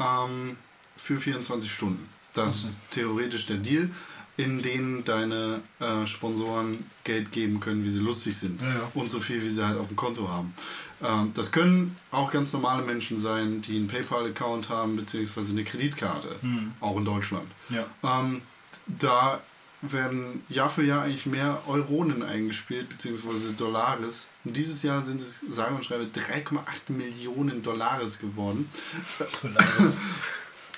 ähm, 0.00 0.56
für 0.96 1.16
24 1.18 1.72
Stunden. 1.72 2.06
Das 2.34 2.56
ist 2.56 2.80
theoretisch 2.90 3.46
der 3.46 3.56
Deal, 3.56 3.88
in 4.38 4.62
denen 4.62 5.04
deine 5.04 5.60
äh, 5.80 6.06
Sponsoren 6.06 6.86
Geld 7.04 7.32
geben 7.32 7.60
können, 7.60 7.84
wie 7.84 7.90
sie 7.90 7.98
lustig 7.98 8.36
sind. 8.38 8.62
Ja, 8.62 8.68
ja. 8.68 8.90
Und 8.94 9.10
so 9.10 9.20
viel, 9.20 9.42
wie 9.42 9.48
sie 9.48 9.66
halt 9.66 9.76
auf 9.78 9.88
dem 9.88 9.96
Konto 9.96 10.28
haben. 10.28 10.54
Ähm, 11.02 11.32
das 11.34 11.52
können 11.52 11.96
auch 12.12 12.30
ganz 12.30 12.52
normale 12.52 12.82
Menschen 12.82 13.20
sein, 13.20 13.60
die 13.62 13.76
einen 13.76 13.88
PayPal-Account 13.88 14.68
haben, 14.68 14.96
beziehungsweise 14.96 15.52
eine 15.52 15.64
Kreditkarte, 15.64 16.36
auch 16.80 16.96
in 16.96 17.04
Deutschland. 17.04 17.48
Ja. 17.68 17.84
Ähm, 18.02 18.42
da 18.86 19.40
werden 19.82 20.42
Jahr 20.48 20.70
für 20.70 20.84
Jahr 20.84 21.02
eigentlich 21.02 21.26
mehr 21.26 21.62
Euronen 21.66 22.22
eingespielt, 22.22 22.88
beziehungsweise 22.88 23.52
Dollares. 23.52 24.26
Und 24.44 24.56
dieses 24.56 24.82
Jahr 24.82 25.04
sind 25.04 25.20
es, 25.20 25.42
sage 25.50 25.74
und 25.74 25.84
schreibe, 25.84 26.04
3,8 26.04 26.92
Millionen 26.92 27.62
Dollares 27.62 28.18
geworden, 28.18 28.68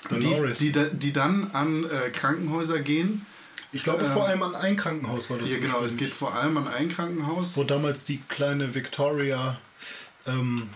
Dolores. 0.09 0.59
die, 0.59 0.73
die, 0.73 0.91
die 0.93 1.13
dann 1.13 1.51
an 1.53 1.85
äh, 1.85 2.11
Krankenhäuser 2.11 2.81
gehen. 2.81 3.27
Ich 3.73 3.85
glaube, 3.85 4.05
ähm, 4.05 4.11
vor 4.11 4.27
allem 4.27 4.43
an 4.43 4.55
ein 4.55 4.77
Krankenhaus 4.77 5.31
war 5.31 5.39
das. 5.39 5.49
Hier 5.49 5.61
genau, 5.61 5.83
es 5.83 5.97
geht 5.97 6.13
vor 6.13 6.35
allem 6.35 6.57
an 6.57 6.69
ein 6.69 6.89
Krankenhaus. 6.89 7.57
Wo 7.57 7.65
damals 7.65 8.05
die 8.05 8.19
kleine 8.29 8.75
Victoria, 8.75 9.61
ähm, 10.27 10.69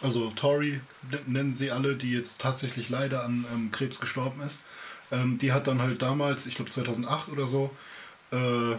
also 0.00 0.30
Tori 0.30 0.80
nennen 1.26 1.54
sie 1.54 1.70
alle, 1.70 1.94
die 1.96 2.12
jetzt 2.12 2.40
tatsächlich 2.40 2.88
leider 2.90 3.24
an 3.24 3.44
ähm, 3.54 3.70
Krebs 3.70 4.00
gestorben 4.00 4.40
ist. 4.42 4.60
Ähm, 5.12 5.38
die 5.38 5.52
hat 5.52 5.66
dann 5.66 5.80
halt 5.80 6.02
damals, 6.02 6.46
ich 6.46 6.56
glaube 6.56 6.70
2008 6.70 7.28
oder 7.28 7.46
so, 7.46 7.70
äh, 8.32 8.76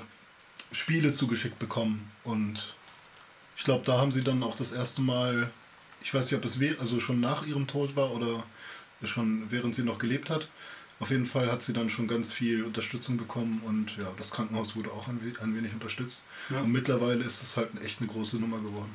Spiele 0.71 1.13
zugeschickt 1.13 1.59
bekommen. 1.59 2.11
Und 2.23 2.75
ich 3.55 3.63
glaube, 3.63 3.85
da 3.85 3.97
haben 3.97 4.11
sie 4.11 4.23
dann 4.23 4.43
auch 4.43 4.55
das 4.55 4.73
erste 4.73 5.01
Mal, 5.01 5.51
ich 6.01 6.13
weiß 6.13 6.25
nicht, 6.25 6.37
ob 6.37 6.43
es 6.43 6.59
also 6.79 6.99
schon 6.99 7.19
nach 7.19 7.45
ihrem 7.45 7.67
Tod 7.67 7.95
war 7.95 8.11
oder 8.11 8.43
schon 9.03 9.51
während 9.51 9.75
sie 9.75 9.83
noch 9.83 9.99
gelebt 9.99 10.29
hat. 10.29 10.49
Auf 11.03 11.11
jeden 11.11 11.25
Fall 11.25 11.51
hat 11.51 11.61
sie 11.61 11.73
dann 11.73 11.89
schon 11.89 12.07
ganz 12.07 12.31
viel 12.31 12.63
Unterstützung 12.63 13.17
bekommen 13.17 13.61
und 13.65 13.97
ja, 13.97 14.09
das 14.17 14.31
Krankenhaus 14.31 14.77
wurde 14.77 14.89
auch 14.89 15.09
ein, 15.09 15.19
ein 15.41 15.53
wenig 15.53 15.73
unterstützt. 15.73 16.21
Ja. 16.49 16.61
Und 16.61 16.71
mittlerweile 16.71 17.25
ist 17.25 17.43
es 17.43 17.57
halt 17.57 17.67
echt 17.83 17.99
eine 17.99 18.09
große 18.09 18.37
Nummer 18.37 18.55
geworden. 18.59 18.93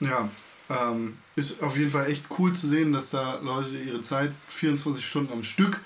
Ja, 0.00 0.28
ähm, 0.68 1.16
ist 1.34 1.62
auf 1.62 1.78
jeden 1.78 1.92
Fall 1.92 2.10
echt 2.10 2.26
cool 2.38 2.52
zu 2.52 2.66
sehen, 2.66 2.92
dass 2.92 3.08
da 3.08 3.36
Leute 3.36 3.74
ihre 3.74 4.02
Zeit 4.02 4.32
24 4.48 5.02
Stunden 5.02 5.32
am 5.32 5.44
Stück 5.44 5.80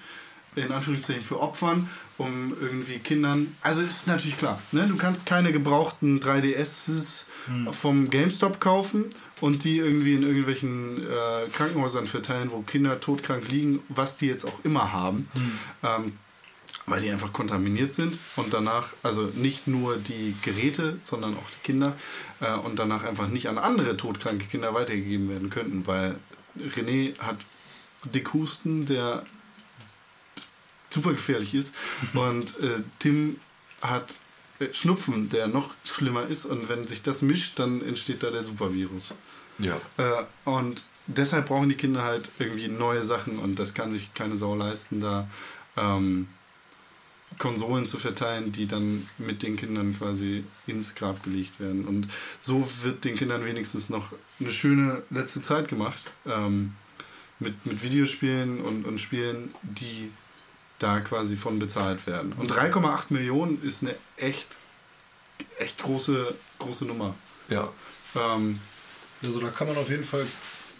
in 0.56 0.72
Anführungszeichen 0.72 1.22
für 1.22 1.38
opfern, 1.38 1.88
um 2.18 2.52
irgendwie 2.60 2.98
Kindern. 2.98 3.56
Also 3.60 3.82
ist 3.82 4.08
natürlich 4.08 4.38
klar, 4.38 4.60
ne? 4.72 4.88
du 4.88 4.96
kannst 4.96 5.24
keine 5.24 5.52
gebrauchten 5.52 6.18
3DSs 6.18 7.26
vom 7.70 8.10
GameStop 8.10 8.58
kaufen 8.58 9.04
und 9.40 9.64
die 9.64 9.78
irgendwie 9.78 10.14
in 10.14 10.22
irgendwelchen 10.22 10.98
äh, 10.98 11.48
Krankenhäusern 11.52 12.06
verteilen, 12.06 12.50
wo 12.50 12.62
Kinder 12.62 13.00
todkrank 13.00 13.48
liegen, 13.48 13.80
was 13.88 14.16
die 14.16 14.26
jetzt 14.26 14.44
auch 14.44 14.64
immer 14.64 14.92
haben. 14.92 15.28
Ähm, 15.82 16.12
weil 16.86 17.00
die 17.00 17.10
einfach 17.10 17.32
kontaminiert 17.32 17.94
sind 17.94 18.18
und 18.36 18.52
danach, 18.52 18.88
also 19.02 19.30
nicht 19.34 19.68
nur 19.68 19.96
die 19.96 20.34
Geräte, 20.42 20.98
sondern 21.02 21.36
auch 21.36 21.50
die 21.50 21.62
Kinder 21.62 21.94
äh, 22.40 22.52
und 22.52 22.78
danach 22.78 23.04
einfach 23.04 23.28
nicht 23.28 23.48
an 23.48 23.58
andere 23.58 23.96
todkranke 23.96 24.46
Kinder 24.46 24.74
weitergegeben 24.74 25.28
werden 25.28 25.50
könnten, 25.50 25.86
weil 25.86 26.16
René 26.58 27.16
hat 27.20 27.36
Dickhusten, 28.04 28.86
der 28.86 29.24
super 30.88 31.12
gefährlich 31.12 31.54
ist 31.54 31.74
und 32.14 32.58
äh, 32.58 32.82
Tim 32.98 33.38
hat 33.80 34.18
Schnupfen, 34.72 35.28
der 35.28 35.48
noch 35.48 35.70
schlimmer 35.84 36.26
ist 36.26 36.44
und 36.46 36.68
wenn 36.68 36.86
sich 36.86 37.02
das 37.02 37.22
mischt, 37.22 37.58
dann 37.58 37.82
entsteht 37.82 38.22
da 38.22 38.30
der 38.30 38.44
Supervirus. 38.44 39.14
Ja. 39.58 39.80
Äh, 39.96 40.24
und 40.48 40.82
deshalb 41.06 41.46
brauchen 41.46 41.68
die 41.68 41.74
Kinder 41.74 42.02
halt 42.02 42.30
irgendwie 42.38 42.68
neue 42.68 43.04
Sachen 43.04 43.38
und 43.38 43.58
das 43.58 43.74
kann 43.74 43.92
sich 43.92 44.14
keine 44.14 44.36
Sau 44.36 44.54
leisten, 44.54 45.00
da 45.00 45.28
ähm, 45.76 46.28
Konsolen 47.38 47.86
zu 47.86 47.98
verteilen, 47.98 48.52
die 48.52 48.66
dann 48.66 49.08
mit 49.18 49.42
den 49.42 49.56
Kindern 49.56 49.96
quasi 49.96 50.44
ins 50.66 50.94
Grab 50.94 51.22
gelegt 51.22 51.60
werden. 51.60 51.86
Und 51.86 52.08
so 52.40 52.68
wird 52.82 53.04
den 53.04 53.16
Kindern 53.16 53.44
wenigstens 53.44 53.88
noch 53.88 54.12
eine 54.40 54.52
schöne 54.52 55.02
letzte 55.10 55.40
Zeit 55.40 55.68
gemacht. 55.68 56.12
Ähm, 56.26 56.74
mit, 57.38 57.64
mit 57.64 57.82
Videospielen 57.82 58.60
und, 58.60 58.84
und 58.84 59.00
Spielen, 59.00 59.54
die 59.62 60.10
da 60.80 60.98
quasi 61.00 61.36
von 61.36 61.58
bezahlt 61.60 62.06
werden. 62.08 62.32
Und 62.32 62.50
3,8 62.52 63.04
Millionen 63.10 63.62
ist 63.62 63.82
eine 63.82 63.94
echt, 64.16 64.56
echt 65.58 65.82
große, 65.82 66.34
große 66.58 66.84
Nummer. 66.86 67.14
Ja. 67.48 67.68
Ähm, 68.16 68.58
Also 69.22 69.38
da 69.40 69.48
kann 69.50 69.68
man 69.68 69.76
auf 69.76 69.88
jeden 69.90 70.04
Fall 70.04 70.26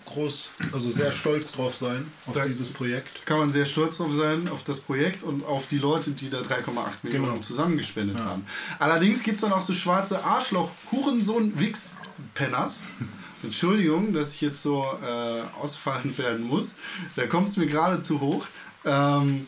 groß, 0.07 0.48
also 0.72 0.90
sehr 0.90 1.12
stolz 1.12 1.53
drauf 1.53 1.76
sein, 1.76 2.11
auf 2.26 2.34
dieses 2.44 2.70
Projekt. 2.72 3.24
kann 3.26 3.38
man 3.38 3.53
sehr 3.53 3.66
stolz 3.66 3.98
drauf 3.98 4.12
sein, 4.14 4.48
auf 4.48 4.64
das 4.64 4.80
Projekt 4.80 5.22
und 5.22 5.44
auf 5.44 5.66
die 5.68 5.78
Leute, 5.78 6.11
die 6.12 6.28
da 6.30 6.38
3,8 6.40 7.05
Millionen 7.05 7.26
Genau. 7.26 7.38
zusammengespendet 7.40 8.18
haben. 8.18 8.44
Allerdings 8.80 9.22
gibt 9.22 9.36
es 9.36 9.42
dann 9.42 9.53
auch 9.53 9.62
so 9.62 9.72
schwarze 9.74 10.24
Arschloch, 10.24 10.70
Hurensohn, 10.90 11.53
Wix, 11.61 11.90
Penners. 12.34 12.84
Entschuldigung, 13.42 14.12
dass 14.12 14.32
ich 14.32 14.40
jetzt 14.40 14.62
so 14.62 14.84
äh, 15.03 15.42
ausfallend 15.61 16.18
werden 16.18 16.44
muss. 16.46 16.74
Da 17.16 17.26
kommt 17.26 17.48
es 17.48 17.57
mir 17.57 17.66
gerade 17.66 18.03
zu 18.03 18.20
hoch. 18.20 18.46
Ähm, 18.84 19.46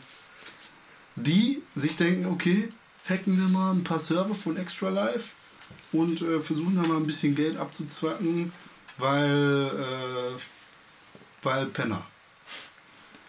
die 1.15 1.61
sich 1.75 1.95
denken, 1.95 2.25
okay, 2.25 2.71
hacken 3.07 3.37
wir 3.37 3.47
mal 3.49 3.71
ein 3.71 3.83
paar 3.83 3.99
Server 3.99 4.35
von 4.35 4.57
Extra 4.57 4.89
Life 4.89 5.31
und 5.91 6.21
äh, 6.21 6.39
versuchen 6.39 6.75
da 6.75 6.87
mal 6.87 6.97
ein 6.97 7.07
bisschen 7.07 7.35
Geld 7.35 7.57
abzuzwacken, 7.57 8.51
weil, 8.97 9.71
äh, 9.75 10.39
weil 11.43 11.65
Penner. 11.67 12.05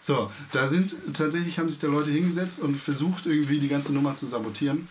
So, 0.01 0.31
da 0.53 0.67
sind 0.67 0.95
tatsächlich 1.15 1.59
haben 1.59 1.69
sich 1.69 1.79
da 1.79 1.87
Leute 1.87 2.11
hingesetzt 2.11 2.61
und 2.61 2.77
versucht 2.77 3.27
irgendwie 3.27 3.59
die 3.59 3.69
ganze 3.69 3.93
Nummer 3.93 4.17
zu 4.17 4.27
sabotieren, 4.27 4.87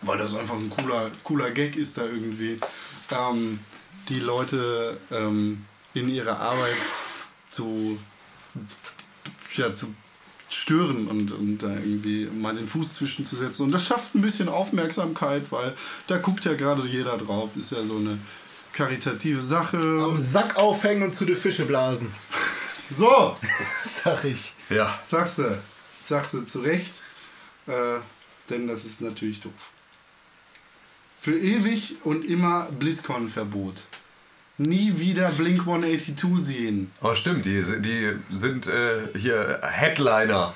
weil 0.00 0.16
das 0.16 0.34
einfach 0.34 0.54
ein 0.54 0.70
cooler, 0.70 1.10
cooler 1.24 1.50
Gag 1.50 1.76
ist 1.76 1.98
da 1.98 2.04
irgendwie, 2.06 2.58
ähm, 3.10 3.60
die 4.08 4.20
Leute 4.20 4.98
ähm, 5.10 5.62
in 5.92 6.08
ihrer 6.08 6.40
Arbeit 6.40 6.76
zu, 7.48 7.98
ja, 9.56 9.74
zu 9.74 9.94
stören 10.50 11.06
und, 11.06 11.32
und 11.32 11.58
da 11.58 11.68
irgendwie 11.68 12.26
mal 12.26 12.54
den 12.54 12.66
Fuß 12.68 12.94
zwischenzusetzen. 12.94 13.64
Und 13.64 13.70
das 13.72 13.86
schafft 13.86 14.14
ein 14.14 14.20
bisschen 14.20 14.48
Aufmerksamkeit, 14.48 15.44
weil 15.50 15.74
da 16.08 16.18
guckt 16.18 16.44
ja 16.44 16.54
gerade 16.54 16.86
jeder 16.86 17.16
drauf. 17.16 17.56
Ist 17.56 17.72
ja 17.72 17.84
so 17.84 17.96
eine 17.96 18.18
karitative 18.72 19.40
Sache. 19.40 19.78
Am 19.78 20.18
Sack 20.18 20.56
aufhängen 20.56 21.02
und 21.04 21.12
zu 21.12 21.24
den 21.24 21.36
Fische 21.36 21.64
blasen. 21.66 22.12
So, 22.90 23.34
Sag 23.84 24.24
ich. 24.24 24.52
Ja. 24.68 24.98
sagst 25.06 25.38
du. 25.38 25.58
Sagst 26.04 26.34
du 26.34 26.42
zu 26.42 26.60
Recht. 26.60 26.92
Äh, 27.66 27.98
denn 28.48 28.66
das 28.66 28.84
ist 28.84 29.00
natürlich 29.00 29.40
doof. 29.40 29.52
Für 31.20 31.38
ewig 31.38 31.96
und 32.02 32.24
immer 32.24 32.68
BlizzCon-Verbot. 32.78 33.82
Nie 34.62 34.98
wieder 34.98 35.30
Blink 35.30 35.60
182 35.60 36.36
sehen. 36.36 36.92
Oh, 37.00 37.14
stimmt, 37.14 37.46
die, 37.46 37.62
die 37.80 38.12
sind 38.28 38.66
äh, 38.66 39.08
hier 39.16 39.58
Headliner. 39.62 40.52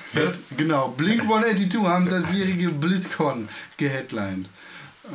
Genau, 0.55 0.89
Blink 0.89 1.21
182 1.23 1.81
haben 1.81 2.07
das 2.07 2.31
jährige 2.31 2.69
BlizzCon 2.69 3.49
geheadlined. 3.77 4.47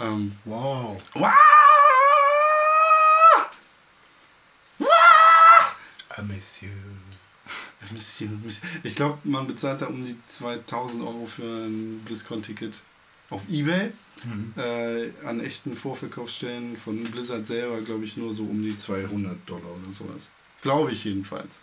Ähm, 0.03 0.32
Wow. 0.45 1.01
wow! 1.14 1.30
I 6.18 6.22
miss 6.26 6.61
you. 6.62 6.68
Bisschen, 7.95 8.28
ein 8.30 8.41
bisschen. 8.41 8.68
Ich 8.82 8.95
glaube, 8.97 9.18
man 9.24 9.47
bezahlt 9.47 9.82
da 9.82 9.86
um 9.86 10.05
die 10.05 10.16
2000 10.26 11.03
Euro 11.05 11.26
für 11.26 11.43
ein 11.43 12.03
BlizzCon-Ticket 12.05 12.80
auf 13.31 13.43
Ebay. 13.49 13.93
Äh, 14.57 15.26
an 15.26 15.41
echten 15.41 15.74
Vorverkaufsstellen 15.74 16.76
von 16.76 17.03
Blizzard 17.05 17.47
selber, 17.47 17.81
glaube 17.81 18.05
ich, 18.05 18.18
nur 18.18 18.35
so 18.35 18.43
um 18.43 18.62
die 18.62 18.76
200 18.76 19.37
Dollar 19.47 19.70
oder 19.83 19.93
sowas. 19.95 20.28
Glaube 20.62 20.93
ich 20.93 21.05
jedenfalls. 21.05 21.61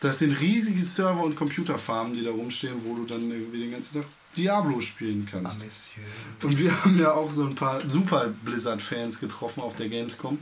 Das 0.00 0.18
sind 0.18 0.40
riesige 0.40 0.82
Server 0.82 1.22
und 1.22 1.36
Computerfarmen, 1.36 2.12
die 2.14 2.24
da 2.24 2.32
rumstehen, 2.32 2.74
wo 2.84 2.96
du 2.96 3.04
dann 3.04 3.30
irgendwie 3.30 3.60
den 3.60 3.70
ganzen 3.70 3.94
Tag 3.94 4.06
Diablo 4.36 4.80
spielen 4.80 5.26
kannst. 5.30 5.60
You. 5.60 6.48
Und 6.48 6.58
wir 6.58 6.84
haben 6.84 6.98
ja 6.98 7.12
auch 7.12 7.30
so 7.30 7.44
ein 7.44 7.54
paar 7.54 7.80
super 7.88 8.32
Blizzard-Fans 8.44 9.20
getroffen 9.20 9.60
auf 9.62 9.76
der 9.76 9.88
Gamescom, 9.88 10.38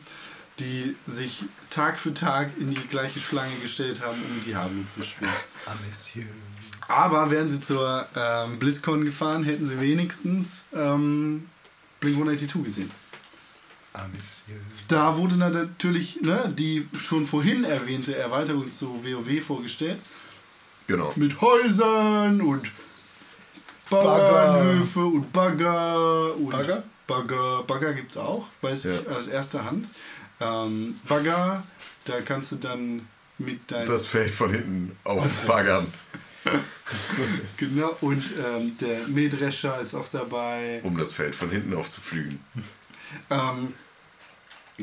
die 0.58 0.96
sich 1.06 1.44
Tag 1.70 1.98
für 1.98 2.12
Tag 2.14 2.50
in 2.58 2.70
die 2.70 2.86
gleiche 2.88 3.20
Schlange 3.20 3.54
gestellt 3.62 4.00
haben, 4.02 4.16
um 4.22 4.40
Diablo 4.44 4.82
zu 4.86 5.02
spielen. 5.02 5.30
I 5.66 5.86
miss 5.86 6.14
you. 6.14 6.22
Aber 6.88 7.30
wären 7.30 7.50
sie 7.50 7.60
zur 7.60 8.06
ähm, 8.16 8.58
BlizzCon 8.58 9.04
gefahren, 9.04 9.44
hätten 9.44 9.68
sie 9.68 9.78
wenigstens 9.80 10.64
ähm, 10.74 11.48
Blink 12.00 12.16
182 12.16 12.64
gesehen. 12.64 12.90
I 13.94 14.00
miss 14.16 14.44
you. 14.48 14.54
Da 14.88 15.16
wurde 15.16 15.36
dann 15.36 15.52
natürlich 15.52 16.20
ne, 16.22 16.52
die 16.56 16.88
schon 16.98 17.26
vorhin 17.26 17.64
erwähnte 17.64 18.16
Erweiterung 18.16 18.72
zu 18.72 19.04
WoW 19.04 19.44
vorgestellt. 19.44 19.98
Genau. 20.86 21.12
Mit 21.16 21.40
Häusern 21.40 22.40
und 22.40 22.70
Bauernhöfe 23.90 25.00
und 25.04 25.32
Bagger. 25.32 26.34
Und 26.36 26.50
Bagger? 26.50 26.82
Bagger, 27.06 27.62
Bagger 27.66 27.94
gibt 27.94 28.12
es 28.12 28.16
auch, 28.18 28.46
weiß 28.60 28.84
Ja. 28.84 28.92
ich 28.94 29.08
aus 29.08 29.26
erster 29.26 29.64
Hand. 29.64 29.88
Ähm, 30.40 31.00
Bagger, 31.08 31.62
da 32.04 32.20
kannst 32.20 32.52
du 32.52 32.56
dann 32.56 33.06
mit 33.38 33.70
deinem. 33.70 33.86
Das 33.86 34.06
fällt 34.06 34.34
von 34.34 34.50
hinten 34.50 34.96
auf 35.04 35.46
Baggern, 35.46 35.92
Genau, 37.56 37.96
und 38.00 38.24
ähm, 38.38 38.76
der 38.78 39.06
Mähdrescher 39.08 39.80
ist 39.80 39.94
auch 39.94 40.08
dabei. 40.08 40.80
um 40.84 40.96
das 40.96 41.12
Feld 41.12 41.34
von 41.34 41.50
hinten 41.50 41.74
aufzuflügen. 41.74 42.40
Ähm, 43.30 43.74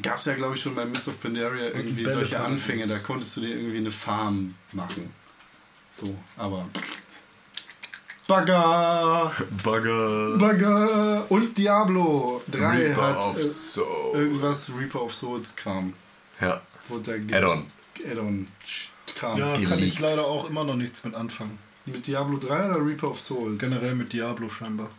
Gab 0.02 0.18
es 0.20 0.26
ja, 0.26 0.36
glaube 0.36 0.56
ich, 0.56 0.62
schon 0.62 0.76
bei 0.76 0.86
Mist 0.86 1.08
of 1.08 1.22
Pandaria 1.22 1.68
irgendwie 1.68 2.04
solche. 2.04 2.40
Anfänge. 2.40 2.86
Da 2.86 3.00
konntest 3.00 3.38
du 3.38 3.42
dir 3.42 3.56
irgendwie 3.56 3.78
eine 3.78 3.92
Farm 3.92 4.56
machen. 4.74 5.10
So, 5.94 6.16
aber. 6.36 6.68
Bagger! 8.28 9.32
Bagger. 9.64 10.38
Bagger! 10.38 11.26
Und 11.30 11.56
Diablo 11.58 12.42
3 12.50 12.88
Reaper 12.88 13.02
hat 13.08 13.18
of 13.18 13.38
äh, 13.40 13.44
Soul. 13.44 14.16
irgendwas 14.16 14.72
Reaper 14.78 15.02
of 15.04 15.14
Souls 15.14 15.56
Kram. 15.56 15.94
Ja. 16.42 16.60
Add-on. 16.92 17.66
Add-on 18.10 18.48
Kram. 19.16 19.38
Ja, 19.38 19.54
kann 19.54 19.62
ich 19.64 19.70
Geleakt. 19.70 20.00
leider 20.00 20.26
auch 20.26 20.50
immer 20.50 20.64
noch 20.64 20.76
nichts 20.76 21.04
mit 21.04 21.14
anfangen. 21.14 21.58
Mit 21.86 22.08
Diablo 22.08 22.38
3 22.38 22.70
oder 22.72 22.84
Reaper 22.86 23.12
of 23.12 23.22
Souls? 23.22 23.60
Generell 23.60 23.94
mit 23.94 24.12
Diablo 24.12 24.50
scheinbar. 24.50 24.90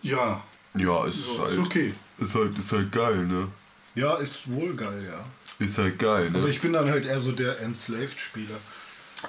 Ja, 0.00 0.42
Ja, 0.74 1.04
ist, 1.04 1.22
so, 1.26 1.38
halt, 1.42 1.52
ist 1.52 1.58
okay. 1.58 1.92
ist 2.16 2.34
halt 2.34 2.58
ist 2.58 2.72
halt 2.72 2.90
geil, 2.90 3.26
ne? 3.26 3.48
Ja, 3.94 4.14
ist 4.14 4.50
wohl 4.50 4.74
geil, 4.74 5.06
ja. 5.06 5.22
Ist 5.64 5.76
halt 5.76 5.98
geil, 5.98 6.28
Aber 6.32 6.44
ne? 6.46 6.48
ich 6.48 6.62
bin 6.62 6.72
dann 6.72 6.88
halt 6.88 7.04
eher 7.04 7.20
so 7.20 7.32
der 7.32 7.60
Enslaved-Spieler. 7.60 8.56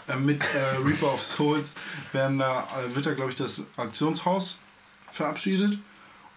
Äh, 0.08 0.16
mit 0.18 0.42
äh, 0.44 0.78
Reaper 0.86 1.14
of 1.14 1.22
Souls 1.24 1.76
werden 2.12 2.40
da, 2.40 2.68
äh, 2.80 2.96
wird 2.96 3.06
da, 3.06 3.14
glaube 3.14 3.32
ich, 3.32 3.38
das 3.38 3.62
Aktionshaus 3.78 4.58
verabschiedet. 5.12 5.78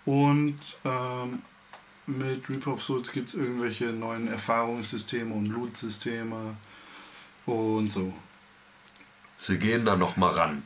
Und 0.04 0.58
ähm, 0.84 1.42
mit 2.06 2.48
Reaper 2.48 2.74
of 2.74 2.82
Souls 2.82 3.10
gibt 3.12 3.30
es 3.30 3.34
irgendwelche 3.34 3.86
neuen 3.86 4.28
Erfahrungssysteme 4.28 5.34
und 5.34 5.46
Loot-Systeme 5.46 6.56
und 7.46 7.90
so. 7.90 8.12
Sie 9.40 9.58
gehen 9.58 9.84
da 9.84 9.96
noch 9.96 10.16
mal 10.16 10.30
ran. 10.30 10.62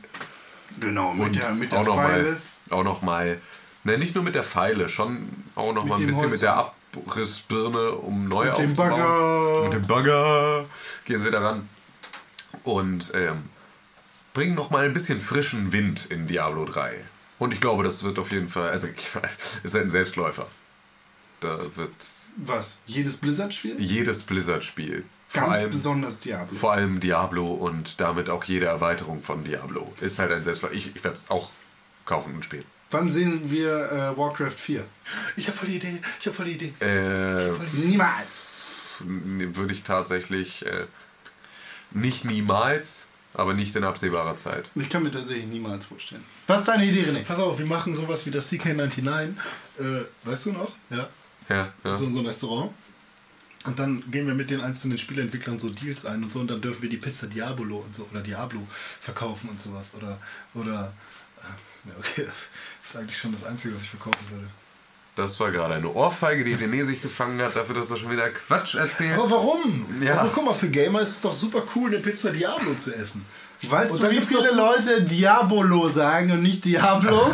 Genau, 0.79 1.13
mit 1.13 1.25
Und 1.27 1.35
der, 1.35 1.51
mit 1.51 1.71
der 1.71 1.79
auch 1.79 1.85
noch 1.85 1.95
Pfeile. 1.95 2.23
mal, 2.69 2.77
auch 2.77 2.83
noch 2.83 3.01
mal, 3.01 3.41
ne, 3.83 3.97
nicht 3.97 4.15
nur 4.15 4.23
mit 4.23 4.35
der 4.35 4.43
Pfeile, 4.43 4.87
schon 4.87 5.27
auch 5.55 5.73
noch 5.73 5.83
Mit 5.83 5.89
mal 5.89 5.95
ein 5.95 6.01
dem 6.01 6.07
bisschen 6.07 6.21
Holz. 6.23 6.31
mit 6.31 6.41
der 6.41 6.71
Abrissbirne, 6.93 7.91
um 7.91 8.27
neu 8.29 8.45
Mit 8.45 8.57
dem 8.57 8.69
aufzubauen. 8.71 8.89
Bagger. 8.91 9.63
Mit 9.63 9.73
dem 9.73 9.87
Bagger 9.87 10.65
gehen 11.05 11.21
sie 11.23 11.31
da 11.31 11.39
ran 11.39 11.69
und 12.63 13.11
ähm, 13.15 13.43
bringen 14.33 14.55
noch 14.55 14.69
mal 14.69 14.85
ein 14.85 14.93
bisschen 14.93 15.19
frischen 15.19 15.71
Wind 15.71 16.07
in 16.09 16.27
Diablo 16.27 16.65
3. 16.65 16.95
Und 17.39 17.53
ich 17.53 17.61
glaube, 17.61 17.83
das 17.83 18.03
wird 18.03 18.19
auf 18.19 18.31
jeden 18.31 18.49
Fall, 18.49 18.69
also 18.69 18.87
ist 19.63 19.73
halt 19.73 19.85
ein 19.85 19.89
Selbstläufer. 19.89 20.47
Da 21.39 21.57
wird 21.75 21.93
Was? 22.37 22.79
Jedes 22.85 23.17
Blizzard-Spiel? 23.17 23.79
jedes 23.81 24.23
Blizzard-Spiel, 24.23 25.03
vor 25.27 25.41
Ganz 25.41 25.53
allem, 25.53 25.71
besonders 25.71 26.19
Diablo. 26.19 26.57
vor 26.57 26.73
allem 26.73 26.99
Diablo 26.99 27.47
und 27.47 27.99
damit 27.99 28.29
auch 28.29 28.43
jede 28.43 28.67
Erweiterung 28.67 29.23
von 29.23 29.43
Diablo, 29.43 29.91
ist 30.01 30.19
halt 30.19 30.31
ein 30.31 30.43
Selbstläufer. 30.43 30.75
Ich, 30.75 30.95
ich 30.95 31.03
werde 31.03 31.17
es 31.17 31.29
auch 31.29 31.49
kaufen 32.05 32.35
und 32.35 32.45
spielen. 32.45 32.65
Wann 32.91 33.09
sehen 33.11 33.49
wir 33.49 33.91
äh, 33.91 34.17
Warcraft 34.17 34.51
4? 34.51 34.83
Ich 35.37 35.47
hab 35.47 35.55
voll 35.55 35.69
die 35.69 35.77
Idee, 35.77 36.01
ich 36.19 36.27
hab 36.27 36.35
voll 36.35 36.45
die 36.45 36.51
Idee. 36.53 36.73
Äh, 36.85 37.51
Niemals! 37.73 38.57
würde 39.03 39.73
ich 39.73 39.81
tatsächlich 39.83 40.63
äh, 40.65 40.85
nicht 41.91 42.25
niemals, 42.25 43.07
aber 43.33 43.53
nicht 43.53 43.75
in 43.75 43.83
absehbarer 43.83 44.35
Zeit. 44.35 44.65
Ich 44.75 44.89
kann 44.89 45.03
mir 45.03 45.11
tatsächlich 45.11 45.45
niemals 45.45 45.85
vorstellen. 45.85 46.23
Was 46.47 46.59
ist 46.59 46.67
deine 46.67 46.85
Idee, 46.85 47.03
René? 47.03 47.23
Pass 47.23 47.39
auf, 47.39 47.57
wir 47.57 47.65
machen 47.65 47.95
sowas 47.95 48.25
wie 48.25 48.31
das 48.31 48.51
CK99. 48.51 49.29
Äh, 49.79 50.05
weißt 50.23 50.47
du 50.47 50.51
noch? 50.53 50.71
Ja. 50.89 51.09
Ja, 51.49 51.73
ja. 51.83 51.93
So 51.93 52.09
so 52.09 52.19
ein 52.19 52.25
Restaurant. 52.25 52.71
Und 53.65 53.77
dann 53.77 54.03
gehen 54.09 54.25
wir 54.25 54.33
mit 54.33 54.49
den 54.49 54.61
einzelnen 54.61 54.97
Spieleentwicklern 54.97 55.59
so 55.59 55.69
Deals 55.69 56.05
ein 56.05 56.23
und 56.23 56.31
so 56.31 56.39
und 56.39 56.49
dann 56.49 56.61
dürfen 56.61 56.81
wir 56.81 56.89
die 56.89 56.97
Pizza 56.97 57.27
Diabolo 57.27 57.77
und 57.77 57.95
so 57.95 58.07
oder 58.09 58.21
Diablo 58.21 58.65
verkaufen 58.99 59.49
und 59.49 59.61
sowas. 59.61 59.93
Oder, 59.95 60.17
oder 60.55 60.93
äh, 61.37 61.89
ja, 61.89 61.95
okay, 61.97 62.25
das 62.81 62.89
ist 62.89 62.95
eigentlich 62.95 63.17
schon 63.17 63.33
das 63.33 63.43
Einzige, 63.43 63.75
was 63.75 63.83
ich 63.83 63.89
verkaufen 63.89 64.25
würde. 64.31 64.47
Das 65.15 65.39
war 65.39 65.51
gerade 65.51 65.73
eine 65.73 65.91
Ohrfeige, 65.91 66.43
die 66.43 66.55
René 66.55 66.85
sich 66.85 67.01
gefangen 67.01 67.41
hat, 67.41 67.55
dafür, 67.55 67.75
dass 67.75 67.91
er 67.91 67.97
schon 67.97 68.11
wieder 68.11 68.29
Quatsch 68.29 68.75
erzählt. 68.75 69.17
Aber 69.17 69.29
warum? 69.29 69.85
Ja. 70.01 70.13
Also 70.13 70.31
guck 70.33 70.45
mal, 70.45 70.53
für 70.53 70.69
Gamer 70.69 71.01
ist 71.01 71.09
es 71.09 71.21
doch 71.21 71.33
super 71.33 71.63
cool, 71.75 71.89
eine 71.89 71.99
Pizza 71.99 72.31
Diablo 72.31 72.73
zu 72.75 72.95
essen. 72.95 73.25
Weißt 73.63 73.91
Und 73.91 74.03
du, 74.03 74.09
wie 74.09 74.21
viele 74.21 74.51
Leute 74.53 75.03
Diabolo 75.03 75.89
sagen 75.89 76.31
und 76.31 76.41
nicht 76.41 76.65
Diablo? 76.65 77.31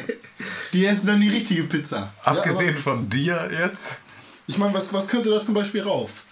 die 0.72 0.86
essen 0.86 1.06
dann 1.08 1.20
die 1.20 1.30
richtige 1.30 1.64
Pizza. 1.64 2.12
Abgesehen 2.22 2.76
von 2.76 3.08
dir 3.08 3.50
jetzt. 3.52 3.92
Ich 4.46 4.56
meine, 4.58 4.74
was, 4.74 4.92
was 4.92 5.08
könnte 5.08 5.30
da 5.30 5.42
zum 5.42 5.54
Beispiel 5.54 5.82
rauf? 5.82 6.24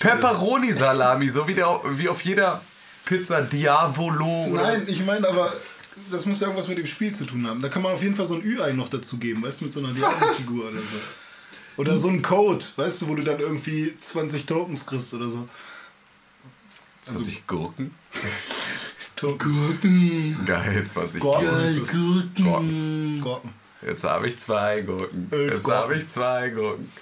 Pepperoni-Salami, 0.00 1.28
so 1.28 1.48
wie, 1.48 1.54
der, 1.54 1.80
wie 1.84 2.08
auf 2.08 2.20
jeder 2.22 2.60
Pizza 3.04 3.40
Diavolo. 3.42 4.48
Nein, 4.48 4.84
ich 4.86 5.04
meine 5.04 5.28
aber, 5.28 5.52
das 6.10 6.26
muss 6.26 6.40
ja 6.40 6.46
irgendwas 6.46 6.68
mit 6.68 6.78
dem 6.78 6.86
Spiel 6.86 7.14
zu 7.14 7.24
tun 7.24 7.46
haben. 7.46 7.62
Da 7.62 7.68
kann 7.68 7.82
man 7.82 7.92
auf 7.92 8.02
jeden 8.02 8.16
Fall 8.16 8.26
so 8.26 8.34
ein 8.34 8.42
Ü-Ei 8.44 8.72
noch 8.72 8.88
dazu 8.88 9.18
geben, 9.18 9.42
weißt 9.42 9.60
du, 9.60 9.64
mit 9.66 9.72
so 9.72 9.80
einer 9.80 9.92
Diablo-Figur 9.92 10.68
oder 10.68 10.80
so. 10.80 10.96
Oder 11.76 11.98
so 11.98 12.08
ein 12.08 12.22
Code, 12.22 12.64
weißt 12.76 13.02
du, 13.02 13.08
wo 13.08 13.14
du 13.16 13.22
dann 13.22 13.40
irgendwie 13.40 13.94
20 13.98 14.46
Tokens 14.46 14.86
kriegst 14.86 15.12
oder 15.14 15.28
so. 15.28 15.48
20 17.02 17.46
Gurken. 17.46 17.94
Gurken. 19.20 20.44
Geil, 20.44 20.86
20 20.86 21.20
Gurken. 21.20 21.48
Ist 21.66 21.76
es. 21.78 21.90
Gurken. 21.92 23.20
Gurken. 23.20 23.52
Jetzt 23.82 24.04
habe 24.04 24.28
ich 24.28 24.38
zwei 24.38 24.82
Gurken. 24.82 25.28
Elf 25.30 25.54
Jetzt 25.54 25.62
Gurken. 25.64 25.80
habe 25.82 25.96
ich 25.96 26.08
zwei 26.08 26.48
Gurken. 26.50 26.92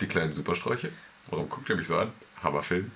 Die 0.00 0.06
kleinen 0.06 0.32
Supersträuche. 0.32 0.90
Warum 1.30 1.48
guckt 1.48 1.68
ihr 1.68 1.76
mich 1.76 1.86
so 1.86 1.96
an? 1.98 2.10
Hammerfilm. 2.42 2.90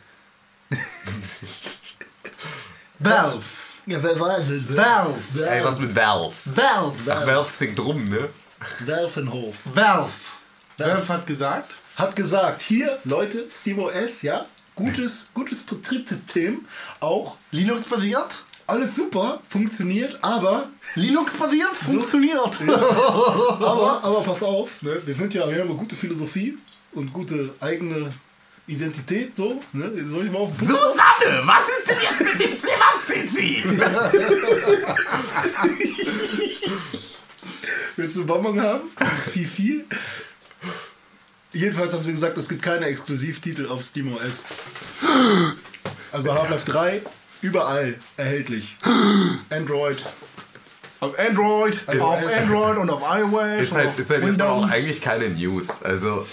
Valve. 2.98 3.44
Ja, 3.88 4.02
wer 4.02 4.18
war 4.18 4.40
denn? 4.40 4.76
Valve. 4.76 5.48
Ey, 5.48 5.64
was 5.64 5.78
mit 5.78 5.94
Valve? 5.94 6.34
Valve. 6.44 7.12
Ach, 7.12 7.24
Valve 7.24 7.50
singt 7.54 7.78
rum, 7.78 8.08
ne? 8.08 8.28
Welfenhof. 8.80 9.58
Valve. 9.72 10.10
Valve 10.76 11.08
hat 11.08 11.24
gesagt, 11.26 11.76
Hat 11.94 12.16
gesagt, 12.16 12.62
hier, 12.62 12.98
Leute, 13.04 13.46
SteamOS, 13.48 14.22
ja, 14.22 14.44
gutes, 14.74 15.28
gutes 15.32 15.62
Betriebssystem, 15.62 16.66
auch 16.98 17.36
Linux 17.52 17.86
basiert. 17.86 18.28
alles 18.66 18.96
super, 18.96 19.40
funktioniert, 19.48 20.18
aber, 20.20 20.68
Linux 20.96 21.34
basiert 21.34 21.72
funktioniert. 21.72 22.58
aber, 22.68 24.00
aber 24.02 24.20
pass 24.22 24.42
auf, 24.42 24.82
ne, 24.82 25.00
wir 25.06 25.14
sind 25.14 25.32
ja, 25.32 25.48
wir 25.48 25.60
haben 25.60 25.70
eine 25.70 25.78
gute 25.78 25.94
Philosophie 25.94 26.58
und 26.92 27.12
gute 27.12 27.54
eigene 27.60 28.10
Identität, 28.68 29.36
so, 29.36 29.60
ne, 29.72 29.92
soll 30.10 30.26
ich 30.26 30.32
mal 30.32 30.40
auf 30.40 30.50
den 30.56 30.66
Punkt 30.66 30.82
Susanne, 30.82 31.46
was 31.46 31.68
ist 31.78 31.88
denn 31.88 31.98
jetzt 32.02 32.20
mit 32.20 32.40
dem 32.40 32.58
Zimmer-Zizi? 32.58 33.62
Willst 37.96 38.16
du 38.16 38.20
einen 38.20 38.26
Bonbon 38.26 38.60
haben? 38.60 38.80
Viel, 39.32 39.46
viel. 39.46 39.84
Jedenfalls 41.52 41.92
haben 41.92 42.04
sie 42.04 42.12
gesagt, 42.12 42.36
es 42.36 42.48
gibt 42.48 42.62
keine 42.62 42.86
Exklusivtitel 42.86 43.66
auf 43.68 43.82
SteamOS. 43.82 44.44
Also 46.12 46.34
Half-Life 46.34 46.70
3 46.70 47.00
überall 47.42 47.94
erhältlich. 48.16 48.76
Android. 49.48 50.02
auf 51.00 51.18
Android, 51.18 51.80
Also 51.86 52.04
auf 52.04 52.22
Android 52.36 52.78
und 52.78 52.90
auf 52.90 53.02
iOS. 53.02 53.62
Ist 53.62 53.72
und 53.72 53.78
halt, 53.78 53.88
auf 53.88 53.98
ist 53.98 54.10
halt 54.10 54.24
jetzt 54.24 54.42
auch 54.42 54.68
eigentlich 54.68 55.00
keine 55.00 55.30
News. 55.30 55.82
Also, 55.82 56.26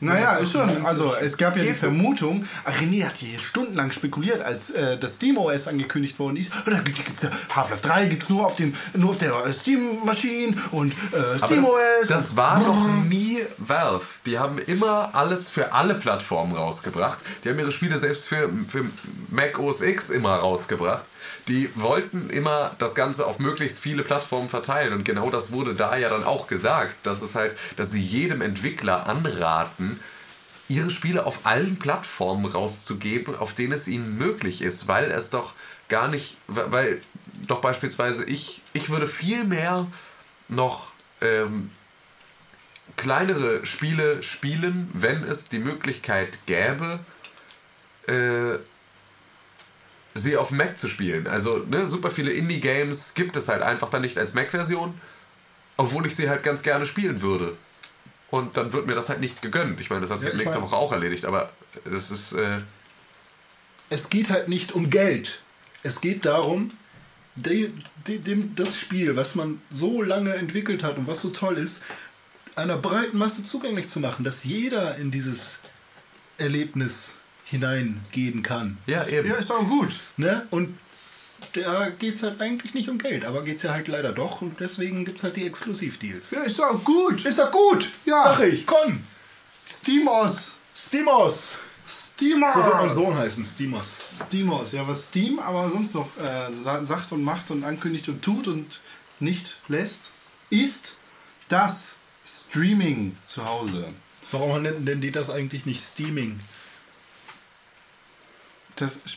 Naja, 0.00 0.36
ist 0.36 0.52
schon. 0.52 0.86
Also 0.86 1.14
es 1.14 1.36
gab 1.36 1.56
ja 1.56 1.62
die? 1.62 1.74
Vermutung, 1.74 2.44
ach, 2.64 2.80
René 2.80 3.04
hat 3.04 3.18
hier 3.18 3.38
stundenlang 3.38 3.90
spekuliert, 3.92 4.42
als 4.42 4.70
äh, 4.70 4.98
das 4.98 5.16
SteamOS 5.16 5.68
angekündigt 5.68 6.18
worden 6.18 6.36
ist. 6.36 6.52
Und 6.64 6.72
da 6.72 6.80
gibt 6.80 7.22
es 7.22 7.28
Half-Life 7.54 7.82
3 7.82 8.06
gibt 8.06 8.22
es 8.24 8.28
nur 8.28 8.46
auf 8.46 8.56
dem 8.56 8.74
nur 8.94 9.10
auf 9.10 9.18
der 9.18 9.32
äh, 9.44 9.52
Steam-Maschine 9.52 10.56
und 10.72 10.92
äh, 10.92 11.38
SteamOS. 11.38 11.70
das, 12.00 12.08
das 12.08 12.36
war 12.36 12.62
doch 12.64 12.88
nie 13.08 13.40
Valve. 13.58 14.04
Die 14.26 14.38
haben 14.38 14.58
immer 14.58 15.14
alles 15.14 15.50
für 15.50 15.72
alle 15.72 15.94
Plattformen 15.94 16.54
rausgebracht. 16.54 17.18
Die 17.44 17.48
haben 17.48 17.58
ihre 17.58 17.72
Spiele 17.72 17.98
selbst 17.98 18.26
für, 18.26 18.50
für 18.68 18.84
Mac 19.30 19.58
OS 19.58 19.80
X 19.80 20.10
immer 20.10 20.36
rausgebracht. 20.36 21.04
Die 21.48 21.70
wollten 21.74 22.30
immer 22.30 22.74
das 22.78 22.94
Ganze 22.94 23.26
auf 23.26 23.38
möglichst 23.38 23.80
viele 23.80 24.02
Plattformen 24.02 24.48
verteilen. 24.48 24.92
Und 24.92 25.04
genau 25.04 25.30
das 25.30 25.50
wurde 25.50 25.74
da 25.74 25.96
ja 25.96 26.10
dann 26.10 26.24
auch 26.24 26.46
gesagt, 26.46 26.94
dass 27.04 27.22
es 27.22 27.34
halt, 27.34 27.56
dass 27.76 27.90
sie 27.90 28.02
jedem 28.02 28.42
Entwickler 28.42 29.06
anraten, 29.06 29.98
ihre 30.68 30.90
Spiele 30.90 31.24
auf 31.24 31.40
allen 31.44 31.78
Plattformen 31.78 32.44
rauszugeben, 32.44 33.34
auf 33.34 33.54
denen 33.54 33.72
es 33.72 33.88
ihnen 33.88 34.18
möglich 34.18 34.60
ist, 34.60 34.86
weil 34.86 35.10
es 35.10 35.30
doch 35.30 35.54
gar 35.88 36.08
nicht, 36.08 36.36
weil 36.46 37.00
doch 37.46 37.60
beispielsweise 37.60 38.24
ich, 38.24 38.60
ich 38.74 38.90
würde 38.90 39.08
viel 39.08 39.44
mehr 39.44 39.86
noch 40.48 40.92
ähm, 41.20 41.70
kleinere 42.96 43.64
Spiele 43.64 44.22
spielen, 44.22 44.90
wenn 44.92 45.22
es 45.24 45.48
die 45.48 45.58
Möglichkeit 45.58 46.38
gäbe, 46.46 46.98
äh, 48.08 48.58
sie 50.18 50.36
auf 50.36 50.50
Mac 50.50 50.78
zu 50.78 50.88
spielen. 50.88 51.26
Also 51.26 51.58
ne, 51.68 51.86
super 51.86 52.10
viele 52.10 52.32
Indie-Games 52.32 53.14
gibt 53.14 53.36
es 53.36 53.48
halt 53.48 53.62
einfach 53.62 53.88
dann 53.90 54.02
nicht 54.02 54.18
als 54.18 54.34
Mac-Version, 54.34 55.00
obwohl 55.76 56.06
ich 56.06 56.16
sie 56.16 56.28
halt 56.28 56.42
ganz 56.42 56.62
gerne 56.62 56.86
spielen 56.86 57.22
würde. 57.22 57.56
Und 58.30 58.56
dann 58.56 58.72
wird 58.72 58.86
mir 58.86 58.94
das 58.94 59.08
halt 59.08 59.20
nicht 59.20 59.40
gegönnt. 59.40 59.80
Ich 59.80 59.88
meine, 59.88 60.02
das 60.02 60.10
hat 60.10 60.20
sich 60.20 60.28
Ja, 60.28 60.34
halt 60.34 60.44
nächste 60.44 60.60
Woche 60.60 60.76
auch 60.76 60.92
erledigt, 60.92 61.24
aber 61.24 61.50
das 61.84 62.10
ist. 62.10 62.32
Äh, 62.32 62.58
Es 63.90 64.10
geht 64.10 64.28
halt 64.28 64.48
nicht 64.48 64.72
um 64.72 64.90
Geld. 64.90 65.40
Es 65.82 66.00
geht 66.02 66.26
darum, 66.26 66.72
de, 67.36 67.70
de, 68.06 68.18
dem, 68.18 68.54
das 68.54 68.78
Spiel, 68.78 69.16
was 69.16 69.34
man 69.34 69.62
so 69.72 70.02
lange 70.02 70.34
entwickelt 70.34 70.82
hat 70.82 70.98
und 70.98 71.06
was 71.06 71.20
so 71.20 71.30
toll 71.30 71.56
ist, 71.56 71.84
einer 72.56 72.76
breiten 72.76 73.16
Masse 73.16 73.44
zugänglich 73.44 73.88
zu 73.88 74.00
machen, 74.00 74.24
dass 74.24 74.44
jeder 74.44 74.96
in 74.96 75.10
dieses 75.10 75.60
Erlebnis 76.36 77.14
hineingehen 77.50 78.42
kann. 78.42 78.78
ja, 78.86 79.04
eben. 79.06 79.28
ja, 79.28 79.36
ist 79.36 79.50
auch 79.50 79.66
gut. 79.68 79.98
Ne? 80.16 80.46
Und 80.50 80.78
da 81.52 81.88
geht 81.90 82.16
es 82.16 82.22
halt 82.22 82.40
eigentlich 82.40 82.74
nicht 82.74 82.88
um 82.88 82.98
Geld, 82.98 83.24
aber 83.24 83.42
geht 83.42 83.58
es 83.58 83.62
ja 83.62 83.70
halt 83.72 83.88
leider 83.88 84.12
doch 84.12 84.42
und 84.42 84.58
deswegen 84.60 85.04
gibt 85.04 85.18
es 85.18 85.24
halt 85.24 85.36
die 85.36 85.46
Exklusivdeals. 85.46 86.30
Ja, 86.32 86.42
ist 86.42 86.60
auch 86.60 86.82
gut. 86.84 87.24
Ist 87.24 87.38
doch 87.38 87.50
gut! 87.50 87.88
Ja. 88.04 88.22
Sag 88.22 88.40
ich, 88.48 88.66
komm! 88.66 89.00
Steamos. 89.66 90.52
Steamos! 90.74 91.58
Steamos. 91.88 92.54
So 92.54 92.64
wird 92.64 92.74
mein 92.76 92.92
Sohn 92.92 93.16
heißen, 93.16 93.44
Steamos. 93.46 93.96
Steamos. 94.26 94.72
Ja, 94.72 94.86
was 94.86 95.04
Steam 95.06 95.38
aber 95.38 95.70
sonst 95.70 95.94
noch 95.94 96.08
äh, 96.18 96.52
sa- 96.52 96.84
sagt 96.84 97.12
und 97.12 97.22
macht 97.22 97.50
und 97.50 97.64
ankündigt 97.64 98.08
und 98.08 98.20
tut 98.22 98.46
und 98.48 98.80
nicht 99.20 99.58
lässt, 99.68 100.10
ist 100.50 100.96
das 101.48 101.96
Streaming 102.26 103.16
zu 103.26 103.44
Hause. 103.44 103.86
Warum 104.30 104.60
nennen 104.62 104.84
denn 104.84 105.00
die 105.00 105.10
das 105.10 105.30
eigentlich 105.30 105.64
nicht 105.64 105.82
Steaming? 105.82 106.38
Das, 108.78 108.98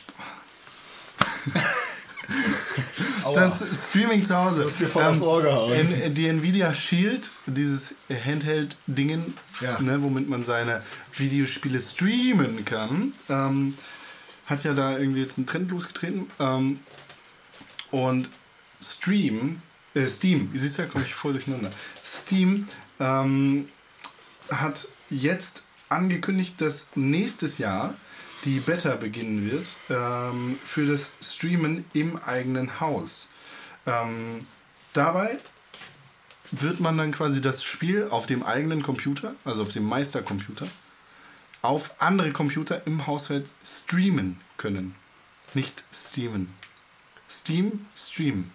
das 3.34 3.88
Streaming 3.88 4.24
zu 4.24 4.36
Hause. 4.36 4.62
Ähm, 4.62 4.68
hast 4.68 4.80
mir 4.80 4.88
voll 4.88 5.02
aufs 5.04 5.20
gehauen. 5.20 5.72
N- 5.72 6.14
die 6.14 6.26
Nvidia 6.28 6.74
Shield, 6.74 7.30
dieses 7.46 7.94
Handheld-Dingen, 8.10 9.34
Ja. 9.60 9.80
ne, 9.80 10.02
womit 10.02 10.28
man 10.28 10.44
seine 10.44 10.82
Videospiele 11.16 11.80
streamen 11.80 12.64
kann, 12.64 13.12
ähm, 13.28 13.74
hat 14.46 14.64
ja 14.64 14.74
da 14.74 14.98
irgendwie 14.98 15.20
jetzt 15.22 15.38
einen 15.38 15.46
Trend 15.46 15.70
losgetreten. 15.70 16.30
Ähm, 16.40 16.80
und 17.90 18.28
Stream, 18.82 19.62
äh, 19.94 20.08
Steam, 20.08 20.50
ihr 20.52 20.60
siehst 20.60 20.78
ja, 20.78 20.86
komme 20.86 21.04
ich 21.04 21.14
voll 21.14 21.32
durcheinander. 21.32 21.70
Steam 22.04 22.66
ähm, 22.98 23.68
hat 24.50 24.88
jetzt 25.10 25.66
angekündigt, 25.88 26.60
dass 26.60 26.88
nächstes 26.94 27.58
Jahr 27.58 27.94
die 28.44 28.60
Beta 28.60 28.96
beginnen 28.96 29.50
wird 29.50 29.66
ähm, 29.90 30.58
für 30.64 30.86
das 30.86 31.12
Streamen 31.20 31.84
im 31.92 32.16
eigenen 32.16 32.80
Haus. 32.80 33.28
Ähm, 33.86 34.38
dabei 34.92 35.38
wird 36.50 36.80
man 36.80 36.98
dann 36.98 37.12
quasi 37.12 37.40
das 37.40 37.64
Spiel 37.64 38.08
auf 38.10 38.26
dem 38.26 38.42
eigenen 38.42 38.82
Computer, 38.82 39.34
also 39.44 39.62
auf 39.62 39.72
dem 39.72 39.84
Meistercomputer, 39.84 40.66
auf 41.62 41.94
andere 42.00 42.32
Computer 42.32 42.82
im 42.86 43.06
Haushalt 43.06 43.46
streamen 43.64 44.40
können. 44.56 44.94
Nicht 45.54 45.84
steamen. 45.92 46.52
Steam, 47.28 47.86
stream. 47.96 48.50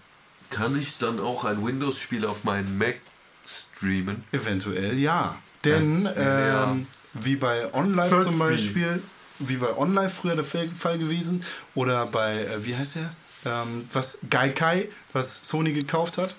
Kann 0.50 0.78
ich 0.78 0.98
dann 0.98 1.20
auch 1.20 1.44
ein 1.46 1.66
Windows-Spiel 1.66 2.26
auf 2.26 2.44
meinen 2.44 2.78
Mac 2.78 3.00
streamen? 3.46 4.24
Eventuell 4.32 4.98
ja. 4.98 5.38
Denn 5.66 6.04
Das 6.04 6.16
wär 6.16 6.48
ja 6.48 6.72
ähm, 6.72 6.88
wie 7.14 7.36
bei 7.36 7.62
Third 7.62 8.24
zum. 8.24 8.40
Beispiel, 8.40 9.02
wie 9.40 9.58
bei 9.58 9.76
OnLive 9.76 10.10
früher 10.10 10.36
der 10.36 10.46
Fall 10.46 10.70
Fall 10.78 10.98
gewesen, 10.98 11.44
oder 11.76 12.06
bei, 12.06 12.44
äh, 12.44 12.66
wie 12.66 12.76
heißt 12.76 12.96
der? 12.96 13.14
Ähm, 13.46 13.86
was 13.94 14.20
Gaikai, 14.30 14.90
was 15.14 15.42
Sony 15.44 15.74
gekauft 15.74 16.18
hat. 16.18 16.36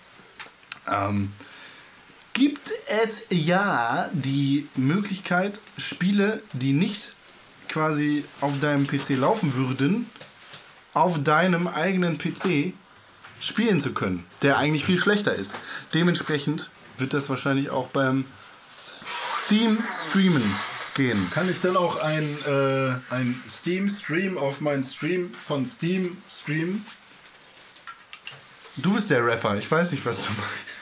Ähm, 0.91 1.33
gibt 2.33 2.73
es 2.87 3.27
ja 3.31 4.11
die 4.12 4.69
Möglichkeit, 4.77 5.61
Spiele, 5.77 6.43
die 6.53 6.73
nicht 6.73 7.15
quasi 7.69 8.25
auf 8.41 8.59
deinem 8.61 8.87
PC 8.87 9.11
laufen 9.11 9.55
würden, 9.55 10.09
auf 10.95 11.23
deinem 11.23 11.66
eigenen 11.69 12.19
PC 12.19 12.73
spielen 13.41 13.81
zu 13.81 13.93
können, 13.93 14.25
der 14.43 14.59
eigentlich 14.59 14.85
viel 14.85 14.99
schlechter 14.99 15.35
ist. 15.35 15.59
Dementsprechend 15.95 16.70
wird 16.97 17.12
das 17.12 17.29
wahrscheinlich 17.29 17.70
auch 17.70 17.89
beim 17.89 18.25
Steam 18.87 19.79
Streamen 20.09 20.43
gehen. 20.94 21.31
Kann 21.32 21.51
ich 21.51 21.60
dann 21.60 21.77
auch 21.77 21.97
ein, 22.01 22.24
äh, 22.47 23.15
ein 23.15 23.40
Steam-Stream 23.48 24.39
auf 24.39 24.60
meinen 24.60 24.82
Stream 24.82 25.32
von 25.32 25.66
Steam 25.66 26.16
streamen? 26.31 26.85
Du 28.77 28.94
bist 28.94 29.10
der 29.10 29.24
Rapper, 29.24 29.56
ich 29.56 29.70
weiß 29.70 29.93
nicht, 29.93 30.05
was 30.06 30.24
du 30.24 30.31
meinst. 30.32 30.78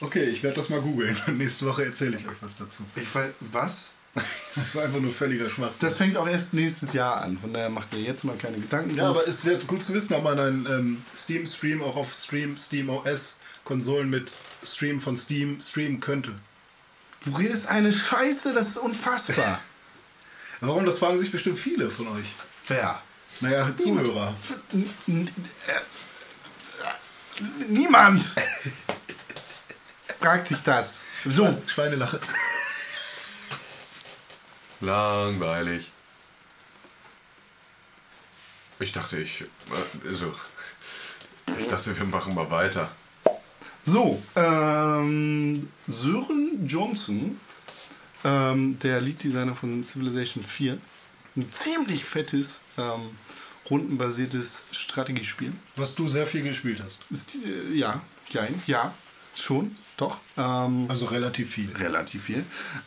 Okay, 0.00 0.24
ich 0.24 0.42
werde 0.42 0.56
das 0.56 0.68
mal 0.68 0.80
googeln. 0.80 1.16
Nächste 1.38 1.66
Woche 1.66 1.84
erzähle 1.84 2.18
ich 2.18 2.26
euch 2.26 2.36
was 2.40 2.56
dazu. 2.56 2.84
Ich 2.96 3.14
weiß, 3.14 3.32
was? 3.40 3.92
Das 4.54 4.74
war 4.74 4.84
einfach 4.84 5.00
nur 5.00 5.12
völliger 5.12 5.48
Schwachsinn. 5.48 5.88
Das 5.88 5.96
fängt 5.96 6.16
auch 6.18 6.28
erst 6.28 6.52
nächstes 6.52 6.92
Jahr 6.92 7.22
an, 7.22 7.38
von 7.38 7.54
daher 7.54 7.70
macht 7.70 7.92
mir 7.94 8.00
jetzt 8.00 8.24
mal 8.24 8.36
keine 8.36 8.58
Gedanken. 8.58 8.96
ja, 8.96 9.08
aber 9.08 9.26
es 9.26 9.44
wird 9.46 9.66
gut 9.66 9.82
zu 9.82 9.94
wissen, 9.94 10.12
ob 10.14 10.24
man 10.24 10.38
einen 10.38 10.66
ähm, 10.66 11.02
Steam-Stream 11.16 11.82
auch 11.82 11.96
auf 11.96 12.12
Stream, 12.12 12.58
Steam 12.58 12.90
OS-Konsolen 12.90 14.10
mit 14.10 14.32
Stream 14.62 15.00
von 15.00 15.16
Steam 15.16 15.60
streamen 15.60 16.00
könnte. 16.00 16.32
Du 17.24 17.36
redest 17.36 17.68
eine 17.68 17.92
Scheiße, 17.92 18.52
das 18.54 18.68
ist 18.68 18.76
unfassbar. 18.78 19.60
Warum? 20.60 20.84
Das 20.86 20.98
fragen 20.98 21.18
sich 21.18 21.30
bestimmt 21.32 21.58
viele 21.58 21.90
von 21.90 22.08
euch. 22.08 22.32
Wer? 22.68 23.02
Naja, 23.40 23.76
Zuhörer. 23.76 24.34
Niemand 27.68 28.24
fragt 30.20 30.46
sich 30.46 30.62
das. 30.62 31.02
So, 31.24 31.60
Schweinelache. 31.66 32.20
Langweilig. 34.80 35.90
Ich 38.78 38.92
dachte, 38.92 39.18
ich. 39.18 39.42
äh, 39.42 40.08
Also, 40.08 40.34
ich 41.46 41.68
dachte, 41.68 41.96
wir 41.96 42.04
machen 42.04 42.34
mal 42.34 42.50
weiter. 42.50 42.90
So. 43.84 44.22
Ähm, 44.36 45.68
Sören 45.88 46.66
Johnson, 46.66 47.38
ähm, 48.24 48.78
der 48.80 49.00
Lead-Designer 49.00 49.54
von 49.54 49.82
Civilization 49.84 50.44
4, 50.44 50.78
ein 51.36 51.50
ziemlich 51.50 52.04
fettes, 52.04 52.60
ähm, 52.78 53.00
rundenbasiertes 53.70 54.64
Strategiespiel. 54.72 55.52
Was 55.76 55.94
du 55.94 56.08
sehr 56.08 56.26
viel 56.26 56.42
gespielt 56.42 56.82
hast. 56.84 57.04
Ist, 57.10 57.36
äh, 57.36 57.74
ja, 57.74 58.00
ja, 58.30 58.46
ja, 58.66 58.94
schon, 59.34 59.76
doch. 59.96 60.18
Ähm, 60.36 60.86
Also 60.88 61.06
relativ 61.06 61.50
viel. 61.50 61.70
relativ 61.76 62.24
viel. 62.24 62.44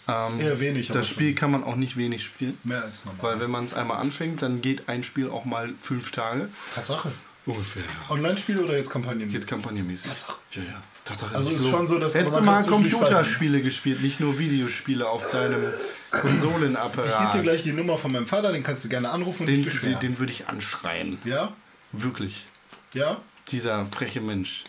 Ähm, 0.07 0.39
Eher 0.39 0.59
wenig, 0.59 0.89
aber 0.89 0.99
Das 0.99 1.07
Spiel 1.07 1.33
kann 1.33 1.51
man 1.51 1.63
auch 1.63 1.75
nicht 1.75 1.97
wenig 1.97 2.23
spielen. 2.23 2.57
Mehr 2.63 2.83
als 2.83 3.05
normal. 3.05 3.23
Weil 3.23 3.39
wenn 3.39 3.51
man 3.51 3.65
es 3.65 3.73
einmal 3.73 3.97
anfängt, 3.97 4.41
dann 4.41 4.61
geht 4.61 4.87
ein 4.89 5.03
Spiel 5.03 5.29
auch 5.29 5.45
mal 5.45 5.73
fünf 5.81 6.11
Tage. 6.11 6.49
Tatsache. 6.73 7.11
Ungefähr, 7.45 7.83
ja. 7.83 8.13
Online-Spiele 8.15 8.63
oder 8.63 8.75
jetzt 8.77 8.89
Kampagnen? 8.89 9.29
Jetzt 9.29 9.47
kampagnenmäßig. 9.47 10.09
Ja, 10.53 10.61
ja. 10.63 10.83
Tatsache. 11.03 11.35
Also 11.35 11.51
ist 11.51 11.67
schon 11.69 11.85
so, 11.85 11.99
dass- 11.99 12.15
Hättest 12.15 12.37
du 12.37 12.41
mal 12.41 12.63
Computerspiele 12.65 13.61
gespielt, 13.61 14.01
nicht 14.01 14.19
nur 14.19 14.39
Videospiele 14.39 15.07
auf 15.07 15.29
deinem 15.29 15.61
Ich 15.63 16.11
gebe 16.11 16.21
Konsolenapparat. 16.21 17.35
dir 17.35 17.41
gleich 17.43 17.61
die 17.63 17.73
Nummer 17.73 17.97
von 17.99 18.11
meinem 18.11 18.25
Vater, 18.25 18.51
den 18.51 18.63
kannst 18.63 18.83
du 18.83 18.89
gerne 18.89 19.09
anrufen 19.11 19.41
und 19.41 19.47
den, 19.47 19.63
den, 19.63 19.99
den 19.99 20.17
würde 20.19 20.31
ich 20.31 20.47
anschreien. 20.49 21.19
Ja? 21.23 21.53
Wirklich. 21.91 22.47
Ja? 22.93 23.17
Dieser 23.49 23.85
freche 23.85 24.21
Mensch. 24.21 24.63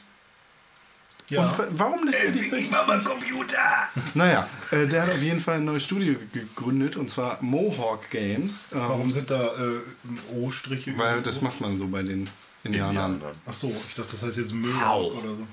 Ja. 1.31 1.41
Und 1.43 1.59
wa- 1.59 1.67
warum 1.71 2.07
lässt 2.07 2.23
du 2.25 2.33
dich 2.33 2.51
so... 2.51 2.57
Ich 2.57 2.71
mach 2.71 2.87
mal 2.87 3.03
Computer. 3.03 3.57
Naja, 4.15 4.47
äh, 4.71 4.87
der 4.87 5.03
hat 5.03 5.11
auf 5.11 5.23
jeden 5.23 5.41
Fall 5.41 5.57
ein 5.57 5.65
neues 5.65 5.83
Studio 5.85 6.15
ge- 6.15 6.43
gegründet 6.45 6.97
und 6.97 7.09
zwar 7.09 7.39
Mohawk 7.43 8.11
Games. 8.11 8.67
Ähm, 8.73 8.79
Warum 8.81 9.11
sind 9.11 9.31
da 9.31 9.47
äh, 9.57 10.35
O-Striche? 10.35 10.97
Weil 10.99 11.23
das 11.23 11.41
macht 11.41 11.61
man 11.63 11.77
so 11.79 11.87
bei 11.89 12.03
den 12.03 12.29
Indianern. 12.67 13.21
Ach 13.47 13.53
so, 13.53 13.69
ich 13.89 13.95
dachte, 13.95 14.13
das 14.13 14.23
heißt 14.23 14.37
jetzt 14.37 14.53
Müll 14.53 14.75
oder 14.75 15.29
so. 15.37 15.47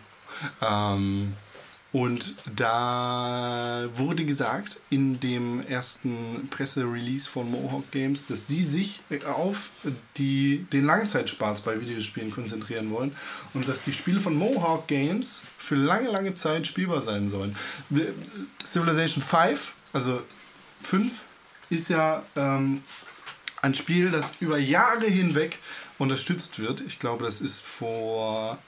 Ähm, 0.61 1.34
und 1.94 2.34
da 2.56 3.88
wurde 3.94 4.26
gesagt 4.26 4.80
in 4.90 5.19
dem 5.19 5.61
ersten 5.68 6.48
Presserelease 6.49 7.30
von 7.30 7.52
Mohawk 7.52 7.91
Games, 7.91 8.26
dass 8.26 8.48
sie 8.48 8.64
sich 8.64 9.03
auf 9.27 9.69
die, 10.18 10.65
den 10.73 10.85
Langzeitspaß 10.85 11.61
bei 11.61 11.80
Videospielen 11.80 12.31
konzentrieren 12.31 12.90
wollen 12.90 13.15
und 13.53 13.68
dass 13.68 13.84
die 13.84 13.94
Spiele 13.94 14.19
von 14.19 14.35
Mohawk 14.35 14.88
Games 14.88 15.44
für 15.60 15.76
lange, 15.76 16.10
lange 16.10 16.34
Zeit 16.34 16.65
spielbar 16.65 17.03
sein 17.03 17.30
sollen. 17.30 17.56
Civilization 18.65 19.22
5, 19.22 19.76
also 19.94 20.23
5, 20.81 21.22
ist 21.69 21.90
ja 21.90 22.23
ähm, 22.35 22.81
ein 23.61 23.76
Spiel, 23.76 24.10
das 24.10 24.34
über 24.40 24.57
Jahre 24.57 25.06
hinweg 25.06 25.60
unterstützt 25.98 26.60
wird. 26.60 26.82
Ich 26.82 26.99
glaube, 26.99 27.26
das 27.26 27.41
ist 27.41 27.61
vor 27.61 28.60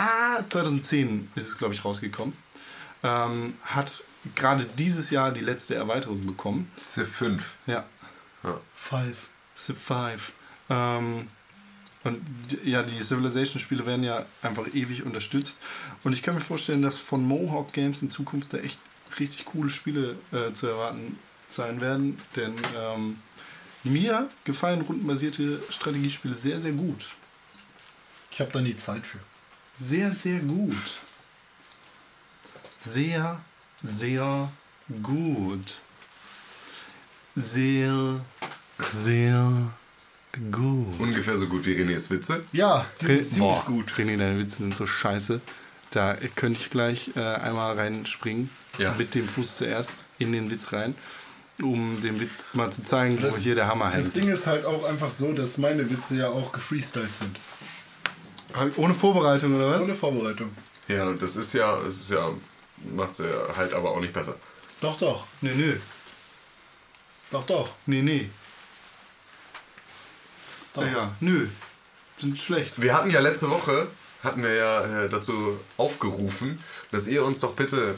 Ah, 0.00 0.44
2010 0.48 1.28
ist 1.34 1.48
es, 1.48 1.58
glaube 1.58 1.74
ich, 1.74 1.84
rausgekommen. 1.84 2.36
Ähm, 3.02 3.54
hat 3.64 4.04
gerade 4.36 4.64
dieses 4.64 5.10
Jahr 5.10 5.32
die 5.32 5.40
letzte 5.40 5.74
Erweiterung 5.74 6.24
bekommen. 6.24 6.70
Civ 6.80 7.08
5. 7.08 7.42
Ja, 7.66 7.84
Five. 8.76 9.28
Civ 9.56 9.76
5. 9.76 10.32
Ähm, 10.70 11.28
und 12.04 12.22
ja, 12.62 12.84
die 12.84 13.02
Civilization-Spiele 13.02 13.86
werden 13.86 14.04
ja 14.04 14.24
einfach 14.40 14.72
ewig 14.72 15.02
unterstützt. 15.02 15.56
Und 16.04 16.12
ich 16.12 16.22
kann 16.22 16.36
mir 16.36 16.40
vorstellen, 16.40 16.82
dass 16.82 16.96
von 16.96 17.26
Mohawk 17.26 17.72
Games 17.72 18.00
in 18.00 18.08
Zukunft 18.08 18.52
da 18.52 18.58
echt 18.58 18.78
richtig 19.18 19.46
coole 19.46 19.68
Spiele 19.68 20.16
äh, 20.30 20.52
zu 20.52 20.68
erwarten 20.68 21.18
sein 21.50 21.80
werden. 21.80 22.18
Denn 22.36 22.54
ähm, 22.76 23.18
mir 23.84 24.28
gefallen 24.44 24.82
rundenbasierte 24.82 25.62
Strategiespiele 25.70 26.34
sehr, 26.34 26.60
sehr 26.60 26.72
gut. 26.72 27.06
Ich 28.30 28.40
habe 28.40 28.50
da 28.52 28.60
nie 28.60 28.76
Zeit 28.76 29.06
für. 29.06 29.18
Sehr, 29.80 30.12
sehr 30.12 30.40
gut. 30.40 30.74
Sehr, 32.76 33.40
sehr 33.82 34.52
gut. 35.02 35.80
Sehr, 37.34 38.24
sehr 38.92 39.72
gut. 40.50 41.00
Ungefähr 41.00 41.36
so 41.36 41.46
gut 41.48 41.66
wie 41.66 41.74
Renés 41.74 42.10
Witze. 42.10 42.44
Ja, 42.52 42.86
die 43.00 43.06
sind 43.06 43.24
ziemlich 43.24 43.38
Boah, 43.38 43.64
gut. 43.64 43.92
René, 43.92 44.16
deine 44.16 44.38
Witze 44.38 44.58
sind 44.58 44.76
so 44.76 44.86
scheiße. 44.86 45.40
Da 45.90 46.16
könnte 46.34 46.60
ich 46.60 46.70
gleich 46.70 47.12
äh, 47.16 47.20
einmal 47.20 47.76
reinspringen. 47.76 48.50
Ja. 48.78 48.94
Mit 48.94 49.14
dem 49.14 49.26
Fuß 49.26 49.56
zuerst 49.56 49.94
in 50.18 50.32
den 50.32 50.50
Witz 50.50 50.72
rein. 50.72 50.94
Um 51.60 52.00
den 52.00 52.20
Witz 52.20 52.48
mal 52.52 52.70
zu 52.70 52.84
zeigen, 52.84 53.18
wo 53.18 53.22
Das- 53.22 53.38
hier 53.38 53.54
der 53.56 53.66
Hammer 53.66 53.90
Das 53.90 54.04
hängt. 54.04 54.16
Ding 54.16 54.28
ist 54.28 54.46
halt 54.46 54.64
auch 54.64 54.84
einfach 54.84 55.10
so, 55.10 55.32
dass 55.32 55.58
meine 55.58 55.88
Witze 55.90 56.16
ja 56.16 56.28
auch 56.28 56.52
gefreestylt 56.52 57.10
sind. 57.14 57.36
Ohne 58.76 58.94
Vorbereitung 58.94 59.56
oder 59.56 59.70
was? 59.72 59.82
Ohne 59.82 59.94
Vorbereitung. 59.94 60.50
Ja, 60.86 61.12
das 61.12 61.36
ist 61.36 61.52
ja, 61.54 61.76
das 61.82 61.94
ist 61.96 62.10
ja, 62.10 62.30
macht 62.94 63.14
sie 63.16 63.24
ja 63.28 63.56
halt 63.56 63.72
aber 63.74 63.90
auch 63.90 64.00
nicht 64.00 64.12
besser. 64.12 64.36
Doch, 64.80 64.96
doch. 64.98 65.26
Nee, 65.40 65.52
nee. 65.54 65.76
Doch, 67.30 67.44
doch. 67.46 67.74
Nee, 67.86 68.02
nee. 68.02 68.30
doch. 70.74 70.82
Ja, 70.84 70.88
ja. 70.92 71.16
Nö. 71.20 71.48
Sind 72.16 72.38
schlecht. 72.38 72.80
Wir 72.80 72.94
hatten 72.94 73.10
ja 73.10 73.20
letzte 73.20 73.50
Woche, 73.50 73.88
hatten 74.22 74.42
wir 74.42 74.54
ja 74.54 75.04
äh, 75.04 75.08
dazu 75.08 75.58
aufgerufen, 75.76 76.58
dass 76.90 77.06
ihr 77.06 77.24
uns 77.24 77.40
doch 77.40 77.54
bitte 77.54 77.94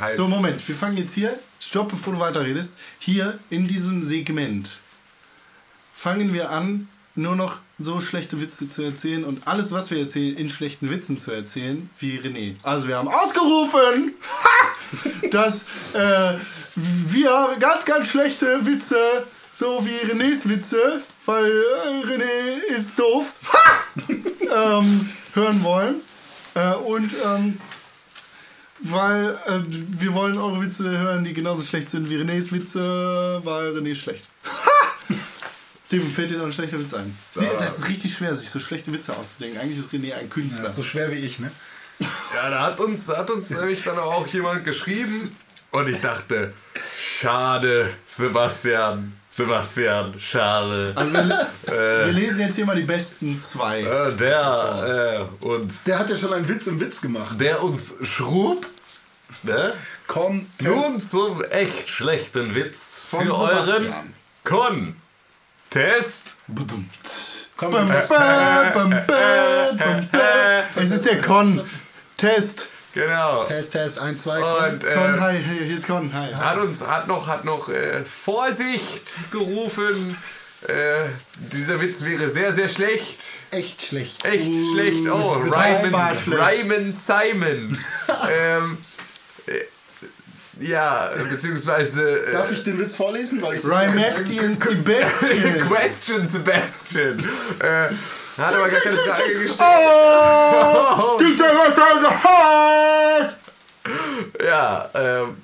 halt... 0.00 0.16
So, 0.16 0.26
Moment, 0.26 0.66
wir 0.66 0.74
fangen 0.74 0.96
jetzt 0.96 1.14
hier, 1.14 1.38
stopp, 1.60 1.90
bevor 1.90 2.14
du 2.14 2.20
weiterredest, 2.20 2.74
hier 2.98 3.38
in 3.50 3.68
diesem 3.68 4.02
Segment 4.02 4.80
fangen 5.94 6.34
wir 6.34 6.50
an, 6.50 6.88
nur 7.14 7.36
noch 7.36 7.60
so 7.78 8.00
schlechte 8.00 8.40
Witze 8.40 8.68
zu 8.68 8.82
erzählen 8.82 9.24
und 9.24 9.46
alles, 9.46 9.70
was 9.72 9.90
wir 9.90 9.98
erzählen, 9.98 10.36
in 10.36 10.50
schlechten 10.50 10.90
Witzen 10.90 11.18
zu 11.18 11.30
erzählen, 11.30 11.88
wie 12.00 12.18
René. 12.18 12.56
Also 12.62 12.88
wir 12.88 12.96
haben 12.96 13.08
ausgerufen, 13.08 14.14
ha, 14.42 15.28
dass 15.30 15.66
äh, 15.92 16.34
wir 16.74 17.56
ganz, 17.60 17.84
ganz 17.84 18.08
schlechte 18.08 18.66
Witze, 18.66 18.98
so 19.52 19.86
wie 19.86 20.10
Renés 20.10 20.48
Witze, 20.48 21.02
weil 21.24 21.46
äh, 21.46 22.06
René 22.06 22.76
ist 22.76 22.98
doof, 22.98 23.32
ha, 23.52 24.78
ähm, 24.80 25.08
hören 25.34 25.62
wollen. 25.62 25.96
Äh, 26.54 26.74
und 26.74 27.12
ähm, 27.24 27.60
weil 28.80 29.38
äh, 29.46 29.60
wir 29.68 30.14
wollen 30.14 30.38
eure 30.38 30.60
Witze 30.62 30.98
hören, 30.98 31.24
die 31.24 31.32
genauso 31.32 31.62
schlecht 31.62 31.90
sind 31.90 32.10
wie 32.10 32.16
Renés 32.16 32.52
Witze, 32.52 33.40
weil 33.44 33.76
René 33.76 33.92
ist 33.92 34.00
schlecht. 34.00 34.26
Dem 35.92 36.12
fällt 36.12 36.30
dir 36.30 36.38
noch 36.38 36.46
ein 36.46 36.52
schlechter 36.52 36.80
Witz 36.80 36.94
ein. 36.94 37.16
Sie, 37.32 37.46
das 37.58 37.78
ist 37.78 37.88
richtig 37.88 38.14
schwer, 38.14 38.34
sich 38.34 38.50
so 38.50 38.58
schlechte 38.58 38.92
Witze 38.92 39.16
auszudenken. 39.16 39.60
Eigentlich 39.60 39.78
ist 39.78 39.92
René 39.92 40.14
ein 40.14 40.28
Künstler. 40.28 40.66
Ist 40.66 40.76
so 40.76 40.82
schwer 40.82 41.10
wie 41.12 41.16
ich, 41.16 41.38
ne? 41.38 41.50
Ja, 42.34 42.50
da 42.50 42.62
hat 42.62 42.80
uns, 42.80 43.06
da 43.06 43.18
hat 43.18 43.30
uns 43.30 43.50
nämlich 43.50 43.82
dann 43.84 43.98
auch 43.98 44.26
jemand 44.26 44.64
geschrieben 44.64 45.36
und 45.70 45.88
ich 45.88 46.00
dachte, 46.00 46.52
schade, 47.20 47.92
Sebastian, 48.06 49.12
Sebastian, 49.36 50.14
schade. 50.20 50.92
Also 50.94 51.12
wir, 51.12 51.48
wir 52.06 52.12
lesen 52.12 52.40
jetzt 52.40 52.54
hier 52.54 52.66
mal 52.66 52.76
die 52.76 52.82
besten 52.82 53.40
zwei. 53.40 53.80
Äh, 53.80 54.14
der 54.16 55.28
äh, 55.42 55.46
uns, 55.46 55.84
Der 55.84 55.98
hat 55.98 56.08
ja 56.08 56.14
schon 56.16 56.32
einen 56.32 56.48
Witz 56.48 56.66
im 56.68 56.80
Witz 56.80 57.00
gemacht. 57.00 57.40
der 57.40 57.62
uns 57.62 57.94
schrub, 58.02 58.66
ne? 59.42 59.72
Komm, 60.06 60.46
Nun 60.60 61.00
zum 61.00 61.42
echt 61.44 61.88
schlechten 61.88 62.54
Witz 62.54 63.06
Von 63.10 63.24
für 63.26 63.34
euren 63.36 63.64
Sebastian. 63.64 64.14
Contest. 65.70 66.36
Badum. 66.46 66.88
Komm, 67.56 67.88
Test. 67.88 68.12
Es 70.76 70.90
ist 70.90 71.06
der 71.06 71.20
Con-Test. 71.20 72.68
Genau. 72.94 73.44
Test, 73.44 73.72
Test, 73.72 73.98
1, 73.98 74.22
2, 74.22 74.38
Und 74.38 74.80
Con, 74.80 74.88
äh, 74.88 75.20
hi, 75.20 75.42
hi, 75.44 75.64
hier 75.64 75.76
ist 75.76 75.88
Con, 75.88 76.12
hi. 76.12 76.32
hat 76.32 76.58
uns 76.58 76.80
hat 76.86 77.08
noch 77.08 77.26
hat 77.26 77.44
noch 77.44 77.68
äh, 77.68 78.04
Vorsicht 78.04 79.10
gerufen. 79.32 80.16
Äh, 80.68 81.08
dieser 81.52 81.80
Witz 81.80 82.04
wäre 82.04 82.30
sehr 82.30 82.52
sehr 82.52 82.68
schlecht. 82.68 83.18
Echt 83.50 83.82
schlecht. 83.82 84.24
Echt 84.24 84.48
schlecht. 84.72 85.08
Oh, 85.08 85.32
Ryman, 85.32 86.16
schlecht. 86.16 86.40
Ryman 86.40 86.92
Simon. 86.92 87.76
ähm, 88.30 88.78
äh, 89.46 90.64
ja, 90.64 91.10
beziehungsweise. 91.28 92.26
Äh, 92.26 92.32
Darf 92.32 92.52
ich 92.52 92.62
den 92.62 92.78
Witz 92.78 92.94
vorlesen? 92.94 93.42
Weil 93.42 93.56
ich 93.56 93.64
Rymestian 93.64 94.54
Sebastian. 94.54 95.58
Question 95.68 96.24
Sebastian. 96.24 97.28
Hat 98.36 98.54
aber 98.54 98.68
gar 98.68 98.80
keine 98.80 98.96
Frage 98.96 99.32
gestellt. 99.32 99.60
Oh! 99.60 101.18
Dieter, 101.20 101.52
was 101.54 101.76
hast 102.24 103.38
Ja, 104.44 104.90
ähm, 104.94 105.36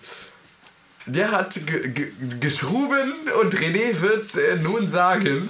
Der 1.06 1.30
hat 1.30 1.54
ge 1.66 1.88
ge 1.90 2.12
geschruben 2.40 3.14
und 3.40 3.54
René 3.54 4.00
wird 4.00 4.34
äh, 4.34 4.56
nun 4.56 4.88
sagen. 4.88 5.48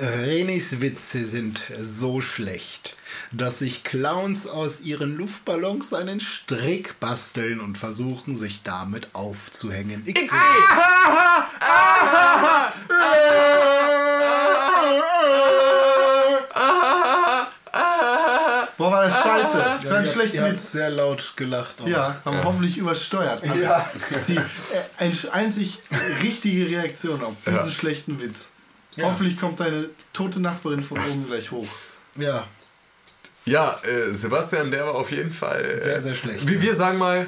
Renés 0.00 0.80
Witze 0.80 1.24
sind 1.24 1.62
so 1.80 2.20
schlecht, 2.20 2.96
dass 3.32 3.58
sich 3.60 3.82
Clowns 3.84 4.46
aus 4.46 4.80
ihren 4.82 5.16
Luftballons 5.16 5.92
einen 5.94 6.20
Strick 6.20 6.98
basteln 7.00 7.60
und 7.60 7.78
versuchen, 7.78 8.36
sich 8.36 8.62
damit 8.62 9.14
aufzuhängen. 9.14 10.02
Ich 10.06 10.14
Boah, 18.78 18.90
war 18.90 19.04
das 19.04 19.14
scheiße. 19.20 19.78
Das 19.82 19.90
war 19.90 19.98
ein 19.98 20.04
ihr, 20.04 20.10
schlechter 20.10 20.36
ihr 20.36 20.42
habt 20.42 20.52
Witz. 20.54 20.72
sehr 20.72 20.90
laut 20.90 21.32
gelacht. 21.36 21.80
auch. 21.80 21.86
Ja, 21.86 22.16
haben 22.24 22.36
wir 22.38 22.44
hoffentlich 22.44 22.78
übersteuert. 22.78 23.42
Ja. 23.56 23.88
Das 23.94 24.10
ist 24.18 24.28
die 24.28 24.36
äh, 24.36 24.40
ein, 24.98 25.16
einzig 25.32 25.78
richtige 26.22 26.66
Reaktion 26.66 27.22
auf 27.22 27.34
diesen 27.46 27.56
Ja. 27.66 27.70
schlechten 27.70 28.20
Witz. 28.20 28.52
Hoffentlich 29.00 29.38
kommt 29.38 29.60
deine 29.60 29.88
tote 30.12 30.40
Nachbarin 30.40 30.82
von 30.82 30.98
oben 30.98 31.26
gleich 31.28 31.50
hoch. 31.50 31.68
ja. 32.16 32.44
Ja, 33.44 33.78
äh, 33.82 34.12
Sebastian, 34.12 34.70
der 34.70 34.86
war 34.86 34.94
auf 34.94 35.10
jeden 35.10 35.32
Fall. 35.32 35.64
Äh, 35.64 35.78
Sehr, 35.78 36.00
sehr 36.00 36.14
schlecht. 36.14 36.46
Wie 36.48 36.60
wir 36.62 36.74
sagen 36.74 36.98
mal, 36.98 37.26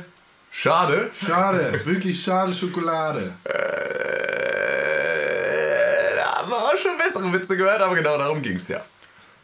schade. 0.52 1.10
Schade, 1.26 1.80
wirklich 1.84 2.22
schade 2.22 2.52
Schokolade. 2.52 3.32
Äh, 3.44 3.52
da 6.16 6.38
haben 6.38 6.50
wir 6.50 6.56
auch 6.56 6.76
schon 6.78 6.96
bessere 6.98 7.32
Witze 7.32 7.56
gehört, 7.56 7.80
aber 7.80 7.94
genau 7.96 8.16
darum 8.18 8.40
ging 8.42 8.56
es 8.56 8.68
ja. 8.68 8.80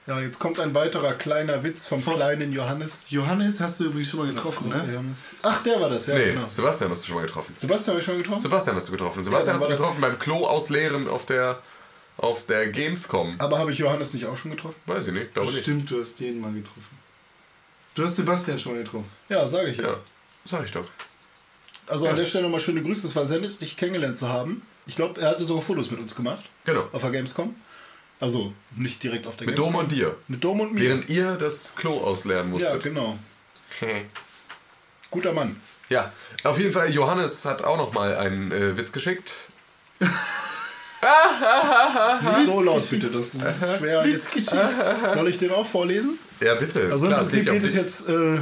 Ja, 0.07 0.19
jetzt 0.21 0.39
kommt 0.41 0.59
ein 0.59 0.75
weiterer 0.75 1.13
kleiner 1.13 1.63
Witz 1.63 1.87
vom 1.87 2.03
kleinen 2.05 2.53
Johannes. 2.53 3.03
Johannes 3.11 3.61
hast 3.61 3.79
du 3.81 3.85
übrigens 3.85 4.09
schon 4.11 4.21
mal 4.21 4.29
getroffen, 4.29 4.69
ne? 4.69 4.85
Johannes. 4.93 5.29
Ach, 5.43 5.63
der 5.63 5.81
war 5.81 5.91
das, 5.91 6.07
ja, 6.07 6.15
Nee, 6.15 6.31
genau. 6.31 6.47
Sebastian 6.49 6.91
hast 6.91 7.03
du 7.03 7.07
schon 7.09 7.17
mal 7.17 7.27
getroffen. 7.27 7.55
Sebastian 7.57 7.93
habe 7.95 8.01
ich 8.01 8.07
schon 8.07 8.19
getroffen? 8.19 8.43
Sebastian 8.43 8.77
hast 8.77 8.89
du 8.89 8.93
getroffen. 8.93 9.23
Sebastian 9.23 9.57
Ja, 9.57 9.61
hast 9.61 9.69
du 9.69 9.77
getroffen 9.77 10.01
beim 10.01 10.19
Klo 10.19 10.47
ausleeren 10.47 11.07
auf 11.09 11.27
der, 11.27 11.59
auf 12.21 12.47
der 12.47 12.69
Gamescom. 12.69 13.35
Aber 13.39 13.59
habe 13.59 13.73
ich 13.73 13.79
Johannes 13.79 14.15
nicht 14.15 14.27
auch 14.27 14.37
schon 14.37 14.51
getroffen? 14.51 14.77
Weiß 14.87 15.07
ich 15.07 15.13
nicht, 15.13 15.33
glaube 15.33 15.51
nicht. 15.51 15.63
Stimmt, 15.63 15.91
du 15.91 16.01
hast 16.01 16.21
den 16.21 16.41
mal 16.41 16.53
getroffen. 16.53 16.99
Du 17.95 18.05
hast 18.05 18.17
Sebastian 18.17 18.59
schon 18.59 18.73
mal 18.73 18.83
getroffen. 18.83 19.11
Ja, 19.29 19.47
sage 19.49 19.71
ich 19.71 19.79
ja. 19.79 19.89
Ja, 19.89 19.95
sag 20.45 20.65
ich 20.65 20.71
doch. 20.71 20.85
Also 21.87 22.07
an 22.07 22.17
der 22.17 22.27
Stelle 22.27 22.45
nochmal 22.45 22.61
schöne 22.61 22.83
Grüße. 22.83 23.07
Es 23.07 23.17
war 23.17 23.27
sehr 23.27 23.41
nett, 23.41 23.61
dich 23.61 23.77
kennengelernt 23.77 24.17
zu 24.17 24.29
haben. 24.29 24.63
Ich 24.87 24.97
glaube, 24.97 25.21
er 25.21 25.31
hatte 25.31 25.45
sogar 25.45 25.63
Fotos 25.63 25.91
mit 25.91 25.99
uns 25.99 26.15
gemacht. 26.15 26.45
Genau. 26.65 26.89
Auf 26.93 27.01
der 27.01 27.11
Gamescom. 27.11 27.57
Also 28.21 28.53
nicht 28.77 29.03
direkt 29.03 29.27
auf 29.27 29.37
der 29.37 29.47
Mit 29.47 29.57
Gamescom. 29.57 29.73
Dom 29.73 29.83
und 29.83 29.93
dir. 29.93 30.17
Mit 30.29 30.45
Dom 30.45 30.61
und 30.61 30.75
mir. 30.75 30.81
Während 30.83 31.09
ihr 31.09 31.37
das 31.37 31.75
Klo 31.75 31.99
ausleeren 31.99 32.47
ja, 32.47 32.53
musstet. 32.53 32.83
genau. 32.83 33.19
Guter 35.11 35.33
Mann. 35.33 35.61
Ja, 35.89 36.13
auf 36.45 36.59
jeden 36.59 36.73
Fall, 36.73 36.91
Johannes 36.91 37.45
hat 37.45 37.65
auch 37.65 37.77
noch 37.77 37.93
mal 37.93 38.15
einen 38.17 38.53
äh, 38.53 38.77
Witz 38.77 38.93
geschickt. 38.93 39.33
Nicht 41.03 42.47
so 42.47 42.61
laut 42.63 42.89
bitte, 42.91 43.09
das 43.11 43.35
ist 43.35 43.79
schwer. 43.79 44.07
Jetzt, 44.07 44.35
soll 45.15 45.29
ich 45.29 45.39
den 45.39 45.51
auch 45.51 45.67
vorlesen? 45.67 46.19
Ja, 46.41 46.55
bitte. 46.55 46.89
Also 46.91 47.07
im 47.07 47.13
Klar, 47.13 47.23
Prinzip 47.23 47.51
geht 47.51 47.65
es 47.65 47.75
jetzt. 47.75 48.09
Äh, 48.09 48.39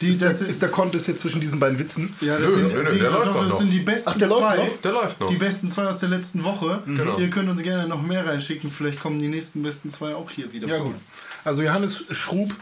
Die, 0.00 0.10
ist, 0.10 0.22
das 0.22 0.40
der, 0.40 0.48
ist 0.48 0.60
der 0.60 0.68
Contest 0.70 1.06
jetzt 1.08 1.20
zwischen 1.20 1.40
diesen 1.40 1.60
beiden 1.60 1.78
Witzen? 1.78 2.14
ja, 2.20 2.38
Nö, 2.38 2.44
das 2.46 2.54
sind, 2.54 2.74
nö, 2.74 2.82
nö, 2.82 2.98
der 2.98 3.10
läuft 3.10 3.26
doch 3.28 3.40
das 3.40 3.48
noch. 3.48 3.58
sind 3.60 3.70
die 3.72 3.78
besten 3.80 4.10
Ach, 4.10 4.18
der 4.18 4.28
läuft 4.28 4.42
zwei. 4.42 4.56
noch? 4.56 4.80
Der 4.82 4.92
läuft 4.92 5.20
noch. 5.20 5.28
Die 5.28 5.36
besten 5.36 5.70
zwei 5.70 5.84
aus 5.86 6.00
der 6.00 6.08
letzten 6.08 6.44
Woche. 6.44 6.82
Genau. 6.86 7.18
Ihr 7.18 7.30
könnt 7.30 7.48
uns 7.48 7.62
gerne 7.62 7.86
noch 7.88 8.02
mehr 8.02 8.26
reinschicken. 8.26 8.70
Vielleicht 8.70 9.00
kommen 9.00 9.18
die 9.18 9.28
nächsten 9.28 9.62
besten 9.62 9.90
zwei 9.90 10.14
auch 10.14 10.30
hier 10.30 10.52
wieder 10.52 10.66
Ja 10.68 10.76
vor. 10.78 10.86
gut. 10.86 10.96
Also 11.44 11.62
Johannes 11.62 12.04
Schrub 12.10 12.52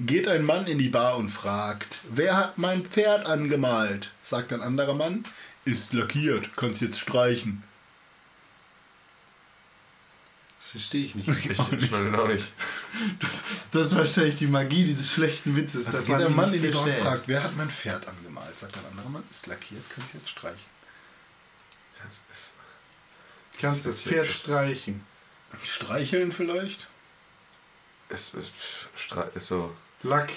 geht 0.00 0.28
ein 0.28 0.44
Mann 0.44 0.66
in 0.66 0.78
die 0.78 0.88
Bar 0.90 1.16
und 1.16 1.30
fragt, 1.30 2.00
wer 2.12 2.36
hat 2.36 2.58
mein 2.58 2.84
Pferd 2.84 3.24
angemalt? 3.26 4.10
Sagt 4.22 4.52
ein 4.52 4.60
anderer 4.60 4.94
Mann, 4.94 5.24
ist 5.64 5.94
lackiert, 5.94 6.50
kannst 6.56 6.82
jetzt 6.82 7.00
streichen. 7.00 7.62
Das 10.66 10.82
verstehe 10.82 11.04
ich 11.04 11.14
nicht. 11.14 11.28
Ich, 11.50 11.72
ich 11.84 11.90
meine 11.92 12.18
auch 12.20 12.26
nicht. 12.26 12.52
Das 13.70 13.86
ist 13.86 13.96
wahrscheinlich 13.96 14.34
die 14.34 14.48
Magie 14.48 14.82
dieses 14.82 15.12
schlechten 15.12 15.54
Witzes. 15.54 15.84
Da 15.84 15.92
dass 15.92 16.06
geht 16.06 16.18
ihn 16.18 16.34
Mann 16.34 16.52
in 16.52 16.74
und 16.74 16.82
versteht. 16.82 17.04
fragt, 17.04 17.28
wer 17.28 17.44
hat 17.44 17.56
mein 17.56 17.70
Pferd 17.70 18.06
angemalt? 18.08 18.58
Sagt 18.58 18.76
ein 18.76 18.84
anderer 18.90 19.08
Mann, 19.08 19.22
ist 19.30 19.46
lackiert, 19.46 19.82
kannst 19.94 20.14
jetzt 20.14 20.28
streichen. 20.28 20.58
Du 23.52 23.60
kannst 23.60 23.86
das 23.86 24.00
Pferd 24.00 24.26
streichen. 24.26 25.04
Streicheln 25.62 26.32
vielleicht? 26.32 26.88
Es 28.08 28.34
ist, 28.34 28.88
ist 29.34 29.46
so. 29.46 29.74
Lack, 30.02 30.30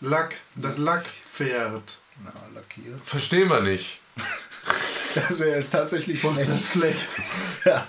Lack, 0.00 0.36
das 0.54 0.78
Lackpferd. 0.78 1.98
Na, 2.22 2.32
lackiert. 2.54 3.00
Verstehen 3.04 3.48
wir 3.48 3.60
nicht. 3.60 4.00
Also 5.28 5.44
er 5.44 5.58
ist 5.58 5.70
tatsächlich 5.70 6.24
ist 6.24 6.48
das 6.48 6.72
schlecht. 6.72 6.98
schlecht. 6.98 7.66
Ja. 7.66 7.86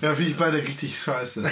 Ja, 0.00 0.14
finde 0.14 0.30
ich 0.30 0.36
beide 0.36 0.58
richtig 0.58 1.00
scheiße. 1.00 1.42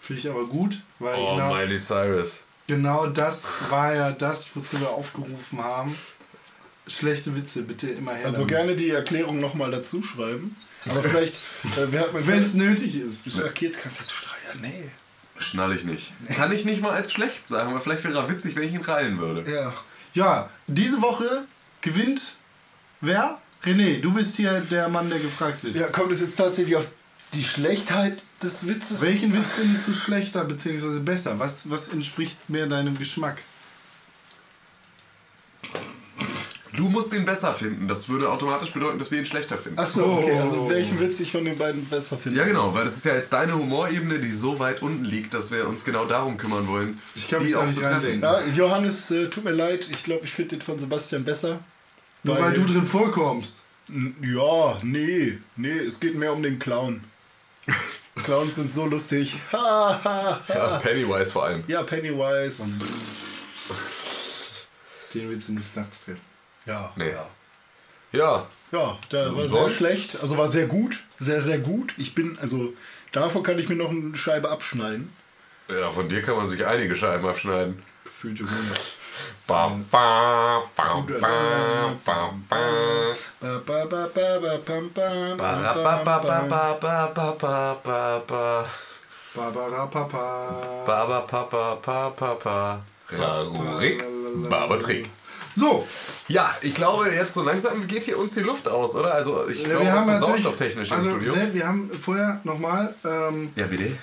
Finde 0.00 0.20
ich 0.20 0.28
aber 0.28 0.44
gut, 0.46 0.80
weil 0.98 1.16
Oh, 1.16 1.36
genau, 1.36 1.54
Miley 1.54 1.78
Cyrus. 1.78 2.44
genau 2.66 3.06
das 3.06 3.46
war 3.70 3.94
ja 3.94 4.12
das, 4.12 4.50
wozu 4.54 4.80
wir 4.80 4.90
aufgerufen 4.90 5.58
haben. 5.62 5.96
Schlechte 6.86 7.34
Witze, 7.34 7.62
bitte 7.62 7.88
immer 7.88 8.14
her. 8.14 8.26
Also 8.26 8.38
damit. 8.44 8.48
gerne 8.48 8.76
die 8.76 8.90
Erklärung 8.90 9.40
nochmal 9.40 9.70
dazu 9.70 10.02
schreiben. 10.02 10.56
Aber 10.88 11.02
vielleicht, 11.08 11.34
äh, 11.34 11.86
wer 11.90 12.02
hat 12.02 12.12
mein 12.12 12.26
Wenn 12.26 12.44
es 12.44 12.54
nötig 12.54 12.96
ist. 12.96 13.24
kannst 13.24 14.00
jetzt 14.00 14.12
streichen. 14.12 14.60
Nee. 14.60 14.90
Schnall 15.38 15.72
ich 15.74 15.84
nicht. 15.84 16.12
Kann 16.34 16.52
ich 16.52 16.64
nicht 16.64 16.80
mal 16.80 16.92
als 16.92 17.12
schlecht 17.12 17.48
sagen, 17.48 17.70
aber 17.70 17.80
vielleicht 17.80 18.04
wäre 18.04 18.16
er 18.16 18.30
witzig, 18.30 18.54
wenn 18.56 18.62
ich 18.62 18.72
ihn 18.72 18.82
rallen 18.82 19.18
würde. 19.18 19.50
Ja. 19.50 19.74
Ja, 20.14 20.50
diese 20.66 21.02
Woche 21.02 21.46
gewinnt 21.80 22.36
wer? 23.00 23.38
René, 23.64 24.00
du 24.00 24.12
bist 24.12 24.36
hier 24.36 24.60
der 24.60 24.88
Mann, 24.88 25.10
der 25.10 25.18
gefragt 25.18 25.64
wird. 25.64 25.74
Ja, 25.74 25.88
kommt 25.88 26.12
es 26.12 26.20
jetzt 26.20 26.36
tatsächlich 26.36 26.76
auf 26.76 26.86
die 27.36 27.44
Schlechtheit 27.44 28.22
des 28.42 28.66
Witzes? 28.66 29.00
Welchen 29.02 29.32
Witz 29.34 29.52
findest 29.52 29.86
du 29.86 29.92
schlechter 29.92 30.44
bzw. 30.44 31.00
besser? 31.00 31.38
Was, 31.38 31.70
was 31.70 31.88
entspricht 31.88 32.48
mehr 32.50 32.66
deinem 32.66 32.98
Geschmack? 32.98 33.38
Du 36.74 36.88
musst 36.90 37.14
ihn 37.14 37.24
besser 37.24 37.54
finden. 37.54 37.88
Das 37.88 38.08
würde 38.08 38.30
automatisch 38.30 38.70
bedeuten, 38.70 38.98
dass 38.98 39.10
wir 39.10 39.18
ihn 39.18 39.24
schlechter 39.24 39.56
finden. 39.56 39.78
Achso, 39.78 40.18
okay, 40.18 40.38
also 40.38 40.68
welchen 40.68 40.98
Witz 41.00 41.20
ich 41.20 41.32
von 41.32 41.44
den 41.44 41.56
beiden 41.56 41.82
besser 41.86 42.18
finde. 42.18 42.38
Ja, 42.38 42.44
genau, 42.44 42.74
weil 42.74 42.84
das 42.84 42.96
ist 42.98 43.04
ja 43.06 43.14
jetzt 43.14 43.32
deine 43.32 43.54
Humorebene, 43.54 44.18
die 44.18 44.32
so 44.32 44.58
weit 44.58 44.82
unten 44.82 45.04
liegt, 45.04 45.32
dass 45.32 45.50
wir 45.50 45.66
uns 45.68 45.84
genau 45.84 46.04
darum 46.04 46.36
kümmern 46.36 46.66
wollen, 46.68 47.00
Ich 47.14 47.28
kann 47.28 47.42
mich 47.42 47.56
auch 47.56 47.64
nicht 47.64 47.76
zu 47.76 47.80
treffen. 47.80 47.94
reindenken. 47.94 48.22
Ja, 48.22 48.40
Johannes, 48.54 49.10
äh, 49.10 49.28
tut 49.30 49.44
mir 49.44 49.52
leid, 49.52 49.88
ich 49.90 50.02
glaube, 50.04 50.24
ich 50.24 50.32
finde 50.32 50.56
den 50.56 50.62
von 50.62 50.78
Sebastian 50.78 51.24
besser. 51.24 51.60
Nur 52.24 52.38
weil 52.40 52.52
du 52.52 52.64
drin 52.66 52.84
vorkommst. 52.84 53.62
N- 53.88 54.14
Ja, 54.20 54.78
nee, 54.82 55.38
nee, 55.56 55.78
es 55.78 55.98
geht 56.00 56.16
mehr 56.16 56.32
um 56.32 56.42
den 56.42 56.58
Clown. 56.58 57.02
Clowns 58.24 58.54
sind 58.56 58.72
so 58.72 58.86
lustig. 58.86 59.34
Ha, 59.52 60.00
ha, 60.02 60.40
ha. 60.48 60.54
Ja, 60.54 60.78
Pennywise 60.78 61.30
vor 61.32 61.44
allem. 61.44 61.64
Ja, 61.68 61.82
Pennywise. 61.82 62.62
Den 65.14 65.30
willst 65.30 65.48
du 65.48 65.52
nicht 65.54 65.76
nachts 65.76 66.04
treffen. 66.04 66.20
Ja, 66.66 66.92
Nee. 66.96 67.10
ja. 67.10 67.28
Ja, 68.12 68.46
Ja, 68.72 68.98
der 69.12 69.26
war 69.26 69.42
Und 69.42 69.48
sehr 69.48 69.60
sonst? 69.62 69.76
schlecht. 69.76 70.16
Also 70.20 70.36
war 70.38 70.48
sehr 70.48 70.66
gut. 70.66 71.04
Sehr, 71.18 71.42
sehr 71.42 71.58
gut. 71.58 71.94
Ich 71.98 72.14
bin, 72.14 72.38
also 72.38 72.72
davon 73.12 73.42
kann 73.42 73.58
ich 73.58 73.68
mir 73.68 73.76
noch 73.76 73.90
eine 73.90 74.16
Scheibe 74.16 74.50
abschneiden. 74.50 75.12
ja, 75.68 75.90
von 75.90 76.08
dir 76.08 76.22
kann 76.22 76.36
man 76.36 76.48
sich 76.48 76.64
einige 76.66 76.96
Scheiben 76.96 77.26
abschneiden. 77.26 77.82
Gefühlte 78.04 78.44
Wunder. 78.44 78.80
Bam, 79.46 79.84
bam, 79.90 80.62
bam, 80.74 81.06
bam, 81.06 82.00
bam, 82.04 82.44
bam. 82.48 83.16
Barbara 89.34 89.86
Papa. 89.86 90.84
Baba, 90.86 91.20
papa, 91.20 91.76
papa, 91.82 92.10
papa. 92.10 92.80
Rarurik, 93.10 94.02
Babatrick. 94.48 95.08
So, 95.54 95.86
Ja, 96.28 96.54
ich 96.60 96.74
glaube, 96.74 97.08
jetzt 97.10 97.34
so 97.34 97.42
langsam 97.42 97.86
geht 97.86 98.04
hier 98.04 98.18
uns 98.18 98.34
die 98.34 98.40
Luft 98.40 98.68
aus, 98.68 98.94
oder? 98.96 99.14
Also, 99.14 99.48
ich 99.48 99.62
ja, 99.62 99.68
glaube, 99.68 99.84
wir 99.84 99.92
haben 99.92 100.06
natürlich, 100.06 100.20
sauerstofftechnisch 100.20 100.88
im 100.90 100.96
also, 100.96 101.10
Studio. 101.10 101.34
ne, 101.36 101.54
wir 101.54 101.66
haben 101.68 101.90
vorher 101.92 102.40
nochmal, 102.44 102.94
ähm, 103.04 103.52
Ja, 103.54 103.66
bitte. 103.66 103.96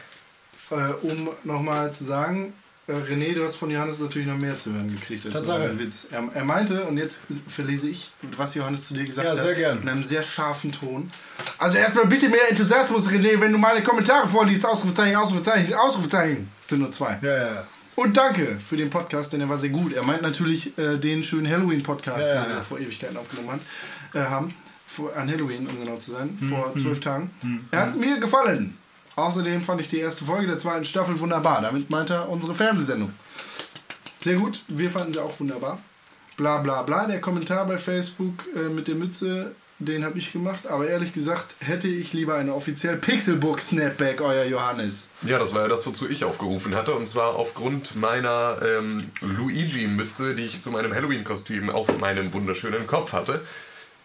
äh, 0.72 0.76
um 1.02 1.30
nochmal 1.44 1.92
zu 1.94 2.06
sagen, 2.06 2.54
äh, 2.88 2.92
René, 2.94 3.34
du 3.34 3.44
hast 3.44 3.56
von 3.56 3.70
Johannes 3.72 4.00
natürlich 4.00 4.28
noch 4.28 4.38
mehr 4.38 4.58
zu 4.58 4.74
hören 4.74 4.92
gekriegt. 4.94 5.26
als 5.26 5.34
Tatsache. 5.34 5.78
Witz. 5.80 6.08
Er, 6.12 6.24
er 6.34 6.44
meinte, 6.44 6.84
und 6.84 6.98
jetzt 6.98 7.24
verlese 7.48 7.90
ich, 7.90 8.12
was 8.38 8.56
Johannes 8.56 8.88
zu 8.88 8.94
dir 8.94 9.06
gesagt 9.06 9.26
Ja, 9.28 9.34
hat, 9.36 9.42
sehr 9.44 9.56
gern. 9.56 9.82
in 9.82 9.90
einem 9.90 10.04
sehr 10.04 10.24
scharfen 10.24 10.72
Ton. 10.72 11.10
Also 11.58 11.78
erstmal 11.78 12.08
bitte 12.08 12.30
mehr 12.30 12.50
Enthusiasmus, 12.50 13.08
René, 13.10 13.40
wenn 13.40 13.52
du 13.52 13.58
meine 13.58 13.82
Kommentare 13.84 14.28
vorliest. 14.28 14.66
Ausrufezeichen, 14.66 15.16
Ausrufezeichen, 15.16 15.74
Ausrufezeichen. 15.74 16.50
Sind 16.64 16.80
nur 16.80 16.92
zwei. 16.92 17.18
Ja, 17.22 17.30
ja, 17.36 17.46
ja. 17.54 17.68
Und 17.96 18.18
danke 18.18 18.58
für 18.68 18.76
den 18.76 18.90
Podcast, 18.90 19.32
denn 19.34 19.42
er 19.42 19.50
war 19.50 19.60
sehr 19.60 19.70
gut. 19.70 19.94
Er 19.94 20.02
meint 20.04 20.24
natürlich 20.24 20.76
äh, 20.80 20.98
den 20.98 21.24
schönen 21.24 21.48
Halloween-Podcast, 21.50 22.20
Ja, 22.22 22.28
ja, 22.36 22.42
den 22.42 22.50
wir 22.50 22.56
ja. 22.58 22.64
vor 22.64 22.80
Ewigkeiten 22.80 23.16
aufgenommen 23.18 23.52
hat, 23.52 23.60
äh, 24.20 24.26
haben. 24.28 24.56
Vor, 24.88 25.16
an 25.16 25.28
Halloween, 25.30 25.66
um 25.68 25.80
genau 25.80 25.98
zu 25.98 26.12
sein, 26.12 26.38
Hm, 26.40 26.50
vor 26.50 26.74
zwölf 26.76 27.00
Tagen. 27.00 27.32
Er 27.72 27.80
hat 27.82 27.96
mir 27.96 28.20
gefallen. 28.20 28.78
Außerdem 29.16 29.62
fand 29.64 29.82
ich 29.82 29.88
die 29.88 30.00
erste 30.00 30.26
Folge 30.26 30.48
der 30.48 30.60
zweiten 30.60 30.86
Staffel 30.86 31.20
wunderbar. 31.20 31.62
Damit 31.62 31.90
meint 31.90 32.10
er 32.10 32.30
unsere 32.30 32.56
Fernsehsendung. 32.56 33.14
Sehr 34.22 34.36
gut, 34.36 34.64
wir 34.68 34.90
fanden 34.90 35.14
sie 35.14 35.20
auch 35.20 35.38
wunderbar. 35.40 35.80
bla 36.38 36.60
bla 36.60 36.82
bla. 36.84 37.06
Der 37.06 37.22
Kommentar 37.22 37.68
bei 37.68 37.78
Facebook 37.78 38.46
äh, 38.56 38.70
mit 38.70 38.88
der 38.88 38.96
Mütze, 38.96 39.54
den 39.80 40.06
habe 40.06 40.18
ich 40.18 40.32
gemacht. 40.32 40.66
Aber 40.68 40.88
ehrlich 40.88 41.14
gesagt, 41.14 41.56
hätte 41.60 41.88
ich 41.88 42.14
lieber 42.14 42.36
eine 42.36 42.54
offiziell 42.54 42.98
Pixelbook 42.98 43.62
Snapback, 43.62 44.22
euer 44.22 44.46
Johannes. 44.46 45.10
Ja, 45.24 45.40
das 45.40 45.54
war 45.54 45.64
ja 45.64 45.68
das, 45.68 45.86
wozu 45.86 46.10
ich 46.10 46.24
aufgerufen 46.24 46.74
hatte. 46.74 46.94
Und 46.94 47.08
zwar 47.08 47.36
aufgrund 47.36 47.96
meiner 47.96 48.60
ähm, 48.64 49.12
Luigi-Mütze, 49.22 50.36
die 50.36 50.46
ich 50.46 50.62
zu 50.62 50.72
meinem 50.72 50.94
Halloween-Kostüm 50.94 51.70
auf 51.70 51.98
meinem 52.00 52.34
wunderschönen 52.34 52.88
Kopf 52.88 53.14
hatte. 53.14 53.42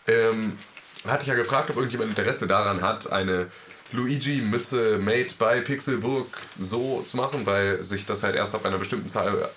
Ähm, 0.06 0.58
hatte 1.06 1.22
ich 1.22 1.28
ja 1.28 1.34
gefragt, 1.34 1.70
ob 1.70 1.76
irgendjemand 1.76 2.10
Interesse 2.10 2.48
daran 2.48 2.82
hat, 2.82 3.12
eine 3.12 3.46
Luigi-Mütze 3.92 4.98
made 4.98 5.28
by 5.38 5.60
Pixelburg 5.62 6.26
so 6.58 7.02
zu 7.02 7.16
machen, 7.16 7.46
weil 7.46 7.82
sich 7.82 8.04
das 8.06 8.22
halt 8.22 8.34
erst 8.36 8.54
ab 8.54 8.64
einer 8.66 8.78
bestimmten 8.78 9.08
Zahl 9.08 9.48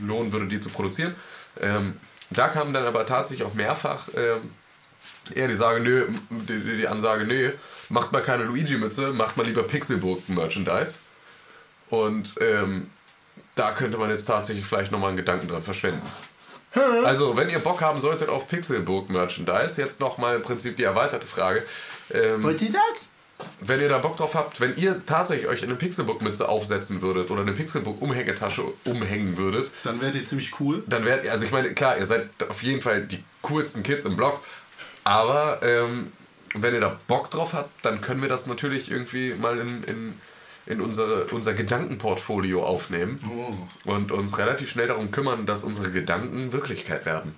lohnen 0.00 0.32
würde, 0.32 0.46
die 0.46 0.60
zu 0.60 0.68
produzieren. 0.70 1.14
Ähm, 1.60 1.94
da 2.30 2.48
kam 2.48 2.72
dann 2.72 2.84
aber 2.86 3.06
tatsächlich 3.06 3.46
auch 3.46 3.54
mehrfach 3.54 4.08
ähm, 4.16 4.50
eher 5.34 5.48
die 5.48 5.54
Sage, 5.54 5.80
nö, 5.80 6.06
die- 6.30 6.76
die 6.78 6.88
Ansage, 6.88 7.24
nö, 7.24 7.52
macht 7.90 8.12
mal 8.12 8.22
keine 8.22 8.44
Luigi-Mütze, 8.44 9.12
macht 9.12 9.36
mal 9.36 9.46
lieber 9.46 9.62
Pixelburg-Merchandise. 9.64 10.98
Und 11.90 12.34
ähm, 12.40 12.90
da 13.54 13.72
könnte 13.72 13.98
man 13.98 14.10
jetzt 14.10 14.24
tatsächlich 14.24 14.64
vielleicht 14.66 14.90
nochmal 14.90 15.08
einen 15.08 15.16
Gedanken 15.18 15.48
dran 15.48 15.62
verschwenden. 15.62 16.02
Also, 17.04 17.36
wenn 17.36 17.48
ihr 17.50 17.60
Bock 17.60 17.82
haben 17.82 18.00
solltet 18.00 18.28
auf 18.28 18.48
Pixelburg-Merchandise, 18.48 19.80
jetzt 19.80 20.00
nochmal 20.00 20.34
im 20.36 20.42
Prinzip 20.42 20.76
die 20.76 20.82
erweiterte 20.82 21.26
Frage. 21.26 21.62
Ähm, 22.12 22.42
Wollt 22.42 22.60
ihr 22.62 22.72
das? 22.72 23.10
Wenn 23.60 23.80
ihr 23.80 23.88
da 23.88 23.98
Bock 23.98 24.16
drauf 24.16 24.34
habt, 24.34 24.60
wenn 24.60 24.76
ihr 24.76 25.04
tatsächlich 25.06 25.48
euch 25.48 25.62
eine 25.62 25.74
Pixelbook-Mütze 25.74 26.48
aufsetzen 26.48 27.02
würdet 27.02 27.30
oder 27.30 27.42
eine 27.42 27.52
Pixelbook-Umhängetasche 27.52 28.62
umhängen 28.84 29.36
würdet, 29.36 29.70
Dann 29.84 30.00
werdet 30.00 30.20
ihr 30.22 30.26
ziemlich 30.26 30.58
cool. 30.60 30.82
dann 30.86 31.04
wärt 31.04 31.24
ihr, 31.24 31.32
also 31.32 31.44
ich 31.44 31.50
meine, 31.50 31.72
klar, 31.74 31.98
ihr 31.98 32.06
seid 32.06 32.28
auf 32.48 32.62
jeden 32.62 32.80
Fall 32.80 33.06
die 33.06 33.22
coolsten 33.42 33.82
Kids 33.82 34.04
im 34.04 34.16
Block, 34.16 34.40
aber 35.04 35.60
ähm, 35.62 36.12
wenn 36.54 36.72
ihr 36.74 36.80
da 36.80 36.98
Bock 37.08 37.30
drauf 37.30 37.52
habt, 37.52 37.84
dann 37.84 38.00
können 38.00 38.22
wir 38.22 38.28
das 38.28 38.46
natürlich 38.46 38.90
irgendwie 38.90 39.34
mal 39.34 39.58
in, 39.58 39.82
in, 39.84 40.14
in 40.66 40.80
unsere, 40.80 41.24
unser 41.26 41.52
Gedankenportfolio 41.52 42.62
aufnehmen 42.64 43.18
und 43.84 44.12
uns 44.12 44.38
relativ 44.38 44.70
schnell 44.70 44.86
darum 44.86 45.10
kümmern, 45.10 45.46
dass 45.46 45.64
unsere 45.64 45.90
Gedanken 45.90 46.52
Wirklichkeit 46.52 47.06
werden. 47.06 47.34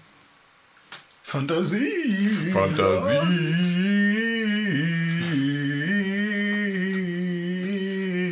Fantasie. 1.23 2.51
Fantasie. 2.53 4.26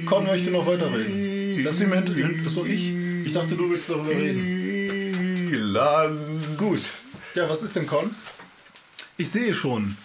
Con 0.07 0.27
möchte 0.27 0.51
noch 0.51 0.67
weiterreden. 0.67 1.65
Lass 1.65 1.81
ihn 1.81 1.89
mal 1.89 2.03
hinter. 2.03 2.47
Achso, 2.47 2.65
ich? 2.65 2.93
Ich 3.25 3.33
dachte, 3.33 3.55
du 3.55 3.71
willst 3.71 3.89
darüber 3.89 4.11
reden. 4.11 5.53
Land. 5.55 6.59
Gut. 6.59 6.83
Ja, 7.35 7.49
was 7.49 7.63
ist 7.63 7.77
denn 7.77 7.87
Con? 7.87 8.15
Ich 9.17 9.31
sehe 9.31 9.55
schon. 9.55 9.97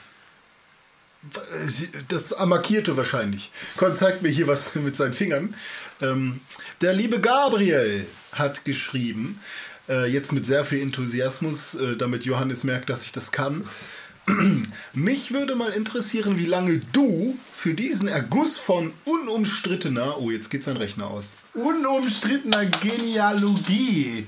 Das 2.08 2.34
Markierte 2.46 2.96
wahrscheinlich. 2.96 3.52
Con 3.78 3.96
zeigt 3.96 4.22
mir 4.22 4.30
hier 4.30 4.48
was 4.48 4.76
mit 4.76 4.96
seinen 4.96 5.14
Fingern. 5.14 5.56
Ähm, 6.02 6.40
der 6.82 6.94
liebe 6.94 7.20
Gabriel 7.20 8.06
hat 8.32 8.64
geschrieben, 8.64 9.40
äh, 9.90 10.06
jetzt 10.06 10.32
mit 10.32 10.46
sehr 10.46 10.64
viel 10.64 10.82
Enthusiasmus, 10.82 11.76
äh, 11.76 11.98
damit 11.98 12.26
Johannes 12.26 12.64
merkt, 12.64 12.90
dass 12.90 13.04
ich 13.04 13.12
das 13.12 13.32
kann. 13.32 13.66
Mich 14.94 15.34
würde 15.34 15.56
mal 15.56 15.72
interessieren, 15.72 16.38
wie 16.38 16.46
lange 16.46 16.80
du 16.92 17.38
für 17.52 17.74
diesen 17.74 18.08
Erguss 18.08 18.58
von 18.58 18.92
unumstrittener, 19.06 20.20
oh, 20.20 20.32
jetzt 20.32 20.50
geht 20.50 20.64
sein 20.64 20.78
Rechner 20.78 21.08
aus. 21.08 21.38
Unumstrittener 21.54 22.66
Genealogie 22.66 24.28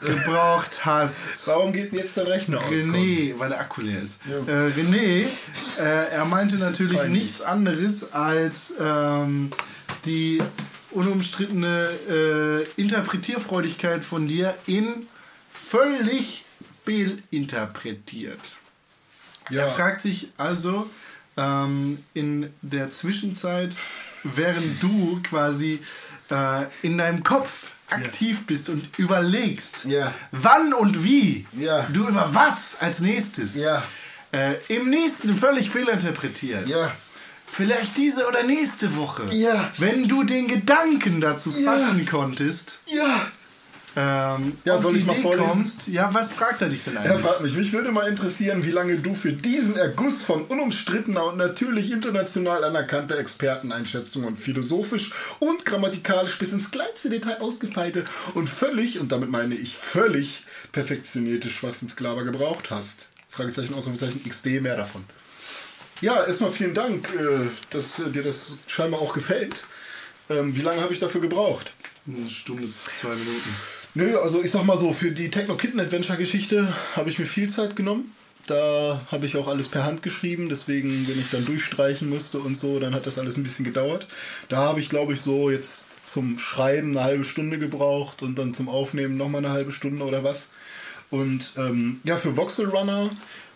gebraucht 0.00 0.84
hast. 0.84 1.46
Warum 1.46 1.72
geht 1.72 1.92
denn 1.92 2.00
jetzt 2.00 2.16
dein 2.16 2.26
Rechner 2.26 2.58
aus? 2.58 2.70
René, 2.70 3.38
weil 3.38 3.50
der 3.50 3.60
Akku 3.60 3.82
leer 3.82 4.02
ist. 4.02 4.18
Äh, 4.26 4.50
René, 4.50 5.26
äh, 5.78 6.08
er 6.10 6.24
meinte 6.24 6.56
natürlich 6.56 7.02
nichts 7.04 7.40
anderes 7.40 8.12
als 8.12 8.74
ähm, 8.80 9.50
die 10.04 10.42
unumstrittene 10.90 11.88
äh, 12.76 12.80
Interpretierfreudigkeit 12.80 14.04
von 14.04 14.26
dir 14.26 14.54
in 14.66 15.06
völlig 15.50 16.44
fehlinterpretiert. 16.84 18.40
Ja. 19.50 19.62
Er 19.62 19.68
fragt 19.68 20.00
sich 20.00 20.32
also 20.38 20.88
ähm, 21.36 22.02
in 22.14 22.52
der 22.62 22.90
Zwischenzeit, 22.90 23.74
während 24.22 24.82
du 24.82 25.20
quasi 25.22 25.80
äh, 26.30 26.64
in 26.82 26.98
deinem 26.98 27.22
Kopf 27.22 27.66
aktiv 27.90 28.46
bist 28.46 28.68
und 28.70 28.98
überlegst, 28.98 29.84
Ja. 29.84 30.12
wann 30.30 30.72
und 30.72 31.04
wie 31.04 31.46
Ja. 31.52 31.86
du 31.92 32.08
über 32.08 32.30
was 32.32 32.76
als 32.80 33.00
nächstes 33.00 33.54
Ja. 33.54 33.82
äh, 34.32 34.54
im 34.68 34.88
nächsten 34.88 35.36
völlig 35.36 35.68
fehlinterpretiert. 35.70 36.66
Ja. 36.66 36.90
Vielleicht 37.46 37.98
diese 37.98 38.26
oder 38.28 38.44
nächste 38.44 38.96
Woche. 38.96 39.24
Ja. 39.30 39.70
Wenn 39.76 40.08
du 40.08 40.22
den 40.22 40.48
Gedanken 40.48 41.20
dazu 41.20 41.50
Ja. 41.50 41.72
fassen 41.72 42.06
konntest, 42.06 42.78
Ja. 42.86 43.26
Ähm, 43.96 44.56
Ja, 44.64 44.74
auf 44.76 44.82
soll 44.82 44.92
die 44.94 45.00
ich 45.00 45.06
mal 45.06 45.12
Idee 45.14 45.22
vorlesen? 45.22 45.48
kommst, 45.50 45.88
ja, 45.88 46.08
was 46.12 46.32
fragt 46.32 46.62
er 46.62 46.68
dich 46.68 46.84
denn 46.84 46.96
Er 46.96 47.02
eigentlich? 47.02 47.20
fragt 47.20 47.40
mich, 47.42 47.54
mich 47.54 47.72
würde 47.72 47.92
mal 47.92 48.08
interessieren, 48.08 48.64
wie 48.64 48.70
lange 48.70 48.96
du 48.96 49.14
für 49.14 49.32
diesen 49.32 49.76
Erguss 49.76 50.22
von 50.22 50.44
unumstrittener 50.44 51.24
und 51.26 51.36
natürlich 51.36 51.90
international 51.90 52.64
anerkannter 52.64 53.18
Experteneinschätzung 53.18 54.24
und 54.24 54.36
philosophisch 54.38 55.12
und 55.40 55.64
grammatikalisch 55.66 56.38
bis 56.38 56.52
ins 56.52 56.70
kleinste 56.70 57.10
Detail 57.10 57.40
ausgefeilte 57.40 58.04
und 58.34 58.48
völlig, 58.48 58.98
und 58.98 59.12
damit 59.12 59.30
meine 59.30 59.54
ich 59.54 59.76
völlig 59.76 60.44
perfektionierte 60.72 61.50
Schwachsinnsklaver 61.50 62.24
gebraucht 62.24 62.70
hast. 62.70 63.08
Fragezeichen, 63.28 63.74
Ausrufezeichen, 63.74 64.22
XD, 64.28 64.60
mehr 64.62 64.76
davon. 64.76 65.04
Ja, 66.00 66.24
erstmal 66.24 66.50
vielen 66.50 66.74
Dank, 66.74 67.08
äh, 67.14 67.46
dass 67.70 67.98
äh, 67.98 68.10
dir 68.10 68.22
das 68.22 68.56
scheinbar 68.66 69.00
auch 69.00 69.14
gefällt. 69.14 69.64
Ähm, 70.28 70.54
Wie 70.56 70.62
lange 70.62 70.80
habe 70.80 70.92
ich 70.92 70.98
dafür 71.00 71.20
gebraucht? 71.20 71.70
Eine 72.06 72.28
Stunde, 72.28 72.68
zwei 73.00 73.10
Minuten. 73.10 73.50
Nö, 73.94 74.16
also 74.16 74.42
ich 74.42 74.50
sag 74.50 74.64
mal 74.64 74.78
so, 74.78 74.92
für 74.92 75.10
die 75.10 75.30
Techno 75.30 75.54
Kitten 75.54 75.78
Adventure 75.78 76.16
Geschichte 76.16 76.72
habe 76.96 77.10
ich 77.10 77.18
mir 77.18 77.26
viel 77.26 77.50
Zeit 77.50 77.76
genommen. 77.76 78.14
Da 78.46 79.02
habe 79.12 79.26
ich 79.26 79.36
auch 79.36 79.48
alles 79.48 79.68
per 79.68 79.84
Hand 79.84 80.02
geschrieben, 80.02 80.48
deswegen, 80.48 81.06
wenn 81.06 81.20
ich 81.20 81.30
dann 81.30 81.44
durchstreichen 81.44 82.08
musste 82.08 82.38
und 82.38 82.56
so, 82.56 82.80
dann 82.80 82.94
hat 82.94 83.06
das 83.06 83.18
alles 83.18 83.36
ein 83.36 83.42
bisschen 83.42 83.66
gedauert. 83.66 84.06
Da 84.48 84.56
habe 84.56 84.80
ich, 84.80 84.88
glaube 84.88 85.12
ich, 85.12 85.20
so 85.20 85.50
jetzt 85.50 85.84
zum 86.06 86.38
Schreiben 86.38 86.96
eine 86.96 87.04
halbe 87.04 87.24
Stunde 87.24 87.58
gebraucht 87.58 88.22
und 88.22 88.38
dann 88.38 88.54
zum 88.54 88.70
Aufnehmen 88.70 89.18
nochmal 89.18 89.44
eine 89.44 89.54
halbe 89.54 89.72
Stunde 89.72 90.04
oder 90.04 90.24
was. 90.24 90.48
Und 91.10 91.52
ähm, 91.58 92.00
ja, 92.04 92.16
für 92.16 92.36
Voxel 92.36 92.70
Runner, 92.70 93.10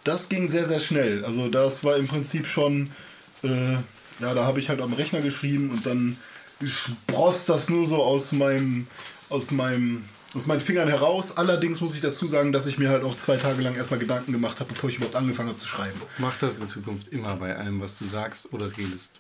das 0.05 0.29
ging 0.29 0.49
sehr, 0.49 0.67
sehr 0.67 0.81
schnell. 0.81 1.25
Also 1.25 1.49
das 1.49 1.83
war 1.83 1.97
im 1.97 2.09
Prinzip 2.09 2.47
schon, 2.47 2.91
äh, 3.43 3.73
ja, 4.21 4.35
da 4.35 4.45
habe 4.45 4.61
ich 4.61 4.69
halt 4.69 4.83
am 4.83 4.93
Rechner 4.93 5.23
geschrieben 5.23 5.71
und 5.71 5.87
dann 5.87 6.19
spross 6.63 7.47
das 7.47 7.71
nur 7.71 7.87
so 7.87 8.03
aus 8.03 8.33
meinem, 8.33 8.87
aus 9.31 9.51
meinem, 9.51 10.05
aus 10.37 10.47
meinen 10.47 10.61
Fingern 10.61 10.89
heraus. 10.89 11.37
Allerdings 11.37 11.81
muss 11.81 11.95
ich 11.95 12.01
dazu 12.01 12.29
sagen, 12.29 12.53
dass 12.53 12.67
ich 12.67 12.79
mir 12.79 12.91
halt 12.91 13.05
auch 13.05 13.17
zwei 13.17 13.37
Tage 13.37 13.63
lang 13.63 13.75
erstmal 13.75 13.99
Gedanken 13.99 14.33
gemacht 14.33 14.61
habe, 14.61 14.71
bevor 14.71 14.91
ich 14.91 14.97
überhaupt 14.97 15.17
angefangen 15.17 15.49
habe 15.49 15.59
zu 15.59 15.67
schreiben. 15.67 16.01
Mach 16.19 16.37
das 16.39 16.59
in 16.59 16.69
Zukunft 16.69 17.09
immer 17.09 17.37
bei 17.37 17.57
allem, 17.57 17.81
was 17.81 17.97
du 17.99 18.05
sagst 18.05 18.53
oder 18.53 18.77
redest. 18.77 19.13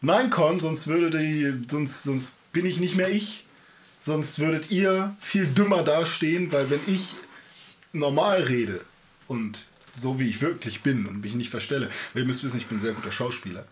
Nein, 0.00 0.30
Con, 0.30 0.60
sonst 0.60 0.86
würde 0.86 1.10
die, 1.16 1.62
sonst, 1.70 2.02
sonst 2.02 2.34
bin 2.52 2.66
ich 2.66 2.80
nicht 2.80 2.96
mehr 2.96 3.10
ich. 3.10 3.46
Sonst 4.00 4.40
würdet 4.40 4.70
ihr 4.72 5.14
viel 5.20 5.46
dümmer 5.46 5.84
dastehen, 5.84 6.50
weil 6.50 6.70
wenn 6.70 6.80
ich 6.88 7.14
normal 7.92 8.42
rede 8.42 8.84
und 9.28 9.64
so 9.92 10.18
wie 10.18 10.28
ich 10.28 10.40
wirklich 10.40 10.82
bin 10.82 11.06
und 11.06 11.20
mich 11.20 11.34
nicht 11.34 11.50
verstelle, 11.50 11.88
weil 12.12 12.22
ihr 12.22 12.26
müsst 12.26 12.42
wissen, 12.42 12.58
ich 12.58 12.66
bin 12.66 12.78
ein 12.78 12.80
sehr 12.80 12.94
guter 12.94 13.12
Schauspieler, 13.12 13.64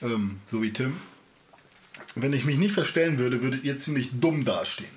ähm, 0.00 0.40
so 0.46 0.62
wie 0.62 0.72
Tim. 0.72 0.96
Wenn 2.14 2.32
ich 2.32 2.46
mich 2.46 2.56
nicht 2.56 2.72
verstellen 2.72 3.18
würde, 3.18 3.42
würdet 3.42 3.64
ihr 3.64 3.78
ziemlich 3.78 4.10
dumm 4.18 4.46
dastehen. 4.46 4.95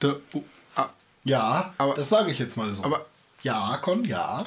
Da, 0.00 0.16
oh, 0.34 0.42
ah, 0.76 0.88
Ja, 1.24 1.74
Aber- 1.78 1.94
das 1.94 2.08
sage 2.08 2.30
ich 2.30 2.38
jetzt 2.38 2.56
mal 2.56 2.72
so. 2.72 2.84
aber- 2.84 3.06
ja, 3.42 3.78
Con, 3.82 4.04
ja. 4.04 4.44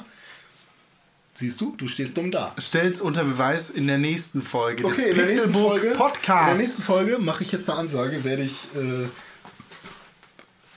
Siehst 1.34 1.60
du, 1.60 1.74
du 1.76 1.86
stehst 1.88 2.16
dumm 2.16 2.30
da. 2.30 2.52
stell's 2.58 3.00
unter 3.00 3.24
Beweis 3.24 3.70
in 3.70 3.86
der 3.86 3.96
nächsten 3.98 4.42
Folge 4.42 4.84
Okay, 4.84 4.96
des 4.96 5.04
in 5.10 5.16
der 5.16 5.24
nächsten 5.26 5.38
Pixelbook 5.52 5.68
Folge, 5.78 5.90
Podcasts. 5.96 6.50
in 6.52 6.58
der 6.58 6.66
nächsten 6.66 6.82
Folge 6.82 7.18
mache 7.18 7.44
ich 7.44 7.52
jetzt 7.52 7.70
eine 7.70 7.78
Ansage, 7.78 8.24
werde 8.24 8.42
ich 8.42 8.66
äh, 8.74 9.08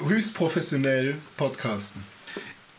höchst 0.08 0.34
professionell 0.36 1.16
podcasten. 1.38 2.04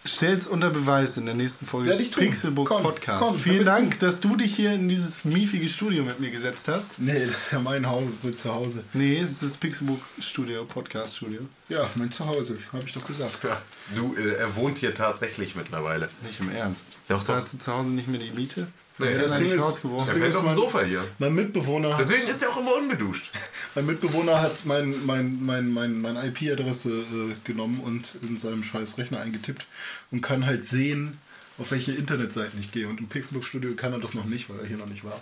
Stell's 0.07 0.47
unter 0.47 0.69
Beweis 0.69 1.17
in 1.17 1.25
der 1.25 1.35
nächsten 1.35 1.65
Folge 1.67 1.89
Werde 1.89 2.03
des. 2.03 2.11
Pixelbook 2.13 2.69
Komm, 2.69 2.83
Podcast. 2.83 3.23
komm, 3.25 3.39
Vielen 3.39 3.65
Dank, 3.65 3.95
zu. 3.95 4.07
dass 4.07 4.21
du 4.21 4.37
dich 4.37 4.55
hier 4.55 4.75
in 4.75 4.87
dieses 4.87 5.25
miefige 5.25 5.67
Studio 5.67 6.03
mit 6.05 6.21
mir 6.21 6.31
gesetzt 6.31 6.69
hast. 6.69 6.99
Nee, 6.99 7.21
das 7.25 7.31
ist 7.47 7.53
ja 7.53 7.59
mein 7.59 7.87
Haus, 7.89 8.11
mein 8.23 8.37
Zuhause. 8.37 8.85
Nee, 8.93 9.19
es 9.21 9.31
ist 9.33 9.43
das 9.43 9.57
Pixelbook 9.57 10.01
Studio, 10.21 10.67
Podcast 10.67 11.17
Studio. 11.17 11.41
Ja, 11.71 11.89
mein 11.95 12.11
Zuhause, 12.11 12.59
habe 12.75 12.85
ich 12.87 12.93
doch 12.93 13.07
gesagt. 13.07 13.43
Ja, 13.45 13.61
du, 13.97 14.15
äh, 14.17 14.35
er 14.35 14.55
wohnt 14.57 14.77
hier 14.77 14.93
tatsächlich 14.95 15.55
mittlerweile. 15.55 16.11
Nicht 16.23 16.39
im 16.41 16.51
Ernst. 16.51 16.99
Doch, 17.09 17.25
Zahlst 17.25 17.55
du 17.55 17.59
zu 17.59 17.73
Hause 17.73 17.89
nicht 17.89 18.07
mehr 18.09 18.21
die 18.21 18.31
Miete? 18.31 18.67
Nee, 18.99 19.09
Wir 19.09 19.19
das 19.23 19.33
Ding 19.33 19.45
nicht 19.45 19.55
ist- 19.55 19.63
rausgeworfen. 19.63 20.09
Er 20.09 20.13
Ding 20.15 20.23
pennt 20.23 20.31
ist 20.35 20.37
auf 20.37 20.43
dem 20.43 20.47
mein- 20.49 20.55
Sofa 20.55 20.83
hier. 20.85 21.03
Mein 21.19 21.35
Mitbewohner, 21.35 21.93
hat, 21.95 22.01
Deswegen 22.01 22.29
ist 22.29 22.43
er 22.43 22.51
auch 22.51 22.59
immer 22.59 22.75
unbeduscht. 22.77 23.31
Mein 23.75 23.87
Mitbewohner 23.87 24.41
hat 24.41 24.65
mein, 24.67 25.05
mein, 25.05 25.45
mein, 25.45 25.73
mein, 25.73 26.01
meine 26.01 26.27
IP-Adresse 26.27 26.91
äh, 26.91 27.35
genommen 27.45 27.81
und 27.81 28.17
in 28.23 28.39
seinem 28.39 28.63
scheiß 28.63 28.99
Rechner 28.99 29.21
eingetippt 29.21 29.67
und 30.13 30.21
kann 30.21 30.47
halt 30.47 30.65
sehen, 30.65 31.19
auf 31.59 31.73
welche 31.73 31.93
Internetseiten 31.93 32.59
ich 32.61 32.71
gehe. 32.71 32.87
Und 32.87 33.01
im 33.01 33.09
Pixelbook 33.09 33.45
Studio 33.45 33.75
kann 33.75 33.93
er 33.93 33.99
das 33.99 34.15
noch 34.15 34.27
nicht, 34.27 34.49
weil 34.49 34.61
er 34.61 34.67
hier 34.67 34.77
noch 34.77 34.87
nicht 34.87 35.03
war. 35.03 35.21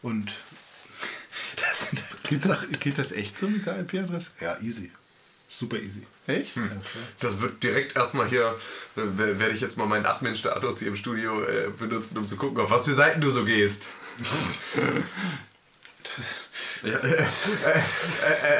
Und 0.00 0.32
das 1.56 1.90
sind 1.90 2.00
halt 2.00 2.22
Geht 2.28 2.44
das, 2.46 2.66
geht 2.80 2.98
das 2.98 3.12
echt 3.12 3.38
so 3.38 3.46
mit 3.46 3.66
der 3.66 3.80
IP-Adresse? 3.80 4.30
ja 4.40 4.58
easy. 4.60 4.90
Super 5.48 5.76
easy. 5.78 6.06
Echt? 6.26 6.54
Das 7.20 7.42
wird 7.42 7.62
direkt 7.62 7.94
erstmal 7.94 8.26
hier, 8.26 8.58
äh, 8.96 9.02
werde 9.18 9.50
ich 9.50 9.60
jetzt 9.60 9.76
mal 9.76 9.86
meinen 9.86 10.06
Admin-Status 10.06 10.78
hier 10.78 10.88
im 10.88 10.96
Studio 10.96 11.44
äh, 11.44 11.68
benutzen, 11.78 12.16
um 12.16 12.26
zu 12.26 12.36
gucken, 12.36 12.58
auf 12.64 12.70
was 12.70 12.86
für 12.86 12.94
Seiten 12.94 13.20
du 13.20 13.30
so 13.30 13.44
gehst. 13.44 13.88
ja, 16.84 16.98
äh. 16.98 17.24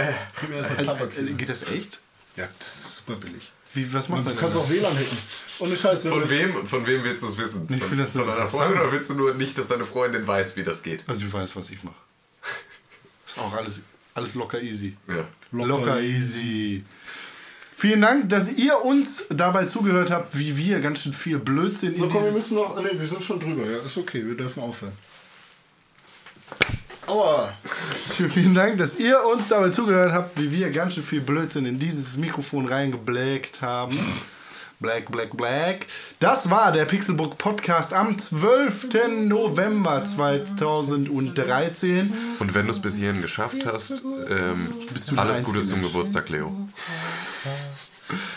Äh, 0.08 1.32
Geht 1.36 1.48
das 1.48 1.62
echt? 1.64 1.98
Ja, 2.36 2.48
das 2.58 2.68
ist 2.68 2.96
super 3.06 3.18
billig. 3.18 3.50
Wie, 3.74 3.92
was 3.94 4.08
macht 4.08 4.20
Du 4.20 4.24
man 4.26 4.36
kannst 4.36 4.54
denn? 4.54 4.62
auch 4.62 4.68
WLAN 4.70 4.94
hacken. 4.94 5.18
Ohne 5.60 5.76
Scheiß. 5.76 6.02
von 6.02 6.28
wem, 6.28 6.66
von 6.66 6.86
wem 6.86 7.02
willst 7.04 7.22
du 7.22 7.28
es 7.28 7.38
wissen? 7.38 7.66
Ich 7.74 7.82
finde 7.84 8.04
das 8.04 8.12
von 8.12 8.26
deiner. 8.26 8.44
Freundin 8.44 8.80
oder 8.80 8.92
willst 8.92 9.10
du 9.10 9.14
nur 9.14 9.34
nicht, 9.34 9.56
dass 9.56 9.68
deine 9.68 9.84
Freundin 9.86 10.26
weiß, 10.26 10.56
wie 10.56 10.62
das 10.64 10.82
geht? 10.82 11.04
Also 11.06 11.24
ich 11.24 11.32
weiß, 11.32 11.56
was 11.56 11.70
ich 11.70 11.82
mache. 11.82 11.96
Ist 13.26 13.38
auch 13.38 13.52
alles, 13.54 13.80
alles 14.14 14.34
locker 14.34 14.60
easy. 14.60 14.96
Ja. 15.08 15.26
Locker, 15.52 16.00
easy. 16.00 16.84
Vielen 17.74 18.02
Dank, 18.02 18.28
dass 18.28 18.52
ihr 18.52 18.78
uns 18.84 19.24
dabei 19.30 19.64
zugehört 19.66 20.10
habt, 20.10 20.36
wie 20.38 20.56
wir 20.56 20.80
ganz 20.80 21.02
schön 21.02 21.12
viel 21.14 21.38
Blödsinn 21.38 21.96
So, 21.96 22.04
in 22.04 22.10
komm, 22.10 22.24
wir 22.24 22.32
müssen 22.32 22.54
noch. 22.54 22.76
Ne, 22.80 22.90
wir 22.92 23.08
sind 23.08 23.24
schon 23.24 23.40
drüber. 23.40 23.64
Ja, 23.68 23.78
ist 23.78 23.96
okay. 23.96 24.22
Wir 24.24 24.36
dürfen 24.36 24.62
aufhören. 24.62 24.92
Aua. 27.06 27.52
Vielen 28.28 28.54
Dank, 28.54 28.78
dass 28.78 28.96
ihr 28.96 29.24
uns 29.24 29.48
dabei 29.48 29.70
zugehört 29.70 30.12
habt, 30.12 30.40
wie 30.40 30.52
wir 30.52 30.70
ganz 30.70 30.94
schön 30.94 31.02
viel 31.02 31.20
Blödsinn 31.20 31.66
in 31.66 31.78
dieses 31.78 32.16
Mikrofon 32.16 32.66
reingeblägt 32.66 33.60
haben. 33.60 33.98
Black, 34.78 35.10
black, 35.12 35.36
black. 35.36 35.86
Das 36.18 36.50
war 36.50 36.72
der 36.72 36.84
Pixelbook 36.84 37.38
Podcast 37.38 37.92
am 37.92 38.18
12. 38.18 38.88
November 39.28 40.04
2013. 40.04 42.12
Und 42.40 42.54
wenn 42.54 42.66
du 42.66 42.72
es 42.72 42.80
bis 42.80 42.96
hierhin 42.96 43.22
geschafft 43.22 43.64
hast, 43.64 44.02
ähm, 44.28 44.68
alles 45.16 45.44
Gute 45.44 45.62
zum. 45.62 45.82
Geburtstag, 45.82 46.28
Leo. 46.30 46.52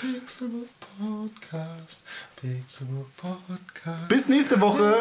Pixelbook 0.01 0.69
Podcast. 0.99 2.03
Pixelbook 2.41 3.07
Podcast. 3.17 4.07
Bis 4.09 4.27
nächste 4.29 4.59
Woche. 4.61 4.99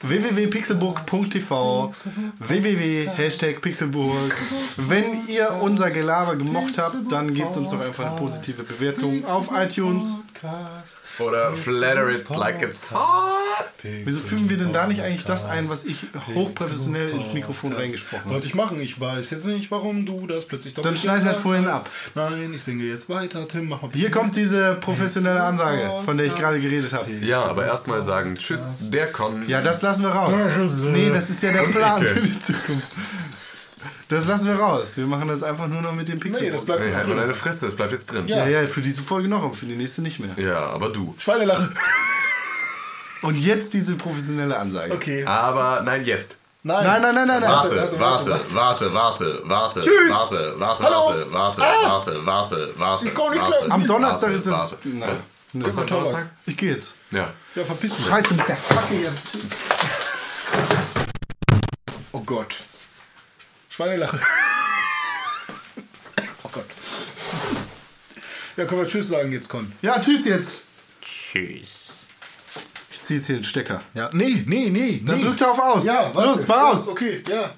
www.pixelburg.tv 0.00 1.92
www.pixelburg 2.38 4.36
Wenn 4.76 5.28
ihr 5.28 5.52
unser 5.60 5.90
Gelaber 5.90 6.36
gemocht 6.36 6.78
habt, 6.78 7.12
dann 7.12 7.34
gebt 7.34 7.56
uns 7.56 7.70
doch 7.70 7.80
einfach 7.80 8.06
eine 8.06 8.16
positive 8.16 8.62
Bewertung 8.62 9.24
auf 9.26 9.50
iTunes. 9.52 10.16
Oder 11.18 11.52
flatter 11.52 12.08
it 12.10 12.28
like 12.30 12.62
it's 12.62 12.90
hot. 12.90 13.66
Wieso 13.82 14.20
fügen 14.20 14.48
wir 14.48 14.56
denn 14.56 14.72
da 14.72 14.86
nicht 14.86 15.02
eigentlich 15.02 15.24
das 15.24 15.44
ein, 15.46 15.68
was 15.68 15.84
ich 15.84 16.04
hochprofessionell 16.34 17.10
ins 17.10 17.32
Mikrofon 17.32 17.72
reingesprochen 17.72 18.24
habe? 18.24 18.34
Wollte 18.34 18.46
ich 18.46 18.54
machen. 18.54 18.80
Ich 18.80 19.00
weiß 19.00 19.30
jetzt 19.30 19.46
nicht, 19.46 19.70
warum 19.70 20.06
du 20.06 20.26
das 20.26 20.46
plötzlich 20.46 20.74
doch 20.74 20.82
Dann 20.82 20.96
schneid 20.96 21.24
halt 21.24 21.36
vorhin 21.36 21.66
ab. 21.66 21.88
Nein, 22.14 22.52
ich 22.54 22.62
singe 22.62 22.84
jetzt 22.84 23.08
weiter. 23.08 23.46
Tim, 23.48 23.68
mach 23.68 23.82
mal 23.82 23.90
Hier 23.92 24.10
kommt 24.10 24.36
diese 24.36 24.74
professionelle 24.74 25.42
Ansage, 25.42 25.90
von 26.04 26.16
der 26.16 26.26
ich 26.26 26.34
gerade 26.34 26.60
geredet 26.60 26.92
habe. 26.92 27.10
Ja, 27.10 27.44
aber 27.44 27.66
erstmal 27.66 28.02
sagen 28.02 28.36
Tschüss, 28.36 28.90
der 28.90 29.12
Con. 29.12 29.48
Ja, 29.48 29.60
das 29.60 29.82
lassen 29.82 30.02
wir 30.02 30.10
raus. 30.10 30.32
Nee, 30.92 31.10
das 31.12 31.30
ist 31.30 31.42
ja 31.42 31.52
der 31.52 31.62
Plan 31.62 32.02
für 32.02 32.20
die 32.20 32.40
Zukunft. 32.40 32.88
Das 34.10 34.26
lassen 34.26 34.46
wir 34.46 34.54
raus. 34.56 34.96
Wir 34.96 35.06
machen 35.06 35.28
das 35.28 35.42
einfach 35.42 35.68
nur 35.68 35.80
noch 35.82 35.92
mit 35.92 36.08
dem 36.08 36.18
Pixel. 36.20 36.42
Nee, 36.42 36.50
das 36.50 36.64
bleibt 36.64 36.80
Hey, 36.80 36.88
jetzt 36.88 36.96
halt 36.98 37.06
mal 37.08 37.14
drin. 37.14 37.22
deine 37.22 37.34
Fresse, 37.34 37.66
es 37.68 37.76
bleibt 37.76 37.92
jetzt 37.92 38.12
drin. 38.12 38.26
ja, 38.26 38.46
ja, 38.46 38.66
für 38.66 38.80
diese 38.80 39.02
Folge 39.02 39.28
noch, 39.28 39.42
aber 39.44 39.54
für 39.54 39.66
die 39.66 39.76
nächste 39.76 40.02
nicht 40.02 40.18
mehr. 40.18 40.30
Ja, 40.36 40.66
aber 40.66 40.88
du. 40.90 41.14
Schweinelache. 41.18 41.72
Und 43.22 43.36
jetzt 43.36 43.72
diese 43.72 43.94
professionelle 43.96 44.58
Ansage. 44.58 44.92
Okay. 44.94 45.24
Aber 45.24 45.82
nein, 45.82 46.04
jetzt. 46.04 46.36
Nein. 46.62 46.84
Nein, 46.84 47.02
nein, 47.02 47.14
nein, 47.14 47.26
nein, 47.28 47.40
nein. 47.40 47.50
Warte, 47.50 47.76
warte, 47.76 48.00
warte, 48.00 48.30
warte, 48.30 48.54
warte, 48.54 48.94
warte, 48.94 49.42
warte, 49.44 49.82
Tschüss. 49.82 50.10
warte, 50.10 50.54
warte, 50.58 50.82
Hallo. 50.84 50.96
warte, 51.06 51.32
warte, 51.32 51.62
Ah. 51.62 51.90
warte, 51.92 52.26
warte, 52.26 52.74
warte, 52.76 53.06
Ich 53.08 53.14
komm 53.14 53.30
nicht 53.32 53.40
warte. 53.42 53.56
klar. 53.64 53.72
Am 53.72 53.86
Donnerstag 53.86 54.22
Warte, 54.30 54.34
ist 54.36 54.46
das. 54.46 54.58
warte. 54.58 54.76
Nein. 54.84 55.08
Was? 55.10 55.22
Nö. 55.52 55.64
Was 55.66 55.78
am 55.78 55.86
Donnerstag? 55.86 56.30
Ich 56.46 56.56
gehe 56.56 56.72
jetzt. 56.74 56.94
Ja. 57.12 57.28
Ja, 57.54 57.64
verpiss 57.64 57.96
dich. 57.96 58.06
Scheiße 58.06 58.34
mit 58.34 58.48
der 58.48 58.56
Kacke 58.56 58.94
hier. 58.94 59.12
Oh 62.12 62.20
Gott. 62.26 62.54
Schweinelache. 63.80 64.20
Oh 66.42 66.50
Gott. 66.52 66.66
Ja, 68.58 68.66
können 68.66 68.82
wir 68.82 68.88
Tschüss 68.88 69.08
sagen 69.08 69.32
jetzt, 69.32 69.48
Con. 69.48 69.72
Ja, 69.80 69.98
tschüss 69.98 70.26
jetzt. 70.26 70.64
Tschüss. 71.00 71.94
Ich 72.90 73.00
ziehe 73.00 73.18
jetzt 73.18 73.26
hier 73.26 73.36
den 73.36 73.44
Stecker. 73.44 73.80
Ja, 73.94 74.10
nee, 74.12 74.44
nee, 74.46 74.68
nee. 74.68 75.02
Dann 75.02 75.16
nee. 75.16 75.24
drückt 75.24 75.40
er 75.40 75.52
auf 75.52 75.58
aus. 75.58 75.86
Ja, 75.86 76.10
warte. 76.12 76.28
Los, 76.28 76.46
mal 76.46 76.72
aus. 76.72 76.88
Okay, 76.88 77.22
ja. 77.26 77.54